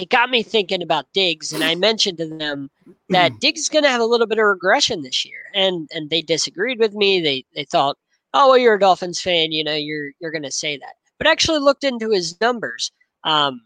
it 0.00 0.08
got 0.08 0.30
me 0.30 0.42
thinking 0.42 0.82
about 0.82 1.12
Diggs, 1.12 1.52
and 1.52 1.62
I 1.62 1.76
mentioned 1.76 2.18
to 2.18 2.26
them 2.26 2.68
that 3.10 3.30
Diggs 3.40 3.60
is 3.60 3.68
going 3.68 3.84
to 3.84 3.90
have 3.90 4.00
a 4.00 4.04
little 4.04 4.26
bit 4.26 4.38
of 4.40 4.44
regression 4.44 5.02
this 5.02 5.24
year, 5.24 5.44
and 5.54 5.88
and 5.94 6.10
they 6.10 6.22
disagreed 6.22 6.80
with 6.80 6.92
me. 6.92 7.20
They 7.20 7.44
they 7.54 7.62
thought, 7.62 7.96
oh 8.34 8.48
well, 8.48 8.58
you're 8.58 8.74
a 8.74 8.80
Dolphins 8.80 9.20
fan, 9.20 9.52
you 9.52 9.62
know, 9.62 9.76
you're 9.76 10.10
you're 10.18 10.32
going 10.32 10.42
to 10.42 10.50
say 10.50 10.76
that, 10.76 10.94
but 11.18 11.28
actually 11.28 11.60
looked 11.60 11.84
into 11.84 12.10
his 12.10 12.40
numbers. 12.40 12.90
Um, 13.22 13.60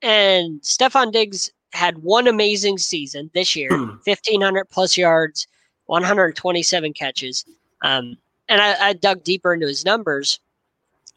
and 0.00 0.60
Stefon 0.60 1.10
Diggs 1.10 1.50
had 1.74 1.98
one 1.98 2.28
amazing 2.28 2.78
season 2.78 3.30
this 3.34 3.54
year, 3.56 3.70
1,500 3.76 4.64
plus 4.70 4.96
yards, 4.96 5.46
127 5.86 6.92
catches. 6.92 7.44
Um, 7.82 8.16
and 8.48 8.60
I, 8.60 8.88
I 8.88 8.92
dug 8.92 9.24
deeper 9.24 9.54
into 9.54 9.66
his 9.66 9.84
numbers. 9.84 10.38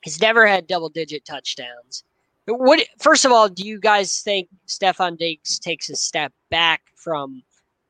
He's 0.04 0.22
never 0.22 0.48
had 0.48 0.68
double 0.68 0.90
digit 0.90 1.26
touchdowns. 1.26 2.04
What 2.46 2.80
first 3.00 3.26
of 3.26 3.32
all, 3.32 3.50
do 3.50 3.64
you 3.68 3.80
guys 3.80 4.22
think 4.22 4.48
Stefon 4.68 5.18
Diggs 5.18 5.60
takes 5.60 5.90
a 5.90 5.96
step 5.96 6.32
back 6.50 6.82
from 6.96 7.44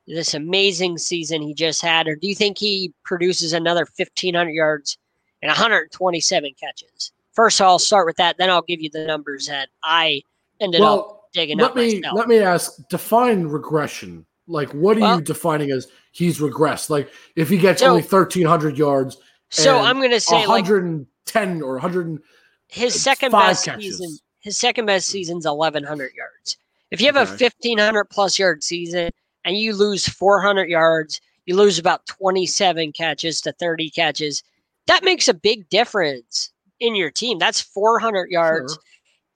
this 0.08 0.34
amazing 0.34 0.98
season 0.98 1.42
he 1.42 1.54
just 1.54 1.82
had, 1.82 2.08
or 2.08 2.16
do 2.16 2.28
you 2.28 2.34
think 2.34 2.58
he 2.58 2.92
produces 3.04 3.54
another 3.54 3.86
fifteen 3.86 4.34
hundred 4.34 4.54
yards 4.54 4.98
and 5.44 5.50
127 5.50 6.56
catches? 6.60 7.12
First, 7.34 7.62
I'll 7.62 7.78
start 7.78 8.08
with 8.08 8.16
that. 8.16 8.40
Then 8.40 8.50
I'll 8.50 8.64
give 8.64 8.82
you 8.82 8.90
the 8.90 9.06
numbers 9.06 9.46
that 9.46 9.70
I 9.84 10.24
ended 10.60 10.82
well, 10.82 11.00
up 11.00 11.17
digging 11.34 11.58
let 11.58 11.72
up 11.72 11.76
me, 11.76 12.00
myself. 12.00 12.18
Let 12.18 12.28
me 12.28 12.40
ask: 12.40 12.88
define 12.90 13.44
regression. 13.44 14.26
Like, 14.48 14.70
what 14.72 14.98
are 14.98 15.02
well, 15.02 15.16
you 15.18 15.24
defining 15.24 15.72
as 15.72 15.88
he's 16.12 16.40
regressed? 16.40 16.90
Like, 16.90 17.10
if 17.36 17.50
he 17.50 17.58
gets 17.58 17.82
so, 17.82 17.88
only 17.88 18.02
1,300 18.02 18.78
yards, 18.78 19.18
so 19.50 19.78
I'm 19.80 20.00
to 20.02 20.20
say 20.20 20.38
110 20.38 21.54
like, 21.54 21.64
or 21.64 21.74
100. 21.74 22.22
His 22.70 23.02
second 23.02 23.32
best 23.32 23.66
catches. 23.66 23.98
season 23.98 24.18
his 24.48 24.58
second 24.58 24.86
best 24.86 25.10
season's 25.10 25.46
1,100 25.46 26.14
yards. 26.16 26.58
If 26.90 27.02
you 27.02 27.08
have 27.08 27.18
okay. 27.18 27.46
a 27.46 27.50
1,500 27.66 28.06
plus 28.06 28.40
yard 28.40 28.64
season 28.64 29.10
and 29.44 29.58
you 29.58 29.76
lose 29.76 30.08
400 30.08 30.70
yards, 30.70 31.20
you 31.46 31.56
lose 31.58 31.78
about 31.78 32.06
27 32.06 32.94
catches 32.94 33.42
to 33.42 33.52
30 33.52 33.90
catches. 33.90 34.44
That 34.88 35.04
makes 35.04 35.28
a 35.28 35.34
big 35.34 35.68
difference 35.68 36.52
in 36.80 36.96
your 36.96 37.12
team. 37.12 37.40
That's 37.40 37.60
400 37.60 38.30
yards 38.30 38.74
sure. 38.74 38.84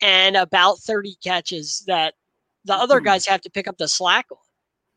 And 0.01 0.35
about 0.35 0.79
30 0.79 1.15
catches 1.23 1.83
that 1.87 2.15
the 2.65 2.73
other 2.73 2.99
hmm. 2.99 3.05
guys 3.05 3.25
have 3.25 3.41
to 3.41 3.49
pick 3.49 3.67
up 3.67 3.77
the 3.77 3.87
slack 3.87 4.25
on. 4.31 4.37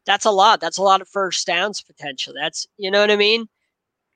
That's 0.06 0.26
a 0.26 0.30
lot. 0.30 0.60
That's 0.60 0.78
a 0.78 0.82
lot 0.82 1.00
of 1.00 1.08
first 1.08 1.46
downs 1.46 1.80
potential. 1.80 2.34
That's 2.34 2.66
you 2.76 2.90
know 2.90 3.00
what 3.00 3.10
I 3.10 3.16
mean. 3.16 3.48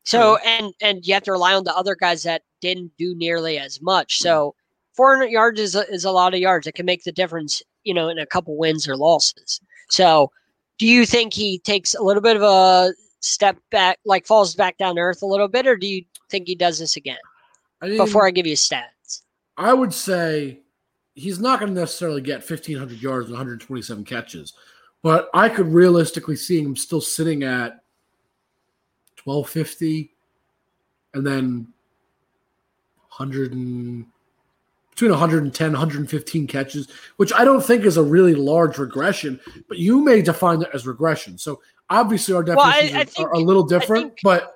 So 0.05 0.36
and 0.39 0.72
and 0.80 1.07
you 1.07 1.14
have 1.14 1.22
to 1.24 1.32
rely 1.32 1.55
on 1.55 1.64
the 1.64 1.74
other 1.74 1.95
guys 1.95 2.22
that 2.24 2.43
didn't 2.61 2.93
do 2.99 3.14
nearly 3.14 3.59
as 3.59 3.80
much. 3.80 4.18
So 4.18 4.55
400 4.99 5.26
yards 5.26 5.61
is 5.61 5.76
a, 5.76 5.89
is 5.93 6.05
a 6.05 6.11
lot 6.11 6.34
of 6.34 6.41
yards. 6.41 6.66
It 6.66 6.74
can 6.74 6.84
make 6.84 7.05
the 7.05 7.12
difference, 7.12 7.62
you 7.84 7.95
know, 7.95 8.09
in 8.09 8.18
a 8.18 8.26
couple 8.26 8.57
wins 8.57 8.89
or 8.89 8.97
losses. 8.97 9.61
So, 9.91 10.32
do 10.76 10.86
you 10.86 11.07
think 11.07 11.32
he 11.32 11.61
takes 11.61 11.95
a 11.95 12.03
little 12.03 12.20
bit 12.20 12.34
of 12.34 12.43
a 12.43 12.93
step 13.20 13.57
back, 13.70 14.01
like 14.05 14.26
falls 14.26 14.57
back 14.57 14.76
down 14.76 14.97
to 14.97 15.01
earth 15.01 15.22
a 15.22 15.26
little 15.26 15.47
bit, 15.47 15.68
or 15.68 15.76
do 15.76 15.86
you 15.86 16.05
think 16.30 16.49
he 16.49 16.57
does 16.57 16.80
this 16.80 16.97
again? 16.97 17.18
I 17.80 17.89
mean, 17.89 17.97
before 17.97 18.26
I 18.26 18.32
give 18.32 18.47
you 18.47 18.57
stats, 18.57 19.22
I 19.57 19.72
would 19.72 19.95
say 19.95 20.62
he's 21.19 21.41
not 21.41 21.61
going 21.61 21.75
to 21.75 21.81
necessarily 21.81 22.21
get 22.21 22.49
1,500 22.49 23.03
yards 23.03 23.27
and 23.27 23.35
127 23.35 24.05
catches, 24.05 24.55
but 25.03 25.29
I 25.35 25.49
could 25.49 25.66
realistically 25.66 26.37
see 26.37 26.62
him 26.62 26.77
still 26.77 27.01
sitting 27.01 27.43
at 27.43 27.81
1250 29.25 30.14
and 31.14 31.27
then 31.27 31.69
100 33.16 33.53
and 33.53 34.07
between 34.91 35.11
110 35.11 35.73
115 35.73 36.47
catches 36.49 36.89
which 37.19 37.33
i 37.35 37.45
don't 37.45 37.64
think 37.64 37.85
is 37.85 37.97
a 37.97 38.03
really 38.03 38.35
large 38.35 38.79
regression 38.79 39.39
but 39.69 39.79
you 39.79 40.03
may 40.03 40.21
define 40.21 40.61
it 40.61 40.69
as 40.75 40.89
regression. 40.89 41.39
So 41.39 41.61
obviously 41.89 42.35
our 42.35 42.43
definitions 42.43 42.91
well, 42.91 42.99
I, 42.99 43.03
I 43.03 43.05
think, 43.05 43.29
are, 43.29 43.33
a 43.33 43.39
little 43.39 43.62
different 43.62 44.19
but 44.25 44.55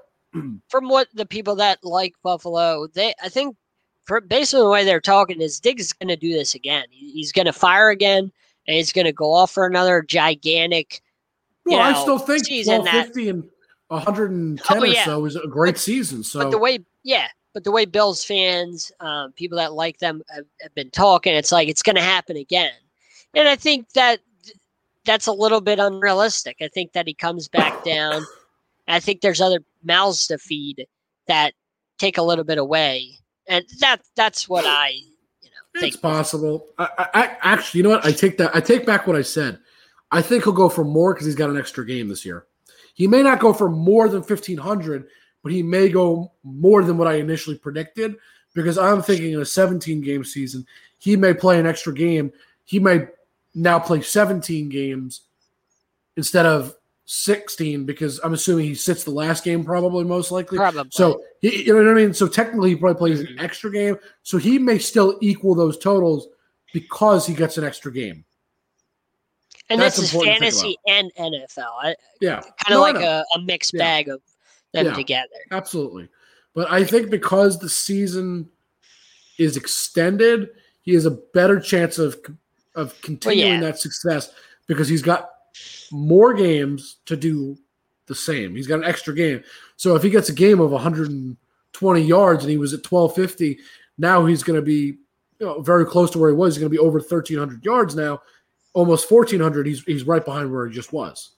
from 0.68 0.88
what 0.88 1.08
the 1.14 1.26
people 1.26 1.54
that 1.56 1.78
like 1.84 2.14
buffalo 2.22 2.86
they 2.88 3.14
i 3.22 3.28
think 3.28 3.56
for 4.04 4.20
based 4.20 4.52
the 4.52 4.68
way 4.68 4.84
they're 4.84 5.00
talking 5.00 5.40
is 5.40 5.60
diggs 5.60 5.86
is 5.86 5.92
going 5.92 6.08
to 6.08 6.16
do 6.16 6.32
this 6.32 6.54
again 6.54 6.84
he's 6.90 7.32
going 7.32 7.46
to 7.46 7.52
fire 7.52 7.90
again 7.90 8.30
and 8.66 8.76
he's 8.76 8.92
going 8.92 9.06
to 9.06 9.12
go 9.12 9.32
off 9.32 9.50
for 9.50 9.66
another 9.66 10.02
gigantic 10.02 11.02
well 11.66 11.78
know, 11.78 11.84
i 11.84 11.92
still 11.92 12.18
think 12.18 12.46
1250 12.66 13.24
that, 13.24 13.30
and 13.30 13.44
110 13.88 14.78
oh, 14.78 14.84
yeah. 14.84 15.02
or 15.02 15.04
so 15.04 15.24
is 15.26 15.36
a 15.36 15.46
great 15.46 15.74
but, 15.74 15.80
season 15.80 16.22
so 16.22 16.40
but 16.40 16.50
the 16.50 16.58
way 16.58 16.78
yeah 17.02 17.28
but 17.52 17.64
the 17.64 17.72
way 17.72 17.84
Bills 17.84 18.24
fans, 18.24 18.90
um, 19.00 19.32
people 19.32 19.58
that 19.58 19.74
like 19.74 19.98
them, 19.98 20.22
have, 20.30 20.46
have 20.60 20.74
been 20.74 20.90
talking, 20.90 21.34
it's 21.34 21.52
like 21.52 21.68
it's 21.68 21.82
going 21.82 21.96
to 21.96 22.02
happen 22.02 22.36
again. 22.36 22.72
And 23.34 23.48
I 23.48 23.56
think 23.56 23.90
that 23.90 24.20
that's 25.04 25.26
a 25.26 25.32
little 25.32 25.60
bit 25.60 25.78
unrealistic. 25.78 26.56
I 26.60 26.68
think 26.68 26.92
that 26.92 27.06
he 27.06 27.14
comes 27.14 27.48
back 27.48 27.84
down. 27.84 28.24
I 28.88 29.00
think 29.00 29.20
there's 29.20 29.40
other 29.40 29.60
mouths 29.84 30.26
to 30.28 30.38
feed 30.38 30.86
that 31.26 31.54
take 31.98 32.18
a 32.18 32.22
little 32.22 32.44
bit 32.44 32.58
away, 32.58 33.18
and 33.46 33.64
that 33.80 34.02
that's 34.16 34.48
what 34.48 34.64
I, 34.64 34.88
you 34.88 35.50
know, 35.50 35.80
think. 35.80 35.94
It's 35.94 36.00
possible. 36.00 36.66
I, 36.78 37.08
I, 37.14 37.36
actually, 37.42 37.78
you 37.78 37.84
know 37.84 37.90
what? 37.90 38.04
I 38.04 38.12
take 38.12 38.38
that. 38.38 38.54
I 38.54 38.60
take 38.60 38.86
back 38.86 39.06
what 39.06 39.16
I 39.16 39.22
said. 39.22 39.58
I 40.10 40.22
think 40.22 40.44
he'll 40.44 40.52
go 40.52 40.68
for 40.68 40.84
more 40.84 41.14
because 41.14 41.26
he's 41.26 41.34
got 41.34 41.50
an 41.50 41.56
extra 41.58 41.86
game 41.86 42.08
this 42.08 42.24
year. 42.24 42.46
He 42.94 43.06
may 43.06 43.22
not 43.22 43.40
go 43.40 43.52
for 43.52 43.68
more 43.70 44.08
than 44.08 44.22
fifteen 44.22 44.58
hundred 44.58 45.06
but 45.42 45.52
he 45.52 45.62
may 45.62 45.88
go 45.88 46.32
more 46.44 46.82
than 46.82 46.96
what 46.96 47.08
I 47.08 47.14
initially 47.14 47.58
predicted 47.58 48.16
because 48.54 48.78
I'm 48.78 49.02
thinking 49.02 49.32
in 49.32 49.40
a 49.40 49.46
17 49.46 50.00
game 50.00 50.24
season, 50.24 50.66
he 50.98 51.16
may 51.16 51.34
play 51.34 51.58
an 51.58 51.66
extra 51.66 51.92
game. 51.92 52.32
He 52.64 52.78
may 52.78 53.06
now 53.54 53.78
play 53.78 54.02
17 54.02 54.68
games 54.68 55.22
instead 56.16 56.46
of 56.46 56.76
16 57.12 57.84
because 57.84 58.18
I'm 58.24 58.32
assuming 58.32 58.64
he 58.64 58.74
sits 58.74 59.04
the 59.04 59.10
last 59.10 59.44
game 59.44 59.64
probably 59.64 60.02
most 60.02 60.30
likely. 60.30 60.56
Probably. 60.56 60.90
So 60.90 61.22
he, 61.42 61.64
you 61.64 61.74
know 61.74 61.84
what 61.84 61.90
I 61.90 61.94
mean. 61.94 62.14
So 62.14 62.26
technically, 62.26 62.70
he 62.70 62.76
probably 62.76 62.98
plays 62.98 63.20
an 63.20 63.26
mm-hmm. 63.26 63.44
extra 63.44 63.70
game. 63.70 63.98
So 64.22 64.38
he 64.38 64.58
may 64.58 64.78
still 64.78 65.18
equal 65.20 65.54
those 65.54 65.76
totals 65.76 66.28
because 66.72 67.26
he 67.26 67.34
gets 67.34 67.58
an 67.58 67.64
extra 67.64 67.92
game. 67.92 68.24
And 69.68 69.78
That's 69.78 69.96
this 69.96 70.14
is 70.14 70.22
fantasy 70.24 70.76
and 70.86 71.12
NFL. 71.18 71.70
I, 71.82 71.94
yeah, 72.22 72.40
kind 72.40 72.52
of 72.68 72.70
no, 72.70 72.80
like 72.80 72.96
a, 72.96 73.24
a, 73.36 73.40
mixed 73.40 73.74
yeah. 73.74 73.78
bag 73.78 74.08
of 74.08 74.22
them 74.72 74.86
yeah, 74.86 74.94
together. 74.94 75.28
Absolutely. 75.50 76.08
But 76.54 76.70
I 76.70 76.82
think 76.82 77.10
because 77.10 77.58
the 77.58 77.68
season 77.68 78.48
is 79.38 79.58
extended, 79.58 80.48
he 80.80 80.94
has 80.94 81.04
a 81.04 81.10
better 81.10 81.60
chance 81.60 81.98
of 81.98 82.18
of 82.74 82.98
continuing 83.02 83.60
well, 83.60 83.60
yeah. 83.60 83.70
that 83.70 83.78
success 83.78 84.32
because 84.66 84.88
he's 84.88 85.02
got 85.02 85.31
more 85.90 86.34
games 86.34 86.96
to 87.06 87.16
do 87.16 87.56
the 88.06 88.14
same. 88.14 88.54
He's 88.54 88.66
got 88.66 88.78
an 88.78 88.84
extra 88.84 89.14
game. 89.14 89.42
So 89.76 89.94
if 89.94 90.02
he 90.02 90.10
gets 90.10 90.28
a 90.28 90.34
game 90.34 90.60
of 90.60 90.70
120 90.70 92.00
yards 92.02 92.44
and 92.44 92.50
he 92.50 92.58
was 92.58 92.72
at 92.72 92.84
1250, 92.90 93.58
now 93.98 94.26
he's 94.26 94.42
going 94.42 94.58
to 94.58 94.64
be 94.64 94.98
you 95.38 95.46
know, 95.46 95.60
very 95.60 95.84
close 95.84 96.10
to 96.12 96.18
where 96.18 96.30
he 96.30 96.36
was. 96.36 96.54
He's 96.54 96.60
going 96.60 96.70
to 96.70 96.76
be 96.76 96.78
over 96.78 96.98
1300 96.98 97.64
yards 97.64 97.94
now, 97.94 98.22
almost 98.74 99.10
1400. 99.10 99.66
He's 99.66 99.82
he's 99.84 100.04
right 100.04 100.24
behind 100.24 100.52
where 100.52 100.66
he 100.66 100.74
just 100.74 100.92
was. 100.92 101.32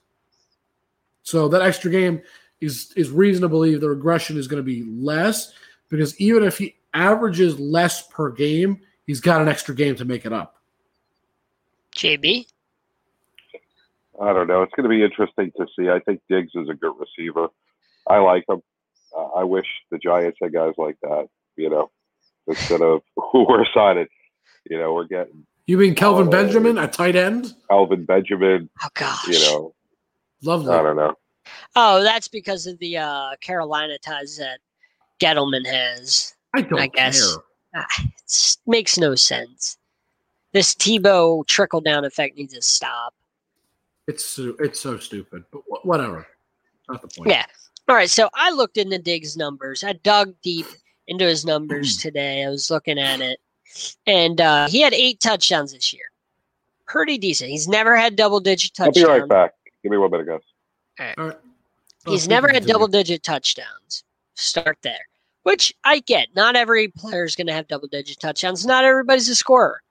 So 1.23 1.47
that 1.49 1.61
extra 1.61 1.89
game 1.89 2.21
is 2.61 2.93
is 2.95 3.09
reason 3.09 3.41
to 3.41 3.49
believe 3.49 3.81
the 3.81 3.89
regression 3.89 4.37
is 4.37 4.47
going 4.47 4.59
to 4.59 4.63
be 4.63 4.83
less 4.83 5.53
because 5.89 6.19
even 6.19 6.43
if 6.43 6.57
he 6.57 6.75
averages 6.93 7.59
less 7.59 8.07
per 8.07 8.31
game, 8.31 8.79
he's 9.07 9.19
got 9.19 9.41
an 9.41 9.47
extra 9.47 9.75
game 9.75 9.95
to 9.95 10.05
make 10.05 10.25
it 10.25 10.33
up. 10.33 10.57
JB. 11.95 12.47
I 14.21 14.33
don't 14.33 14.47
know. 14.47 14.61
It's 14.63 14.73
going 14.75 14.83
to 14.83 14.89
be 14.89 15.03
interesting 15.03 15.51
to 15.57 15.65
see. 15.77 15.89
I 15.89 15.99
think 15.99 16.21
Diggs 16.29 16.51
is 16.55 16.69
a 16.69 16.73
good 16.73 16.93
receiver. 16.97 17.47
I 18.09 18.17
like 18.19 18.43
him. 18.47 18.61
Uh, 19.17 19.27
I 19.39 19.43
wish 19.43 19.65
the 19.91 19.97
Giants 19.97 20.37
had 20.41 20.53
guys 20.53 20.73
like 20.77 20.97
that. 21.01 21.27
You 21.57 21.69
know, 21.69 21.89
instead 22.47 22.81
of 22.81 23.01
who 23.15 23.45
we're 23.47 23.65
signing. 23.73 24.07
You 24.69 24.79
know, 24.79 24.93
we're 24.93 25.05
getting 25.07 25.45
You 25.67 25.77
mean 25.77 25.93
Kelvin 25.95 26.27
Uh, 26.27 26.31
Benjamin 26.31 26.77
a 26.77 26.87
tight 26.87 27.15
end? 27.15 27.53
Alvin 27.69 28.03
Benjamin. 28.05 28.69
Oh 28.83 28.87
gosh. 28.95 29.27
You 29.27 29.39
know, 29.39 29.73
Lovely. 30.43 30.73
I 30.73 30.81
don't 30.81 30.95
know. 30.95 31.13
Oh, 31.75 32.01
that's 32.01 32.27
because 32.27 32.65
of 32.65 32.79
the 32.79 32.97
uh, 32.97 33.35
Carolina 33.41 33.97
ties 33.99 34.37
that 34.37 34.59
Gettleman 35.19 35.65
has. 35.67 36.33
I 36.55 36.61
don't 36.61 36.79
I 36.79 36.87
guess. 36.87 37.35
care. 37.35 37.43
Ah, 37.75 37.85
it 38.03 38.57
makes 38.65 38.97
no 38.97 39.13
sense. 39.15 39.77
This 40.53 40.73
Tebow 40.73 41.45
trickle 41.45 41.81
down 41.81 42.05
effect 42.05 42.37
needs 42.37 42.53
to 42.55 42.61
stop. 42.61 43.13
It's 44.07 44.23
so, 44.25 44.55
it's 44.59 44.79
so 44.79 44.97
stupid, 44.97 45.43
but 45.51 45.61
wh- 45.69 45.85
whatever. 45.85 46.27
Not 46.89 47.01
the 47.01 47.07
point. 47.07 47.29
Yeah. 47.31 47.45
All 47.87 47.95
right. 47.95 48.09
So 48.09 48.29
I 48.33 48.51
looked 48.51 48.77
into 48.77 48.97
Diggs' 48.99 49.35
numbers. 49.35 49.83
I 49.83 49.93
dug 49.93 50.33
deep 50.43 50.67
into 51.07 51.25
his 51.25 51.45
numbers 51.45 51.97
today. 52.01 52.43
I 52.43 52.49
was 52.49 52.69
looking 52.69 52.99
at 52.99 53.21
it, 53.21 53.39
and 54.05 54.39
uh, 54.41 54.67
he 54.69 54.81
had 54.81 54.93
eight 54.93 55.19
touchdowns 55.19 55.73
this 55.73 55.91
year. 55.93 56.03
Pretty 56.87 57.17
decent. 57.17 57.49
He's 57.49 57.67
never 57.67 57.95
had 57.95 58.15
double 58.15 58.39
digit 58.39 58.73
touchdowns. 58.75 58.97
I'll 58.99 59.15
be 59.15 59.19
right 59.21 59.29
back. 59.29 59.53
Give 59.81 59.91
me 59.91 59.97
one 59.97 60.11
minute, 60.11 60.27
guys. 60.27 61.15
All 61.17 61.25
right. 61.27 61.37
He's 62.05 62.27
Oh, 62.27 62.29
never 62.29 62.49
had 62.49 62.65
double 62.67 62.87
digit 62.87 63.23
touchdowns. 63.23 64.03
Start 64.35 64.77
there. 64.83 65.07
Which 65.43 65.73
I 65.83 65.99
get. 65.99 66.27
Not 66.35 66.55
every 66.55 66.87
player 66.89 67.23
is 67.23 67.35
going 67.35 67.47
to 67.47 67.53
have 67.53 67.67
double 67.67 67.87
digit 67.87 68.19
touchdowns. 68.19 68.65
Not 68.65 68.83
everybody's 68.83 69.29
a 69.29 69.35
scorer. 69.35 69.81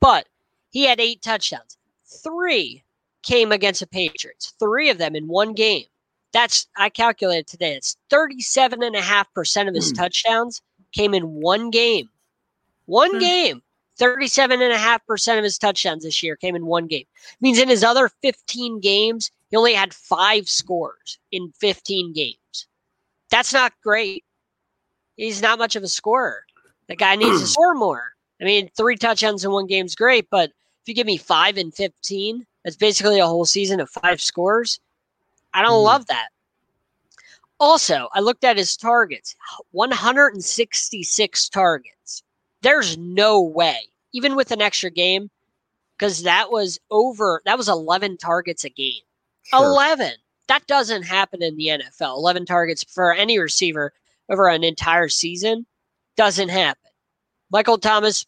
But 0.00 0.26
he 0.70 0.84
had 0.84 1.00
eight 1.00 1.22
touchdowns. 1.22 1.78
Three 2.22 2.82
came 3.24 3.52
against 3.52 3.80
the 3.80 3.86
Patriots. 3.86 4.54
Three 4.58 4.90
of 4.90 4.98
them 4.98 5.16
in 5.16 5.26
one 5.26 5.54
game. 5.54 5.84
That's, 6.32 6.66
I 6.76 6.88
calculated 6.88 7.46
today, 7.46 7.74
it's 7.74 7.96
37.5% 8.10 9.68
of 9.68 9.74
his 9.74 9.90
Hmm. 9.90 9.96
touchdowns 9.96 10.62
came 10.92 11.14
in 11.14 11.34
one 11.34 11.70
game. 11.70 12.08
One 12.86 13.12
Hmm. 13.12 13.18
game. 13.18 13.62
37.5% 13.98 15.38
of 15.38 15.44
his 15.44 15.56
touchdowns 15.58 16.02
this 16.02 16.22
year 16.22 16.34
came 16.36 16.56
in 16.56 16.66
one 16.66 16.86
game. 16.88 17.06
Means 17.40 17.58
in 17.58 17.68
his 17.68 17.84
other 17.84 18.10
15 18.22 18.80
games, 18.80 19.30
he 19.50 19.56
only 19.56 19.74
had 19.74 19.94
five 19.94 20.48
scores 20.48 21.18
in 21.30 21.52
15 21.60 22.12
games. 22.12 22.66
That's 23.30 23.52
not 23.52 23.72
great. 23.82 24.24
He's 25.16 25.40
not 25.40 25.58
much 25.60 25.76
of 25.76 25.84
a 25.84 25.88
scorer. 25.88 26.44
The 26.88 26.96
guy 26.96 27.14
needs 27.14 27.38
to 27.40 27.46
score 27.52 27.74
more. 27.74 28.12
I 28.40 28.44
mean, 28.44 28.68
three 28.76 28.96
touchdowns 28.96 29.44
in 29.44 29.52
one 29.52 29.68
game 29.68 29.86
is 29.86 29.94
great, 29.94 30.28
but 30.28 30.50
if 30.50 30.88
you 30.88 30.94
give 30.94 31.06
me 31.06 31.16
five 31.16 31.56
in 31.56 31.70
15, 31.70 32.44
that's 32.64 32.76
basically 32.76 33.18
a 33.18 33.26
whole 33.26 33.44
season 33.44 33.80
of 33.80 33.90
five 33.90 34.20
scores. 34.20 34.80
I 35.52 35.62
don't 35.62 35.80
Mhm. 35.80 35.84
love 35.84 36.06
that. 36.06 36.28
Also, 37.60 38.08
I 38.12 38.20
looked 38.20 38.44
at 38.44 38.56
his 38.56 38.76
targets 38.76 39.36
166 39.70 41.48
targets. 41.48 42.22
There's 42.62 42.96
no 42.98 43.40
way, 43.40 43.88
even 44.12 44.34
with 44.34 44.50
an 44.50 44.60
extra 44.60 44.90
game, 44.90 45.30
because 45.96 46.22
that 46.22 46.50
was 46.50 46.78
over, 46.90 47.42
that 47.44 47.56
was 47.58 47.68
11 47.68 48.16
targets 48.16 48.64
a 48.64 48.70
game. 48.70 49.02
Sure. 49.42 49.64
11. 49.64 50.14
That 50.48 50.66
doesn't 50.66 51.04
happen 51.04 51.42
in 51.42 51.56
the 51.56 51.70
NFL. 51.70 52.16
11 52.16 52.44
targets 52.46 52.84
for 52.84 53.12
any 53.12 53.38
receiver 53.38 53.92
over 54.28 54.48
an 54.48 54.64
entire 54.64 55.08
season 55.08 55.66
doesn't 56.16 56.48
happen. 56.48 56.90
Michael 57.50 57.78
Thomas 57.78 58.26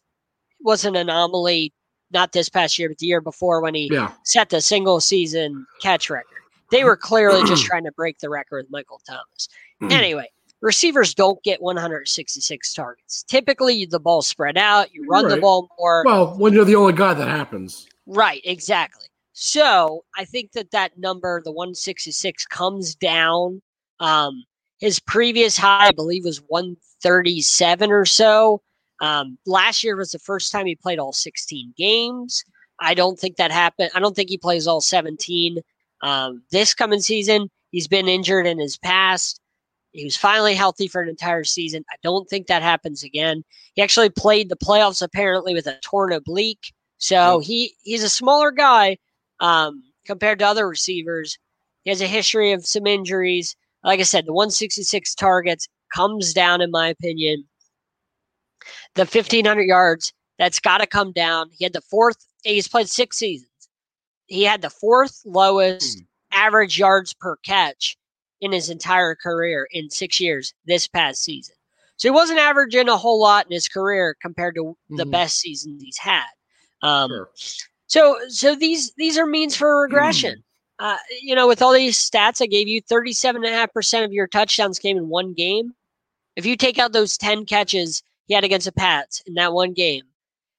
was 0.61 0.85
an 0.85 0.95
anomaly, 0.95 1.73
not 2.11 2.31
this 2.31 2.49
past 2.49 2.77
year, 2.79 2.89
but 2.89 2.97
the 2.99 3.05
year 3.05 3.21
before 3.21 3.61
when 3.61 3.75
he 3.75 3.89
Yeah. 3.91 4.11
set 4.23 4.49
the 4.49 4.61
single 4.61 4.99
season 5.01 5.65
catch 5.81 6.09
record. 6.09 6.25
They 6.71 6.83
were 6.83 6.97
clearly 6.97 7.41
just 7.47 7.63
trying 7.65 7.83
to 7.85 7.91
break 7.91 8.19
the 8.19 8.29
record 8.29 8.63
with 8.65 8.71
Michael 8.71 9.01
Thomas. 9.07 9.47
Anyway, 9.81 10.27
receivers 10.61 11.13
don't 11.13 11.41
get 11.43 11.61
166 11.61 12.73
targets. 12.73 13.23
Typically, 13.23 13.85
the 13.85 13.99
ball 13.99 14.21
spread 14.21 14.57
out, 14.57 14.93
you 14.93 15.05
run 15.07 15.27
the 15.27 15.37
ball 15.37 15.69
more. 15.77 16.03
Well, 16.05 16.35
when 16.37 16.53
you're 16.53 16.65
the 16.65 16.75
only 16.75 16.93
guy 16.93 17.13
that 17.13 17.27
happens. 17.27 17.87
Right, 18.05 18.41
exactly. 18.43 19.05
So 19.33 20.03
I 20.17 20.25
think 20.25 20.53
that 20.53 20.71
that 20.71 20.97
number, 20.97 21.41
the 21.43 21.51
166, 21.51 22.45
comes 22.47 22.95
down. 22.95 23.61
Um, 23.99 24.43
his 24.79 24.99
previous 24.99 25.57
high, 25.57 25.87
I 25.87 25.91
believe, 25.91 26.25
was 26.25 26.41
137 26.47 27.91
or 27.91 28.05
so. 28.05 28.61
Um, 29.01 29.37
last 29.45 29.83
year 29.83 29.95
was 29.95 30.11
the 30.11 30.19
first 30.19 30.51
time 30.51 30.65
he 30.65 30.75
played 30.75 30.99
all 30.99 31.13
16 31.13 31.73
games. 31.77 32.43
I 32.79 32.93
don't 32.93 33.19
think 33.19 33.37
that 33.37 33.51
happened. 33.51 33.91
I 33.95 33.99
don't 33.99 34.15
think 34.15 34.29
he 34.29 34.37
plays 34.37 34.67
all 34.67 34.81
17 34.81 35.59
um, 36.01 36.43
this 36.51 36.73
coming 36.73 36.99
season. 36.99 37.49
He's 37.71 37.87
been 37.87 38.07
injured 38.07 38.47
in 38.47 38.59
his 38.59 38.77
past. 38.77 39.39
He 39.91 40.03
was 40.03 40.17
finally 40.17 40.53
healthy 40.53 40.87
for 40.87 41.01
an 41.01 41.09
entire 41.09 41.43
season. 41.43 41.83
I 41.91 41.95
don't 42.03 42.29
think 42.29 42.47
that 42.47 42.61
happens 42.61 43.03
again. 43.03 43.43
He 43.73 43.81
actually 43.81 44.09
played 44.09 44.49
the 44.49 44.55
playoffs 44.55 45.01
apparently 45.01 45.53
with 45.53 45.65
a 45.65 45.79
torn 45.81 46.13
oblique. 46.13 46.73
So 46.97 47.39
he 47.39 47.75
he's 47.83 48.03
a 48.03 48.09
smaller 48.09 48.51
guy 48.51 48.97
um, 49.39 49.83
compared 50.05 50.39
to 50.39 50.47
other 50.47 50.67
receivers. 50.67 51.37
He 51.83 51.89
has 51.89 52.01
a 52.01 52.07
history 52.07 52.51
of 52.51 52.65
some 52.65 52.85
injuries. 52.85 53.55
Like 53.83 53.99
I 53.99 54.03
said, 54.03 54.25
the 54.25 54.33
166 54.33 55.15
targets 55.15 55.67
comes 55.93 56.33
down, 56.33 56.61
in 56.61 56.71
my 56.71 56.89
opinion. 56.89 57.45
The 58.95 59.01
1,500 59.01 59.61
yards, 59.63 60.13
that's 60.37 60.59
got 60.59 60.79
to 60.79 60.87
come 60.87 61.11
down. 61.11 61.49
He 61.51 61.63
had 61.65 61.73
the 61.73 61.81
fourth, 61.81 62.17
he's 62.43 62.67
played 62.67 62.89
six 62.89 63.17
seasons. 63.17 63.49
He 64.27 64.43
had 64.43 64.61
the 64.61 64.69
fourth 64.69 65.21
lowest 65.25 65.99
average 66.31 66.77
yards 66.77 67.13
per 67.13 67.37
catch 67.37 67.97
in 68.41 68.51
his 68.51 68.69
entire 68.69 69.15
career 69.15 69.67
in 69.71 69.89
six 69.89 70.19
years 70.19 70.53
this 70.65 70.87
past 70.87 71.23
season. 71.23 71.55
So 71.95 72.07
he 72.07 72.11
wasn't 72.11 72.39
averaging 72.39 72.89
a 72.89 72.97
whole 72.97 73.19
lot 73.19 73.45
in 73.47 73.51
his 73.51 73.67
career 73.67 74.15
compared 74.21 74.55
to 74.55 74.77
the 74.89 75.05
Mhm. 75.05 75.11
best 75.11 75.39
seasons 75.39 75.81
he's 75.81 75.97
had. 75.97 76.27
Um, 76.83 77.09
Sure. 77.09 77.31
so, 77.87 78.19
so 78.29 78.53
these 78.55 78.91
these 78.93 79.17
are 79.17 79.25
means 79.25 79.55
for 79.55 79.81
regression. 79.81 80.43
Uh, 80.77 80.97
you 81.23 81.33
know, 81.33 81.47
with 81.47 81.63
all 81.63 81.73
these 81.73 81.97
stats 81.97 82.39
I 82.39 82.45
gave 82.45 82.67
you, 82.67 82.81
thirty-seven 82.81 83.43
and 83.43 83.51
a 83.51 83.57
half 83.57 83.73
percent 83.73 84.05
of 84.05 84.13
your 84.13 84.27
touchdowns 84.27 84.77
came 84.77 84.95
in 84.97 85.09
one 85.09 85.33
game. 85.33 85.73
If 86.35 86.45
you 86.45 86.55
take 86.55 86.77
out 86.77 86.91
those 86.91 87.17
ten 87.17 87.45
catches 87.47 88.03
he 88.27 88.33
had 88.33 88.43
against 88.43 88.65
the 88.65 88.71
Pats 88.71 89.21
in 89.25 89.33
that 89.35 89.53
one 89.53 89.73
game, 89.73 90.03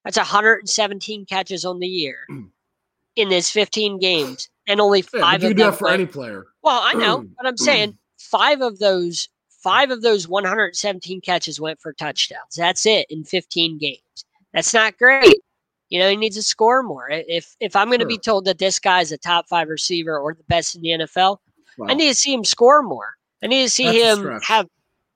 that's 0.05 0.17
117 0.17 1.27
catches 1.27 1.65
on 1.65 1.79
the 1.81 1.87
year 1.87 2.27
in 3.17 3.31
his 3.31 3.51
15 3.51 3.99
games, 3.99 4.49
and 4.67 4.81
only 4.81 5.05
Yeah, 5.15 5.21
five 5.21 5.43
you 5.43 5.51
of 5.51 5.57
can 5.57 5.57
do 5.57 5.71
that 5.71 5.79
for 5.79 5.91
any 5.91 6.07
player. 6.07 6.47
well, 6.63 6.81
I 6.83 6.95
know, 6.95 7.25
but 7.37 7.47
I'm 7.47 7.57
saying 7.57 7.99
five 8.19 8.61
of 8.61 8.79
those 8.79 9.29
five 9.51 9.91
of 9.91 10.03
those 10.03 10.29
117 10.29 11.21
catches 11.21 11.61
went 11.61 11.81
for 11.81 11.93
touchdowns. 11.93 12.55
That's 12.57 12.87
it 12.87 13.07
in 13.11 13.25
15 13.25 13.79
games. 13.79 14.25
That's 14.55 14.73
not 14.73 14.97
great. 14.97 15.41
You 15.89 15.99
know, 15.99 16.09
he 16.09 16.17
needs 16.17 16.37
to 16.37 16.43
score 16.43 16.83
more. 16.83 17.09
If 17.11 17.57
if 17.61 17.75
I'm 17.75 17.89
going 17.89 18.01
to 18.01 18.07
be 18.07 18.19
told 18.19 18.45
that 18.45 18.59
this 18.59 18.79
guy's 18.79 19.11
a 19.11 19.19
top 19.19 19.49
five 19.49 19.69
receiver 19.69 20.19
or 20.19 20.35
the 20.35 20.45
best 20.45 20.75
in 20.75 20.83
the 20.83 20.91
NFL, 20.91 21.39
I 21.87 21.95
need 21.95 22.09
to 22.09 22.15
see 22.15 22.33
him 22.33 22.45
score 22.45 22.83
more. 22.83 23.15
I 23.43 23.47
need 23.47 23.63
to 23.63 23.71
see 23.71 23.85
That's 23.85 24.19
him 24.19 24.41
have. 24.43 24.69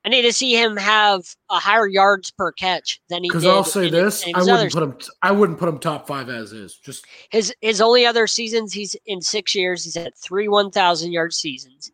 I 0.05 0.09
need 0.09 0.23
to 0.23 0.33
see 0.33 0.55
him 0.55 0.77
have 0.77 1.23
a 1.49 1.61
higher 1.61 1.87
yards 1.87 2.33
per 2.33 2.51
catch 2.51 3.01
than 3.09 3.23
he 3.23 3.29
did. 3.29 3.33
Because 3.35 3.47
I'll 3.47 3.65
say 3.65 3.87
in- 3.87 3.93
this, 3.93 4.27
in 4.27 4.35
I 4.35 4.41
wouldn't 4.41 4.59
other- 4.59 4.71
put 4.71 4.83
him. 4.83 5.15
I 5.23 5.31
wouldn't 5.31 5.59
put 5.59 5.69
him 5.69 5.79
top 5.79 6.09
five 6.09 6.29
as 6.29 6.53
is. 6.53 6.77
Just 6.77 7.07
his 7.31 7.55
his 7.61 7.81
only 7.81 8.05
other 8.05 8.27
seasons 8.27 8.73
he's 8.73 8.97
in 9.07 9.21
six 9.21 9.55
years 9.55 9.85
he's 9.85 9.95
had 9.95 10.17
three 10.17 10.49
1000 10.49 11.13
yard 11.13 11.33
seasons 11.33 11.93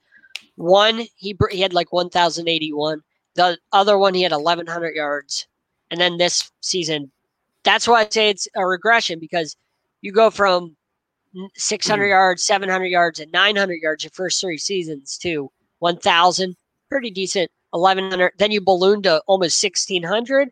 one 0.59 1.07
he 1.17 1.37
he 1.51 1.61
had 1.61 1.73
like 1.73 1.93
1081 1.93 3.01
the 3.35 3.57
other 3.73 3.97
one 3.97 4.13
he 4.13 4.23
had 4.23 4.33
1100 4.33 4.95
yards 4.95 5.47
and 5.93 6.01
then 6.01 6.19
this 6.19 6.51
season 6.61 7.11
that's 7.63 7.87
why 7.87 8.01
i 8.01 8.09
say 8.11 8.29
it's 8.29 8.49
a 8.57 8.67
regression 8.67 9.21
because 9.21 9.57
you 10.01 10.11
go 10.11 10.31
from 10.31 10.77
n- 11.37 11.49
600 11.55 12.05
mm. 12.05 12.09
yards 12.09 12.43
700 12.43 12.87
yards 12.87 13.21
and 13.21 13.31
900 13.31 13.75
yards 13.75 14.03
your 14.03 14.11
first 14.11 14.41
three 14.41 14.59
seasons 14.59 15.17
to 15.19 15.49
1000 15.79 16.57
pretty 16.91 17.11
decent 17.11 17.49
1100 17.71 18.33
then 18.39 18.51
you 18.51 18.61
balloon 18.61 19.03
to 19.03 19.21
almost 19.27 19.63
1600 19.63 20.51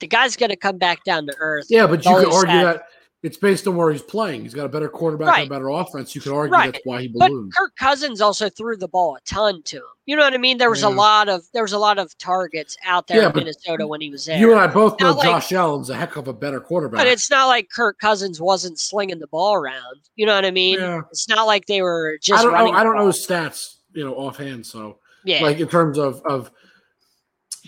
the 0.00 0.06
guy's 0.06 0.36
going 0.36 0.50
to 0.50 0.56
come 0.56 0.78
back 0.78 1.02
down 1.04 1.26
to 1.26 1.34
earth 1.38 1.66
yeah, 1.68 1.86
but 1.86 2.04
you 2.04 2.14
could 2.14 2.32
argue 2.32 2.62
that 2.64 2.84
it's 3.22 3.36
based 3.36 3.66
on 3.68 3.76
where 3.76 3.92
he's 3.92 4.00
playing. 4.00 4.40
He's 4.40 4.54
got 4.54 4.64
a 4.64 4.68
better 4.70 4.88
quarterback 4.88 5.28
Right. 5.28 5.42
and 5.42 5.50
a 5.50 5.54
better 5.54 5.68
offense. 5.68 6.14
You 6.14 6.22
could 6.22 6.32
argue 6.32 6.54
Right. 6.54 6.72
that's 6.72 6.82
why 6.86 7.02
he 7.02 7.08
But 7.08 7.28
ballooned. 7.28 7.52
Kirk 7.54 7.76
Cousins 7.76 8.22
also 8.22 8.48
threw 8.48 8.78
the 8.78 8.88
ball 8.88 9.16
a 9.16 9.20
ton 9.28 9.62
to 9.64 9.76
him. 9.76 9.82
You 10.06 10.16
know 10.16 10.22
what 10.22 10.32
I 10.32 10.38
mean? 10.38 10.56
There 10.56 10.70
was 10.70 10.82
a 10.84 10.88
lot 10.88 11.28
of 11.28 11.42
there 11.52 11.60
was 11.62 11.74
a 11.74 11.78
lot 11.78 11.98
of 11.98 12.16
targets 12.16 12.78
out 12.82 13.08
there 13.08 13.20
Yeah, 13.20 13.28
in 13.28 13.36
Minnesota 13.36 13.86
when 13.86 14.00
he 14.00 14.08
was 14.08 14.24
there. 14.24 14.38
You 14.38 14.52
and 14.52 14.58
I 14.58 14.68
both 14.68 14.98
know 15.00 15.12
like- 15.12 15.24
Josh 15.28 15.52
Allen's 15.52 15.90
a 15.90 15.96
heck 15.96 16.16
of 16.16 16.28
a 16.28 16.32
better 16.32 16.60
quarterback. 16.60 16.98
but 16.98 17.06
it's 17.06 17.28
not 17.30 17.48
like 17.48 17.68
Kirk 17.68 17.98
Cousins 17.98 18.40
wasn't 18.40 18.80
slinging 18.80 19.18
the 19.18 19.26
ball 19.26 19.52
around. 19.52 20.00
You 20.16 20.24
know 20.24 20.34
what 20.34 20.46
I 20.46 20.50
mean? 20.50 20.78
Yeah. 20.78 21.02
It's 21.10 21.28
not 21.28 21.46
like 21.46 21.66
they 21.66 21.82
were 21.82 22.16
just 22.22 22.40
I 22.40 22.42
don't 22.42 22.54
know. 22.54 22.72
I 22.72 22.82
don't 22.82 22.96
know 22.96 23.08
his 23.08 23.18
stats, 23.18 23.74
you 23.92 24.02
know, 24.02 24.14
offhand. 24.14 24.64
So, 24.64 24.96
Yeah. 25.24 25.42
like 25.42 25.58
in 25.60 25.68
terms 25.68 25.98
of 25.98 26.22
of 26.24 26.50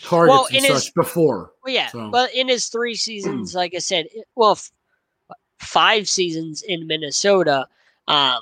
targets 0.03 0.31
Well, 0.31 0.47
and 0.53 0.63
such 0.67 0.73
his- 0.87 0.91
before. 0.91 1.53
well, 1.65 1.75
yeah. 1.75 1.89
so- 1.89 2.11
But 2.11 2.35
in 2.35 2.49
his 2.49 2.67
three 2.69 2.95
seasons, 2.95 3.55
like 3.55 3.75
I 3.75 3.79
said, 3.79 4.07
well, 4.35 4.53
f- 4.53 4.71
five 5.59 6.09
seasons 6.09 6.63
in 6.63 6.87
Minnesota. 6.87 7.67
Um, 8.09 8.41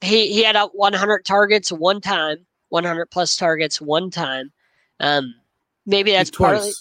he 0.00 0.32
he 0.32 0.42
had 0.42 0.56
up 0.56 0.72
100 0.74 1.24
targets 1.24 1.70
one 1.70 2.00
time, 2.00 2.44
100 2.70 3.06
plus 3.06 3.36
targets 3.36 3.80
one 3.80 4.10
time. 4.10 4.52
Um, 5.00 5.34
maybe 5.86 6.12
that's 6.12 6.30
twice. 6.30 6.50
partly 6.50 6.72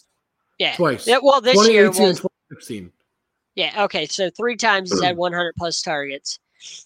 yeah. 0.59 0.75
Twice. 0.75 1.07
Yeah, 1.07 1.17
well, 1.23 1.41
this 1.41 1.55
year 1.67 1.85
2018 1.87 2.01
and 2.03 2.09
was 2.09 2.19
2016. 2.19 2.91
yeah. 3.55 3.83
Okay, 3.85 4.05
so 4.05 4.29
three 4.29 4.55
times 4.55 4.91
he's 4.91 5.01
had 5.01 5.17
100 5.17 5.53
plus 5.57 5.81
targets. 5.81 6.39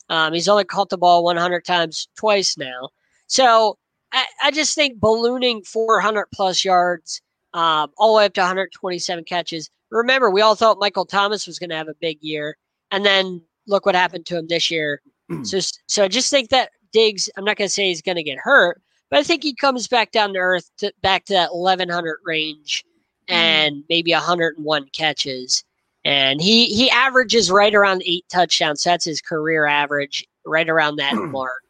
Um, 0.10 0.34
he's 0.34 0.48
only 0.48 0.64
caught 0.66 0.90
the 0.90 0.98
ball 0.98 1.24
100 1.26 1.66
times 1.66 2.08
twice 2.16 2.58
now. 2.58 2.90
So 3.28 3.78
I, 4.12 4.26
I 4.43 4.51
just 4.51 4.76
think 4.76 4.99
ballooning 4.99 5.64
400 5.64 6.28
plus 6.34 6.64
yards, 6.64 7.22
um, 7.53 7.91
all 7.97 8.14
the 8.14 8.18
way 8.18 8.26
up 8.26 8.34
to 8.34 8.41
127 8.41 9.24
catches. 9.24 9.70
Remember, 9.91 10.30
we 10.30 10.41
all 10.41 10.56
thought 10.56 10.80
Michael 10.80 11.06
Thomas 11.06 11.47
was 11.47 11.60
going 11.60 11.70
to 11.70 11.76
have 11.76 11.88
a 11.88 11.95
big 11.95 12.18
year, 12.22 12.58
and 12.91 13.06
then 13.06 13.41
look 13.68 13.86
what 13.86 13.95
happened 13.95 14.26
to 14.28 14.38
him 14.38 14.47
this 14.47 14.70
year. 14.70 15.01
so, 15.43 15.60
so 15.88 16.03
I 16.03 16.08
just 16.08 16.30
think 16.30 16.49
that 16.49 16.70
Diggs. 16.91 17.30
I'm 17.36 17.43
not 17.43 17.58
going 17.58 17.68
to 17.68 17.74
say 17.74 17.88
he's 17.88 18.01
going 18.01 18.16
to 18.16 18.24
get 18.24 18.38
hurt, 18.38 18.82
but 19.10 19.20
I 19.20 19.24
think 19.24 19.43
he 19.43 19.53
comes 19.53 19.88
back 19.88 20.12
down 20.12 20.34
to 20.34 20.39
earth, 20.39 20.72
to, 20.78 20.93
back 21.01 21.26
to 21.26 21.34
that 21.34 21.53
1100 21.53 22.20
range, 22.24 22.86
and 23.28 23.84
maybe 23.89 24.14
101 24.14 24.89
catches. 24.93 25.64
And 26.06 26.39
he 26.41 26.68
he 26.68 26.89
averages 26.89 27.51
right 27.51 27.74
around 27.74 28.03
eight 28.06 28.26
touchdowns. 28.32 28.84
So 28.84 28.91
that's 28.91 29.06
his 29.06 29.22
career 29.22 29.66
average, 29.66 30.26
right 30.45 30.70
around 30.70 30.97
that 30.97 31.16
mark. 31.32 31.64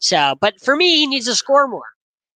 So, 0.00 0.34
but 0.40 0.60
for 0.60 0.76
me, 0.76 0.96
he 0.96 1.06
needs 1.06 1.26
to 1.26 1.34
score 1.34 1.66
more. 1.68 1.84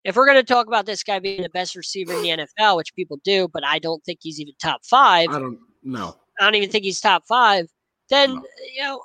If 0.04 0.16
we're 0.16 0.26
going 0.26 0.38
to 0.38 0.42
talk 0.44 0.66
about 0.66 0.86
this 0.86 1.02
guy 1.02 1.18
being 1.18 1.42
the 1.42 1.50
best 1.50 1.76
receiver 1.76 2.12
in 2.14 2.22
the 2.22 2.28
NFL, 2.58 2.76
which 2.76 2.94
people 2.94 3.18
do, 3.22 3.48
but 3.52 3.64
I 3.64 3.78
don't 3.78 4.02
think 4.04 4.20
he's 4.22 4.40
even 4.40 4.54
top 4.61 4.84
five. 4.84 5.28
I 5.30 5.38
don't 5.38 5.58
know. 5.82 6.16
I 6.40 6.44
don't 6.44 6.54
even 6.54 6.70
think 6.70 6.84
he's 6.84 7.00
top 7.00 7.24
five. 7.26 7.68
Then 8.08 8.34
No. 8.34 8.42
you 8.74 8.82
know, 8.82 9.02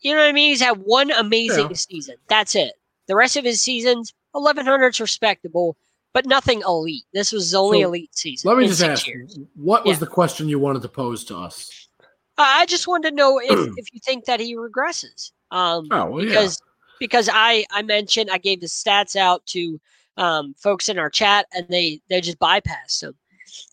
you 0.00 0.12
know 0.14 0.20
what 0.20 0.28
I 0.28 0.32
mean. 0.32 0.50
He's 0.50 0.60
had 0.60 0.76
one 0.84 1.10
amazing 1.10 1.70
Yeah. 1.70 1.76
season. 1.76 2.16
That's 2.28 2.54
it. 2.54 2.74
The 3.08 3.16
rest 3.16 3.36
of 3.36 3.44
his 3.44 3.62
seasons, 3.62 4.12
eleven 4.34 4.66
hundred's 4.66 5.00
respectable, 5.00 5.74
but 6.12 6.26
nothing 6.26 6.60
elite. 6.66 7.04
This 7.14 7.32
was 7.32 7.54
only 7.54 7.80
So, 7.80 7.88
elite 7.88 8.14
season. 8.14 8.48
Let 8.48 8.58
me 8.58 8.66
just 8.66 8.82
ask, 8.82 9.06
years. 9.06 9.38
what 9.54 9.86
was 9.86 9.96
Yeah. 9.96 10.00
the 10.00 10.06
question 10.08 10.48
you 10.50 10.58
wanted 10.58 10.82
to 10.82 10.88
pose 10.88 11.24
to 11.24 11.36
us? 11.38 11.88
I 12.36 12.60
I 12.60 12.66
just 12.66 12.86
wanted 12.86 13.08
to 13.10 13.16
know 13.16 13.40
if 13.42 13.48
if 13.78 13.86
you 13.94 14.00
think 14.04 14.26
that 14.26 14.38
he 14.38 14.54
regresses. 14.54 15.32
Um, 15.50 15.88
Oh, 15.90 16.06
well, 16.10 16.22
yeah. 16.22 16.28
because 16.28 16.60
because 17.00 17.28
I 17.32 17.64
I 17.70 17.82
mentioned 17.82 18.30
I 18.30 18.38
gave 18.38 18.60
the 18.60 18.66
stats 18.66 19.16
out 19.16 19.44
to 19.46 19.80
um, 20.16 20.54
folks 20.58 20.88
in 20.88 20.98
our 20.98 21.10
chat 21.10 21.46
and 21.54 21.66
they 21.68 22.00
they 22.08 22.20
just 22.20 22.38
bypassed 22.38 23.00
them, 23.00 23.14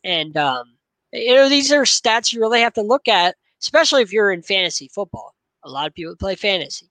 and 0.03 0.35
um, 0.37 0.73
you 1.11 1.33
know 1.33 1.49
these 1.49 1.71
are 1.71 1.83
stats 1.83 2.33
you 2.33 2.41
really 2.41 2.61
have 2.61 2.73
to 2.73 2.81
look 2.81 3.07
at, 3.07 3.35
especially 3.61 4.01
if 4.01 4.11
you're 4.11 4.31
in 4.31 4.41
fantasy 4.41 4.89
football. 4.93 5.35
A 5.63 5.69
lot 5.69 5.87
of 5.87 5.93
people 5.93 6.15
play 6.15 6.35
fantasy. 6.35 6.89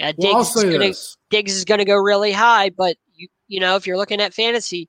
Well, 0.00 0.12
Diggs, 0.12 0.56
is 0.56 0.64
gonna. 0.64 0.92
Diggs 1.30 1.54
is 1.54 1.64
going 1.64 1.78
to 1.78 1.84
go 1.84 1.96
really 1.96 2.32
high, 2.32 2.70
but 2.70 2.96
you 3.14 3.28
you 3.48 3.60
know 3.60 3.76
if 3.76 3.86
you're 3.86 3.96
looking 3.96 4.20
at 4.20 4.34
fantasy, 4.34 4.88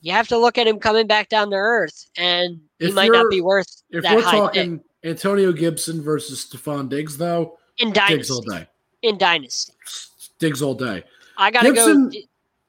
you 0.00 0.12
have 0.12 0.28
to 0.28 0.38
look 0.38 0.58
at 0.58 0.66
him 0.66 0.78
coming 0.78 1.06
back 1.06 1.28
down 1.28 1.50
to 1.50 1.56
earth, 1.56 2.08
and 2.16 2.60
he 2.78 2.86
If 2.86 2.94
might 2.94 3.12
not 3.12 3.30
be 3.30 3.40
worth 3.40 3.82
that 3.90 4.04
If 4.04 4.14
we're 4.14 4.22
high 4.22 4.30
pick 4.30 4.40
talking 4.40 4.80
Antonio 5.04 5.52
Gibson 5.52 6.02
versus 6.02 6.46
Stefon 6.46 6.88
Diggs, 6.88 7.16
though, 7.16 7.58
in 7.78 7.92
Diggs 7.92 8.30
all 8.30 8.42
dynasty. 8.42 8.50
day. 8.50 8.68
In 9.02 9.18
dynasty. 9.18 9.72
Diggs 10.38 10.62
all 10.62 10.74
day. 10.74 11.04
I 11.36 11.50
gotta 11.50 11.72
Gibson- 11.72 12.10
go. 12.10 12.18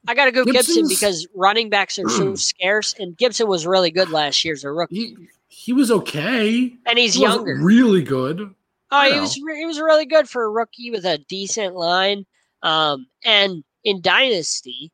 I 0.07 0.13
gotta 0.15 0.31
go 0.31 0.45
Gibson 0.45 0.87
because 0.87 1.27
running 1.35 1.69
backs 1.69 1.99
are 1.99 2.07
so 2.09 2.33
scarce, 2.35 2.93
and 2.99 3.17
Gibson 3.17 3.47
was 3.47 3.65
really 3.67 3.91
good 3.91 4.09
last 4.09 4.43
year 4.45 4.53
as 4.53 4.63
a 4.63 4.71
rookie, 4.71 4.95
He 4.95 5.17
he 5.49 5.73
was 5.73 5.91
okay. 5.91 6.73
and 6.85 6.97
he's 6.97 7.15
He 7.15 7.21
younger. 7.23 7.57
really 7.61 8.01
good. 8.03 8.53
Oh, 8.91 9.03
he 9.03 9.15
know. 9.15 9.21
was 9.21 9.33
he 9.33 9.65
was 9.65 9.79
really 9.79 10.05
good 10.05 10.29
for 10.29 10.43
a 10.43 10.49
rookie 10.49 10.89
with 10.91 11.05
a 11.05 11.17
decent 11.27 11.75
line. 11.75 12.25
Um, 12.63 13.07
and 13.25 13.63
in 13.83 14.01
dynasty, 14.01 14.91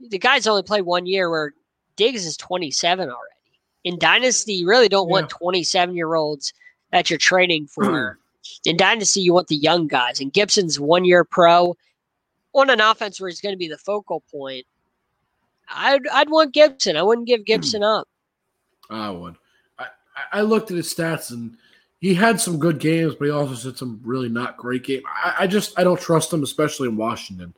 the 0.00 0.18
guy's 0.18 0.46
only 0.46 0.62
played 0.62 0.82
one 0.82 1.06
year. 1.06 1.30
Where 1.30 1.52
Diggs 1.96 2.26
is 2.26 2.36
twenty 2.36 2.70
seven 2.70 3.08
already. 3.08 3.18
In 3.84 3.98
dynasty, 3.98 4.54
you 4.54 4.68
really 4.68 4.88
don't 4.88 5.08
want 5.08 5.30
twenty 5.30 5.64
seven 5.64 5.96
year 5.96 6.14
olds 6.14 6.52
that 6.92 7.08
you're 7.10 7.18
trading 7.18 7.66
for. 7.66 8.18
in 8.66 8.76
dynasty, 8.76 9.20
you 9.22 9.32
want 9.32 9.48
the 9.48 9.56
young 9.56 9.88
guys. 9.88 10.20
And 10.20 10.32
Gibson's 10.32 10.78
one 10.78 11.04
year 11.04 11.24
pro 11.24 11.76
on 12.54 12.70
an 12.70 12.80
offense 12.80 13.20
where 13.20 13.28
he's 13.28 13.40
going 13.40 13.54
to 13.54 13.58
be 13.58 13.68
the 13.68 13.78
focal 13.78 14.22
point. 14.30 14.66
I'd 15.68 16.06
I'd 16.08 16.30
want 16.30 16.52
Gibson. 16.52 16.96
I 16.96 17.02
wouldn't 17.02 17.26
give 17.26 17.40
hmm. 17.40 17.44
Gibson 17.44 17.82
up. 17.82 18.08
I 18.90 19.10
would. 19.10 19.36
I, 19.78 19.84
I- 19.84 20.38
I 20.38 20.40
looked 20.42 20.70
at 20.70 20.76
his 20.76 20.92
stats 20.92 21.30
and 21.30 21.56
he 22.00 22.12
had 22.12 22.38
some 22.38 22.58
good 22.58 22.78
games, 22.80 23.14
but 23.14 23.24
he 23.24 23.30
also 23.30 23.70
had 23.70 23.78
some 23.78 23.98
really 24.04 24.28
not 24.28 24.58
great 24.58 24.84
games. 24.84 25.04
I, 25.06 25.34
I 25.40 25.46
just 25.46 25.78
I 25.78 25.84
don't 25.84 26.00
trust 26.00 26.32
him, 26.32 26.42
especially 26.42 26.88
in 26.88 26.96
Washington. 26.96 27.54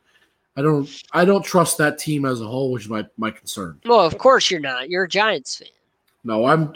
I 0.55 0.61
don't 0.61 0.89
I 1.11 1.25
don't 1.25 1.43
trust 1.43 1.77
that 1.79 1.99
team 1.99 2.25
as 2.25 2.39
a 2.39 2.47
whole, 2.47 2.71
which 2.71 2.83
is 2.83 2.89
my, 2.89 3.05
my 3.17 3.29
concern. 3.29 3.79
Well, 3.85 3.99
of 3.99 4.17
course 4.17 4.49
you're 4.49 4.59
not. 4.61 4.89
You're 4.89 5.03
a 5.03 5.09
Giants 5.09 5.57
fan. 5.57 5.67
No, 6.23 6.45
I'm 6.45 6.75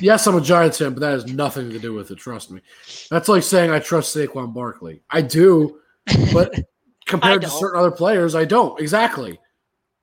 yes, 0.00 0.26
I'm 0.26 0.36
a 0.36 0.40
Giants 0.40 0.78
fan, 0.78 0.92
but 0.92 1.00
that 1.00 1.12
has 1.12 1.26
nothing 1.26 1.70
to 1.70 1.78
do 1.78 1.94
with 1.94 2.10
it. 2.10 2.18
Trust 2.18 2.50
me. 2.50 2.60
That's 3.08 3.28
like 3.28 3.42
saying 3.42 3.70
I 3.70 3.78
trust 3.78 4.14
Saquon 4.14 4.52
Barkley. 4.52 5.00
I 5.10 5.22
do, 5.22 5.78
but 6.32 6.54
compared 7.10 7.42
to 7.42 7.48
certain 7.48 7.78
other 7.80 7.90
players, 7.90 8.34
I 8.34 8.44
don't. 8.44 8.80
Exactly. 8.80 9.38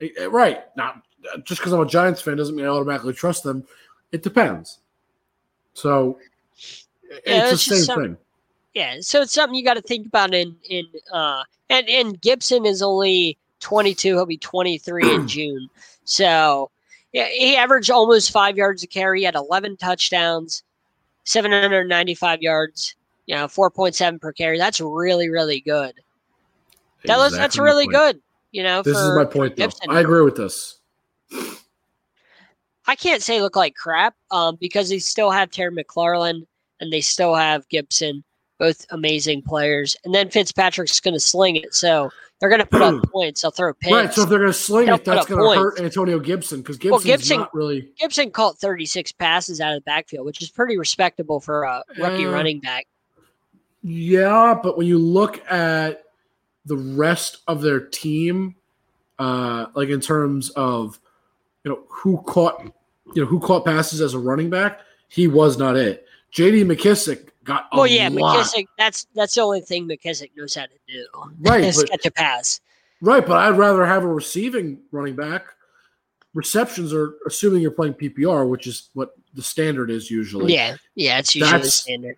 Eh, 0.02 0.10
eh, 0.18 0.26
Right. 0.26 0.64
Not 0.76 1.02
just 1.44 1.60
because 1.62 1.74
I'm 1.74 1.80
a 1.82 1.86
Giants 1.86 2.22
fan 2.22 2.38
doesn't 2.38 2.56
mean 2.56 2.66
I 2.66 2.70
automatically 2.70 3.14
trust 3.14 3.44
them. 3.44 3.66
It 4.12 4.22
depends. 4.24 4.80
So 5.74 6.20
eh, 7.12 7.20
Yeah, 7.26 7.44
it's 7.46 7.54
it's 7.54 7.66
the 7.70 7.76
same 7.78 7.86
some- 7.86 8.02
thing. 8.02 8.18
Yeah, 8.74 8.98
so 9.02 9.22
it's 9.24 9.34
something 9.34 9.56
you 9.56 9.64
got 9.64 9.74
to 9.74 9.82
think 9.82 10.06
about. 10.06 10.36
In 10.36 10.56
in 10.70 10.86
uh, 11.12 11.42
and 11.72 11.90
and 11.90 12.22
Gibson 12.22 12.64
is 12.66 12.84
only 12.84 13.36
22. 13.60 14.14
He'll 14.14 14.26
be 14.28 14.38
23 14.38 15.16
in 15.16 15.28
June. 15.36 15.68
So 16.06 16.70
yeah, 17.12 17.26
he 17.30 17.56
averaged 17.58 17.90
almost 17.90 18.30
five 18.30 18.56
yards 18.56 18.84
a 18.84 18.88
carry. 18.88 19.20
He 19.22 19.26
had 19.26 19.34
11 19.34 19.78
touchdowns, 19.78 20.62
795 21.24 22.42
yards. 22.44 22.94
You 23.26 23.36
know, 23.36 23.46
4.7 23.48 24.22
per 24.22 24.32
carry. 24.32 24.60
That's 24.60 24.80
really 24.80 25.30
really 25.30 25.60
good. 25.62 25.94
That 27.08 27.18
was, 27.18 27.34
that's 27.34 27.58
really 27.58 27.88
good. 27.88 28.22
You 28.52 28.64
know, 28.64 28.82
This 28.82 28.98
is 28.98 29.16
my 29.16 29.26
point, 29.26 29.56
though. 29.56 29.64
Gibson. 29.66 29.90
I 29.90 30.00
agree 30.00 30.22
with 30.22 30.36
this. 30.36 30.80
I 32.90 32.96
can't 32.96 33.22
say 33.22 33.42
look 33.42 33.56
like 33.56 33.76
crap 33.76 34.16
um, 34.32 34.56
because 34.60 34.90
they 34.90 35.00
still 35.00 35.30
have 35.30 35.52
Terry 35.52 35.72
McLaurin 35.76 36.46
and 36.80 36.94
they 36.94 37.02
still 37.02 37.36
have 37.36 37.68
Gibson, 37.68 38.24
both 38.60 38.86
amazing 38.92 39.42
players. 39.42 39.98
And 40.06 40.16
then 40.16 40.30
Fitzpatrick's 40.30 41.00
going 41.02 41.14
to 41.14 41.20
sling 41.20 41.58
it, 41.58 41.74
so 41.74 42.10
they're 42.40 42.50
going 42.50 42.62
to 42.62 42.66
put 42.66 42.82
up 42.82 43.04
points. 43.12 43.42
They'll 43.42 43.52
throw 43.52 43.74
pins. 43.74 43.94
Right. 43.94 44.14
So 44.14 44.24
if 44.24 44.30
they're 44.30 44.40
going 44.40 44.52
to 44.52 44.58
sling 44.58 44.86
They'll 44.86 44.96
it, 44.96 45.04
that's 45.06 45.26
going 45.26 45.58
to 45.58 45.60
hurt. 45.62 45.80
Antonio 45.82 46.18
Gibson 46.20 46.62
because 46.62 46.80
Well, 46.80 47.00
Gibson- 47.02 47.40
not 47.40 47.54
really. 47.54 47.90
Gibson 48.00 48.32
caught 48.32 48.58
36 48.58 49.12
passes 49.14 49.60
out 49.60 49.74
of 49.74 49.78
the 49.78 49.86
backfield, 49.86 50.26
which 50.26 50.42
is 50.42 50.50
pretty 50.50 50.78
respectable 50.78 51.42
for 51.42 51.64
a 51.64 51.84
rookie 52.00 52.26
Uh, 52.26 52.32
running 52.32 52.60
back. 52.62 52.88
Yeah, 53.84 54.58
but 54.62 54.78
when 54.78 54.88
you 54.88 54.98
look 54.98 55.42
at 55.52 56.04
the 56.68 56.78
rest 56.78 57.38
of 57.48 57.62
their 57.62 57.80
team, 57.80 58.56
uh, 59.20 59.68
like 59.74 59.90
in 59.90 60.00
terms 60.02 60.50
of 60.52 61.00
you 61.64 61.72
know 61.72 61.84
who 61.90 62.18
caught 62.28 62.62
you 63.16 63.22
know 63.24 63.28
who 63.28 63.40
caught 63.40 63.66
passes 63.66 64.02
as 64.02 64.14
a 64.14 64.20
running 64.20 64.50
back, 64.50 64.82
he 65.10 65.28
was 65.28 65.58
not 65.58 65.76
it. 65.76 66.06
J.D. 66.32 66.64
McKissick 66.66 67.30
got 67.46 67.68
a 67.72 67.78
Well, 67.78 67.88
yeah, 67.88 68.10
lot. 68.12 68.38
McKissick. 68.46 68.66
That's 68.78 69.08
that's 69.16 69.34
the 69.36 69.42
only 69.42 69.62
thing 69.62 69.88
McKissick 69.88 70.32
knows 70.36 70.54
how 70.56 70.64
to 70.66 70.70
do. 70.88 71.06
Right, 71.40 71.64
is 71.64 71.78
but- 71.78 71.90
catch 71.90 72.06
a 72.06 72.12
pass. 72.12 72.60
right, 73.02 73.26
but 73.26 73.38
I'd 73.38 73.58
rather 73.58 73.86
have 73.86 74.04
a 74.04 74.08
receiving 74.08 74.80
running 74.92 75.16
back. 75.16 75.46
Receptions 76.34 76.94
are 76.94 77.16
assuming 77.26 77.62
you're 77.62 77.72
playing 77.72 77.94
PPR, 77.96 78.48
which 78.48 78.68
is 78.68 78.90
what 78.94 79.16
the 79.34 79.42
standard 79.42 79.90
is 79.90 80.12
usually. 80.12 80.54
Yeah, 80.54 80.76
yeah, 80.96 81.18
it's 81.20 81.34
usually 81.34 81.52
the 81.52 81.58
That's- 81.58 81.74
standard. 81.76 82.16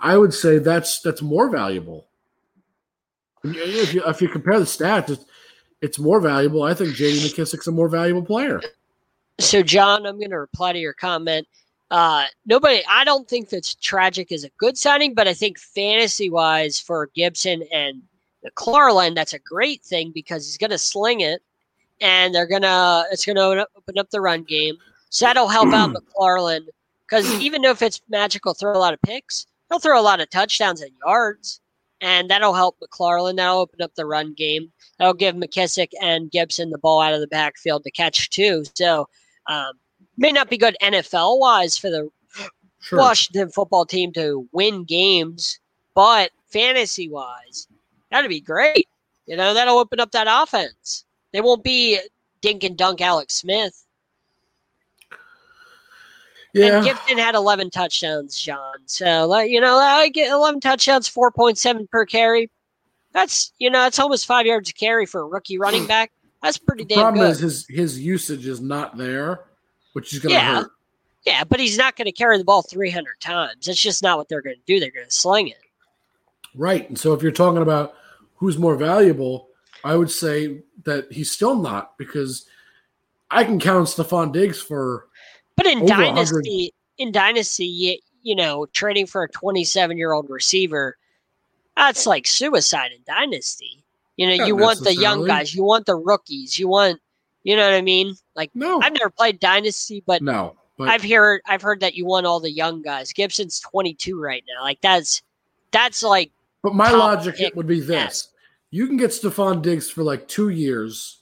I 0.00 0.16
would 0.16 0.34
say 0.34 0.58
that's 0.58 1.00
that's 1.00 1.22
more 1.22 1.48
valuable. 1.48 2.07
If 3.56 3.94
you, 3.94 4.02
if 4.04 4.22
you 4.22 4.28
compare 4.28 4.58
the 4.58 4.64
stats, 4.64 5.10
it's, 5.10 5.24
it's 5.80 5.98
more 5.98 6.20
valuable. 6.20 6.62
I 6.62 6.74
think 6.74 6.94
J.D. 6.94 7.28
McKissick's 7.28 7.66
a 7.66 7.72
more 7.72 7.88
valuable 7.88 8.24
player. 8.24 8.60
So, 9.40 9.62
John, 9.62 10.06
I'm 10.06 10.18
going 10.18 10.30
to 10.30 10.38
reply 10.38 10.72
to 10.72 10.78
your 10.78 10.94
comment. 10.94 11.46
Uh, 11.90 12.24
nobody, 12.44 12.82
I 12.88 13.04
don't 13.04 13.28
think 13.28 13.48
Fitzpatrick 13.48 14.30
is 14.30 14.44
a 14.44 14.50
good 14.58 14.76
signing, 14.76 15.14
but 15.14 15.28
I 15.28 15.34
think 15.34 15.58
fantasy 15.58 16.28
wise 16.28 16.78
for 16.78 17.08
Gibson 17.14 17.62
and 17.72 18.02
McLaurin, 18.44 19.14
that's 19.14 19.32
a 19.32 19.38
great 19.38 19.82
thing 19.82 20.12
because 20.14 20.44
he's 20.44 20.58
going 20.58 20.70
to 20.70 20.78
sling 20.78 21.20
it, 21.20 21.42
and 22.00 22.34
they're 22.34 22.46
gonna 22.46 23.04
it's 23.10 23.26
going 23.26 23.36
to 23.36 23.66
open 23.76 23.98
up 23.98 24.10
the 24.10 24.20
run 24.20 24.44
game. 24.44 24.76
So 25.10 25.26
that'll 25.26 25.48
help 25.48 25.72
out 25.72 25.94
McLaurin 26.18 26.66
because 27.08 27.32
even 27.40 27.62
though 27.62 27.70
if 27.70 27.82
it's 27.82 28.00
magical, 28.08 28.54
throw 28.54 28.72
a 28.72 28.78
lot 28.78 28.94
of 28.94 29.00
picks, 29.02 29.46
he'll 29.68 29.78
throw 29.78 30.00
a 30.00 30.02
lot 30.02 30.20
of 30.20 30.30
touchdowns 30.30 30.82
and 30.82 30.92
yards, 31.04 31.60
and 32.00 32.30
that'll 32.30 32.54
help 32.54 32.76
McLaurin. 32.80 33.36
That'll 33.36 33.58
open 33.60 33.82
up 33.82 33.94
the 33.94 34.06
run 34.06 34.34
game. 34.34 34.72
That'll 34.98 35.14
give 35.14 35.34
McKissick 35.34 35.90
and 36.00 36.30
Gibson 36.30 36.70
the 36.70 36.78
ball 36.78 37.00
out 37.00 37.14
of 37.14 37.20
the 37.20 37.26
backfield 37.26 37.84
to 37.84 37.90
catch 37.90 38.30
too. 38.30 38.64
So 38.74 39.08
um, 39.46 39.72
may 40.16 40.32
not 40.32 40.50
be 40.50 40.58
good 40.58 40.76
NFL 40.82 41.38
wise 41.38 41.76
for 41.76 41.90
the 41.90 42.08
Sure. 42.80 42.98
Washington 42.98 43.50
football 43.50 43.84
team 43.84 44.12
to 44.12 44.48
win 44.52 44.84
games, 44.84 45.58
but 45.94 46.30
fantasy 46.46 47.08
wise, 47.08 47.66
that'd 48.10 48.28
be 48.30 48.40
great. 48.40 48.86
You 49.26 49.36
know, 49.36 49.52
that'll 49.52 49.78
open 49.78 50.00
up 50.00 50.12
that 50.12 50.28
offense. 50.30 51.04
They 51.32 51.40
won't 51.40 51.64
be 51.64 51.98
dink 52.40 52.64
and 52.64 52.76
dunk 52.78 53.00
Alex 53.00 53.34
Smith. 53.34 53.84
Yeah. 56.54 56.76
And 56.78 56.84
Gibson 56.84 57.18
had 57.18 57.34
11 57.34 57.70
touchdowns, 57.70 58.40
John. 58.40 58.74
So, 58.86 59.26
like, 59.26 59.50
you 59.50 59.60
know, 59.60 59.76
I 59.76 60.08
get 60.08 60.30
11 60.30 60.60
touchdowns, 60.60 61.08
4.7 61.08 61.90
per 61.90 62.06
carry. 62.06 62.50
That's, 63.12 63.52
you 63.58 63.70
know, 63.70 63.86
it's 63.86 63.98
almost 63.98 64.26
five 64.26 64.46
yards 64.46 64.70
a 64.70 64.72
carry 64.72 65.06
for 65.06 65.20
a 65.20 65.24
rookie 65.26 65.58
running 65.58 65.86
back. 65.88 66.10
That's 66.42 66.56
pretty 66.58 66.84
the 66.84 66.94
damn 66.94 67.02
problem 67.02 67.24
good. 67.26 67.30
is 67.32 67.40
his 67.40 67.66
his 67.68 68.00
usage 68.00 68.46
is 68.46 68.60
not 68.60 68.96
there, 68.96 69.40
which 69.92 70.12
is 70.14 70.20
going 70.20 70.30
to 70.30 70.34
Yeah. 70.40 70.54
hurt. 70.62 70.70
yeah, 71.26 71.44
but 71.44 71.58
he's 71.58 71.76
not 71.76 71.96
going 71.96 72.06
to 72.06 72.12
carry 72.12 72.38
the 72.38 72.44
ball 72.44 72.62
300 72.62 73.18
times. 73.20 73.66
That's 73.66 73.80
just 73.80 74.02
not 74.02 74.18
what 74.18 74.28
they're 74.28 74.42
going 74.42 74.56
to 74.56 74.62
do. 74.66 74.78
They're 74.78 74.90
going 74.92 75.06
to 75.06 75.12
sling 75.12 75.48
it. 75.48 75.56
Right. 76.54 76.88
And 76.88 76.98
so 76.98 77.12
if 77.12 77.22
you're 77.22 77.32
talking 77.32 77.60
about 77.62 77.94
who's 78.36 78.56
more 78.56 78.76
valuable, 78.76 79.48
I 79.84 79.96
would 79.96 80.10
say 80.10 80.62
that 80.84 81.12
he's 81.12 81.30
still 81.30 81.56
not 81.56 81.98
because 81.98 82.46
I 83.30 83.42
can 83.44 83.58
count 83.60 83.88
Stefon 83.88 84.32
Diggs 84.32 84.60
for 84.62 85.06
But 85.58 85.66
in 85.66 85.78
Over 85.78 86.04
100. 86.04 86.14
dynasty, 86.14 86.72
in 86.98 87.10
dynasty, 87.10 87.66
you, 87.66 87.98
you 88.22 88.36
know, 88.36 88.66
trading 88.66 89.06
for 89.06 89.24
a 89.24 89.28
27 89.28 89.98
year 89.98 90.12
old 90.12 90.30
receiver, 90.30 90.96
that's 91.76 92.06
like 92.06 92.28
suicide 92.28 92.92
in 92.92 93.02
dynasty. 93.04 93.84
You 94.16 94.28
know, 94.28 94.36
Not 94.36 94.46
you 94.46 94.56
want 94.56 94.84
the 94.84 94.94
young 94.94 95.26
guys, 95.26 95.54
you 95.54 95.64
want 95.64 95.86
the 95.86 95.96
rookies, 95.96 96.60
you 96.60 96.68
want, 96.68 97.00
you 97.42 97.56
know 97.56 97.64
what 97.64 97.74
I 97.74 97.82
mean? 97.82 98.14
Like 98.36 98.52
no, 98.54 98.80
I've 98.80 98.92
never 98.92 99.10
played 99.10 99.40
dynasty, 99.40 100.00
but 100.06 100.22
no. 100.22 100.54
But 100.76 100.90
I've 100.90 101.02
heard 101.02 101.40
I've 101.46 101.62
heard 101.62 101.80
that 101.80 101.96
you 101.96 102.06
want 102.06 102.24
all 102.24 102.38
the 102.38 102.52
young 102.52 102.80
guys. 102.80 103.12
Gibson's 103.12 103.58
22 103.58 104.20
right 104.20 104.44
now. 104.48 104.62
Like 104.62 104.80
that's 104.80 105.22
that's 105.72 106.04
like 106.04 106.30
but 106.62 106.72
my 106.72 106.90
logic 106.92 107.34
pick 107.34 107.56
would 107.56 107.66
be 107.66 107.80
this: 107.80 108.28
you 108.70 108.86
can 108.86 108.96
get 108.96 109.10
Stefon 109.10 109.60
Diggs 109.60 109.90
for 109.90 110.04
like 110.04 110.28
two 110.28 110.50
years, 110.50 111.18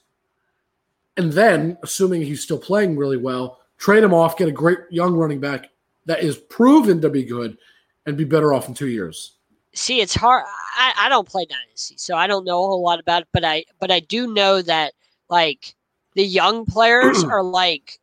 and 1.16 1.32
then, 1.32 1.78
assuming 1.82 2.20
he's 2.20 2.42
still 2.42 2.58
playing 2.58 2.98
really 2.98 3.16
well, 3.16 3.60
trade 3.78 4.02
him 4.02 4.14
off, 4.14 4.36
get 4.36 4.48
a 4.48 4.52
great 4.52 4.78
young 4.90 5.14
running 5.14 5.40
back 5.40 5.70
that 6.06 6.20
is 6.22 6.36
proven 6.38 7.00
to 7.00 7.08
be 7.10 7.24
good, 7.24 7.58
and 8.06 8.16
be 8.16 8.24
better 8.24 8.52
off 8.54 8.68
in 8.68 8.74
two 8.74 8.88
years. 8.88 9.32
see 9.74 10.00
it's 10.00 10.14
hard 10.14 10.44
I, 10.78 10.92
I 10.96 11.08
don't 11.08 11.28
play 11.28 11.44
dynasty 11.44 11.96
so 11.98 12.14
i 12.16 12.26
don't 12.26 12.44
know 12.44 12.62
a 12.64 12.66
whole 12.68 12.82
lot 12.82 12.98
about 13.00 13.22
it 13.22 13.28
but 13.32 13.44
i 13.44 13.64
but 13.80 13.90
i 13.90 14.00
do 14.00 14.32
know 14.32 14.62
that 14.62 14.92
like 15.28 15.74
the 16.14 16.24
young 16.24 16.64
players 16.64 17.22
are 17.34 17.42
like 17.42 17.98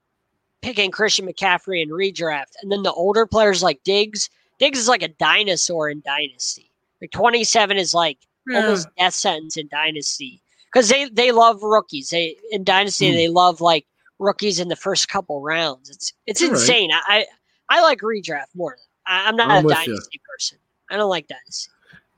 picking 0.61 0.91
christian 0.91 1.25
mccaffrey 1.25 1.81
and 1.81 1.89
redraft 1.91 2.51
and 2.61 2.71
then 2.71 2.83
the 2.83 2.91
older 2.93 3.25
players 3.25 3.63
like 3.63 3.81
diggs 3.83 4.29
diggs 4.59 4.77
is 4.77 4.87
like 4.87 5.01
a 5.01 5.07
dinosaur 5.07 5.89
in 5.89 6.01
dynasty 6.05 6.69
like 7.01 7.11
27 7.11 7.77
is 7.77 7.93
like 7.93 8.17
almost 8.53 8.87
death 8.97 9.13
sentence 9.15 9.57
in 9.57 9.67
dynasty 9.69 10.41
because 10.71 10.89
they 10.89 11.07
they 11.09 11.31
love 11.31 11.63
rookies 11.63 12.09
they 12.11 12.35
in 12.51 12.63
dynasty 12.63 13.09
Hmm. 13.09 13.15
they 13.15 13.29
love 13.29 13.61
like 13.61 13.85
rookies 14.23 14.59
in 14.59 14.67
the 14.69 14.75
first 14.75 15.07
couple 15.09 15.41
rounds 15.41 15.89
it's 15.89 16.13
it's 16.25 16.41
All 16.41 16.49
right. 16.49 16.59
insane 16.59 16.89
I, 16.91 17.25
I 17.69 17.77
i 17.77 17.81
like 17.81 17.99
redraft 17.99 18.55
more 18.55 18.77
I, 19.05 19.27
i'm 19.27 19.35
not 19.35 19.51
I'm 19.51 19.63
a 19.63 19.67
with 19.67 19.77
you. 19.85 19.93
dynasty 19.93 20.21
person 20.29 20.57
i 20.89 20.95
don't 20.97 21.09
like 21.09 21.27
dynasty 21.27 21.69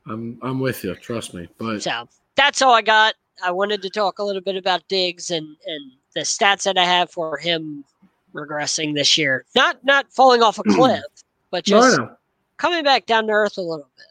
I'm 0.08 0.38
I'm 0.42 0.60
with 0.60 0.84
you. 0.84 0.96
Trust 0.96 1.34
me. 1.34 1.48
But 1.58 1.82
so 1.82 2.08
that's 2.36 2.62
all 2.62 2.74
I 2.74 2.82
got. 2.82 3.16
I 3.44 3.52
wanted 3.52 3.82
to 3.82 3.90
talk 3.90 4.20
a 4.20 4.24
little 4.24 4.42
bit 4.42 4.56
about 4.56 4.88
Diggs 4.88 5.32
and 5.32 5.48
and 5.66 5.92
the 6.14 6.22
stats 6.22 6.64
that 6.64 6.78
I 6.78 6.86
have 6.86 7.10
for 7.10 7.38
him 7.38 7.84
regressing 8.34 8.94
this 8.94 9.18
year. 9.18 9.46
Not 9.56 9.84
not 9.84 10.12
falling 10.12 10.44
off 10.44 10.60
a 10.60 10.64
cliff, 10.70 11.04
but 11.52 11.64
just 11.64 11.98
know. 11.98 12.16
coming 12.58 12.84
back 12.84 13.06
down 13.06 13.28
to 13.28 13.34
earth 13.34 13.58
a 13.58 13.62
little 13.62 13.90
bit. 13.98 14.06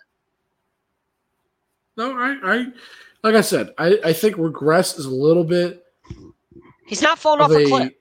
No, 1.96 2.12
I, 2.18 2.38
I 2.42 2.66
like 3.22 3.36
I 3.36 3.40
said, 3.40 3.72
I, 3.78 3.98
I 4.04 4.12
think 4.12 4.36
regress 4.36 4.98
is 4.98 5.06
a 5.06 5.14
little 5.14 5.44
bit 5.44 5.83
He's 6.98 7.02
not 7.02 7.18
falling 7.18 7.40
off 7.40 7.50
a 7.50 7.56
a. 7.58 7.66
cliff. 7.66 7.92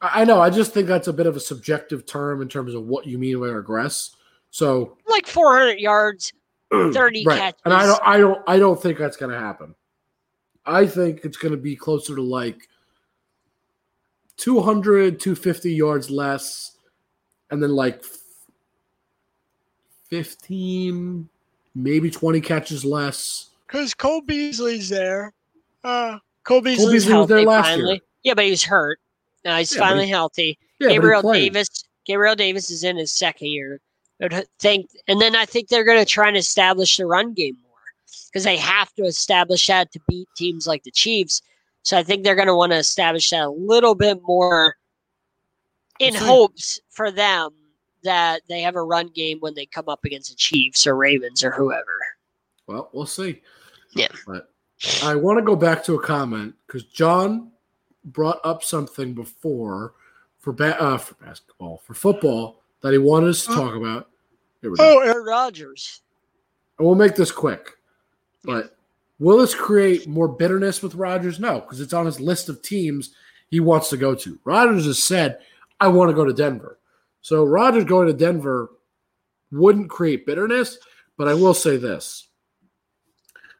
I 0.00 0.22
I 0.22 0.24
know. 0.24 0.40
I 0.40 0.50
just 0.50 0.72
think 0.72 0.86
that's 0.88 1.08
a 1.08 1.12
bit 1.12 1.26
of 1.26 1.36
a 1.36 1.40
subjective 1.40 2.06
term 2.06 2.42
in 2.42 2.48
terms 2.48 2.74
of 2.74 2.84
what 2.86 3.06
you 3.06 3.18
mean 3.18 3.38
by 3.40 3.46
regress. 3.46 4.16
So 4.50 4.96
Like 5.06 5.26
400 5.26 5.78
yards, 5.78 6.32
30 6.72 7.24
right, 7.26 7.38
catches. 7.38 7.60
and 7.64 7.74
I 7.74 7.86
don't, 7.86 8.00
I 8.04 8.18
don't, 8.18 8.42
I 8.46 8.58
don't 8.58 8.80
think 8.80 8.98
that's 8.98 9.16
going 9.16 9.32
to 9.32 9.38
happen. 9.38 9.74
I 10.66 10.86
think 10.86 11.24
it's 11.24 11.36
going 11.36 11.52
to 11.52 11.58
be 11.58 11.76
closer 11.76 12.14
to 12.14 12.22
like 12.22 12.68
200, 14.36 15.20
250 15.20 15.72
yards 15.74 16.10
less, 16.10 16.76
and 17.50 17.62
then 17.62 17.70
like 17.70 18.02
15, 20.08 21.28
maybe 21.74 22.10
20 22.10 22.40
catches 22.40 22.84
less. 22.84 23.50
Because 23.66 23.94
Cole 23.94 24.20
Beasley's 24.20 24.88
there. 24.88 25.32
Uh, 25.82 26.18
Cole 26.44 26.60
Beasley 26.60 26.94
was 26.94 27.26
there 27.26 27.42
last 27.42 27.66
finally. 27.66 27.92
year. 27.94 28.00
Yeah, 28.24 28.34
but 28.34 28.44
he's 28.46 28.64
hurt. 28.64 28.98
Now 29.44 29.58
he's 29.58 29.74
Yeah, 29.74 29.80
finally 29.80 30.06
he- 30.06 30.10
healthy. 30.10 30.58
Yeah, 30.80 30.88
but 30.88 30.90
he 30.90 30.94
Gabriel. 30.96 31.32
Davis. 31.32 31.68
Gabriel 32.06 32.34
Davis 32.34 32.70
is 32.70 32.82
in 32.84 32.96
his 32.96 33.12
second 33.12 33.48
year. 33.48 33.80
I 34.22 34.44
think, 34.58 34.88
and 35.08 35.20
then 35.20 35.34
I 35.36 35.44
think 35.44 35.68
they're 35.68 35.84
going 35.84 35.98
to 35.98 36.04
try 36.04 36.28
and 36.28 36.36
establish 36.36 36.96
the 36.96 37.06
run 37.06 37.32
game 37.34 37.56
more 37.62 37.76
because 38.30 38.44
they 38.44 38.56
have 38.56 38.92
to 38.94 39.02
establish 39.04 39.66
that 39.66 39.90
to 39.92 40.00
beat 40.08 40.28
teams 40.36 40.66
like 40.66 40.82
the 40.84 40.90
Chiefs. 40.90 41.42
So 41.82 41.98
I 41.98 42.02
think 42.02 42.24
they're 42.24 42.34
going 42.34 42.48
to 42.48 42.54
want 42.54 42.72
to 42.72 42.78
establish 42.78 43.30
that 43.30 43.42
a 43.42 43.50
little 43.50 43.94
bit 43.94 44.20
more 44.22 44.76
in 45.98 46.14
hopes 46.14 46.80
for 46.90 47.10
them 47.10 47.50
that 48.02 48.42
they 48.48 48.60
have 48.62 48.76
a 48.76 48.82
run 48.82 49.08
game 49.08 49.38
when 49.40 49.54
they 49.54 49.66
come 49.66 49.88
up 49.88 50.04
against 50.04 50.30
the 50.30 50.36
Chiefs 50.36 50.86
or 50.86 50.94
Ravens 50.96 51.42
or 51.42 51.50
whoever. 51.50 51.98
Well, 52.66 52.90
we'll 52.92 53.06
see. 53.06 53.42
Yeah. 53.94 54.08
But 54.26 54.50
I 55.02 55.14
want 55.16 55.38
to 55.38 55.44
go 55.44 55.56
back 55.56 55.82
to 55.84 55.94
a 55.94 56.02
comment 56.02 56.54
because 56.66 56.84
John 56.84 57.50
brought 58.06 58.40
up 58.44 58.62
something 58.62 59.14
before 59.14 59.94
for 60.38 60.52
ba- 60.52 60.80
uh, 60.80 60.98
for 60.98 61.14
basketball 61.24 61.78
for 61.84 61.94
football 61.94 62.62
that 62.82 62.92
he 62.92 62.98
wanted 62.98 63.30
us 63.30 63.46
to 63.46 63.52
Uh, 63.52 63.54
talk 63.54 63.74
about. 63.74 64.10
Here 64.60 64.70
we 64.70 64.76
go. 64.76 64.98
Oh, 64.98 65.00
Aaron 65.00 65.24
Rodgers. 65.24 66.00
And 66.78 66.86
we'll 66.86 66.96
make 66.96 67.14
this 67.14 67.32
quick. 67.32 67.76
But 68.42 68.76
will 69.18 69.38
this 69.38 69.54
create 69.54 70.06
more 70.06 70.28
bitterness 70.28 70.82
with 70.82 70.94
Rodgers? 70.94 71.40
No, 71.40 71.60
because 71.60 71.80
it's 71.80 71.92
on 71.94 72.04
his 72.06 72.20
list 72.20 72.48
of 72.48 72.60
teams 72.62 73.14
he 73.48 73.60
wants 73.60 73.88
to 73.90 73.96
go 73.96 74.14
to. 74.14 74.38
Rodgers 74.44 74.84
has 74.86 75.02
said, 75.02 75.38
I 75.80 75.88
want 75.88 76.10
to 76.10 76.14
go 76.14 76.24
to 76.24 76.32
Denver. 76.32 76.78
So 77.22 77.44
Rodgers 77.44 77.84
going 77.84 78.06
to 78.06 78.12
Denver 78.12 78.70
wouldn't 79.50 79.88
create 79.88 80.26
bitterness, 80.26 80.78
but 81.16 81.28
I 81.28 81.34
will 81.34 81.54
say 81.54 81.76
this. 81.76 82.28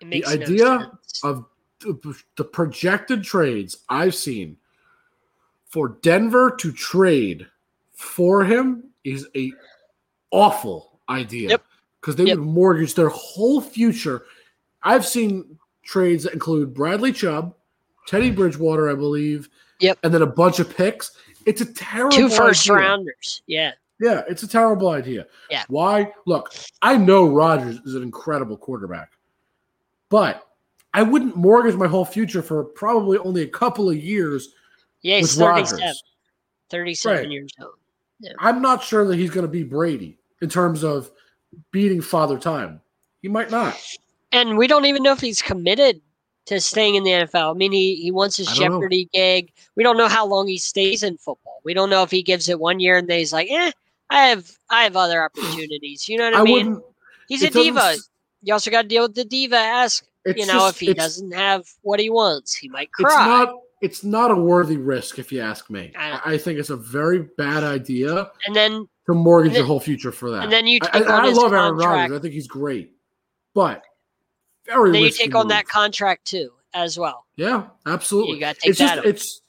It 0.00 0.08
makes 0.08 0.26
no 0.28 0.34
idea 0.34 0.90
sense. 1.02 1.20
of 1.24 1.46
the, 1.80 2.14
the 2.36 2.44
projected 2.44 3.22
trades 3.22 3.78
I've 3.88 4.14
seen 4.14 4.56
for 5.66 5.88
Denver 6.02 6.54
to 6.60 6.72
trade 6.72 7.46
for 7.92 8.44
him 8.44 8.84
is 9.04 9.28
a 9.36 9.52
awful 10.30 11.00
idea. 11.08 11.50
Yep. 11.50 11.64
Because 12.00 12.16
they 12.16 12.24
Yep. 12.24 12.38
would 12.38 12.46
mortgage 12.46 12.94
their 12.94 13.08
whole 13.08 13.60
future. 13.60 14.24
I've 14.82 15.06
seen 15.06 15.58
trades 15.82 16.24
that 16.24 16.32
include 16.32 16.74
Bradley 16.74 17.12
Chubb, 17.12 17.54
Teddy 18.06 18.30
mm. 18.30 18.36
Bridgewater, 18.36 18.90
I 18.90 18.94
believe. 18.94 19.48
Yep. 19.80 19.98
And 20.02 20.12
then 20.14 20.22
a 20.22 20.26
bunch 20.26 20.60
of 20.60 20.74
picks. 20.74 21.16
It's 21.46 21.60
a 21.60 21.72
terrible 21.72 22.16
Two 22.16 22.28
first 22.28 22.68
idea. 22.68 22.80
rounders. 22.80 23.42
Yeah. 23.46 23.72
Yeah, 24.00 24.22
it's 24.28 24.42
a 24.42 24.48
terrible 24.48 24.90
idea. 24.90 25.26
Yeah. 25.50 25.64
Why? 25.68 26.12
Look, 26.26 26.52
I 26.82 26.96
know 26.96 27.28
Rodgers 27.28 27.78
is 27.84 27.94
an 27.94 28.02
incredible 28.02 28.56
quarterback, 28.56 29.12
but 30.08 30.46
I 30.94 31.02
wouldn't 31.02 31.36
mortgage 31.36 31.74
my 31.74 31.88
whole 31.88 32.04
future 32.04 32.40
for 32.40 32.64
probably 32.64 33.18
only 33.18 33.42
a 33.42 33.48
couple 33.48 33.90
of 33.90 33.96
years. 33.96 34.54
Yeah, 35.02 35.18
he's 35.18 35.36
With 35.36 35.46
37. 35.46 35.80
Rodgers. 35.80 36.02
37 36.70 37.18
Right. 37.18 37.30
years 37.30 37.50
old. 37.60 37.74
I'm 38.38 38.62
not 38.62 38.82
sure 38.82 39.04
that 39.06 39.16
he's 39.16 39.30
going 39.30 39.44
to 39.44 39.50
be 39.50 39.64
Brady 39.64 40.16
in 40.40 40.48
terms 40.48 40.82
of 40.82 41.10
beating 41.72 42.00
father 42.00 42.38
time. 42.38 42.80
He 43.20 43.28
might 43.28 43.50
not. 43.50 43.78
And 44.32 44.56
we 44.56 44.66
don't 44.66 44.86
even 44.86 45.02
know 45.02 45.12
if 45.12 45.20
he's 45.20 45.42
committed 45.42 46.00
to 46.46 46.60
staying 46.60 46.94
in 46.94 47.04
the 47.04 47.10
NFL. 47.10 47.54
I 47.54 47.58
mean, 47.58 47.72
he, 47.72 47.96
he 47.96 48.10
wants 48.10 48.36
his 48.36 48.46
don't 48.46 48.58
know. 48.58 48.78
Jeopardy 48.78 49.08
gig. 49.12 49.52
We 49.76 49.82
don't 49.82 49.96
know 49.96 50.08
how 50.08 50.26
long 50.26 50.46
he 50.46 50.58
stays 50.58 51.02
in 51.02 51.16
football. 51.18 51.60
We 51.64 51.74
don't 51.74 51.90
know 51.90 52.02
if 52.02 52.10
he 52.10 52.22
gives 52.22 52.48
it 52.48 52.60
one 52.60 52.80
year 52.80 52.96
and 52.96 53.08
then 53.08 53.18
he's 53.18 53.32
like, 53.32 53.50
eh, 53.50 53.72
I 54.10 54.26
have 54.26 54.50
I 54.70 54.84
have 54.84 54.96
other 54.96 55.22
opportunities. 55.22 56.08
You 56.08 56.18
know 56.18 56.24
what 56.24 56.34
I, 56.34 56.40
I 56.40 56.44
mean? 56.44 56.80
He's 57.28 57.42
a 57.42 57.50
diva. 57.50 57.96
You 58.42 58.52
also 58.52 58.70
got 58.70 58.82
to 58.82 58.88
deal 58.88 59.02
with 59.02 59.14
the 59.14 59.24
diva 59.24 59.56
ask. 59.56 60.06
It's 60.24 60.38
You 60.40 60.46
know, 60.46 60.52
just- 60.60 60.76
if 60.82 60.88
he 60.88 60.94
doesn't 60.94 61.32
have 61.32 61.66
what 61.82 62.00
he 62.00 62.08
wants, 62.10 62.54
he 62.54 62.68
might 62.68 62.88
it's 62.98 63.12
cry. 63.12 63.26
not. 63.26 63.54
It's 63.82 64.02
not 64.02 64.30
a 64.30 64.34
worthy 64.34 64.78
risk, 64.78 65.18
if 65.18 65.30
you 65.30 65.40
ask 65.40 65.68
me. 65.68 65.92
I. 65.96 66.10
I, 66.12 66.20
I 66.32 66.38
think 66.38 66.58
it's 66.58 66.70
a 66.70 66.76
very 66.76 67.20
bad 67.36 67.62
idea 67.64 68.30
and 68.46 68.56
then 68.56 68.88
to 69.06 69.12
mortgage 69.14 69.50
And 69.50 69.58
your 69.58 69.66
whole 69.66 69.80
future 69.80 70.10
for 70.12 70.30
that. 70.30 70.44
and 70.44 70.52
then 70.52 70.66
you 70.66 70.78
I, 70.82 70.98
take 71.00 71.06
I- 71.08 71.14
on 71.18 71.24
I 71.24 71.28
his 71.28 71.36
love 71.36 71.52
Aaron. 71.52 71.76
Rodgers. 71.76 72.16
I 72.16 72.20
think 72.22 72.32
he's 72.32 72.46
great, 72.48 72.92
but 73.52 73.82
very. 74.64 74.92
then 74.92 75.02
you 75.02 75.10
take 75.10 75.34
on 75.34 75.48
that 75.48 75.66
contract 75.66 76.24
too, 76.24 76.52
as 76.72 76.98
well. 76.98 77.26
Yeah, 77.36 77.64
absolutely. 77.84 78.34
You 78.36 78.40
got 78.40 78.54
to 78.54 78.60
take 78.62 78.70
it's 78.70 78.78
that. 78.78 78.94
just 78.96 79.06
it's. 79.06 79.40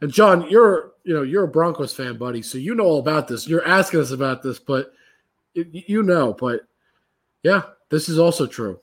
And 0.00 0.12
John, 0.12 0.48
you're 0.50 0.92
you 1.04 1.14
know, 1.14 1.22
you're 1.22 1.44
a 1.44 1.48
Broncos 1.48 1.92
fan, 1.94 2.18
buddy, 2.18 2.42
so 2.42 2.58
you 2.58 2.74
know 2.76 2.84
all 2.84 2.98
about 3.00 3.26
this. 3.26 3.48
You're 3.48 3.66
asking 3.66 4.00
us 4.00 4.10
about 4.12 4.42
this, 4.42 4.58
but 4.60 4.92
y- 5.56 5.64
you 5.72 6.02
know, 6.04 6.32
but 6.38 6.60
yeah, 7.42 7.62
this 7.90 8.08
is 8.08 8.18
also 8.18 8.46
true. 8.46 8.78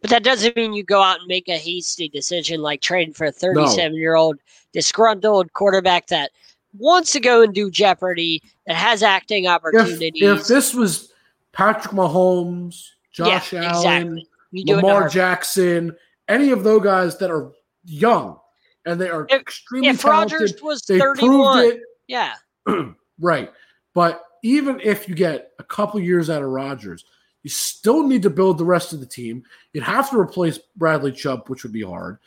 But 0.00 0.10
that 0.10 0.24
doesn't 0.24 0.56
mean 0.56 0.72
you 0.72 0.82
go 0.82 1.02
out 1.02 1.18
and 1.20 1.28
make 1.28 1.48
a 1.48 1.56
hasty 1.56 2.08
decision 2.08 2.60
like 2.62 2.80
trading 2.80 3.14
for 3.14 3.26
a 3.26 3.32
37 3.32 3.94
year 3.94 4.14
old 4.16 4.38
disgruntled 4.72 5.52
quarterback 5.52 6.08
that 6.08 6.30
wants 6.76 7.12
to 7.12 7.20
go 7.20 7.42
and 7.42 7.54
do 7.54 7.70
Jeopardy, 7.70 8.42
that 8.66 8.76
has 8.76 9.02
acting 9.02 9.46
opportunities. 9.46 10.22
if 10.22 10.46
this 10.46 10.74
was 10.74 11.12
Patrick 11.52 11.94
Mahomes, 11.94 12.84
Josh 13.12 13.52
Yeah, 13.52 13.64
Allen, 13.64 14.18
exactly. 14.18 14.26
you 14.52 14.64
do 14.64 14.74
it 14.74 14.78
in 14.78 14.84
a 14.84 14.86
Lamar. 14.88 15.08
Jackson, 15.08 15.96
any 16.28 16.50
of 16.50 16.64
those 16.64 16.82
guys 16.82 17.16
that 17.18 17.30
are 17.30 17.50
young 17.84 18.38
and 18.84 19.00
they 19.00 19.08
are 19.08 19.26
If- 19.30 19.40
extremely 19.40 19.88
If 19.88 20.02
talented, 20.02 20.40
Rodgers 20.40 20.62
was 20.62 20.82
they 20.82 20.98
31, 20.98 21.58
proved 21.58 21.76
it 21.76 21.82
yeah, 22.08 22.34
right. 23.20 23.52
But 23.94 24.24
even 24.42 24.80
if 24.82 25.08
you 25.08 25.14
get 25.14 25.52
a 25.58 25.64
couple 25.64 26.00
years 26.00 26.30
out 26.30 26.42
of 26.42 26.48
Rodgers, 26.48 27.04
you 27.42 27.50
still 27.50 28.06
need 28.06 28.22
to 28.22 28.30
build 28.30 28.58
the 28.58 28.64
rest 28.64 28.92
of 28.92 29.00
the 29.00 29.06
team. 29.06 29.44
You'd 29.72 29.84
have 29.84 30.10
to 30.10 30.18
replace 30.18 30.58
Bradley 30.76 31.12
Chubb, 31.12 31.48
which 31.48 31.62
would 31.62 31.72
be 31.72 31.82
hard. 31.82 32.18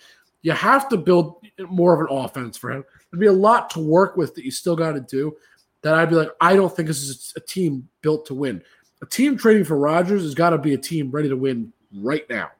You 0.41 0.53
have 0.53 0.89
to 0.89 0.97
build 0.97 1.45
more 1.69 1.93
of 1.93 1.99
an 2.09 2.17
offense 2.17 2.57
for 2.57 2.71
him. 2.71 2.83
There'd 3.11 3.19
be 3.19 3.27
a 3.27 3.33
lot 3.33 3.69
to 3.71 3.79
work 3.79 4.17
with 4.17 4.33
that 4.35 4.45
you 4.45 4.51
still 4.51 4.75
got 4.75 4.93
to 4.93 5.01
do. 5.01 5.35
That 5.83 5.95
I'd 5.95 6.09
be 6.09 6.15
like, 6.15 6.29
I 6.39 6.55
don't 6.55 6.75
think 6.75 6.87
this 6.87 7.01
is 7.01 7.33
a 7.35 7.39
team 7.39 7.87
built 8.01 8.25
to 8.27 8.33
win. 8.33 8.63
A 9.01 9.05
team 9.05 9.37
trading 9.37 9.63
for 9.63 9.77
Rodgers 9.77 10.21
has 10.21 10.35
got 10.35 10.51
to 10.51 10.57
be 10.57 10.73
a 10.73 10.77
team 10.77 11.09
ready 11.11 11.27
to 11.29 11.35
win 11.35 11.73
right 11.93 12.27
now. 12.29 12.51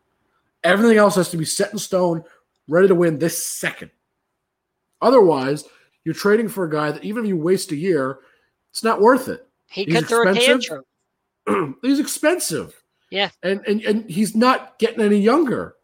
Everything 0.64 0.98
else 0.98 1.16
has 1.16 1.30
to 1.30 1.38
be 1.38 1.46
set 1.46 1.72
in 1.72 1.80
stone, 1.80 2.24
ready 2.68 2.88
to 2.88 2.96
win 2.96 3.20
this 3.20 3.44
second. 3.44 3.92
Otherwise, 5.02 5.66
you're 6.04 6.16
trading 6.16 6.50
for 6.50 6.66
a 6.66 6.70
guy 6.70 6.92
that 6.92 7.04
even 7.04 7.24
if 7.24 7.30
you 7.30 7.38
waste 7.38 7.72
a 7.72 7.76
year, 7.76 8.20
it's 8.72 8.84
not 8.84 9.02
worth 9.02 9.28
it. 9.28 9.48
he 9.70 9.84
He's 9.84 9.96
could 9.96 10.08
throw 10.08 10.32
a 10.32 10.34
tantrum. 10.34 10.84
he's 11.82 12.00
expensive. 12.00 12.82
Yeah. 13.10 13.30
And, 13.44 13.62
and 13.68 13.82
and 13.82 14.10
he's 14.10 14.36
not 14.36 14.80
getting 14.80 15.02
any 15.02 15.20
younger. 15.20 15.76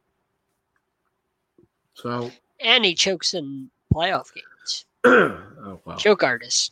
So 1.94 2.32
And 2.60 2.86
he 2.86 2.96
chokes 2.96 3.34
in 3.34 3.70
playoff 3.94 4.34
games. 4.34 4.86
oh 5.04 5.80
wow. 5.86 5.96
Choke 5.98 6.24
artist. 6.24 6.72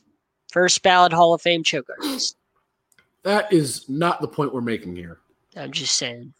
First 0.51 0.81
ballot 0.83 1.11
Hall 1.11 1.33
of 1.33 1.41
Fame 1.41 1.63
choke 1.63 1.89
artist. 1.89 2.37
That 3.23 3.51
is 3.51 3.89
not 3.89 4.21
the 4.21 4.27
point 4.27 4.53
we're 4.53 4.61
making 4.61 4.95
here. 4.95 5.19
I'm 5.57 5.71
just 5.71 5.95
saying. 5.95 6.33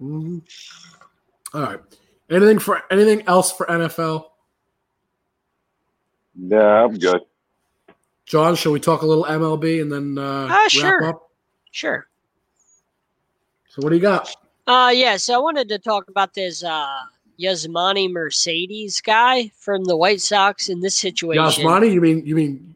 Mhm. 0.00 0.42
All 1.54 1.62
right. 1.62 1.80
Anything 2.30 2.58
for 2.58 2.82
anything 2.90 3.22
else 3.26 3.52
for 3.52 3.66
NFL? 3.66 4.26
Yeah, 6.36 6.84
I'm 6.84 6.98
good. 6.98 7.22
John, 8.26 8.54
shall 8.54 8.72
we 8.72 8.80
talk 8.80 9.00
a 9.02 9.06
little 9.06 9.24
MLB 9.24 9.80
and 9.80 9.90
then 9.90 10.18
uh, 10.18 10.48
wrap 10.48 10.70
sure. 10.70 11.04
up? 11.04 11.27
Sure. 11.70 12.06
So 13.68 13.82
what 13.82 13.90
do 13.90 13.96
you 13.96 14.02
got? 14.02 14.34
Uh 14.66 14.90
yeah, 14.94 15.16
so 15.16 15.34
I 15.34 15.38
wanted 15.38 15.68
to 15.68 15.78
talk 15.78 16.08
about 16.08 16.34
this 16.34 16.62
uh 16.64 16.98
Yasmani 17.40 18.10
Mercedes 18.10 19.00
guy 19.00 19.50
from 19.58 19.84
the 19.84 19.96
White 19.96 20.20
Sox 20.20 20.68
in 20.68 20.80
this 20.80 20.96
situation. 20.96 21.42
Yasmani? 21.42 21.92
You 21.92 22.00
mean 22.00 22.26
you 22.26 22.34
mean 22.34 22.74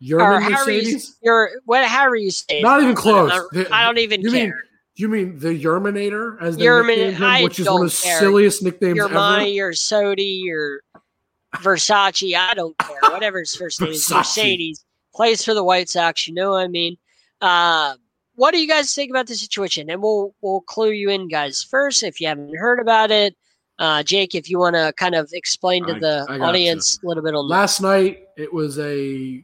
you're 0.00 0.20
or 0.20 0.36
in 0.36 0.42
however 0.42 0.72
you, 0.72 0.98
you're 1.22 1.50
what 1.64 1.88
you 2.18 2.30
say. 2.30 2.60
Not 2.62 2.82
even 2.82 2.94
close. 2.96 3.30
I, 3.32 3.42
The- 3.52 3.74
I 3.74 3.84
don't 3.84 3.98
even 3.98 4.20
you 4.22 4.30
mean 4.30 4.52
you 4.96 5.08
mean 5.08 5.38
the 5.38 5.50
Yerminator 5.50 6.42
as 6.42 6.56
they 6.56 6.64
Yermin- 6.64 7.12
him, 7.12 7.44
which 7.44 7.60
is 7.60 7.68
one 7.68 7.82
of 7.82 7.86
the 7.86 7.90
silliest 7.90 8.62
nicknames 8.64 8.96
your 8.96 9.06
ever. 9.06 9.46
your 9.46 9.70
Sodi, 9.70 10.42
your 10.42 10.80
Versace, 11.56 12.34
I 12.34 12.54
don't 12.54 12.76
care. 12.78 12.98
Whatever 13.02 13.38
his 13.38 13.54
first 13.54 13.80
name 13.80 13.90
is, 13.90 14.10
Mercedes 14.10 14.84
plays 15.14 15.44
for 15.44 15.54
the 15.54 15.62
White 15.62 15.88
Sox. 15.88 16.26
You 16.26 16.34
know 16.34 16.50
what 16.50 16.64
I 16.64 16.68
mean? 16.68 16.96
Uh, 17.40 17.94
what 18.34 18.52
do 18.52 18.60
you 18.60 18.68
guys 18.68 18.94
think 18.94 19.10
about 19.10 19.26
the 19.26 19.34
situation? 19.34 19.90
And 19.90 20.00
we'll 20.02 20.34
we'll 20.42 20.60
clue 20.62 20.90
you 20.90 21.10
in, 21.10 21.28
guys. 21.28 21.62
First, 21.62 22.02
if 22.02 22.20
you 22.20 22.28
haven't 22.28 22.56
heard 22.56 22.78
about 22.80 23.10
it, 23.10 23.36
uh, 23.78 24.02
Jake, 24.02 24.34
if 24.34 24.48
you 24.48 24.58
want 24.58 24.76
to 24.76 24.92
kind 24.96 25.14
of 25.14 25.28
explain 25.32 25.86
to 25.86 25.94
I- 25.94 25.98
the 25.98 26.26
I 26.28 26.38
audience 26.38 26.98
a 27.02 27.06
little 27.06 27.22
bit 27.22 27.34
on 27.34 27.48
Last 27.48 27.80
night 27.80 28.28
it 28.36 28.52
was 28.52 28.78
a 28.78 29.42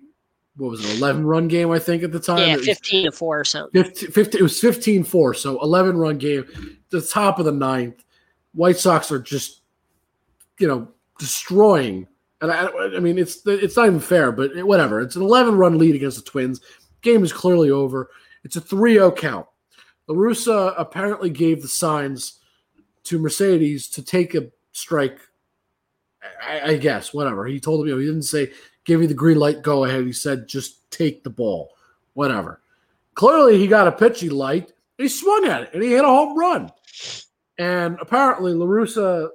what 0.57 0.71
was 0.71 0.85
it, 0.85 0.99
eleven 0.99 1.25
run 1.27 1.49
game, 1.49 1.73
I 1.73 1.81
think, 1.81 2.05
at 2.05 2.12
the 2.12 2.21
time. 2.21 2.39
yeah, 2.49 2.57
fifteen 2.57 3.07
to 3.07 3.12
four 3.12 3.41
or 3.41 3.45
something. 3.45 3.83
15, 3.83 4.11
15 4.12 4.39
it 4.39 4.43
was 4.43 4.61
15-4, 4.61 5.37
so 5.37 5.61
11 5.61 5.97
run 5.97 6.16
game. 6.19 6.45
The 6.91 7.01
top 7.03 7.41
of 7.41 7.45
the 7.45 7.53
ninth. 7.53 8.05
White 8.53 8.77
Sox 8.77 9.11
are 9.11 9.19
just, 9.19 9.62
you 10.61 10.69
know, 10.69 10.87
destroying. 11.19 12.07
And 12.41 12.53
I, 12.53 12.69
I 12.69 13.01
mean, 13.01 13.19
it's 13.19 13.45
it's 13.47 13.77
not 13.77 13.87
even 13.87 13.99
fair, 13.99 14.31
but 14.31 14.53
it- 14.53 14.65
whatever. 14.65 15.01
It's 15.01 15.16
an 15.16 15.23
11 15.23 15.57
run 15.57 15.77
lead 15.77 15.97
against 15.97 16.25
the 16.25 16.31
Twins. 16.31 16.61
Game 17.05 17.22
is 17.22 17.32
clearly 17.32 17.70
over. 17.70 18.10
It's 18.43 18.56
a 18.56 18.60
3-0 18.60 19.16
count. 19.16 19.47
La 20.09 20.14
Russa 20.16 20.74
apparently 20.76 21.31
gave 21.31 21.62
the 21.62 21.68
signs 21.68 22.40
to 23.05 23.18
Mercedes 23.18 23.89
to 23.90 24.02
take 24.02 24.35
a 24.35 24.47
strike. 24.72 25.18
I, 26.43 26.72
I 26.72 26.76
guess, 26.78 27.12
whatever. 27.14 27.47
He 27.47 27.60
told 27.60 27.81
him, 27.82 27.89
you 27.89 27.94
know, 27.94 28.01
he 28.01 28.06
didn't 28.06 28.22
say, 28.22 28.51
give 28.85 28.98
me 29.01 29.06
the 29.06 29.14
green 29.14 29.39
light, 29.39 29.62
go 29.62 29.85
ahead. 29.85 30.05
He 30.05 30.12
said, 30.12 30.48
just 30.48 30.90
take 30.90 31.22
the 31.22 31.31
ball, 31.31 31.74
whatever. 32.14 32.60
Clearly, 33.14 33.59
he 33.59 33.66
got 33.66 33.86
a 33.86 33.93
pitch 33.93 34.20
he 34.20 34.31
liked. 34.31 34.72
He 34.97 35.09
swung 35.09 35.44
at 35.47 35.62
it 35.64 35.70
and 35.74 35.82
he 35.82 35.90
hit 35.90 36.05
a 36.05 36.09
home 36.09 36.39
run. 36.39 36.72
And 37.59 37.98
apparently, 38.01 38.52
La 38.55 38.64
Russa, 38.66 39.28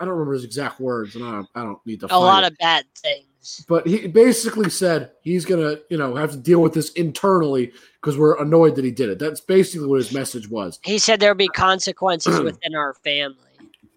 I 0.00 0.04
don't 0.04 0.14
remember 0.14 0.32
his 0.32 0.44
exact 0.44 0.80
words, 0.80 1.14
and 1.14 1.24
I 1.24 1.30
don't, 1.32 1.48
I 1.54 1.62
don't 1.62 1.86
need 1.86 2.00
to 2.00 2.06
A 2.14 2.18
lot 2.18 2.42
it. 2.44 2.52
of 2.52 2.58
bad 2.58 2.84
things. 2.96 3.26
But 3.68 3.86
he 3.86 4.06
basically 4.08 4.70
said 4.70 5.12
he's 5.22 5.44
gonna, 5.44 5.78
you 5.90 5.96
know, 5.96 6.14
have 6.14 6.32
to 6.32 6.36
deal 6.36 6.60
with 6.60 6.74
this 6.74 6.90
internally 6.92 7.72
because 8.00 8.18
we're 8.18 8.40
annoyed 8.40 8.76
that 8.76 8.84
he 8.84 8.90
did 8.90 9.08
it. 9.08 9.18
That's 9.18 9.40
basically 9.40 9.86
what 9.86 9.96
his 9.96 10.12
message 10.12 10.48
was. 10.48 10.78
He 10.84 10.98
said 10.98 11.20
there'll 11.20 11.34
be 11.34 11.48
uh, 11.48 11.52
consequences 11.52 12.40
within 12.42 12.74
our 12.74 12.94
family. 12.94 13.36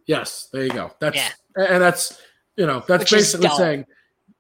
Yes, 0.06 0.50
there 0.52 0.64
you 0.64 0.72
go. 0.72 0.92
That's 1.00 1.18
Yeah. 1.18 1.30
and 1.56 1.82
that's 1.82 2.22
you 2.56 2.66
know 2.66 2.84
that's 2.88 3.04
Which 3.04 3.12
basically 3.12 3.50
saying 3.50 3.86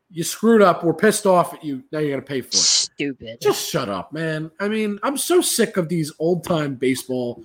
you 0.10 0.24
screwed 0.24 0.62
up. 0.62 0.84
We're 0.84 0.94
pissed 0.94 1.26
off 1.26 1.54
at 1.54 1.64
you. 1.64 1.84
Now 1.92 2.00
you're 2.00 2.12
gonna 2.12 2.22
pay 2.22 2.42
for 2.42 2.48
it. 2.48 2.56
Stupid. 2.56 3.42
Just 3.42 3.70
shut 3.70 3.90
up, 3.90 4.14
man. 4.14 4.52
I 4.60 4.68
mean, 4.68 5.00
I'm 5.04 5.18
so 5.18 5.42
sick 5.42 5.78
of 5.78 5.90
these 5.90 6.12
old 6.20 6.44
time 6.44 6.76
baseball 6.76 7.44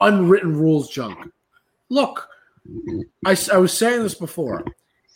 unwritten 0.00 0.56
rules 0.56 0.88
junk. 0.88 1.32
Look, 1.88 2.28
I, 3.24 3.36
I 3.52 3.58
was 3.58 3.76
saying 3.76 4.02
this 4.02 4.14
before. 4.14 4.64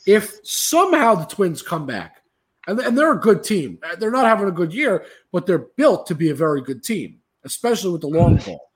If 0.09 0.39
somehow 0.43 1.17
the 1.17 1.27
Twins 1.27 1.61
come 1.61 1.85
back, 1.85 2.23
and, 2.67 2.81
and 2.81 2.97
they're 2.97 3.13
a 3.13 3.21
good 3.21 3.45
team, 3.45 3.79
uh, 3.83 3.95
they're 3.97 4.11
not 4.11 4.25
having 4.25 4.49
a 4.49 4.53
good 4.53 4.73
year, 4.73 5.05
but 5.33 5.45
they're 5.45 5.59
built 5.77 6.07
to 6.07 6.15
be 6.15 6.31
a 6.31 6.35
very 6.35 6.63
good 6.63 6.83
team, 6.83 7.19
especially 7.45 7.93
with 7.93 8.01
the 8.01 8.09
long 8.09 8.37
ball. 8.39 8.71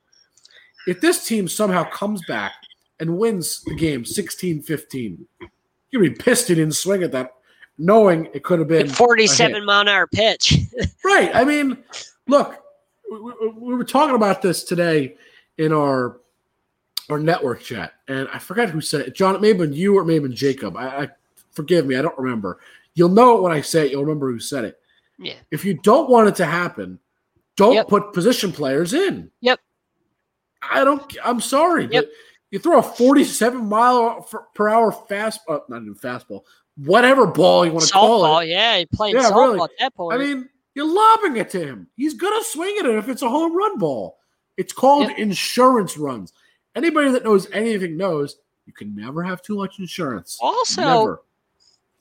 If 0.86 1.00
this 1.00 1.26
team 1.26 1.48
somehow 1.48 1.84
comes 1.84 2.20
back 2.26 2.52
and 3.00 3.16
wins 3.16 3.62
the 3.62 3.74
game 3.74 4.04
16 4.04 4.60
15, 4.62 5.26
you'd 5.90 6.00
be 6.00 6.10
pissed 6.10 6.48
he 6.48 6.54
didn't 6.54 6.74
swing 6.74 7.02
at 7.02 7.12
that, 7.12 7.30
knowing 7.78 8.28
it 8.34 8.44
could 8.44 8.58
have 8.58 8.68
been 8.68 8.90
a 8.90 8.92
47 8.92 9.64
mile 9.64 9.80
an 9.80 9.88
hour 9.88 10.06
pitch. 10.06 10.58
Right. 11.04 11.34
I 11.34 11.44
mean, 11.44 11.78
look, 12.28 12.62
we, 13.10 13.18
we- 13.20 13.48
we 13.56 13.74
were 13.74 13.84
talking 13.84 14.14
about 14.16 14.42
this 14.42 14.64
today 14.64 15.16
in 15.56 15.72
our 15.72 16.18
our 17.10 17.18
network 17.18 17.60
chat, 17.60 17.94
and 18.08 18.28
I 18.32 18.38
forgot 18.38 18.70
who 18.70 18.80
said 18.80 19.00
it. 19.02 19.14
John, 19.14 19.34
it 19.34 19.40
may 19.40 19.48
have 19.48 19.58
been 19.58 19.72
you 19.72 19.96
or 19.98 20.02
it 20.02 20.06
may 20.06 20.14
have 20.14 20.22
been 20.22 20.34
Jacob. 20.34 20.76
I, 20.76 20.86
I 20.86 21.08
forgive 21.52 21.86
me, 21.86 21.96
I 21.96 22.02
don't 22.02 22.18
remember. 22.18 22.58
You'll 22.94 23.08
know 23.08 23.36
it 23.38 23.42
when 23.42 23.52
I 23.52 23.60
say 23.60 23.86
it. 23.86 23.92
You'll 23.92 24.04
remember 24.04 24.30
who 24.30 24.38
said 24.40 24.64
it. 24.64 24.78
yeah. 25.18 25.34
If 25.50 25.64
you 25.64 25.74
don't 25.74 26.10
want 26.10 26.28
it 26.28 26.34
to 26.36 26.44
happen, 26.46 26.98
don't 27.56 27.74
Yep. 27.74 27.88
put 27.88 28.12
position 28.12 28.50
players 28.52 28.92
in. 28.94 29.30
Yep. 29.40 29.60
I 30.62 30.84
don't. 30.84 31.02
I'm 31.24 31.40
sorry, 31.40 31.82
Yep. 31.84 31.90
but 32.04 32.10
you 32.50 32.58
throw 32.58 32.78
a 32.78 32.82
47 32.82 33.64
mile 33.68 34.26
per 34.54 34.68
hour 34.68 34.92
fast, 34.92 35.40
uh, 35.48 35.58
not 35.68 35.82
even 35.82 35.94
fastball, 35.94 36.42
whatever 36.76 37.26
ball 37.26 37.64
you 37.66 37.72
want 37.72 37.86
to 37.86 37.92
call 37.92 38.38
it. 38.40 38.48
Yeah, 38.48 38.78
he 38.78 38.86
played 38.86 39.14
Yeah, 39.14 39.30
softball 39.30 39.52
really. 39.54 39.60
at 39.64 39.70
that 39.80 39.94
point. 39.94 40.14
I 40.20 40.24
mean, 40.24 40.48
you're 40.74 40.86
lobbing 40.92 41.36
it 41.36 41.50
to 41.50 41.60
him. 41.64 41.88
He's 41.96 42.14
gonna 42.14 42.42
swing 42.44 42.76
at 42.78 42.86
it 42.86 42.94
if 42.96 43.08
it's 43.08 43.22
a 43.22 43.28
home 43.28 43.54
run 43.56 43.78
ball. 43.78 44.18
It's 44.56 44.72
called 44.72 45.08
Yep. 45.08 45.18
insurance 45.18 45.96
runs. 45.98 46.32
Anybody 46.74 47.10
that 47.12 47.24
knows 47.24 47.50
anything 47.52 47.96
knows 47.96 48.38
you 48.66 48.72
can 48.72 48.94
never 48.94 49.22
have 49.22 49.42
too 49.42 49.56
much 49.56 49.78
insurance. 49.78 50.38
also, 50.40 50.82
never. 50.82 51.22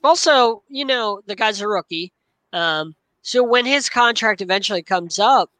Also, 0.04 0.62
you 0.68 0.84
know, 0.84 1.20
the 1.26 1.34
guy's 1.34 1.60
a 1.60 1.68
rookie. 1.68 2.12
Um, 2.52 2.94
so 3.22 3.42
when 3.42 3.64
his 3.64 3.88
contract 3.88 4.40
eventually 4.40 4.82
comes 4.82 5.18
up, 5.18 5.50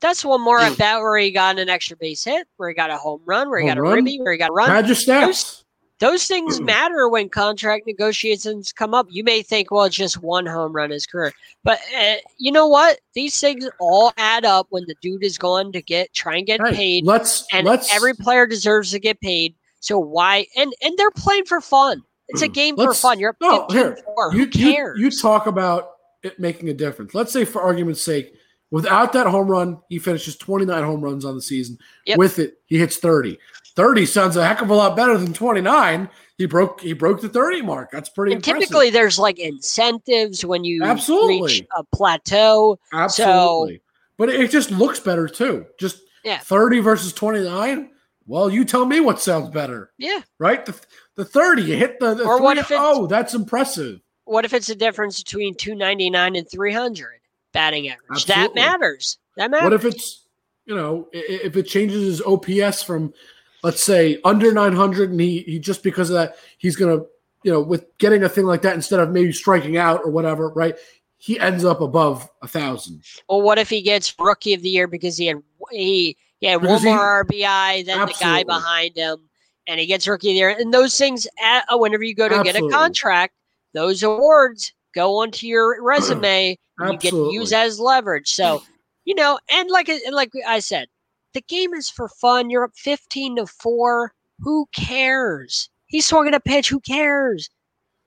that's 0.00 0.24
one 0.24 0.42
more 0.42 0.58
at 0.58 0.76
bat 0.78 1.00
where 1.00 1.16
he 1.16 1.30
got 1.30 1.58
an 1.58 1.68
extra 1.68 1.96
base 1.96 2.22
hit, 2.22 2.46
where 2.58 2.68
he 2.68 2.74
got 2.74 2.90
a 2.90 2.96
home 2.96 3.22
run, 3.24 3.48
where 3.48 3.60
he 3.60 3.66
Home 3.66 3.76
got 3.76 3.78
a 3.78 3.82
run? 3.82 3.94
ribby, 3.94 4.18
where 4.18 4.32
he 4.32 4.38
got 4.38 4.50
a 4.50 4.52
run. 4.52 4.68
Stats. 4.84 5.64
Those 5.98 6.26
things 6.26 6.60
matter 6.60 7.08
when 7.08 7.30
contract 7.30 7.86
negotiations 7.86 8.70
come 8.70 8.92
up. 8.92 9.06
You 9.08 9.24
may 9.24 9.40
think, 9.40 9.70
well, 9.70 9.84
it's 9.84 9.96
just 9.96 10.22
one 10.22 10.44
home 10.44 10.72
run 10.72 10.90
his 10.90 11.06
career, 11.06 11.32
but 11.64 11.78
uh, 11.98 12.16
you 12.36 12.52
know 12.52 12.68
what? 12.68 13.00
These 13.14 13.40
things 13.40 13.66
all 13.80 14.12
add 14.18 14.44
up 14.44 14.66
when 14.68 14.84
the 14.86 14.94
dude 15.00 15.24
is 15.24 15.38
going 15.38 15.72
to 15.72 15.80
get 15.80 16.12
try 16.12 16.36
and 16.36 16.46
get 16.46 16.60
paid, 16.60 17.06
let's 17.06 17.46
and 17.50 17.66
let's 17.66 17.92
every 17.94 18.12
player 18.12 18.46
deserves 18.46 18.90
to 18.90 18.98
get 18.98 19.20
paid. 19.22 19.54
So 19.80 19.98
why? 19.98 20.46
And 20.54 20.74
and 20.84 20.92
they're 20.98 21.10
playing 21.10 21.46
for 21.46 21.62
fun. 21.62 22.02
It's 22.28 22.42
a 22.42 22.48
game 22.48 22.76
for 22.76 22.92
fun. 22.94 23.18
You're 23.18 23.30
up 23.30 23.36
no, 23.40 23.66
15 23.68 23.76
here, 23.76 23.98
four. 24.04 24.30
Who 24.32 24.38
you, 24.38 24.44
you, 24.52 24.74
cares? 24.74 24.98
you 25.00 25.10
talk 25.10 25.46
about 25.46 25.90
it 26.22 26.38
making 26.40 26.68
a 26.68 26.74
difference. 26.74 27.14
Let's 27.14 27.32
say, 27.32 27.44
for 27.44 27.62
argument's 27.62 28.02
sake, 28.02 28.34
without 28.70 29.12
that 29.12 29.26
home 29.26 29.48
run, 29.48 29.78
he 29.88 29.98
finishes 29.98 30.36
29 30.36 30.82
home 30.82 31.00
runs 31.00 31.24
on 31.24 31.34
the 31.36 31.42
season. 31.42 31.78
Yep. 32.06 32.18
With 32.18 32.38
it, 32.38 32.58
he 32.66 32.78
hits 32.78 32.96
30. 32.98 33.38
30 33.76 34.06
sounds 34.06 34.36
a 34.36 34.46
heck 34.46 34.62
of 34.62 34.70
a 34.70 34.74
lot 34.74 34.96
better 34.96 35.16
than 35.18 35.32
29. 35.32 36.08
He 36.38 36.46
broke 36.46 36.80
he 36.80 36.92
broke 36.94 37.20
the 37.20 37.28
30 37.28 37.62
mark. 37.62 37.90
That's 37.90 38.08
pretty 38.08 38.32
and 38.32 38.44
impressive. 38.46 38.68
typically 38.68 38.90
there's 38.90 39.18
like 39.18 39.38
incentives 39.38 40.44
when 40.44 40.64
you 40.64 40.82
Absolutely. 40.82 41.40
reach 41.60 41.66
a 41.76 41.84
plateau. 41.94 42.78
Absolutely. 42.92 43.76
so, 43.76 43.80
but 44.18 44.28
it 44.30 44.50
just 44.50 44.70
looks 44.70 44.98
better 45.00 45.28
too. 45.28 45.66
Just 45.78 46.02
Yeah. 46.24 46.38
30 46.38 46.80
versus 46.80 47.12
29. 47.12 47.90
Well, 48.26 48.50
you 48.50 48.64
tell 48.64 48.84
me 48.84 48.98
what 49.00 49.20
sounds 49.20 49.50
better, 49.50 49.92
Yeah. 49.98 50.20
right? 50.38 50.64
The, 50.66 50.74
the 51.16 51.24
30, 51.24 51.62
you 51.62 51.76
hit 51.76 51.98
the, 51.98 52.14
the 52.14 52.24
Or 52.24 52.40
what 52.40 52.58
if 52.58 52.70
oh, 52.70 53.06
that's 53.06 53.34
impressive. 53.34 54.00
What 54.24 54.44
if 54.44 54.52
it's 54.52 54.68
a 54.68 54.74
difference 54.74 55.22
between 55.22 55.54
299 55.54 56.36
and 56.36 56.50
300 56.50 57.20
batting 57.52 57.88
average? 57.88 58.26
That 58.26 58.54
matters. 58.54 59.18
That 59.36 59.50
matters. 59.50 59.64
What 59.64 59.72
if 59.72 59.84
it's, 59.84 60.26
you 60.66 60.74
know, 60.74 61.08
if 61.12 61.56
it 61.56 61.64
changes 61.64 62.02
his 62.02 62.22
OPS 62.22 62.82
from, 62.82 63.14
let's 63.62 63.82
say, 63.82 64.20
under 64.24 64.52
900, 64.52 65.10
and 65.10 65.20
he, 65.20 65.40
he 65.40 65.58
just 65.58 65.82
because 65.82 66.10
of 66.10 66.14
that, 66.14 66.36
he's 66.58 66.76
going 66.76 66.98
to, 66.98 67.06
you 67.44 67.52
know, 67.52 67.60
with 67.60 67.86
getting 67.98 68.24
a 68.24 68.28
thing 68.28 68.44
like 68.44 68.62
that 68.62 68.74
instead 68.74 69.00
of 69.00 69.10
maybe 69.10 69.32
striking 69.32 69.76
out 69.76 70.00
or 70.04 70.10
whatever, 70.10 70.50
right? 70.50 70.76
He 71.18 71.38
ends 71.40 71.64
up 71.64 71.80
above 71.80 72.28
a 72.42 72.48
thousand. 72.48 73.04
Well, 73.28 73.40
what 73.40 73.58
if 73.58 73.70
he 73.70 73.80
gets 73.80 74.14
rookie 74.18 74.54
of 74.54 74.62
the 74.62 74.68
year 74.68 74.86
because 74.86 75.16
he 75.16 75.26
had 75.26 75.42
he, 75.70 76.16
he 76.40 76.46
had 76.46 76.62
one 76.62 76.82
more 76.82 77.24
RBI 77.24 77.86
than 77.86 78.06
the 78.06 78.14
guy 78.20 78.42
behind 78.42 78.96
him, 78.96 79.28
and 79.66 79.80
he 79.80 79.86
gets 79.86 80.06
rookie 80.06 80.28
of 80.30 80.32
the 80.34 80.38
year? 80.38 80.50
And 80.50 80.72
those 80.72 80.96
things, 80.98 81.26
at, 81.42 81.64
uh, 81.72 81.76
whenever 81.78 82.02
you 82.04 82.14
go 82.14 82.28
to 82.28 82.42
get 82.42 82.56
a 82.56 82.68
contract, 82.68 83.34
those 83.74 84.02
awards 84.02 84.72
go 84.94 85.16
onto 85.18 85.46
your 85.46 85.82
resume. 85.82 86.58
and 86.78 86.92
you 86.92 86.98
get 86.98 87.10
to 87.10 87.30
use 87.32 87.52
Absolutely. 87.52 87.66
as 87.66 87.80
leverage. 87.80 88.30
So, 88.30 88.62
you 89.04 89.14
know, 89.14 89.38
and 89.52 89.70
like 89.70 89.88
and 89.88 90.14
like 90.14 90.32
I 90.46 90.58
said, 90.60 90.88
the 91.34 91.40
game 91.42 91.74
is 91.74 91.88
for 91.90 92.08
fun. 92.08 92.50
You're 92.50 92.64
up 92.64 92.72
15 92.76 93.36
to 93.36 93.46
four. 93.46 94.12
Who 94.40 94.66
cares? 94.74 95.68
He 95.86 96.00
swung 96.00 96.26
at 96.28 96.34
a 96.34 96.40
pitch. 96.40 96.68
Who 96.68 96.80
cares? 96.80 97.48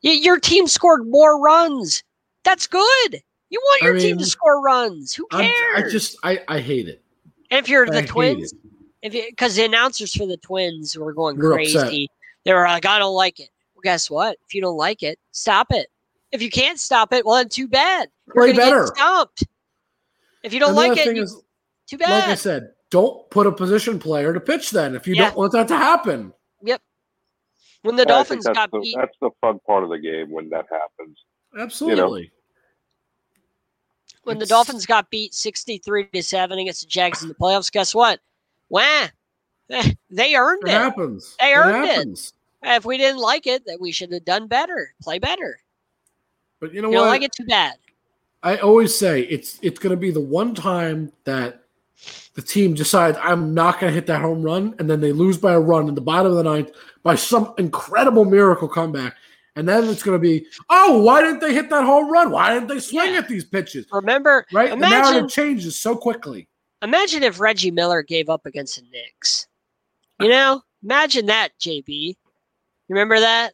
Y- 0.04 0.12
your 0.22 0.40
team 0.40 0.68
scored 0.68 1.08
more 1.08 1.40
runs. 1.42 2.04
That's 2.44 2.68
good. 2.68 3.22
You 3.50 3.60
want 3.64 3.84
I 3.84 3.86
your 3.88 4.00
team 4.00 4.18
to 4.20 4.26
score 4.26 4.62
runs. 4.62 5.14
Who 5.16 5.26
I'm- 5.32 5.44
cares? 5.74 5.86
I 5.86 5.90
just, 5.90 6.18
I, 6.24 6.40
I 6.48 6.60
hate 6.60 6.88
it. 6.88 7.02
and 7.52 7.60
if 7.60 7.68
you're 7.70 7.88
I 7.88 8.02
the 8.02 8.08
Twins. 8.08 8.54
If 9.02 9.14
because 9.14 9.56
the 9.56 9.66
announcers 9.66 10.14
for 10.14 10.26
the 10.26 10.38
Twins 10.38 10.98
were 10.98 11.14
going 11.14 11.38
We're 11.38 11.54
crazy, 11.54 11.78
upset. 11.78 11.94
they 12.46 12.54
were 12.54 12.64
like, 12.66 12.86
"I 12.86 13.00
don't 13.00 13.16
like 13.16 13.40
it." 13.40 13.50
Well, 13.76 13.82
guess 13.84 14.10
what? 14.10 14.38
If 14.48 14.54
you 14.54 14.62
don't 14.62 14.78
like 14.78 15.04
it, 15.04 15.20
stop 15.32 15.68
it. 15.72 15.88
If 16.32 16.42
you 16.42 16.50
can't 16.50 16.80
stop 16.80 17.14
it, 17.14 17.26
well, 17.26 17.36
then 17.36 17.50
too 17.50 17.68
bad. 17.68 18.10
You're 18.28 18.46
Play 18.46 18.54
gonna 18.54 18.66
better. 18.66 18.86
Get 18.86 18.96
stumped. 18.98 19.44
If 20.44 20.54
you 20.54 20.60
don't 20.60 20.70
And 20.70 20.78
like 20.78 20.98
it, 20.98 21.16
you, 21.16 21.24
is, 21.24 21.42
too 21.90 21.98
bad. 21.98 22.10
like 22.10 22.30
I 22.30 22.36
said, 22.36 22.70
don't 22.92 23.30
put 23.30 23.48
a 23.48 23.52
position 23.52 24.00
player 24.00 24.34
to 24.34 24.40
pitch 24.40 24.72
then 24.72 24.96
if 24.96 25.08
you 25.08 25.16
Yeah. 25.16 25.30
don't 25.30 25.38
want 25.38 25.52
that 25.54 25.68
to 25.70 25.76
happen. 25.76 26.34
Yep. 26.62 26.82
When 27.82 27.96
the 27.96 28.04
And 28.04 28.12
I 28.12 28.24
think 28.24 28.44
Dolphins 28.44 28.56
got 28.56 28.72
the, 28.72 28.80
beat, 28.80 28.96
that's 28.98 29.18
the 29.22 29.32
fun 29.42 29.60
part 29.66 29.84
of 29.84 29.90
the 29.90 29.98
game 29.98 30.30
when 30.32 30.50
that 30.50 30.66
happens. 30.70 31.18
Absolutely. 31.58 32.32
when 34.24 34.38
the 34.38 34.46
Dolphins 34.46 34.86
got 34.86 35.10
beat 35.10 35.34
sixty-three 35.34 36.08
to 36.14 36.22
seven 36.22 36.60
against 36.60 36.82
the 36.82 36.88
Jags 36.88 37.24
in 37.24 37.30
the 37.30 37.36
playoffs, 37.36 37.72
guess 37.72 37.96
what? 37.96 38.20
Wah, 38.70 39.08
they 40.10 40.36
earned 40.36 40.64
It 40.64 40.70
it. 40.70 40.72
happens. 40.72 41.36
They 41.40 41.54
earned 41.54 41.84
it. 41.86 41.90
happens. 41.90 42.34
If 42.64 42.86
we 42.86 42.98
didn't 42.98 43.20
like 43.22 43.48
it, 43.48 43.66
that 43.68 43.80
we 43.80 43.92
should 43.92 44.12
have 44.12 44.26
done 44.26 44.48
better. 44.48 44.94
Play 45.02 45.20
better. 45.20 45.60
But 46.60 46.74
you 46.74 46.82
know 46.82 46.90
You 46.90 46.98
what? 46.98 47.04
don't 47.04 47.10
like 47.10 47.22
it 47.24 47.32
too 47.32 47.46
bad. 47.46 47.76
I 48.44 48.58
always 48.58 48.98
say 48.98 49.22
it's 49.22 49.60
it's 49.62 49.80
going 49.80 49.92
to 49.92 49.98
be 49.98 50.12
the 50.12 50.20
one 50.22 50.54
time 50.56 51.12
that 51.26 51.64
the 52.34 52.42
team 52.42 52.74
decides 52.74 53.18
I'm 53.22 53.54
not 53.54 53.80
going 53.80 53.92
to 53.92 53.96
hit 53.96 54.08
that 54.08 54.22
home 54.22 54.42
run, 54.42 54.76
and 54.80 54.90
then 54.90 55.00
they 55.02 55.12
lose 55.12 55.38
by 55.38 55.54
a 55.54 55.60
run 55.60 55.88
in 55.90 55.96
the 55.96 56.02
bottom 56.02 56.32
of 56.32 56.38
the 56.38 56.44
ninth 56.44 56.72
by 57.04 57.16
some 57.16 57.54
incredible 57.58 58.24
miracle 58.26 58.68
comeback, 58.70 59.16
and 59.56 59.68
then 59.68 59.86
it's 59.90 60.04
going 60.04 60.16
to 60.18 60.22
be, 60.22 60.46
oh, 60.70 61.02
why 61.02 61.22
didn't 61.22 61.40
they 61.42 61.54
hit 61.54 61.70
that 61.70 61.84
home 61.86 62.10
run? 62.12 62.30
Why 62.32 62.54
didn't 62.54 62.68
they 62.68 62.80
swing 62.80 63.14
Yeah. 63.14 63.20
at 63.20 63.28
these 63.30 63.44
pitches? 63.46 63.86
Remember, 63.92 64.46
Right? 64.54 64.70
the 64.70 64.76
Imagine, 64.78 65.12
narrative 65.12 65.30
changes 65.30 65.78
so 65.80 65.96
quickly. 65.96 66.48
Imagine 66.82 67.24
if 67.24 67.40
Reggie 67.40 67.72
Miller 67.72 68.02
gave 68.02 68.30
up 68.30 68.46
against 68.46 68.78
the 68.78 68.84
Knicks. 68.92 69.48
You 70.20 70.28
uh. 70.28 70.30
know, 70.30 70.62
imagine 70.84 71.28
that, 71.28 71.50
JB. 71.60 71.88
You 71.88 72.16
remember 72.90 73.20
that? 73.20 73.54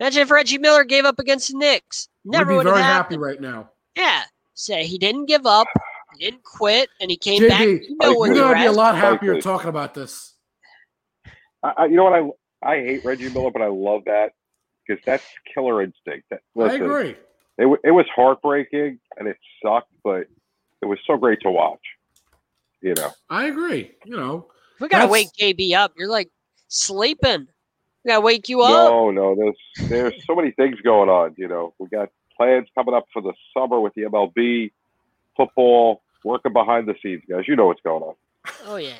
Imagine 0.00 0.22
if 0.22 0.30
Reggie 0.30 0.58
Miller 0.58 0.84
gave 0.84 1.04
up 1.04 1.18
against 1.18 1.52
the 1.52 1.58
Knicks. 1.58 2.08
Never 2.24 2.52
We'd 2.52 2.56
would 2.58 2.64
be 2.64 2.68
have 2.70 2.76
very 2.76 2.84
happened. 2.84 3.14
happy 3.14 3.18
right 3.18 3.40
now. 3.40 3.70
Yeah. 3.96 4.22
Say 4.54 4.86
he 4.86 4.98
didn't 4.98 5.26
give 5.26 5.46
up. 5.46 5.66
He 6.16 6.24
didn't 6.24 6.44
quit, 6.44 6.88
and 7.00 7.10
he 7.10 7.16
came 7.16 7.48
back. 7.48 7.60
JB, 7.60 7.88
You 7.88 7.96
know 8.00 8.10
you're 8.10 8.20
when 8.20 8.34
you're 8.34 8.36
you're 8.36 8.54
going 8.54 8.56
to 8.56 8.62
be 8.62 8.66
a 8.66 8.72
lot 8.72 8.96
happier 8.96 9.40
talking 9.40 9.68
about 9.68 9.94
this. 9.94 10.34
I, 11.62 11.72
I, 11.78 11.84
you 11.86 11.96
know 11.96 12.04
what? 12.04 12.12
I 12.62 12.74
I 12.74 12.76
hate 12.76 13.04
Reggie 13.04 13.28
Miller, 13.30 13.50
but 13.50 13.62
I 13.62 13.66
love 13.66 14.04
that 14.06 14.32
because 14.86 15.02
that's 15.04 15.24
killer 15.52 15.82
instinct. 15.82 16.30
That, 16.30 16.40
I 16.58 16.74
agree. 16.74 17.16
It, 17.58 17.80
it 17.84 17.90
was 17.90 18.06
heartbreaking 18.14 18.98
and 19.16 19.28
it 19.28 19.36
sucked, 19.62 19.92
but 20.02 20.26
it 20.82 20.86
was 20.86 20.98
so 21.06 21.16
great 21.16 21.40
to 21.42 21.50
watch. 21.50 21.80
You 22.84 22.92
know, 22.94 23.10
I 23.30 23.46
agree. 23.46 23.92
You 24.04 24.14
know, 24.14 24.48
We 24.78 24.88
gotta 24.88 25.08
wake 25.10 25.28
JB 25.40 25.72
up. 25.74 25.94
You're 25.96 26.10
like 26.10 26.28
sleeping. 26.68 27.48
We 28.04 28.08
gotta 28.10 28.20
wake 28.20 28.50
you 28.50 28.60
up. 28.60 28.90
no, 28.90 29.10
no, 29.10 29.34
there's 29.34 29.88
there's 29.88 30.12
so 30.26 30.34
many 30.36 30.50
things 30.50 30.78
going 30.82 31.08
on. 31.08 31.34
You 31.38 31.48
know, 31.48 31.72
we 31.78 31.88
got 31.88 32.10
plans 32.36 32.68
coming 32.74 32.94
up 32.94 33.06
for 33.10 33.22
the 33.22 33.32
summer 33.56 33.80
with 33.80 33.94
the 33.94 34.02
MLB, 34.02 34.70
football, 35.34 36.02
working 36.24 36.52
behind 36.52 36.86
the 36.86 36.94
scenes, 37.02 37.22
guys. 37.26 37.48
You 37.48 37.56
know 37.56 37.68
what's 37.68 37.80
going 37.80 38.02
on. 38.02 38.14
Oh 38.66 38.76
yeah. 38.76 38.92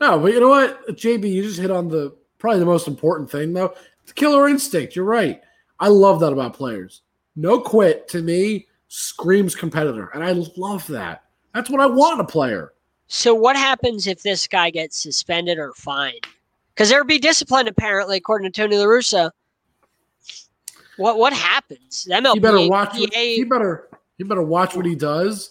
No, 0.00 0.18
but 0.18 0.32
you 0.32 0.40
know 0.40 0.48
what, 0.48 0.88
JB, 0.88 1.30
you 1.30 1.42
just 1.42 1.60
hit 1.60 1.70
on 1.70 1.88
the 1.88 2.16
probably 2.38 2.60
the 2.60 2.64
most 2.64 2.88
important 2.88 3.30
thing 3.30 3.52
though. 3.52 3.74
It's 4.02 4.12
killer 4.14 4.48
instinct. 4.48 4.96
You're 4.96 5.04
right. 5.04 5.42
I 5.78 5.88
love 5.88 6.20
that 6.20 6.32
about 6.32 6.54
players. 6.54 7.02
No 7.36 7.60
quit 7.60 8.08
to 8.08 8.22
me 8.22 8.66
screams 8.88 9.54
competitor, 9.54 10.08
and 10.14 10.24
I 10.24 10.32
love 10.56 10.86
that. 10.86 11.24
That's 11.54 11.70
what 11.70 11.80
I 11.80 11.86
want 11.86 12.14
in 12.14 12.20
a 12.20 12.28
player. 12.28 12.72
So 13.08 13.34
what 13.34 13.56
happens 13.56 14.06
if 14.06 14.22
this 14.22 14.46
guy 14.46 14.70
gets 14.70 14.98
suspended 14.98 15.58
or 15.58 15.72
fined? 15.72 16.26
Because 16.74 16.90
there 16.90 17.00
would 17.00 17.08
be 17.08 17.18
discipline 17.18 17.66
apparently, 17.66 18.18
according 18.18 18.50
to 18.52 18.60
Tony 18.62 18.76
La 18.76 18.84
Russa. 18.84 19.30
What 20.98 21.18
what 21.18 21.32
happens? 21.32 22.04
The 22.04 22.14
MLB, 22.14 22.34
He 22.34 22.40
better 22.40 22.68
watch. 22.68 22.90
PA 22.90 22.96
he 23.12 23.44
better. 23.44 23.88
He 24.18 24.24
better 24.24 24.42
watch 24.42 24.76
what 24.76 24.84
he 24.84 24.94
does 24.94 25.50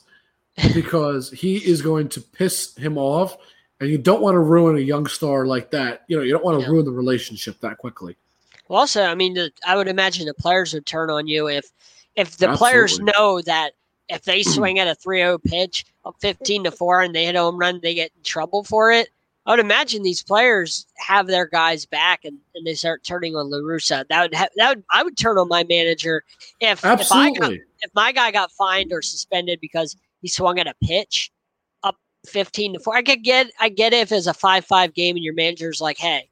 because 0.74 1.32
he 1.32 1.58
is 1.58 1.82
going 1.82 2.10
to 2.10 2.22
piss 2.22 2.76
him 2.76 2.98
off, 2.98 3.38
and 3.80 3.90
you 3.90 3.98
don't 3.98 4.22
want 4.22 4.36
to 4.36 4.40
ruin 4.40 4.76
a 4.78 4.82
young 4.82 5.06
star 5.08 5.46
like 5.46 5.72
that. 5.72 6.04
You 6.08 6.18
know, 6.18 6.24
you 6.24 6.34
don't 6.34 6.44
want 6.44 6.60
to 6.60 6.66
Yeah. 6.66 6.72
ruin 6.72 6.86
the 6.86 6.92
relationship 6.92 7.60
that 7.62 7.78
quickly. 7.78 8.18
Well, 8.68 8.80
also, 8.80 9.04
I 9.04 9.16
mean, 9.16 9.34
the, 9.36 9.52
I 9.66 9.78
would 9.78 9.88
imagine 9.88 10.26
the 10.26 10.34
players 10.34 10.74
would 10.74 10.86
turn 10.86 11.10
on 11.10 11.28
you 11.28 11.48
if 11.48 11.72
if 12.16 12.38
the 12.38 12.54
players 12.58 13.00
know 13.00 13.42
that 13.42 13.74
if 14.10 14.24
they 14.24 14.44
swing 14.44 14.80
at 14.80 14.88
a 14.88 14.96
3-0 14.96 15.44
pitch 15.44 15.86
up 16.06 16.16
15 16.20 16.66
to 16.66 16.72
4 16.72 17.02
and 17.02 17.16
they 17.16 17.26
hit 17.26 17.36
a 17.36 17.40
home 17.40 17.58
run, 17.58 17.80
they 17.82 17.94
get 17.94 18.12
in 18.16 18.24
trouble 18.24 18.64
for 18.64 18.92
it. 18.92 19.10
I 19.46 19.52
would 19.52 19.60
imagine 19.62 20.04
these 20.04 20.22
players 20.22 20.86
have 20.98 21.28
their 21.28 21.46
guys 21.46 21.86
back 21.86 22.26
and, 22.26 22.38
and 22.54 22.68
they 22.68 22.74
start 22.74 23.06
turning 23.06 23.34
on 23.38 23.50
La 23.50 23.60
Russa. 23.60 24.06
That 24.10 24.22
would 24.24 24.36
ha- 24.36 24.50
that 24.58 24.76
would 24.76 24.84
I 24.92 25.04
would 25.04 25.18
turn 25.18 25.38
on 25.38 25.48
my 25.48 25.64
manager 25.64 26.24
if 26.60 26.84
if 26.84 27.12
I 27.14 27.32
got 27.32 27.54
if 27.54 27.92
my 27.96 28.12
guy 28.12 28.32
got 28.32 28.52
fined 28.52 28.92
or 28.92 29.02
suspended 29.02 29.60
because 29.62 29.96
he 30.22 30.28
swung 30.28 30.60
at 30.60 30.68
a 30.68 30.74
pitch 30.84 31.32
up 31.84 31.96
15 32.26 32.74
to 32.74 32.80
4 32.80 32.96
i 32.96 33.02
could 33.02 33.24
get 33.24 33.48
i 33.60 33.70
get 33.70 33.94
it 33.94 33.98
if 33.98 34.12
it's 34.12 34.28
a 34.28 34.34
5-5 34.34 34.94
game 34.94 35.16
and 35.16 35.24
your 35.24 35.34
manager's 35.34 35.80
like 35.80 35.98
hey 35.98 36.30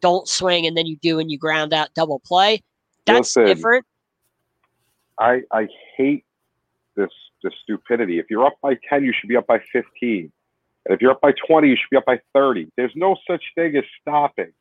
don't 0.00 0.28
swing 0.28 0.66
and 0.66 0.76
then 0.76 0.86
you 0.86 0.96
do 0.98 1.18
and 1.18 1.30
you 1.30 1.38
ground 1.38 1.72
out 1.72 1.92
double 1.94 2.20
play 2.20 2.62
that's 3.06 3.36
Listen. 3.36 3.46
different 3.46 3.86
I 5.18 5.42
I 5.50 5.68
hate 5.96 6.24
this 7.42 7.52
this 7.52 7.60
stupidity. 7.62 8.18
If 8.18 8.26
you're 8.30 8.46
up 8.46 8.58
by 8.62 8.76
ten, 8.88 9.04
you 9.04 9.12
should 9.18 9.28
be 9.28 9.36
up 9.36 9.46
by 9.46 9.58
fifteen. 9.72 10.32
And 10.86 10.94
if 10.94 11.00
you're 11.00 11.12
up 11.12 11.20
by 11.20 11.32
twenty, 11.46 11.68
you 11.68 11.76
should 11.76 11.90
be 11.90 11.96
up 11.96 12.06
by 12.06 12.20
thirty. 12.34 12.70
There's 12.76 12.92
no 12.94 13.16
such 13.26 13.42
thing 13.54 13.76
as 13.76 13.84
stopping. 14.00 14.52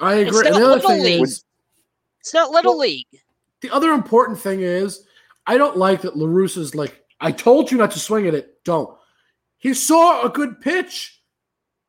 I 0.00 0.14
agree. 0.14 0.24
And 0.24 0.26
not 0.26 0.42
the 0.44 0.50
other 0.50 0.76
Little 0.76 0.90
thing 0.90 1.02
League. 1.02 1.22
is, 1.22 1.44
it's 2.20 2.32
not 2.32 2.50
little 2.50 2.72
Well, 2.72 2.80
league 2.80 3.06
the 3.62 3.70
other 3.70 3.92
important 3.92 4.38
thing 4.38 4.60
is, 4.60 5.06
I 5.46 5.56
don't 5.56 5.76
like 5.76 6.02
that 6.02 6.16
La 6.16 6.26
Russa's 6.26 6.74
like, 6.74 7.02
I 7.20 7.32
told 7.32 7.70
you 7.70 7.78
not 7.78 7.92
to 7.92 7.98
swing 7.98 8.26
at 8.26 8.34
it. 8.34 8.62
Don't. 8.64 8.94
He 9.58 9.72
saw 9.72 10.26
a 10.26 10.28
good 10.28 10.60
pitch. 10.60 11.22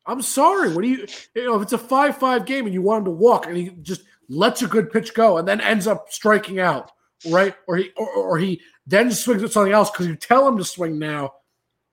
I'm 0.06 0.22
sorry. 0.22 0.74
What 0.74 0.84
do 0.84 0.88
you, 0.88 1.08
you 1.36 1.46
know, 1.46 1.56
if 1.56 1.64
it's 1.64 1.74
a 1.74 1.78
5 1.78 2.18
5 2.18 2.46
game 2.46 2.66
and 2.66 2.74
you 2.74 2.82
want 2.82 3.00
him 3.00 3.06
to 3.06 3.12
walk 3.12 3.48
and 3.48 3.58
he 3.58 3.70
just 3.82 4.04
lets 4.30 4.62
a 4.62 4.68
good 4.68 4.92
pitch 4.92 5.14
go 5.14 5.38
and 5.38 5.48
then 5.48 5.60
ends 5.60 5.88
up 5.88 6.12
striking 6.12 6.60
out, 6.60 6.92
right? 7.30 7.56
Or 7.68 7.78
he, 7.78 7.92
or, 7.98 8.10
or 8.10 8.38
he 8.38 8.62
then 8.88 9.12
swings 9.12 9.44
at 9.44 9.52
something 9.52 9.74
else 9.74 9.90
because 9.92 10.08
you 10.08 10.16
tell 10.16 10.48
him 10.48 10.58
to 10.58 10.64
swing 10.66 11.00
now, 11.00 11.34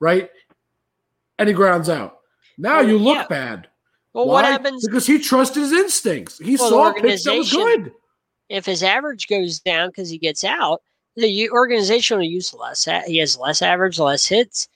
right? 0.01 0.31
And 1.39 1.49
he 1.49 1.55
grounds 1.55 1.89
out. 1.89 2.19
Now 2.59 2.81
you 2.81 2.99
look 2.99 3.17
yeah. 3.17 3.27
bad. 3.27 3.69
Well, 4.13 4.27
Why? 4.27 4.33
what 4.33 4.45
happens 4.45 4.87
Because 4.87 5.07
he 5.07 5.19
trusted 5.21 5.63
his 5.63 5.73
instincts. 5.73 6.39
He 6.39 6.57
Well, 6.57 6.69
saw 6.69 6.91
a 6.91 6.95
pitch 6.95 7.23
that 7.25 7.37
was 7.37 7.53
good. 7.53 7.93
if 8.49 8.67
his 8.67 8.83
average 8.83 9.29
goes 9.29 9.61
down 9.61 9.89
because 9.91 10.11
he 10.11 10.19
gets 10.19 10.43
out? 10.45 10.83
The 11.17 11.49
organization 11.51 12.19
will 12.19 12.25
use 12.25 12.53
less. 12.55 12.87
He 13.07 13.19
has 13.19 13.37
less 13.39 13.63
average, 13.63 13.99
less 13.99 14.27
hits. 14.27 14.69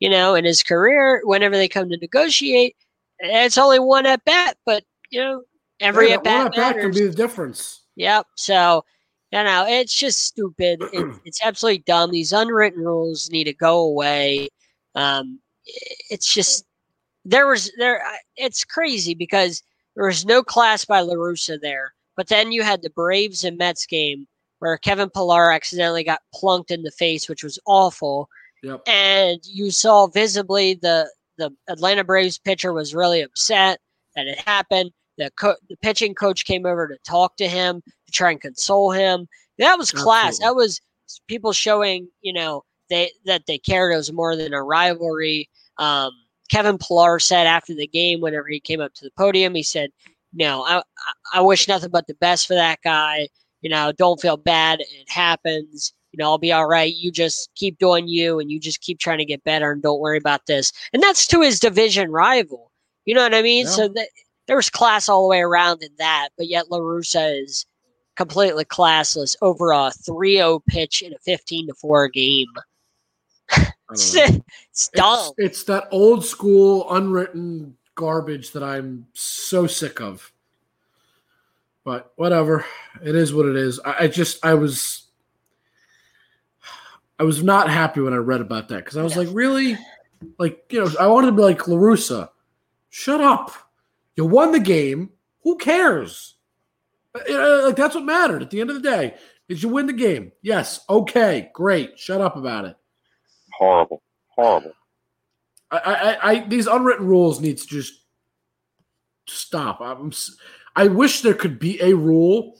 You 0.00 0.10
know, 0.10 0.34
in 0.34 0.44
his 0.44 0.62
career, 0.62 1.20
whenever 1.24 1.56
they 1.56 1.68
come 1.68 1.88
to 1.88 1.96
negotiate, 1.96 2.76
it's 3.20 3.56
only 3.56 3.78
one 3.78 4.04
at 4.04 4.24
bat, 4.24 4.56
but 4.66 4.82
you 5.10 5.20
know, 5.20 5.42
every 5.80 6.08
Yeah, 6.08 6.14
at 6.16 6.24
that 6.24 6.42
one 6.42 6.50
bat 6.50 6.58
at 6.70 6.74
bat 6.74 6.82
can 6.82 6.90
be 6.92 7.06
the 7.06 7.14
difference. 7.14 7.82
Yep. 7.96 8.26
So, 8.36 8.84
you 9.32 9.42
know, 9.42 9.64
it's 9.66 9.94
just 9.94 10.24
stupid. 10.24 10.82
It, 10.92 11.16
it's 11.24 11.40
absolutely 11.42 11.82
dumb. 11.86 12.10
These 12.10 12.32
unwritten 12.32 12.84
rules 12.84 13.30
need 13.30 13.44
to 13.44 13.54
go 13.54 13.78
away. 13.80 14.48
Um, 14.94 15.40
it's 16.10 16.32
just 16.32 16.64
there 17.24 17.46
was 17.46 17.70
there. 17.78 18.02
It's 18.36 18.64
crazy 18.64 19.14
because 19.14 19.62
there 19.96 20.06
was 20.06 20.24
no 20.26 20.42
class 20.42 20.84
by 20.84 21.00
La 21.00 21.14
Russa 21.14 21.58
there, 21.60 21.94
but 22.16 22.28
then 22.28 22.52
you 22.52 22.62
had 22.62 22.82
the 22.82 22.90
Braves 22.90 23.44
and 23.44 23.56
Mets 23.56 23.86
game 23.86 24.26
where 24.58 24.76
Kevin 24.78 25.10
Pillar 25.10 25.50
accidentally 25.50 26.04
got 26.04 26.20
plunked 26.34 26.70
in 26.70 26.82
the 26.82 26.90
face, 26.92 27.28
which 27.28 27.42
was 27.42 27.58
awful, 27.66 28.28
Yep. 28.62 28.82
and 28.86 29.40
you 29.44 29.70
saw 29.70 30.06
visibly 30.08 30.74
the 30.74 31.10
the 31.38 31.50
Atlanta 31.68 32.04
Braves 32.04 32.38
pitcher 32.38 32.72
was 32.72 32.94
really 32.94 33.22
upset 33.22 33.80
that 34.14 34.26
it 34.26 34.38
happened. 34.38 34.90
The 35.18 35.30
co- 35.38 35.56
the 35.68 35.76
pitching 35.76 36.14
coach 36.14 36.44
came 36.44 36.66
over 36.66 36.86
to 36.88 36.96
talk 37.06 37.36
to 37.36 37.48
him 37.48 37.82
to 38.12 38.16
try 38.16 38.30
and 38.30 38.40
console 38.40 38.90
him. 38.90 39.26
That 39.58 39.78
was 39.78 39.92
class. 39.92 40.40
Absolutely. 40.40 40.46
That 40.46 40.56
was 40.56 40.80
people 41.28 41.52
showing 41.52 42.08
you 42.20 42.32
know 42.32 42.64
they 42.90 43.10
that 43.24 43.46
they 43.46 43.58
cared. 43.58 43.92
It 43.92 43.96
was 43.96 44.12
more 44.12 44.36
than 44.36 44.52
a 44.54 44.62
rivalry. 44.62 45.48
Um, 45.78 46.12
Kevin 46.50 46.78
Pillar 46.78 47.18
said 47.18 47.46
after 47.46 47.74
the 47.74 47.86
game, 47.86 48.20
whenever 48.20 48.48
he 48.48 48.60
came 48.60 48.80
up 48.80 48.94
to 48.94 49.04
the 49.04 49.10
podium, 49.16 49.54
he 49.54 49.62
said, 49.62 49.90
"No, 50.32 50.62
I 50.64 50.82
I- 51.32 51.40
wish 51.40 51.68
nothing 51.68 51.90
but 51.90 52.06
the 52.06 52.14
best 52.14 52.46
for 52.46 52.54
that 52.54 52.80
guy. 52.84 53.28
You 53.62 53.70
know, 53.70 53.92
don't 53.92 54.20
feel 54.20 54.36
bad. 54.36 54.80
It 54.80 55.08
happens." 55.08 55.92
You 56.12 56.18
know, 56.22 56.28
I'll 56.30 56.38
be 56.38 56.52
all 56.52 56.66
right. 56.66 56.94
You 56.94 57.10
just 57.10 57.48
keep 57.54 57.78
doing 57.78 58.06
you 58.06 58.38
and 58.38 58.50
you 58.50 58.60
just 58.60 58.82
keep 58.82 58.98
trying 58.98 59.16
to 59.16 59.24
get 59.24 59.44
better 59.44 59.72
and 59.72 59.82
don't 59.82 59.98
worry 59.98 60.18
about 60.18 60.44
this. 60.46 60.70
And 60.92 61.02
that's 61.02 61.26
to 61.28 61.40
his 61.40 61.58
division 61.58 62.10
rival. 62.10 62.70
You 63.06 63.14
know 63.14 63.22
what 63.22 63.34
I 63.34 63.40
mean? 63.40 63.64
Yeah. 63.64 63.72
So 63.72 63.88
that 63.88 64.08
there 64.46 64.56
was 64.56 64.68
class 64.68 65.08
all 65.08 65.22
the 65.22 65.28
way 65.28 65.40
around 65.40 65.82
in 65.82 65.88
that, 65.96 66.28
but 66.36 66.48
yet 66.48 66.70
La 66.70 66.80
Russa 66.80 67.42
is 67.42 67.64
completely 68.22 68.64
classless 68.64 69.34
over 69.42 69.72
a 69.72 69.90
3-0 70.08 70.60
pitch 70.66 71.02
in 71.02 71.12
a 71.12 71.18
15 71.18 71.66
to 71.66 71.74
4 71.74 72.08
game. 72.08 72.46
It's, 73.90 74.14
it's 74.70 74.88
dumb. 74.94 75.32
It's, 75.38 75.58
it's 75.58 75.64
that 75.64 75.88
old 75.90 76.24
school 76.24 76.86
unwritten 76.94 77.76
garbage 77.96 78.52
that 78.52 78.62
I'm 78.62 79.06
so 79.12 79.66
sick 79.66 80.00
of. 80.00 80.32
But 81.84 82.12
whatever, 82.14 82.64
it 83.04 83.16
is 83.16 83.34
what 83.34 83.46
it 83.46 83.56
is. 83.56 83.80
I, 83.84 84.04
I 84.04 84.08
just 84.08 84.44
I 84.46 84.54
was 84.54 85.08
I 87.18 87.24
was 87.24 87.42
not 87.42 87.68
happy 87.68 88.00
when 88.00 88.14
I 88.14 88.18
read 88.18 88.40
about 88.40 88.68
that 88.68 88.84
because 88.84 88.96
I 88.96 89.02
was 89.02 89.16
like, 89.16 89.28
really, 89.32 89.76
like 90.38 90.64
you 90.70 90.84
know, 90.84 90.90
I 91.00 91.08
wanted 91.08 91.26
to 91.26 91.32
be 91.32 91.42
like 91.42 91.66
La 91.66 91.76
Russa, 91.76 92.28
shut 92.88 93.20
up. 93.20 93.50
You 94.14 94.26
won 94.26 94.52
the 94.52 94.60
game. 94.60 95.10
Who 95.42 95.58
cares? 95.58 96.36
Like 97.14 97.76
that's 97.76 97.94
what 97.94 98.04
mattered 98.04 98.42
at 98.42 98.50
the 98.50 98.60
end 98.60 98.70
of 98.70 98.76
the 98.76 98.82
day. 98.88 99.14
Did 99.48 99.62
you 99.62 99.68
win 99.68 99.86
the 99.86 99.92
game? 99.92 100.32
Yes. 100.42 100.80
Okay. 100.88 101.50
Great. 101.54 101.98
Shut 101.98 102.20
up 102.20 102.36
about 102.36 102.64
it. 102.64 102.76
Horrible, 103.58 104.02
horrible. 104.28 104.72
I, 105.70 105.78
I, 105.78 106.30
I 106.32 106.40
these 106.48 106.66
unwritten 106.66 107.06
rules 107.06 107.40
need 107.40 107.58
to 107.58 107.66
just 107.66 107.92
stop. 109.28 109.80
I'm, 109.80 110.08
s- 110.08 110.36
I 110.74 110.88
wish 110.88 111.20
there 111.20 111.34
could 111.34 111.58
be 111.58 111.80
a 111.82 111.94
rule 111.94 112.58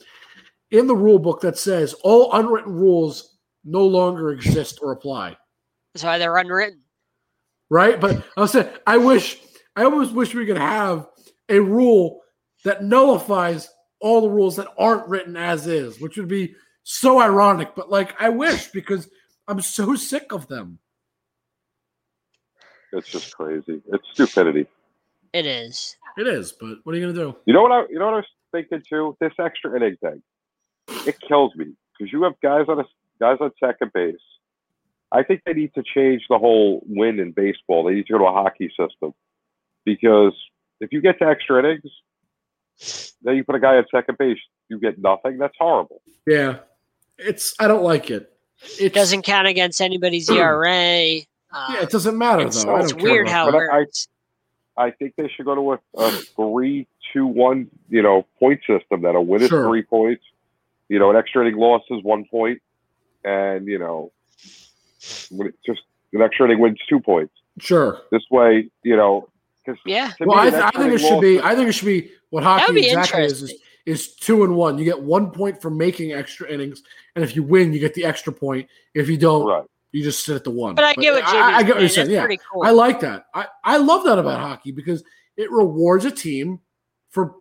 in 0.71 0.87
the 0.87 0.95
rule 0.95 1.19
book 1.19 1.41
that 1.41 1.57
says 1.57 1.93
all 2.03 2.31
unwritten 2.33 2.73
rules 2.73 3.37
no 3.65 3.85
longer 3.85 4.31
exist 4.31 4.79
or 4.81 4.91
apply. 4.91 5.35
That's 5.93 6.03
why 6.03 6.17
they're 6.17 6.37
unwritten. 6.37 6.81
Right? 7.69 7.99
But 7.99 8.23
I 8.37 8.41
was 8.41 8.51
saying, 8.51 8.69
I 8.85 8.97
wish, 8.97 9.39
I 9.75 9.83
almost 9.83 10.13
wish 10.13 10.33
we 10.35 10.45
could 10.45 10.57
have 10.57 11.07
a 11.49 11.59
rule 11.59 12.21
that 12.65 12.83
nullifies 12.83 13.69
all 14.03 14.21
the 14.21 14.29
rules 14.29 14.57
that 14.57 14.67
aren't 14.77 15.07
written 15.07 15.37
as 15.37 15.65
is, 15.65 15.99
which 15.99 16.17
would 16.17 16.27
be 16.27 16.55
so 16.83 17.21
ironic. 17.21 17.73
But 17.73 17.89
like, 17.89 18.21
I 18.21 18.29
wish 18.29 18.67
because 18.67 19.09
I'm 19.47 19.61
so 19.61 19.95
sick 19.95 20.33
of 20.33 20.47
them. 20.47 20.77
It's 22.91 23.09
just 23.09 23.35
crazy. 23.35 23.81
It's 23.87 24.03
stupidity. 24.11 24.67
It 25.31 25.47
is. 25.47 25.95
It 26.17 26.27
is, 26.27 26.51
but 26.51 26.77
what 26.83 26.93
are 26.93 26.99
you 26.99 27.07
gonna 27.07 27.31
do? 27.31 27.35
You 27.45 27.53
know 27.53 27.63
what 27.63 27.71
I? 27.71 27.85
You 27.89 27.97
know 27.97 28.05
what 28.05 28.13
I 28.13 28.17
was 28.17 28.25
thinking 28.51 28.83
too. 28.87 29.17
This 29.19 29.31
extra 29.39 29.75
inning 29.75 29.97
thing, 29.99 30.21
it 31.07 31.15
kills 31.27 31.55
me 31.55 31.73
because 31.97 32.13
you 32.13 32.21
have 32.23 32.33
guys 32.43 32.65
on 32.67 32.79
a 32.79 32.83
guys 33.19 33.37
on 33.39 33.49
second 33.59 33.91
base. 33.93 34.15
I 35.11 35.23
think 35.23 35.41
they 35.45 35.53
need 35.53 35.73
to 35.73 35.83
change 35.95 36.23
the 36.29 36.37
whole 36.37 36.83
win 36.85 37.19
in 37.19 37.31
baseball. 37.31 37.83
They 37.83 37.95
need 37.95 38.05
to 38.07 38.13
go 38.13 38.19
to 38.19 38.25
a 38.25 38.31
hockey 38.31 38.69
system 38.77 39.13
because 39.85 40.33
if 40.81 40.91
you 40.91 41.01
get 41.01 41.17
to 41.19 41.25
extra 41.25 41.59
innings, 41.59 41.91
then 43.21 43.35
you 43.35 43.43
put 43.43 43.55
a 43.55 43.59
guy 43.59 43.77
at 43.77 43.85
second 43.89 44.17
base, 44.17 44.37
you 44.69 44.79
get 44.79 44.97
nothing. 44.99 45.37
That's 45.37 45.55
horrible. 45.57 46.01
Yeah, 46.27 46.59
it's 47.17 47.53
I 47.59 47.67
don't 47.67 47.83
like 47.83 48.09
it. 48.09 48.31
It 48.79 48.81
It 48.87 48.93
doesn't 48.93 49.23
count 49.23 49.47
against 49.47 49.81
anybody's 49.81 50.29
ERA. 50.29 51.19
Uh, 51.55 51.67
Yeah, 51.75 51.83
it 51.83 51.91
doesn't 51.91 52.17
matter 52.17 52.47
it's, 52.47 52.63
though. 52.63 52.75
It's 52.77 52.95
weird 52.95 53.27
about 53.27 53.31
how 53.31 53.49
it 53.49 53.51
But 53.51 54.79
I- 54.79 54.85
I 54.87 54.89
think 54.89 55.13
they 55.17 55.27
should 55.27 55.45
go 55.45 55.53
to 55.53 55.73
a, 55.73 56.03
a 56.03 56.11
three, 56.35 56.87
two, 57.13 57.27
one, 57.27 57.67
you 57.89 58.01
know, 58.01 58.25
point 58.39 58.59
system. 58.65 59.03
That 59.03 59.13
a 59.13 59.21
win 59.21 59.43
is 59.43 59.49
Sure. 59.49 59.67
three 59.67 59.83
points, 59.83 60.23
you 60.89 60.97
know, 60.97 61.11
an 61.11 61.15
extra 61.15 61.43
inning 61.45 61.59
loss 61.59 61.83
is 61.91 62.01
one 62.03 62.25
point, 62.25 62.59
and 63.23 63.67
you 63.67 63.77
know, 63.77 64.11
when 65.29 65.49
it 65.49 65.55
just 65.63 65.81
an 66.13 66.23
extra 66.23 66.45
inning 66.47 66.59
wins 66.59 66.79
two 66.89 66.99
points. 66.99 67.33
Sure. 67.59 68.01
This 68.11 68.23
way, 68.31 68.71
you 68.83 68.95
know, 68.95 69.27
because 69.27 69.32
Yeah. 69.85 70.11
Well, 70.19 70.39
I, 70.39 70.49
th- 70.49 70.61
I 70.61 70.71
think 70.71 70.93
it 70.93 70.99
should 70.99 71.21
be. 71.21 71.39
I 71.39 71.55
think 71.55 71.69
it 71.69 71.73
should 71.73 71.85
be 71.85 72.11
what 72.29 72.43
hockey 72.43 72.73
be 72.73 72.87
exactly 72.87 73.23
is, 73.23 73.43
is. 73.43 73.53
Is 73.85 74.15
two 74.15 74.45
and 74.45 74.55
one. 74.55 74.77
You 74.77 74.85
get 74.85 75.01
one 75.01 75.29
point 75.29 75.61
for 75.61 75.69
making 75.69 76.13
extra 76.13 76.47
innings, 76.49 76.83
and 77.15 77.23
if 77.23 77.35
you 77.35 77.43
win, 77.43 77.73
you 77.73 77.79
get 77.79 77.93
the 77.93 78.05
extra 78.05 78.31
point. 78.31 78.69
If 78.93 79.09
you 79.09 79.17
don't, 79.17 79.45
right. 79.45 79.65
you 79.91 80.01
just 80.01 80.25
sit 80.25 80.37
at 80.37 80.45
the 80.45 80.51
one. 80.51 80.73
But 80.73 80.85
I 80.85 80.93
get 80.93 81.13
what 81.13 81.23
I, 81.25 81.31
Jimmy's 81.31 81.43
I 81.43 81.63
get 81.63 81.75
what 81.75 81.79
you're 81.81 81.89
saying. 81.89 82.07
saying. 82.07 82.31
Yeah, 82.31 82.37
cool. 82.53 82.63
I 82.63 82.71
like 82.71 83.01
that. 83.01 83.25
I, 83.33 83.47
I 83.61 83.77
love 83.77 84.05
that 84.05 84.17
about 84.17 84.39
hockey 84.39 84.71
because 84.71 85.03
it 85.35 85.51
rewards 85.51 86.05
a 86.05 86.11
team 86.11 86.61
for 87.09 87.35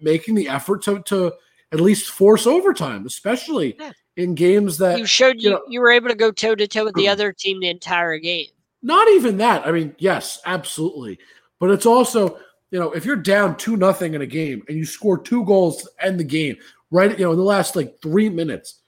making 0.00 0.34
the 0.34 0.48
effort 0.48 0.82
to 0.82 1.02
to 1.04 1.32
at 1.72 1.80
least 1.80 2.10
force 2.10 2.46
overtime, 2.46 3.06
especially 3.06 3.76
Yeah. 3.78 3.92
in 4.16 4.34
games 4.34 4.78
that 4.78 4.98
you 4.98 5.06
showed 5.06 5.36
you 5.36 5.48
you, 5.48 5.50
know- 5.50 5.64
you 5.68 5.80
were 5.80 5.90
able 5.90 6.08
to 6.08 6.14
go 6.14 6.30
toe 6.30 6.54
to 6.54 6.68
toe 6.68 6.84
with 6.84 6.94
the 6.94 7.06
hmm. 7.06 7.12
other 7.12 7.32
team 7.32 7.60
the 7.60 7.68
entire 7.68 8.18
game. 8.18 8.48
Not 8.84 9.08
even 9.08 9.38
that. 9.38 9.66
I 9.66 9.72
mean, 9.72 9.96
yes, 9.98 10.40
absolutely. 10.46 11.18
But 11.58 11.70
it's 11.70 11.86
also, 11.86 12.38
you 12.70 12.78
know, 12.78 12.92
if 12.92 13.04
you're 13.06 13.16
down 13.16 13.56
two 13.56 13.76
nothing 13.78 14.12
in 14.14 14.20
a 14.20 14.26
game 14.26 14.62
and 14.68 14.76
you 14.76 14.84
score 14.84 15.16
two 15.18 15.44
goals 15.46 15.82
to 15.82 15.90
end 16.00 16.20
the 16.20 16.24
game, 16.24 16.56
right? 16.90 17.18
You 17.18 17.24
know, 17.24 17.30
in 17.32 17.38
the 17.38 17.42
last 17.44 17.74
like 17.76 18.00
three 18.02 18.28
minutes, 18.28 18.82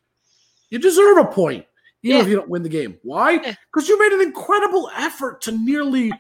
you 0.68 0.78
deserve 0.78 1.16
a 1.16 1.24
point, 1.24 1.64
even 2.02 2.16
Yeah. 2.18 2.23
if 2.23 2.28
you 2.28 2.36
don't 2.36 2.48
win 2.51 2.62
the 2.62 2.68
game. 2.68 2.98
Why? 3.02 3.32
Yeah. 3.32 3.55
Because 3.73 3.89
you 3.89 3.98
made 3.98 4.12
an 4.12 4.20
incredible 4.20 4.90
effort 4.94 5.40
to 5.43 5.52
nearly 5.52 6.12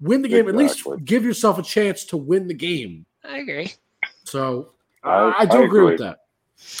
win 0.00 0.20
the 0.20 0.28
game. 0.28 0.46
At 0.48 0.54
least 0.54 0.86
give 1.04 1.24
yourself 1.24 1.58
a 1.58 1.62
chance 1.62 2.04
to 2.06 2.18
win 2.18 2.48
the 2.48 2.54
game. 2.54 3.06
I 3.24 3.38
agree. 3.38 3.72
So 4.24 4.72
I, 5.02 5.08
I- 5.10 5.34
I 5.40 5.46
do 5.46 5.62
I 5.62 5.64
agree 5.64 5.84
with 5.84 6.00
that. 6.00 6.18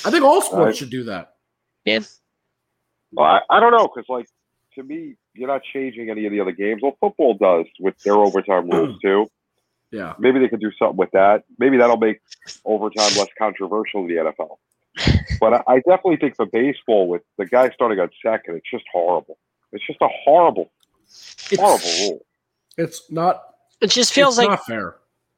I 0.04 0.10
think 0.10 0.22
all 0.22 0.42
sports 0.42 0.76
I- 0.76 0.78
should 0.80 0.90
do 0.90 1.04
that. 1.04 1.36
Yes. 1.86 2.20
Well, 3.12 3.26
I, 3.26 3.40
I 3.48 3.58
don't 3.60 3.72
know 3.72 3.88
because, 3.88 4.08
like, 4.08 4.26
to 4.74 4.82
me, 4.82 5.16
you're 5.34 5.48
not 5.48 5.62
changing 5.72 6.10
any 6.10 6.26
of 6.26 6.32
the 6.32 6.40
other 6.40 6.52
games. 6.52 6.82
Well, 6.82 6.96
football 7.00 7.34
does 7.34 7.66
with 7.80 7.98
their 8.04 8.14
overtime 8.14 8.68
rules 8.70 8.98
too. 9.00 9.26
Yeah. 9.90 10.14
Maybe 10.18 10.38
they 10.38 10.48
could 10.48 10.60
do 10.60 10.72
something 10.78 10.96
with 10.96 11.10
that. 11.12 11.44
Maybe 11.58 11.76
that'll 11.76 11.96
make 11.98 12.20
overtime 12.64 13.12
less 13.16 13.28
controversial 13.38 14.00
in 14.02 14.08
the 14.08 14.14
NFL. 14.14 14.56
But 15.40 15.54
I, 15.54 15.62
I 15.68 15.76
definitely 15.78 16.16
think 16.16 16.36
for 16.36 16.46
baseball, 16.46 17.08
with 17.08 17.22
the 17.38 17.46
guy 17.46 17.70
starting 17.70 17.98
on 18.00 18.10
second, 18.24 18.56
it's 18.56 18.70
just 18.70 18.84
horrible. 18.92 19.38
It's 19.72 19.86
just 19.86 19.98
a 20.02 20.08
horrible, 20.24 20.70
horrible 21.56 21.76
It's, 21.84 22.00
rule. 22.10 22.26
it's 22.76 23.10
not. 23.10 23.42
It 23.80 23.90
just 23.90 24.12
feels 24.12 24.38
it's 24.38 24.46
like 24.46 24.50
not 24.50 24.66
fair. 24.66 24.96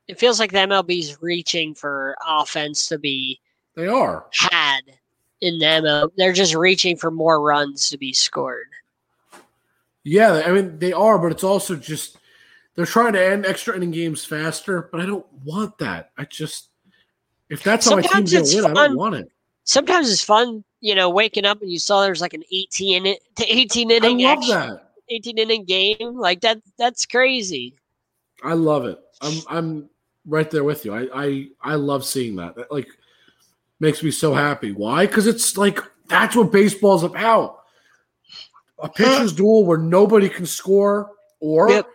it 0.08 0.18
feels 0.18 0.38
like 0.40 0.52
the 0.52 0.58
MLB's 0.58 1.22
reaching 1.22 1.74
for 1.74 2.16
offense 2.26 2.86
to 2.88 2.98
be 2.98 3.40
They 3.76 3.86
are. 3.88 4.26
had 4.32 4.80
in 5.40 5.58
the 5.58 5.64
MLB. 5.66 6.10
They're 6.16 6.32
just 6.32 6.54
reaching 6.54 6.96
for 6.96 7.10
more 7.10 7.40
runs 7.40 7.88
to 7.90 7.98
be 7.98 8.12
scored. 8.12 8.66
Yeah, 10.04 10.42
I 10.44 10.52
mean 10.52 10.78
they 10.78 10.92
are, 10.92 11.18
but 11.18 11.32
it's 11.32 11.44
also 11.44 11.76
just 11.76 12.18
they're 12.74 12.86
trying 12.86 13.14
to 13.14 13.24
end 13.24 13.46
extra 13.46 13.74
inning 13.74 13.90
games 13.90 14.24
faster. 14.24 14.88
But 14.92 15.00
I 15.00 15.06
don't 15.06 15.26
want 15.44 15.78
that. 15.78 16.10
I 16.18 16.24
just 16.24 16.68
if 17.48 17.62
that's 17.62 17.88
how 17.88 17.96
my 17.96 18.02
Sometimes 18.02 18.30
team's 18.30 18.54
gonna 18.54 18.68
win, 18.68 18.76
I 18.76 18.86
don't 18.88 18.96
want 18.96 19.14
it. 19.14 19.28
Sometimes 19.64 20.12
it's 20.12 20.22
fun, 20.22 20.62
you 20.80 20.94
know, 20.94 21.08
waking 21.08 21.46
up 21.46 21.62
and 21.62 21.70
you 21.70 21.78
saw 21.78 22.02
there's 22.02 22.20
like 22.20 22.34
an 22.34 22.42
18 22.52 23.06
in 23.06 23.16
to 23.36 23.44
18 23.46 23.90
I 23.90 23.94
inning 23.94 24.18
love 24.18 24.38
action, 24.38 24.50
that. 24.50 24.92
18 25.08 25.38
inning 25.38 25.64
game. 25.64 26.16
Like 26.16 26.42
that 26.42 26.60
that's 26.76 27.06
crazy. 27.06 27.74
I 28.42 28.52
love 28.52 28.84
it. 28.84 28.98
I'm 29.22 29.40
I'm 29.48 29.90
right 30.26 30.50
there 30.50 30.64
with 30.64 30.84
you. 30.84 30.94
I 30.94 31.08
I, 31.14 31.48
I 31.62 31.74
love 31.76 32.04
seeing 32.04 32.36
that. 32.36 32.56
That 32.56 32.70
like 32.70 32.88
makes 33.80 34.02
me 34.02 34.10
so 34.10 34.34
happy. 34.34 34.72
Why? 34.72 35.06
Because 35.06 35.26
it's 35.26 35.56
like 35.56 35.78
that's 36.08 36.36
what 36.36 36.52
baseball's 36.52 37.04
about. 37.04 37.63
A 38.80 38.88
pitcher's 38.88 39.32
duel 39.32 39.64
where 39.64 39.78
nobody 39.78 40.28
can 40.28 40.46
score, 40.46 41.10
or 41.40 41.70
Yep. 41.70 41.86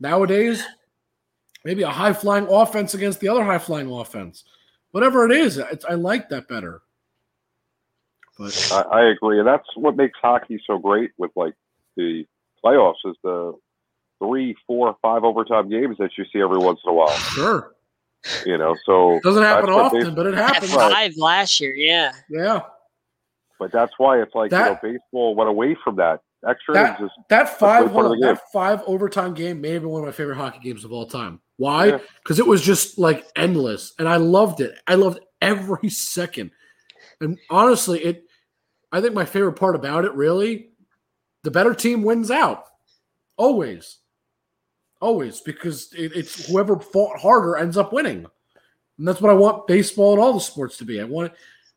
nowadays 0.00 0.64
maybe 1.64 1.82
a 1.82 1.88
high 1.90 2.12
flying 2.12 2.46
offense 2.48 2.94
against 2.94 3.20
the 3.20 3.28
other 3.28 3.44
high 3.44 3.58
flying 3.58 3.90
offense. 3.90 4.44
Whatever 4.92 5.24
it 5.26 5.32
is, 5.32 5.58
it's, 5.58 5.84
I 5.84 5.94
like 5.94 6.28
that 6.30 6.48
better. 6.48 6.82
But 8.38 8.70
I, 8.72 8.80
I 9.00 9.04
agree, 9.10 9.38
and 9.38 9.48
that's 9.48 9.66
what 9.76 9.96
makes 9.96 10.18
hockey 10.20 10.60
so 10.66 10.78
great 10.78 11.10
with 11.16 11.30
like 11.36 11.54
the 11.96 12.24
playoffs 12.64 12.94
is 13.04 13.16
the 13.22 13.54
three, 14.22 14.54
four, 14.66 14.96
five 15.02 15.24
overtime 15.24 15.68
games 15.70 15.96
that 15.98 16.10
you 16.18 16.24
see 16.32 16.40
every 16.40 16.58
once 16.58 16.80
in 16.84 16.90
a 16.90 16.94
while. 16.94 17.08
sure, 17.08 17.74
You 18.44 18.58
know, 18.58 18.74
so 18.84 19.20
doesn't 19.22 19.42
happen 19.42 19.70
often, 19.70 20.14
but 20.14 20.26
it 20.26 20.34
happened. 20.34 20.54
happens. 20.70 20.74
Right. 20.74 20.92
five 20.92 21.16
last 21.16 21.60
year, 21.60 21.74
yeah. 21.74 22.12
Yeah. 22.30 22.60
But 23.58 23.72
that's 23.72 23.92
why 23.98 24.20
it's 24.20 24.34
like 24.34 24.50
That- 24.50 24.80
you 24.82 24.88
know 24.90 24.94
baseball 24.98 25.34
went 25.34 25.50
away 25.50 25.76
from 25.82 25.96
that. 25.96 26.20
Extra 26.46 26.74
That- 26.74 27.00
is 27.00 27.10
That 27.28 27.58
five 27.58 27.90
part 27.92 28.06
of 28.06 28.12
game. 28.12 28.20
that 28.20 28.40
five 28.52 28.82
overtime 28.86 29.34
game 29.34 29.60
may 29.60 29.70
have 29.70 29.82
been 29.82 29.90
one 29.90 30.02
of 30.02 30.06
my 30.06 30.12
favorite 30.12 30.36
hockey 30.36 30.60
games 30.60 30.84
of 30.84 30.92
all 30.92 31.06
time. 31.06 31.40
Why? 31.56 31.86
Yeah. 31.86 31.98
Because 32.22 32.38
it 32.38 32.46
was 32.46 32.62
just 32.62 32.98
like 32.98 33.26
endless, 33.34 33.94
and 33.98 34.08
I 34.08 34.16
loved 34.16 34.60
it. 34.60 34.78
I 34.86 34.94
loved 34.94 35.20
every 35.40 35.88
second. 35.88 36.50
And 37.20 37.38
honestly, 37.50 38.00
it. 38.04 38.24
I 38.92 39.00
think 39.00 39.14
my 39.14 39.24
favorite 39.24 39.54
part 39.54 39.74
about 39.74 40.04
it, 40.04 40.12
really, 40.12 40.70
the 41.42 41.50
better 41.50 41.74
team 41.74 42.02
wins 42.02 42.30
out. 42.30 42.64
Always, 43.36 43.98
always, 45.00 45.40
because 45.40 45.92
it, 45.92 46.12
it's 46.14 46.46
whoever 46.46 46.78
fought 46.78 47.18
harder 47.18 47.56
ends 47.56 47.76
up 47.76 47.92
winning, 47.92 48.26
and 48.98 49.08
that's 49.08 49.20
what 49.20 49.30
I 49.30 49.34
want 49.34 49.66
baseball 49.66 50.12
and 50.12 50.22
all 50.22 50.32
the 50.32 50.40
sports 50.40 50.76
to 50.78 50.84
be. 50.84 51.00
I 51.00 51.04
want 51.04 51.32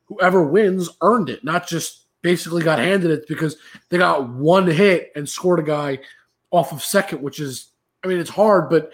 whoever 0.09 0.43
wins 0.43 0.89
earned 1.01 1.29
it, 1.29 1.43
not 1.43 1.67
just 1.67 2.05
basically 2.21 2.61
got 2.61 2.79
handed 2.79 3.11
it 3.11 3.25
because 3.29 3.55
they 3.89 3.97
got 3.97 4.27
one 4.29 4.67
hit 4.67 5.11
and 5.15 5.29
scored 5.29 5.59
a 5.59 5.63
guy 5.63 5.99
off 6.51 6.73
of 6.73 6.83
second, 6.83 7.21
which 7.21 7.39
is, 7.39 7.69
I 8.03 8.07
mean, 8.07 8.17
it's 8.19 8.29
hard, 8.29 8.69
but 8.69 8.91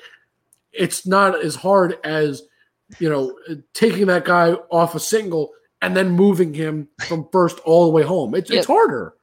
it's 0.72 1.08
not 1.08 1.42
as 1.44 1.56
hard 1.56 1.98
as, 2.04 2.44
you 3.00 3.10
know, 3.10 3.36
taking 3.74 4.08
that 4.08 4.26
guy 4.26 4.52
off 4.70 4.94
a 4.94 5.00
single 5.00 5.52
and 5.82 5.96
then 5.98 6.12
moving 6.12 6.54
him 6.54 6.88
from 7.08 7.28
first 7.32 7.60
all 7.60 7.86
the 7.86 7.92
way 7.92 8.04
home. 8.04 8.36
It's, 8.36 8.52
it's 8.52 8.68
harder. 8.68 9.16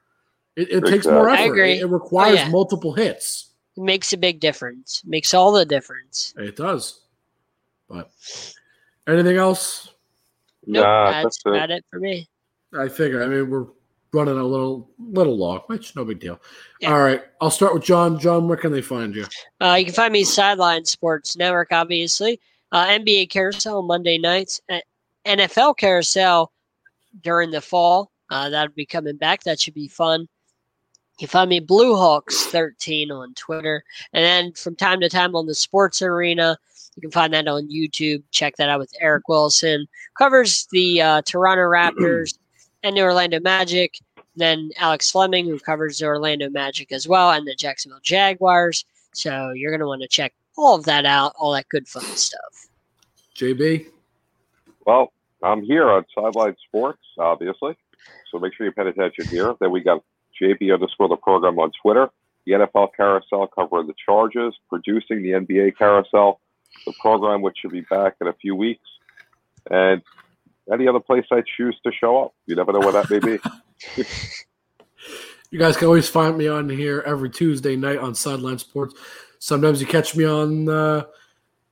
It, 0.56 0.70
it 0.70 0.85
takes 0.86 1.06
more 1.06 1.28
effort. 1.31 1.40
I 1.43 1.44
agree. 1.44 1.73
It, 1.74 1.82
it 1.82 1.86
requires 1.86 2.40
Oh, 2.40 2.43
yeah. 2.43 2.48
multiple 2.48 2.93
hits. 2.93 3.51
It 3.77 3.82
makes 3.82 4.12
a 4.12 4.16
big 4.19 4.40
difference. 4.40 5.02
Makes 5.05 5.32
all 5.32 5.52
the 5.52 5.64
difference. 5.64 6.35
It 6.36 6.56
does. 6.56 7.01
But 7.89 8.10
anything 9.06 9.36
else? 9.36 9.90
Nope, 10.66 10.84
nah, 10.84 11.10
that's, 11.10 11.24
that's 11.24 11.43
about 11.47 11.70
it 11.70 11.84
for 11.90 11.98
me. 11.98 12.28
I 12.78 12.89
figure. 12.89 13.22
I 13.22 13.26
mean, 13.26 13.51
we're 13.51 13.66
running 14.12 14.39
a 14.39 14.44
little 14.44 14.90
little 14.98 15.36
long, 15.36 15.60
which 15.66 15.97
no 15.97 16.05
big 16.05 16.20
deal. 16.20 16.40
Yeah. 16.80 16.93
All 16.93 17.02
right, 17.02 17.22
I'll 17.40 17.51
start 17.51 17.74
with 17.74 17.82
John. 17.82 18.18
John, 18.18 18.48
where 18.48 18.56
can 18.56 18.72
they 18.72 18.82
find 18.82 19.14
you? 19.14 19.26
Uh, 19.60 19.74
you 19.78 19.84
can 19.84 19.94
find 19.94 20.12
me 20.12 20.24
Sideline 20.24 20.84
Sports 20.84 21.36
Network, 21.36 21.72
obviously. 21.72 22.40
Uh, 22.70 22.86
NBA 22.86 23.30
Carousel 23.30 23.82
Monday 23.82 24.18
nights. 24.18 24.60
Uh, 24.70 24.80
NFL 25.26 25.76
Carousel 25.76 26.52
during 27.22 27.51
the 27.51 27.60
fall. 27.60 28.10
Uh, 28.30 28.48
that'll 28.48 28.74
be 28.74 28.86
coming 28.86 29.16
back. 29.16 29.43
That 29.43 29.60
should 29.60 29.74
be 29.74 29.89
fun. 29.89 30.22
You 30.22 31.26
can 31.26 31.28
find 31.28 31.51
me 31.51 31.60
Blue 31.60 31.94
Hawks 31.94 32.47
13 32.47 33.10
on 33.10 33.34
Twitter. 33.34 33.84
And 34.14 34.24
then 34.24 34.52
from 34.55 34.74
time 34.74 35.01
to 35.01 35.10
time 35.10 35.36
on 35.36 35.47
the 35.47 35.55
Sports 35.55 36.01
Arena, 36.01 36.59
you 36.97 37.01
can 37.01 37.10
find 37.10 37.32
that 37.32 37.48
on 37.48 37.69
YouTube. 37.69 38.23
Check 38.31 38.56
that 38.56 38.69
out 38.69 38.78
with 38.78 38.93
Eric 39.01 39.28
Wilson. 39.28 39.86
Covers 40.16 40.66
the 40.73 41.01
uh, 41.01 41.23
Toronto 41.23 41.62
Raptors 41.62 42.39
and 42.82 42.97
the 42.97 43.02
Orlando 43.02 43.40
Magic. 43.40 43.98
Then 44.36 44.70
Alex 44.78 45.10
Fleming, 45.10 45.47
who 45.47 45.59
covers 45.59 45.98
the 45.98 46.06
Orlando 46.06 46.48
Magic 46.48 46.93
as 46.93 47.06
well, 47.06 47.31
and 47.31 47.47
the 47.47 47.55
Jacksonville 47.55 48.01
Jaguars. 48.02 48.85
So 49.12 49.51
you're 49.51 49.70
going 49.70 49.81
to 49.81 49.86
want 49.86 50.02
to 50.02 50.09
check 50.09 50.32
all 50.56 50.77
of 50.77 50.85
that 50.85 51.05
out, 51.05 51.35
all 51.39 51.52
that 51.52 51.69
good 51.69 51.86
fun 51.89 52.05
stuff. 52.05 52.69
JB. 53.36 53.86
Well, 54.86 55.12
I'm 55.43 55.62
here 55.62 55.90
on 55.90 56.05
Sideline 56.14 56.56
Sports, 56.69 57.02
obviously. 57.19 57.77
So 58.31 58.39
make 58.39 58.55
sure 58.55 58.66
you 58.66 58.73
pay 58.73 58.89
attention 58.89 59.27
here. 59.27 59.55
Then 59.60 59.70
we 59.70 59.81
got 59.81 60.02
JB 60.40 60.73
underscore 60.73 61.09
the 61.09 61.16
program 61.16 61.59
on 61.59 61.70
Twitter, 61.81 62.09
the 62.47 62.52
NFL 62.52 62.90
Carousel 62.97 63.48
covering 63.48 63.86
the 63.86 63.94
Chargers, 64.05 64.59
producing 64.69 65.23
the 65.23 65.31
NBA 65.31 65.77
Carousel, 65.77 66.40
the 66.86 66.93
program 67.01 67.43
which 67.43 67.59
should 67.61 67.73
be 67.73 67.82
back 67.82 68.16
in 68.20 68.28
a 68.28 68.32
few 68.35 68.55
weeks, 68.55 68.89
and 69.70 70.03
any 70.73 70.89
other 70.89 71.01
place 71.01 71.24
I 71.31 71.43
choose 71.57 71.78
to 71.85 71.93
show 71.93 72.24
up. 72.24 72.35
You 72.47 72.57
never 72.57 72.73
know 72.73 72.81
where 72.81 72.93
that 72.93 73.11
may 73.11 73.19
be. 73.19 73.39
You 75.53 75.59
guys 75.59 75.77
can 75.77 75.86
always 75.86 76.09
find 76.09 76.39
me 76.39 76.49
on 76.49 76.70
here 76.70 77.05
every 77.05 77.28
Tuesday 77.28 77.77
night 77.77 77.99
on 77.99 78.15
Sideline 78.15 78.57
Sports. 78.57 78.94
Sometimes 79.39 79.82
you 79.82 79.86
catch 79.86 80.16
me 80.16 80.24
on 80.24 80.66
uh, 80.66 81.03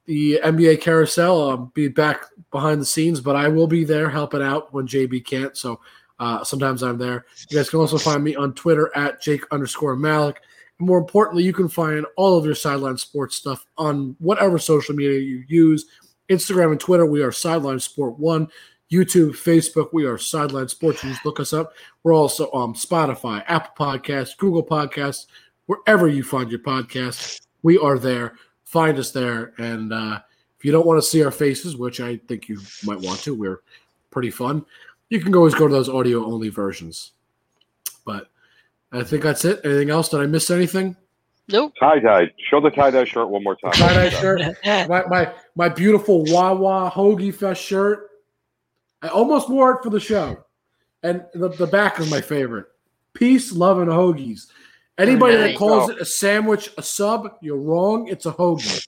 the 0.05 0.39
NBA 0.45 0.83
Carousel. 0.83 1.49
I'll 1.49 1.57
be 1.57 1.89
back 1.89 2.27
behind 2.51 2.83
the 2.83 2.85
scenes, 2.85 3.23
but 3.23 3.37
I 3.37 3.49
will 3.49 3.67
be 3.67 3.85
there 3.85 4.11
helping 4.11 4.43
out 4.43 4.75
when 4.75 4.87
JB 4.87 5.25
can't. 5.25 5.57
So 5.57 5.81
uh, 6.19 6.45
sometimes 6.45 6.83
I'm 6.83 6.99
there. 6.99 7.25
You 7.49 7.57
guys 7.57 7.71
can 7.71 7.81
also 7.81 7.97
find 7.97 8.23
me 8.23 8.37
on 8.37 8.53
Twitter 8.53 8.95
at 8.95 9.23
Jake 9.23 9.45
underscore 9.51 9.97
Malik. 9.97 10.43
More 10.81 10.99
importantly, 10.99 11.45
you 11.45 11.53
can 11.53 11.69
find 11.69 12.07
all 12.17 12.39
of 12.39 12.45
your 12.45 12.55
Sideline 12.55 12.97
Sports 12.97 13.37
stuff 13.37 13.67
on 13.77 14.17
whatever 14.19 14.59
social 14.59 14.95
media 14.95 15.21
you 15.21 15.45
use. 15.47 15.87
Instagram 16.29 16.73
and 16.73 16.81
Twitter, 16.81 17.07
we 17.07 17.23
are 17.23 17.33
Sideline 17.33 17.81
Sport 17.81 18.19
One. 18.19 18.49
YouTube, 18.91 19.31
Facebook, 19.31 19.91
we 19.93 20.05
are 20.05 20.19
Sideline 20.19 20.67
Sports. 20.67 21.05
You 21.05 21.11
just 21.11 21.25
look 21.25 21.39
us 21.39 21.53
up. 21.53 21.75
We're 22.03 22.15
also 22.15 22.51
on 22.51 22.75
Spotify, 22.75 23.45
Apple 23.47 23.87
Podcasts, 23.87 24.37
Google 24.37 24.65
Podcasts, 24.65 25.27
wherever 25.67 26.09
you 26.09 26.25
find 26.25 26.51
your 26.51 26.61
podcasts. 26.61 27.41
We 27.63 27.79
are 27.79 27.99
there. 27.99 28.37
Find 28.65 28.99
us 28.99 29.13
there. 29.13 29.53
And 29.59 29.93
uh, 29.93 30.21
if 30.59 30.65
you 30.65 30.73
don't 30.73 30.87
want 30.87 31.01
to 31.01 31.09
see 31.09 31.23
our 31.23 31.31
faces, 31.31 31.77
which 31.77 32.01
I 32.01 32.17
think 32.17 32.49
you 32.49 32.61
might 32.85 33.01
want 33.01 33.21
to, 33.21 33.35
we're 33.35 33.61
pretty 34.11 34.31
fun. 34.31 34.65
You 35.09 35.21
can 35.21 35.35
always 35.35 35.55
go 35.55 35.69
to 35.69 35.73
those 35.73 35.89
audio 35.89 36.25
only 36.25 36.49
versions. 36.49 37.13
But 38.05 38.29
I 38.93 39.03
think 39.05 39.23
that's 39.23 39.45
it. 39.45 39.61
Anything 39.65 39.91
else? 39.91 40.09
Did 40.09 40.21
I 40.21 40.27
miss 40.27 40.51
anything? 40.51 40.97
Nope. 41.49 41.73
Tie 41.81 41.99
dye. 42.01 42.31
Show 42.49 42.61
the 42.61 42.71
tie 42.71 42.91
dye 42.91 43.05
shirt 43.05 43.29
one 43.29 43.43
more 43.43 43.57
time. 43.57 43.73
Tie-dye 43.73 44.11
shirt. 44.11 44.41
My, 44.89 45.05
my 45.07 45.33
my 45.57 45.69
beautiful 45.69 46.25
Wawa 46.27 46.91
Hoagie 46.95 47.35
Fest 47.35 47.63
shirt. 47.63 48.09
I 49.03 49.09
almost 49.09 49.49
wore 49.49 49.73
it 49.73 49.83
for 49.83 49.91
the 49.91 49.99
show. 50.01 50.45
And 51.03 51.25
the, 51.35 51.49
the 51.49 51.67
back 51.67 51.99
is 51.99 52.11
my 52.11 52.21
favorite. 52.21 52.67
Peace, 53.15 53.53
love, 53.53 53.79
and 53.79 53.91
hoagies. 53.91 54.49
Anybody 54.99 55.37
that 55.37 55.47
Nice. 55.51 55.59
calls 55.59 55.89
it 55.89 55.99
a 55.99 56.05
sandwich, 56.05 56.71
a 56.77 56.83
sub, 56.83 57.37
you're 57.41 57.57
wrong. 57.57 58.07
It's 58.09 58.27
a 58.27 58.33
hoagie. 58.33 58.87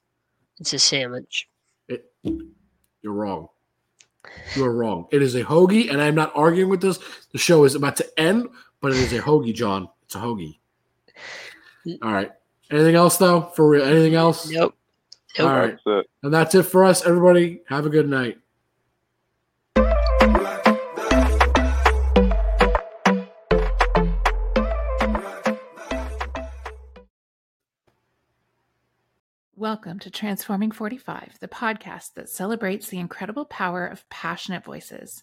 It's 0.61 0.75
a 0.75 0.79
sandwich. 0.79 1.49
It, 1.89 2.13
you're 2.23 3.15
wrong. 3.15 3.49
You're 4.55 4.73
wrong. 4.73 5.07
It 5.11 5.23
is 5.23 5.35
a 5.35 5.43
hoagie, 5.43 5.91
and 5.91 6.01
I'm 6.03 6.15
not 6.15 6.33
arguing 6.37 6.69
with 6.69 6.83
this. 6.83 6.99
The 7.33 7.39
show 7.39 7.65
is 7.65 7.75
about 7.75 7.97
to 7.97 8.21
end, 8.21 8.47
but 8.83 8.91
it 8.91 8.99
is 8.99 9.13
a 9.13 9.21
hoagie, 9.21 9.55
John. 9.55 9.89
It's 10.03 10.17
a 10.17 10.19
hoagie. 10.19 10.59
All 12.03 12.13
right. 12.13 12.33
Anything 12.71 12.97
else, 12.97 13.17
though? 13.17 13.43
For 13.55 13.69
real? 13.69 13.85
Anything 13.85 14.17
else? 14.17 14.51
Nope. 14.51 14.75
Nope. 15.39 15.49
All 15.49 15.57
right. 15.57 15.71
That's 15.71 15.83
it. 15.87 16.11
And 16.25 16.35
that's 16.35 16.55
it 16.57 16.65
for 16.65 16.85
us, 16.85 17.07
everybody. 17.07 17.63
Have 17.69 17.87
a 17.87 17.91
good 17.91 18.09
night. 18.09 18.39
Welcome 29.63 30.01
to 30.01 30.11
Transforming 30.11 30.73
45, 30.73 31.39
the 31.39 31.47
podcast 31.47 32.15
that 32.15 32.29
celebrates 32.29 32.89
the 32.89 32.99
incredible 32.99 33.45
power 33.45 33.87
of 33.87 34.09
passionate 34.11 34.65
voices. 34.65 35.23